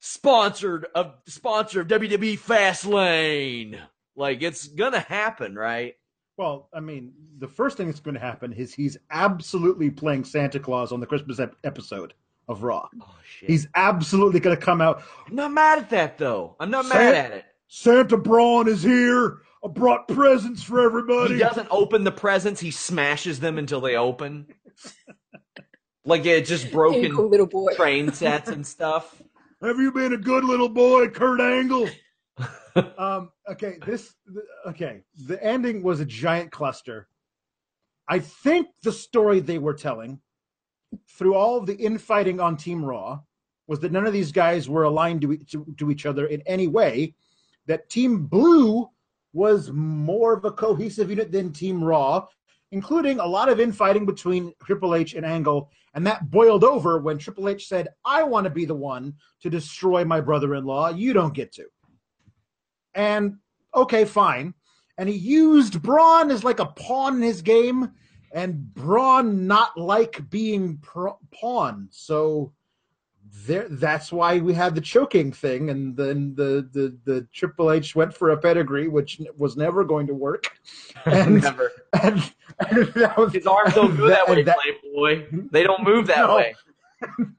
Sponsored 0.00 0.86
of 0.94 1.14
sponsor 1.26 1.80
of 1.80 1.88
WWE 1.88 2.38
Fastlane. 2.38 3.78
Like 4.16 4.42
it's 4.42 4.66
gonna 4.66 5.00
happen, 5.00 5.54
right? 5.54 5.94
Well, 6.36 6.68
I 6.72 6.80
mean, 6.80 7.12
the 7.38 7.48
first 7.48 7.76
thing 7.76 7.86
that's 7.86 8.00
going 8.00 8.14
to 8.14 8.20
happen 8.20 8.54
is 8.54 8.72
he's 8.72 8.96
absolutely 9.10 9.90
playing 9.90 10.24
Santa 10.24 10.58
Claus 10.58 10.90
on 10.90 10.98
the 10.98 11.04
Christmas 11.04 11.38
ep- 11.38 11.54
episode 11.64 12.14
of 12.48 12.62
Raw. 12.62 12.88
Oh 12.98 13.14
shit. 13.22 13.50
He's 13.50 13.68
absolutely 13.74 14.40
going 14.40 14.56
to 14.56 14.62
come 14.62 14.80
out. 14.80 15.02
I'm 15.28 15.34
not 15.34 15.52
mad 15.52 15.80
at 15.80 15.90
that 15.90 16.16
though. 16.16 16.56
I'm 16.58 16.70
not 16.70 16.88
mad 16.88 17.14
at 17.14 17.32
it. 17.32 17.44
Santa 17.68 18.16
Braun 18.16 18.68
is 18.68 18.82
here. 18.82 19.42
I 19.64 19.68
brought 19.68 20.08
presents 20.08 20.62
for 20.62 20.80
everybody. 20.80 21.34
He 21.34 21.40
doesn't 21.40 21.68
open 21.70 22.04
the 22.04 22.12
presents, 22.12 22.60
he 22.60 22.70
smashes 22.70 23.40
them 23.40 23.58
until 23.58 23.80
they 23.80 23.96
open. 23.96 24.46
like 26.04 26.24
it 26.24 26.46
just 26.46 26.70
broken 26.72 27.02
Typical 27.02 27.28
little 27.28 27.46
boy. 27.46 27.74
train 27.74 28.12
sets 28.12 28.48
and 28.48 28.66
stuff. 28.66 29.20
Have 29.62 29.78
you 29.78 29.92
been 29.92 30.14
a 30.14 30.18
good 30.18 30.44
little 30.44 30.70
boy, 30.70 31.08
Kurt 31.08 31.40
Angle? 31.40 31.90
um, 32.98 33.30
okay, 33.50 33.76
this 33.84 34.14
okay. 34.66 35.02
The 35.26 35.42
ending 35.44 35.82
was 35.82 36.00
a 36.00 36.06
giant 36.06 36.50
cluster. 36.50 37.08
I 38.08 38.18
think 38.18 38.68
the 38.82 38.92
story 38.92 39.40
they 39.40 39.58
were 39.58 39.74
telling 39.74 40.20
through 41.10 41.34
all 41.34 41.58
of 41.58 41.66
the 41.66 41.76
infighting 41.76 42.40
on 42.40 42.56
Team 42.56 42.84
Raw 42.84 43.20
was 43.66 43.78
that 43.80 43.92
none 43.92 44.06
of 44.06 44.12
these 44.12 44.32
guys 44.32 44.68
were 44.68 44.84
aligned 44.84 45.20
to, 45.20 45.36
to, 45.36 45.66
to 45.78 45.90
each 45.90 46.06
other 46.06 46.26
in 46.26 46.42
any 46.46 46.66
way. 46.66 47.14
That 47.66 47.88
Team 47.88 48.26
Blue 48.26 48.88
was 49.32 49.70
more 49.70 50.32
of 50.32 50.44
a 50.44 50.52
cohesive 50.52 51.10
unit 51.10 51.30
than 51.30 51.52
Team 51.52 51.82
Raw, 51.82 52.26
including 52.72 53.20
a 53.20 53.26
lot 53.26 53.48
of 53.48 53.60
infighting 53.60 54.06
between 54.06 54.52
Triple 54.64 54.94
H 54.94 55.14
and 55.14 55.26
Angle. 55.26 55.70
And 55.94 56.06
that 56.06 56.30
boiled 56.30 56.64
over 56.64 56.98
when 56.98 57.18
Triple 57.18 57.48
H 57.48 57.66
said, 57.66 57.88
I 58.04 58.22
want 58.22 58.44
to 58.44 58.50
be 58.50 58.64
the 58.64 58.74
one 58.74 59.14
to 59.42 59.50
destroy 59.50 60.04
my 60.04 60.20
brother 60.20 60.54
in 60.54 60.64
law. 60.64 60.88
You 60.90 61.12
don't 61.12 61.34
get 61.34 61.52
to. 61.54 61.64
And 62.94 63.36
okay, 63.74 64.04
fine. 64.04 64.54
And 64.98 65.08
he 65.08 65.16
used 65.16 65.82
Braun 65.82 66.30
as 66.30 66.44
like 66.44 66.60
a 66.60 66.66
pawn 66.66 67.16
in 67.16 67.22
his 67.22 67.42
game, 67.42 67.92
and 68.32 68.72
Braun 68.74 69.46
not 69.46 69.76
like 69.76 70.28
being 70.30 70.78
pro- 70.78 71.18
pawn. 71.32 71.88
So 71.90 72.52
there, 73.46 73.66
that's 73.68 74.10
why 74.12 74.38
we 74.40 74.52
had 74.54 74.74
the 74.74 74.80
choking 74.80 75.32
thing, 75.32 75.70
and 75.70 75.96
then 75.96 76.34
the, 76.34 76.68
the 76.72 76.96
the 77.04 77.26
Triple 77.32 77.70
H 77.70 77.94
went 77.94 78.12
for 78.14 78.30
a 78.30 78.36
pedigree, 78.36 78.88
which 78.88 79.20
was 79.36 79.56
never 79.56 79.84
going 79.84 80.06
to 80.08 80.14
work. 80.14 80.46
And, 81.06 81.40
Never. 81.42 81.70
and, 82.02 82.32
and 82.68 82.88
that 82.94 83.16
was, 83.16 83.32
His 83.32 83.46
arms 83.46 83.74
don't 83.74 83.96
go 83.96 84.08
that, 84.08 84.28
and 84.28 84.36
way, 84.36 84.42
that- 84.42 84.58
Playboy. 84.58 85.26
They 85.50 85.62
don't 85.62 85.82
move 85.82 86.06
that 86.08 86.18
No. 86.26 86.36
way. 86.36 86.54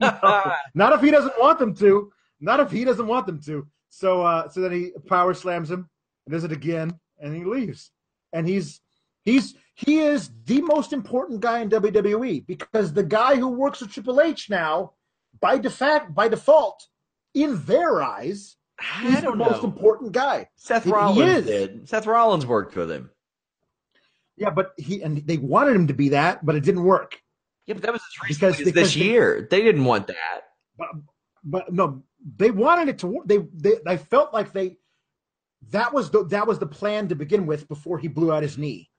Not 0.74 0.92
if 0.94 1.00
he 1.00 1.10
doesn't 1.10 1.34
want 1.38 1.58
them 1.58 1.74
to. 1.76 2.10
Not 2.40 2.58
if 2.60 2.70
he 2.70 2.84
doesn't 2.84 3.06
want 3.06 3.26
them 3.26 3.40
to. 3.42 3.66
So 3.90 4.22
uh 4.22 4.48
so 4.48 4.60
then 4.60 4.72
he 4.72 4.90
power 5.06 5.34
slams 5.34 5.70
him, 5.70 5.88
does 6.28 6.44
it 6.44 6.50
again, 6.52 6.98
and 7.20 7.36
he 7.36 7.44
leaves. 7.44 7.90
And 8.32 8.48
he's 8.48 8.80
he's 9.24 9.54
he 9.74 10.00
is 10.00 10.30
the 10.46 10.60
most 10.62 10.92
important 10.92 11.40
guy 11.40 11.60
in 11.60 11.70
WWE 11.70 12.44
because 12.46 12.92
the 12.92 13.04
guy 13.04 13.36
who 13.36 13.48
works 13.48 13.80
with 13.80 13.92
Triple 13.92 14.20
H 14.20 14.50
now, 14.50 14.94
by 15.42 15.58
default 15.58 16.14
by 16.14 16.28
default, 16.28 16.86
in 17.34 17.62
their 17.66 18.00
eyes, 18.02 18.56
is 19.04 19.16
the 19.16 19.20
don't 19.22 19.36
most 19.38 19.62
important 19.62 20.12
guy. 20.12 20.48
Seth 20.56 20.84
he 20.84 20.90
Rollins 20.90 21.40
is. 21.40 21.46
did. 21.46 21.88
Seth 21.88 22.06
Rollins 22.06 22.46
worked 22.46 22.74
with 22.76 22.90
him. 22.90 23.10
Yeah, 24.38 24.50
but 24.50 24.72
he 24.78 25.02
and 25.02 25.18
they 25.18 25.36
wanted 25.36 25.76
him 25.76 25.88
to 25.88 25.94
be 25.94 26.08
that, 26.10 26.44
but 26.46 26.54
it 26.54 26.64
didn't 26.64 26.84
work. 26.84 27.20
Yeah, 27.66 27.74
but 27.74 27.82
that 27.82 27.92
was 27.92 28.00
as 28.02 28.36
Because- 28.36 28.56
because 28.56 28.72
this 28.72 28.94
they- 28.94 29.00
year. 29.00 29.46
They 29.50 29.62
didn't 29.62 29.84
want 29.84 30.06
that. 30.06 30.42
but 30.78 30.88
but 31.44 31.72
no, 31.72 32.02
they 32.38 32.50
wanted 32.50 32.88
it 32.88 32.98
to 33.00 33.08
work. 33.08 33.26
They 33.26 33.38
they 33.54 33.74
I 33.86 33.96
felt 33.98 34.32
like 34.32 34.52
they 34.52 34.78
that 35.70 35.92
was 35.92 36.10
the 36.10 36.24
that 36.26 36.46
was 36.46 36.58
the 36.58 36.66
plan 36.66 37.08
to 37.08 37.14
begin 37.14 37.46
with 37.46 37.68
before 37.68 37.98
he 37.98 38.08
blew 38.08 38.32
out 38.32 38.42
his 38.42 38.56
knee. 38.58 38.90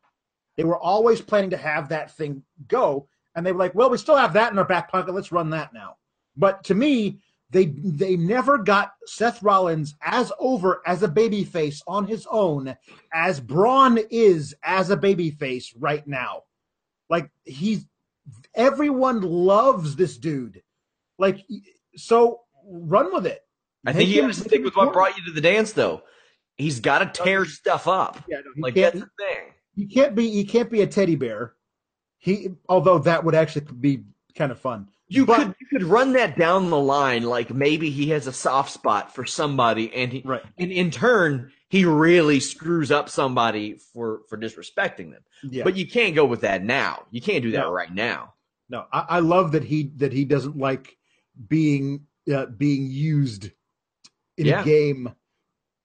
They 0.56 0.64
were 0.64 0.78
always 0.78 1.20
planning 1.20 1.50
to 1.50 1.58
have 1.58 1.90
that 1.90 2.16
thing 2.16 2.44
go, 2.68 3.08
and 3.36 3.46
they 3.46 3.52
were 3.52 3.60
like, 3.60 3.74
"Well, 3.76 3.90
we 3.90 3.98
still 3.98 4.16
have 4.18 4.34
that 4.34 4.52
in 4.52 4.60
our 4.60 4.66
back 4.66 4.92
pocket. 4.92 5.14
Let's 5.14 5.32
run 5.32 5.50
that 5.50 5.74
now." 5.74 5.98
But 6.36 6.64
to 6.66 6.76
me, 6.76 7.20
they 7.50 7.66
they 7.66 8.18
never 8.18 8.58
got 8.58 8.94
Seth 9.06 9.44
Rollins 9.44 9.96
as 10.02 10.32
over 10.40 10.82
as 10.88 11.04
a 11.04 11.08
babyface 11.08 11.82
on 11.88 12.08
his 12.08 12.28
own 12.32 12.76
as 13.14 13.40
Braun 13.40 14.00
is 14.10 14.56
as 14.64 14.90
a 14.90 14.98
babyface 14.98 15.68
right 15.78 16.06
now. 16.08 16.44
Like 17.10 17.30
he's 17.46 17.86
everyone 18.56 19.22
loves 19.22 19.96
this 19.96 20.18
dude. 20.18 20.64
Like 21.20 21.46
so 21.96 22.42
run 22.66 23.14
with 23.14 23.28
it. 23.28 23.42
I 23.86 23.94
think 23.94 24.10
you 24.10 24.22
got 24.22 24.28
to 24.28 24.34
stick 24.34 24.64
with 24.64 24.76
what 24.76 24.94
brought 24.94 25.18
you 25.18 25.26
to 25.26 25.32
the 25.32 25.42
dance, 25.42 25.74
though. 25.74 26.04
He's 26.56 26.80
got 26.80 27.00
to 27.14 27.24
tear 27.24 27.46
stuff 27.46 27.88
up. 27.88 28.24
Yeah, 28.28 28.38
no, 28.38 28.52
Like 28.64 28.76
that's 28.76 28.96
the 29.00 29.10
thing. 29.20 29.52
he 29.76 29.88
can't 29.88 30.16
be 30.16 30.30
he 30.30 30.46
can't 30.46 30.72
be 30.72 30.82
a 30.82 30.88
teddy 30.88 31.16
bear. 31.16 31.54
He 32.18 32.50
although 32.70 33.00
that 33.00 33.24
would 33.24 33.36
actually 33.36 33.66
be 33.80 34.04
kind 34.36 34.52
of 34.52 34.60
fun. 34.60 34.88
You 35.14 35.26
But- 35.26 35.38
could 35.38 35.56
you 35.60 35.68
could 35.68 35.84
run 35.84 36.14
that 36.14 36.38
down 36.38 36.70
the 36.70 36.80
line, 36.80 37.24
like 37.24 37.52
maybe 37.54 37.90
he 37.90 38.10
has 38.10 38.28
a 38.28 38.34
soft 38.34 38.72
spot 38.72 39.14
for 39.14 39.26
somebody, 39.26 39.94
and 39.94 40.12
he 40.12 40.22
Right. 40.26 40.42
and 40.58 40.72
in 40.72 40.92
turn 40.92 41.52
he 41.70 41.86
really 41.86 42.40
screws 42.40 42.92
up 42.92 43.10
somebody 43.10 43.78
for 43.94 44.22
for 44.30 44.38
disrespecting 44.38 45.12
them. 45.12 45.24
Yeah. 45.44 45.64
But 45.64 45.76
you 45.76 45.88
can't 45.88 46.16
go 46.16 46.26
with 46.26 46.42
that 46.42 46.64
now. 46.64 47.04
You 47.12 47.22
can't 47.22 47.44
do 47.44 47.52
that 47.52 47.66
No. 47.66 47.72
right 47.72 47.94
now. 47.94 48.34
no, 48.70 48.86
I, 48.92 49.06
I 49.10 49.20
love 49.20 49.52
that 49.52 49.64
he 49.64 49.92
that 49.98 50.14
he 50.14 50.26
doesn't 50.26 50.58
like 50.58 50.98
being 51.48 52.08
uh, 52.34 52.46
being 52.48 52.88
used 52.90 53.52
in 54.38 54.46
Yeah. 54.48 54.62
a 54.62 54.66
game. 54.66 55.14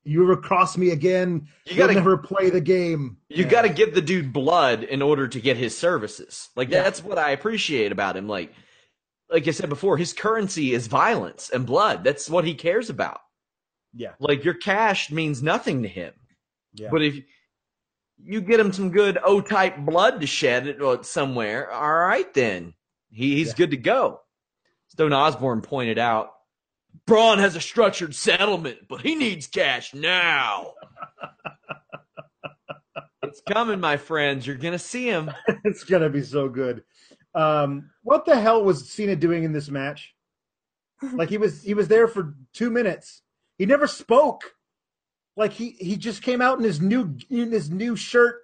You 0.04 0.22
ever 0.22 0.36
cross 0.36 0.78
me 0.78 0.90
again? 0.90 1.48
You 1.66 1.72
You 1.72 1.76
gotta- 1.76 1.94
never 1.94 2.16
play 2.16 2.48
the 2.48 2.60
game. 2.62 3.18
You 3.28 3.44
Yeah. 3.44 3.50
got 3.50 3.62
to 3.62 3.68
give 3.68 3.94
the 3.94 4.00
dude 4.00 4.32
blood 4.32 4.84
in 4.84 5.02
order 5.02 5.28
to 5.28 5.40
get 5.40 5.56
his 5.58 5.76
services. 5.76 6.48
Like 6.56 6.70
Yeah. 6.70 6.82
that's 6.82 7.02
what 7.02 7.18
I 7.18 7.32
appreciate 7.32 7.92
about 7.92 8.16
him. 8.16 8.26
Like, 8.28 8.54
like 9.30 9.46
I 9.46 9.50
said 9.50 9.68
before, 9.68 9.96
his 9.96 10.12
currency 10.12 10.72
is 10.72 10.86
violence 10.86 11.50
and 11.50 11.66
blood. 11.66 12.04
That's 12.04 12.30
what 12.30 12.44
he 12.44 12.54
cares 12.54 12.90
about. 12.90 13.20
Yeah. 13.94 14.12
Like 14.20 14.44
your 14.44 14.54
cash 14.54 15.10
means 15.10 15.42
nothing 15.42 15.82
to 15.82 15.88
him. 15.88 16.12
Yeah. 16.74 16.88
But 16.90 17.02
if 17.02 17.16
you 18.22 18.40
get 18.40 18.60
him 18.60 18.72
some 18.72 18.90
good 18.90 19.18
O 19.22 19.40
type 19.40 19.76
blood 19.78 20.20
to 20.20 20.26
shed 20.26 20.66
it 20.66 20.80
or 20.80 21.02
somewhere, 21.02 21.70
all 21.70 21.94
right 21.94 22.32
then. 22.34 22.74
He, 23.10 23.36
he's 23.36 23.48
Yeah. 23.48 23.54
good 23.54 23.70
to 23.72 23.76
go. 23.76 24.20
Stone 24.88 25.12
Osborne 25.12 25.62
pointed 25.62 25.98
out 25.98 26.30
Braun 27.06 27.38
has 27.38 27.56
a 27.56 27.60
structured 27.60 28.14
settlement, 28.14 28.78
but 28.88 29.00
he 29.02 29.14
needs 29.14 29.46
cash 29.46 29.94
now. 29.94 30.72
it's 33.22 33.40
coming, 33.48 33.80
my 33.80 33.96
friends. 33.96 34.46
You're 34.46 34.56
gonna 34.56 34.78
see 34.78 35.06
him. 35.06 35.30
it's 35.64 35.84
gonna 35.84 36.10
be 36.10 36.22
so 36.22 36.48
good. 36.48 36.82
Um, 37.34 37.90
what 38.02 38.24
the 38.24 38.38
hell 38.40 38.62
was 38.64 38.88
Cena 38.90 39.16
doing 39.16 39.44
in 39.44 39.52
this 39.52 39.68
match? 39.68 40.14
Like 41.12 41.28
he 41.28 41.38
was 41.38 41.62
he 41.62 41.74
was 41.74 41.88
there 41.88 42.08
for 42.08 42.34
two 42.52 42.70
minutes. 42.70 43.22
He 43.58 43.66
never 43.66 43.86
spoke. 43.86 44.54
Like 45.36 45.52
he 45.52 45.70
he 45.78 45.96
just 45.96 46.22
came 46.22 46.42
out 46.42 46.58
in 46.58 46.64
his 46.64 46.80
new 46.80 47.16
in 47.30 47.52
his 47.52 47.70
new 47.70 47.94
shirt 47.94 48.42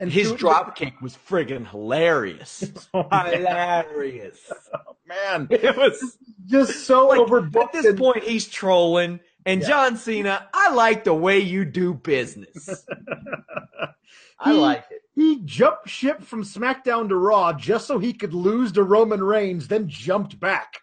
and 0.00 0.12
His 0.12 0.32
drop 0.34 0.76
kick 0.76 1.00
was 1.00 1.16
friggin' 1.28 1.66
hilarious. 1.68 2.62
Oh, 2.94 3.08
hilarious. 3.10 4.38
man, 5.06 5.48
It 5.50 5.76
was 5.76 6.16
just 6.46 6.84
so 6.86 7.08
like 7.08 7.18
overbooked. 7.18 7.64
at 7.64 7.72
this 7.72 7.86
and- 7.86 7.98
point 7.98 8.22
he's 8.22 8.46
trolling. 8.46 9.18
And 9.48 9.62
Yeah. 9.62 9.68
John 9.68 9.96
Cena, 9.96 10.46
I 10.52 10.72
like 10.74 11.04
the 11.04 11.14
way 11.14 11.38
you 11.38 11.64
do 11.64 11.94
business. 11.94 12.84
I 14.38 14.52
He- 14.52 14.58
like 14.58 14.84
it. 14.90 15.02
he 15.14 15.40
jumped 15.44 15.88
ship 15.88 16.22
from 16.22 16.44
SmackDown 16.44 17.08
to 17.08 17.16
Raw 17.16 17.52
just 17.54 17.86
so 17.86 17.98
he 17.98 18.12
could 18.12 18.34
lose 18.34 18.72
to 18.72 18.82
Roman 18.82 19.22
Reigns, 19.22 19.66
then 19.68 19.88
jumped 19.88 20.38
back. 20.38 20.74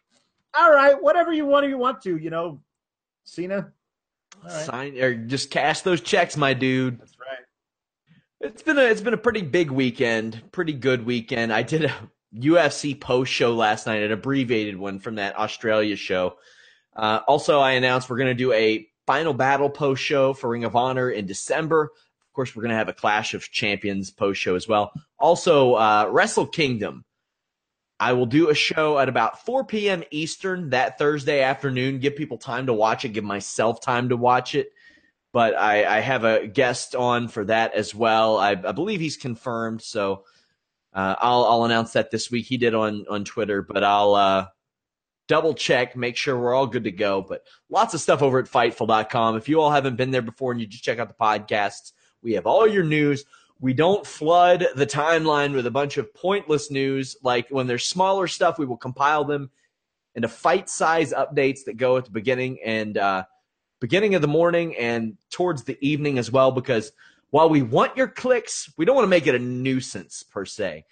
All 0.57 0.71
right, 0.71 1.01
whatever 1.01 1.31
you 1.31 1.45
want, 1.45 1.67
you 1.67 1.77
want 1.77 2.01
to, 2.03 2.17
you 2.17 2.29
know, 2.29 2.61
Cena. 3.23 3.71
Right. 4.43 4.51
Sign 4.65 4.97
or 4.99 5.13
just 5.15 5.51
cash 5.51 5.81
those 5.81 6.01
checks, 6.01 6.35
my 6.35 6.53
dude. 6.53 6.99
That's 6.99 7.17
right. 7.19 8.49
It's 8.49 8.61
been 8.61 8.77
a 8.77 8.81
it's 8.83 9.01
been 9.01 9.13
a 9.13 9.17
pretty 9.17 9.41
big 9.41 9.71
weekend, 9.71 10.41
pretty 10.51 10.73
good 10.73 11.05
weekend. 11.05 11.53
I 11.53 11.63
did 11.63 11.85
a 11.85 11.93
UFC 12.35 12.99
post 12.99 13.31
show 13.31 13.53
last 13.53 13.85
night, 13.87 14.03
an 14.03 14.11
abbreviated 14.11 14.77
one 14.77 14.99
from 14.99 15.15
that 15.15 15.37
Australia 15.37 15.95
show. 15.95 16.37
Uh, 16.95 17.19
also, 17.27 17.59
I 17.59 17.71
announced 17.71 18.09
we're 18.09 18.17
going 18.17 18.27
to 18.27 18.33
do 18.33 18.53
a 18.53 18.87
final 19.05 19.33
battle 19.33 19.69
post 19.69 20.01
show 20.01 20.33
for 20.33 20.49
Ring 20.49 20.63
of 20.63 20.75
Honor 20.75 21.09
in 21.09 21.25
December. 21.25 21.83
Of 21.83 22.33
course, 22.33 22.55
we're 22.55 22.63
going 22.63 22.71
to 22.71 22.77
have 22.77 22.89
a 22.89 22.93
Clash 22.93 23.33
of 23.33 23.49
Champions 23.51 24.11
post 24.11 24.41
show 24.41 24.55
as 24.55 24.67
well. 24.67 24.91
Also, 25.19 25.75
uh, 25.75 26.07
Wrestle 26.09 26.47
Kingdom. 26.47 27.05
I 27.99 28.13
will 28.13 28.25
do 28.25 28.49
a 28.49 28.55
show 28.55 28.99
at 28.99 29.07
about 29.07 29.45
4 29.45 29.65
p.m. 29.65 30.03
Eastern 30.11 30.71
that 30.71 30.97
Thursday 30.97 31.41
afternoon. 31.41 31.99
Give 31.99 32.15
people 32.15 32.37
time 32.37 32.65
to 32.65 32.73
watch 32.73 33.05
it. 33.05 33.09
Give 33.09 33.23
myself 33.23 33.79
time 33.79 34.09
to 34.09 34.17
watch 34.17 34.53
it. 34.53 34.71
But 35.31 35.55
I, 35.55 35.97
I 35.97 35.99
have 36.01 36.23
a 36.23 36.47
guest 36.47 36.95
on 36.95 37.29
for 37.29 37.45
that 37.45 37.73
as 37.73 37.95
well. 37.95 38.37
I, 38.37 38.51
I 38.51 38.71
believe 38.73 38.99
he's 38.99 39.17
confirmed, 39.17 39.81
so 39.81 40.23
uh, 40.93 41.15
I'll, 41.19 41.43
I'll 41.45 41.63
announce 41.65 41.93
that 41.93 42.11
this 42.11 42.31
week. 42.31 42.45
He 42.45 42.57
did 42.57 42.73
on 42.73 43.05
on 43.09 43.25
Twitter, 43.25 43.61
but 43.61 43.83
I'll 43.83 44.15
uh, 44.15 44.47
double 45.27 45.53
check, 45.53 45.95
make 45.95 46.17
sure 46.17 46.37
we're 46.37 46.53
all 46.53 46.67
good 46.67 46.83
to 46.83 46.91
go. 46.91 47.21
But 47.21 47.43
lots 47.69 47.93
of 47.93 48.01
stuff 48.01 48.21
over 48.21 48.39
at 48.39 48.45
Fightful.com. 48.45 49.37
If 49.37 49.49
you 49.49 49.61
all 49.61 49.71
haven't 49.71 49.95
been 49.95 50.11
there 50.11 50.21
before 50.21 50.51
and 50.51 50.61
you 50.61 50.67
just 50.67 50.83
check 50.83 50.99
out 50.99 51.07
the 51.07 51.13
podcasts, 51.13 51.93
we 52.21 52.33
have 52.33 52.45
all 52.45 52.67
your 52.67 52.83
news 52.83 53.25
we 53.59 53.73
don't 53.73 54.05
flood 54.05 54.65
the 54.75 54.85
timeline 54.85 55.53
with 55.53 55.65
a 55.65 55.71
bunch 55.71 55.97
of 55.97 56.13
pointless 56.13 56.69
news. 56.69 57.15
Like 57.23 57.47
when 57.49 57.67
there's 57.67 57.85
smaller 57.85 58.27
stuff, 58.27 58.59
we 58.59 58.65
will 58.65 58.77
compile 58.77 59.23
them 59.23 59.49
into 60.13 60.27
fight 60.27 60.69
size 60.69 61.13
updates 61.13 61.63
that 61.65 61.77
go 61.77 61.97
at 61.97 62.05
the 62.05 62.11
beginning 62.11 62.59
and 62.63 62.97
uh, 62.97 63.23
beginning 63.79 64.15
of 64.15 64.21
the 64.21 64.27
morning 64.27 64.75
and 64.75 65.17
towards 65.31 65.63
the 65.63 65.77
evening 65.81 66.17
as 66.17 66.31
well. 66.31 66.51
Because 66.51 66.91
while 67.29 67.49
we 67.49 67.61
want 67.61 67.95
your 67.97 68.07
clicks, 68.07 68.71
we 68.77 68.85
don't 68.85 68.95
want 68.95 69.05
to 69.05 69.09
make 69.09 69.27
it 69.27 69.35
a 69.35 69.39
nuisance 69.39 70.23
per 70.23 70.45
se. 70.45 70.85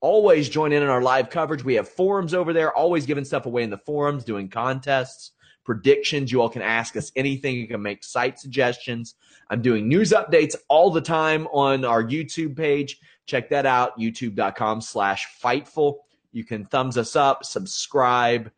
Always 0.00 0.48
join 0.48 0.72
in 0.72 0.82
on 0.82 0.88
our 0.88 1.02
live 1.02 1.30
coverage. 1.30 1.64
We 1.64 1.74
have 1.74 1.88
forums 1.88 2.34
over 2.34 2.52
there, 2.52 2.72
always 2.72 3.06
giving 3.06 3.24
stuff 3.24 3.46
away 3.46 3.64
in 3.64 3.70
the 3.70 3.78
forums, 3.78 4.24
doing 4.24 4.48
contests, 4.48 5.32
predictions. 5.64 6.30
You 6.30 6.40
all 6.40 6.48
can 6.48 6.62
ask 6.62 6.96
us 6.96 7.10
anything. 7.16 7.56
You 7.56 7.66
can 7.66 7.82
make 7.82 8.04
site 8.04 8.38
suggestions. 8.38 9.16
I'm 9.50 9.60
doing 9.60 9.88
news 9.88 10.12
updates 10.12 10.54
all 10.68 10.90
the 10.90 11.00
time 11.00 11.46
on 11.48 11.84
our 11.84 12.02
YouTube 12.02 12.56
page. 12.56 12.98
Check 13.26 13.50
that 13.50 13.66
out, 13.66 13.98
youtube.com 13.98 14.80
slash 14.80 15.26
fightful. 15.42 15.96
You 16.32 16.44
can 16.44 16.64
thumbs 16.66 16.96
us 16.96 17.16
up, 17.16 17.44
subscribe, 17.44 18.50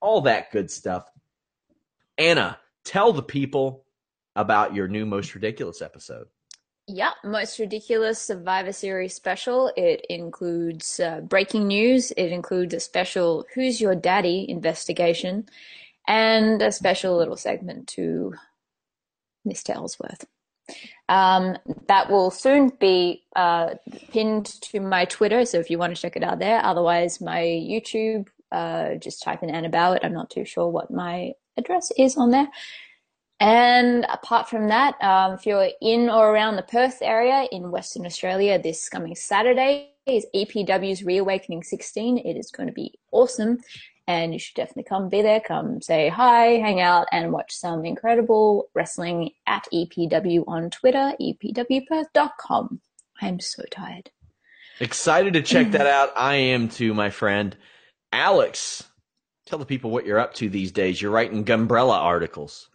all 0.00 0.22
that 0.22 0.50
good 0.50 0.70
stuff. 0.70 1.04
Anna, 2.16 2.58
tell 2.84 3.12
the 3.12 3.22
people 3.22 3.84
about 4.34 4.74
your 4.74 4.88
new 4.88 5.06
Most 5.06 5.34
Ridiculous 5.34 5.82
episode. 5.82 6.26
Yeah, 6.90 7.10
Most 7.22 7.58
Ridiculous 7.58 8.18
Survivor 8.18 8.72
Series 8.72 9.14
special. 9.14 9.70
It 9.76 10.06
includes 10.08 10.98
uh, 10.98 11.20
breaking 11.20 11.66
news. 11.66 12.12
It 12.12 12.32
includes 12.32 12.72
a 12.72 12.80
special 12.80 13.44
Who's 13.54 13.78
Your 13.78 13.94
Daddy 13.94 14.46
investigation 14.48 15.50
and 16.06 16.62
a 16.62 16.72
special 16.72 17.14
little 17.18 17.36
segment 17.36 17.88
to 17.88 18.32
Mr. 19.46 19.74
Ellsworth. 19.74 20.24
Um, 21.10 21.58
that 21.88 22.10
will 22.10 22.30
soon 22.30 22.72
be 22.80 23.24
uh, 23.36 23.74
pinned 24.10 24.46
to 24.62 24.80
my 24.80 25.04
Twitter, 25.04 25.44
so 25.44 25.58
if 25.58 25.68
you 25.68 25.76
want 25.76 25.94
to 25.94 26.00
check 26.00 26.16
it 26.16 26.24
out 26.24 26.38
there. 26.38 26.64
Otherwise, 26.64 27.20
my 27.20 27.42
YouTube, 27.42 28.28
uh, 28.50 28.94
just 28.94 29.22
type 29.22 29.42
in 29.42 29.50
Anna 29.50 29.68
Bowett. 29.68 30.06
I'm 30.06 30.14
not 30.14 30.30
too 30.30 30.46
sure 30.46 30.68
what 30.68 30.90
my 30.90 31.32
address 31.58 31.92
is 31.98 32.16
on 32.16 32.30
there. 32.30 32.48
And 33.40 34.04
apart 34.08 34.48
from 34.48 34.68
that, 34.68 35.00
um, 35.02 35.34
if 35.34 35.46
you're 35.46 35.68
in 35.80 36.10
or 36.10 36.30
around 36.30 36.56
the 36.56 36.62
Perth 36.62 36.98
area 37.02 37.46
in 37.52 37.70
Western 37.70 38.04
Australia, 38.04 38.60
this 38.60 38.88
coming 38.88 39.14
Saturday 39.14 39.90
is 40.06 40.26
EPW's 40.34 41.04
Reawakening 41.04 41.62
16. 41.62 42.18
It 42.18 42.36
is 42.36 42.50
going 42.50 42.66
to 42.66 42.72
be 42.72 42.98
awesome 43.12 43.58
and 44.08 44.32
you 44.32 44.38
should 44.38 44.56
definitely 44.56 44.84
come 44.84 45.08
be 45.10 45.22
there. 45.22 45.38
Come 45.38 45.82
say 45.82 46.08
hi, 46.08 46.56
hang 46.56 46.80
out, 46.80 47.06
and 47.12 47.30
watch 47.30 47.52
some 47.54 47.84
incredible 47.84 48.70
wrestling 48.74 49.30
at 49.46 49.68
EPW 49.72 50.44
on 50.48 50.70
Twitter, 50.70 51.12
epwperth.com. 51.20 52.80
I'm 53.20 53.38
so 53.38 53.62
tired. 53.70 54.10
Excited 54.80 55.34
to 55.34 55.42
check 55.42 55.72
that 55.72 55.86
out. 55.86 56.10
I 56.16 56.36
am 56.36 56.68
too, 56.68 56.94
my 56.94 57.10
friend. 57.10 57.54
Alex, 58.10 58.82
tell 59.44 59.58
the 59.58 59.66
people 59.66 59.90
what 59.90 60.06
you're 60.06 60.18
up 60.18 60.32
to 60.34 60.48
these 60.48 60.72
days. 60.72 61.02
You're 61.02 61.10
writing 61.10 61.44
Gunbrella 61.44 61.98
articles. 61.98 62.70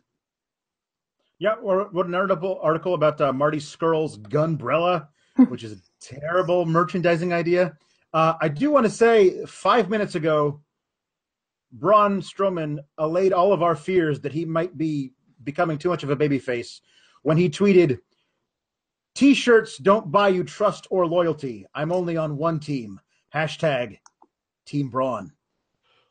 Yeah, 1.43 1.55
or 1.55 1.89
what 1.91 2.05
an 2.05 2.15
article 2.15 2.57
article 2.63 2.93
about 2.93 3.19
uh, 3.19 3.33
Marty 3.33 3.59
Scurll's 3.59 4.17
Gunbrella, 4.17 5.09
which 5.49 5.65
is 5.65 5.73
a 5.73 5.77
terrible 5.99 6.65
merchandising 6.65 7.33
idea. 7.33 7.75
Uh, 8.13 8.35
I 8.39 8.47
do 8.47 8.71
want 8.71 8.85
to 8.85 8.89
say, 8.89 9.43
five 9.45 9.89
minutes 9.89 10.15
ago, 10.15 10.61
Braun 11.73 12.21
Strowman 12.21 12.79
allayed 12.97 13.33
all 13.33 13.51
of 13.51 13.61
our 13.61 13.75
fears 13.75 14.21
that 14.21 14.31
he 14.31 14.45
might 14.45 14.77
be 14.77 15.11
becoming 15.43 15.77
too 15.77 15.89
much 15.89 16.03
of 16.03 16.09
a 16.09 16.15
babyface 16.15 16.79
when 17.23 17.35
he 17.35 17.49
tweeted, 17.49 17.99
T-shirts 19.13 19.77
don't 19.79 20.13
buy 20.13 20.29
you 20.29 20.45
trust 20.45 20.87
or 20.91 21.05
loyalty. 21.05 21.65
I'm 21.75 21.91
only 21.91 22.15
on 22.15 22.37
one 22.37 22.61
team. 22.61 23.01
Hashtag 23.35 23.99
Team 24.65 24.87
Braun. 24.87 25.33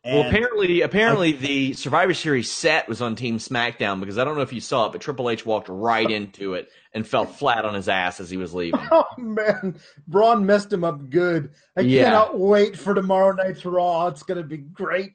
And 0.05 0.19
well, 0.19 0.29
apparently, 0.29 0.81
apparently 0.81 1.33
the 1.33 1.74
Survivor 1.74 2.12
Series 2.12 2.51
set 2.51 2.89
was 2.89 3.01
on 3.01 3.15
Team 3.15 3.39
SmackDown 3.39 4.01
because 4.01 4.19
I 4.19 4.24
don't 4.24 4.35
know 4.35 4.43
if 4.43 4.53
you 4.53 4.61
saw 4.61 4.87
it, 4.87 4.93
but 4.93 5.01
Triple 5.01 5.31
H 5.31 5.47
walked 5.47 5.69
right 5.69 6.11
into 6.11 6.55
it 6.55 6.70
and 6.93 7.07
fell 7.07 7.24
flat 7.24 7.65
on 7.65 7.74
his 7.74 7.89
ass 7.89 8.19
as 8.19 8.29
he 8.29 8.37
was 8.37 8.53
leaving. 8.53 8.81
Oh 8.91 9.05
man, 9.16 9.77
Braun 10.09 10.45
messed 10.45 10.73
him 10.73 10.85
up 10.85 11.09
good. 11.09 11.51
I 11.77 11.83
yeah. 11.83 12.05
cannot 12.05 12.39
wait 12.39 12.77
for 12.77 12.95
tomorrow 12.95 13.33
night's 13.33 13.65
Raw. 13.65 14.09
It's 14.09 14.23
going 14.23 14.39
to 14.39 14.45
be 14.45 14.59
great. 14.59 15.12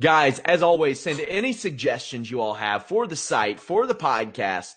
Guys, 0.00 0.38
as 0.40 0.62
always, 0.62 0.98
send 0.98 1.20
any 1.20 1.52
suggestions 1.52 2.30
you 2.30 2.40
all 2.40 2.54
have 2.54 2.86
for 2.86 3.06
the 3.06 3.16
site, 3.16 3.60
for 3.60 3.86
the 3.86 3.94
podcast, 3.94 4.74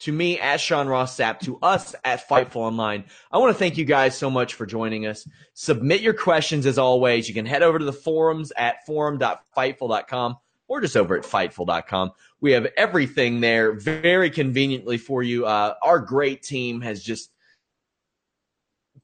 to 0.00 0.12
me 0.12 0.38
at 0.38 0.60
Sean 0.60 0.86
Ross 0.88 1.16
Sapp, 1.16 1.40
to 1.40 1.58
us 1.62 1.94
at 2.04 2.28
Fightful 2.28 2.56
Online. 2.56 3.04
I 3.30 3.38
want 3.38 3.54
to 3.54 3.58
thank 3.58 3.76
you 3.76 3.84
guys 3.84 4.16
so 4.16 4.30
much 4.30 4.54
for 4.54 4.66
joining 4.66 5.06
us. 5.06 5.26
Submit 5.54 6.00
your 6.00 6.14
questions 6.14 6.66
as 6.66 6.78
always. 6.78 7.28
You 7.28 7.34
can 7.34 7.46
head 7.46 7.62
over 7.62 7.78
to 7.78 7.84
the 7.84 7.92
forums 7.92 8.52
at 8.56 8.84
forum.fightful.com 8.86 10.36
or 10.68 10.80
just 10.80 10.96
over 10.96 11.16
at 11.16 11.24
fightful.com. 11.24 12.12
We 12.40 12.52
have 12.52 12.66
everything 12.76 13.40
there 13.40 13.72
very 13.72 14.30
conveniently 14.30 14.98
for 14.98 15.22
you. 15.22 15.46
Uh, 15.46 15.74
our 15.82 16.00
great 16.00 16.42
team 16.42 16.80
has 16.80 17.02
just 17.02 17.30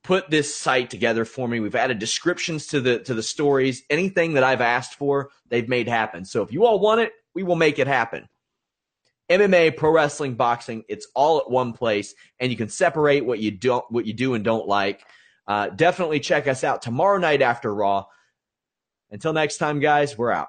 put 0.02 0.30
this 0.30 0.54
site 0.54 0.90
together 0.90 1.24
for 1.24 1.46
me. 1.46 1.60
We've 1.60 1.74
added 1.74 1.98
descriptions 1.98 2.66
to 2.68 2.80
the 2.80 3.00
to 3.00 3.14
the 3.14 3.22
stories. 3.22 3.82
Anything 3.90 4.34
that 4.34 4.44
I've 4.44 4.60
asked 4.60 4.94
for, 4.94 5.30
they've 5.48 5.68
made 5.68 5.88
happen. 5.88 6.24
So 6.24 6.42
if 6.42 6.52
you 6.52 6.64
all 6.64 6.80
want 6.80 7.00
it, 7.00 7.12
we 7.34 7.42
will 7.42 7.56
make 7.56 7.78
it 7.78 7.86
happen. 7.86 8.28
MMA, 9.30 9.76
pro 9.76 9.90
wrestling, 9.92 10.34
boxing, 10.34 10.84
it's 10.88 11.06
all 11.14 11.38
at 11.38 11.48
one 11.48 11.72
place, 11.72 12.14
and 12.40 12.50
you 12.50 12.56
can 12.56 12.68
separate 12.68 13.24
what 13.24 13.38
you 13.38 13.52
don't 13.52 13.84
what 13.90 14.04
you 14.04 14.12
do 14.12 14.34
and 14.34 14.44
don't 14.44 14.66
like. 14.66 15.04
Uh, 15.46 15.68
definitely 15.68 16.20
check 16.20 16.48
us 16.48 16.64
out 16.64 16.82
tomorrow 16.82 17.18
night 17.18 17.40
after 17.40 17.74
Raw. 17.74 18.06
Until 19.10 19.32
next 19.32 19.58
time, 19.58 19.80
guys, 19.80 20.18
we're 20.18 20.32
out. 20.32 20.48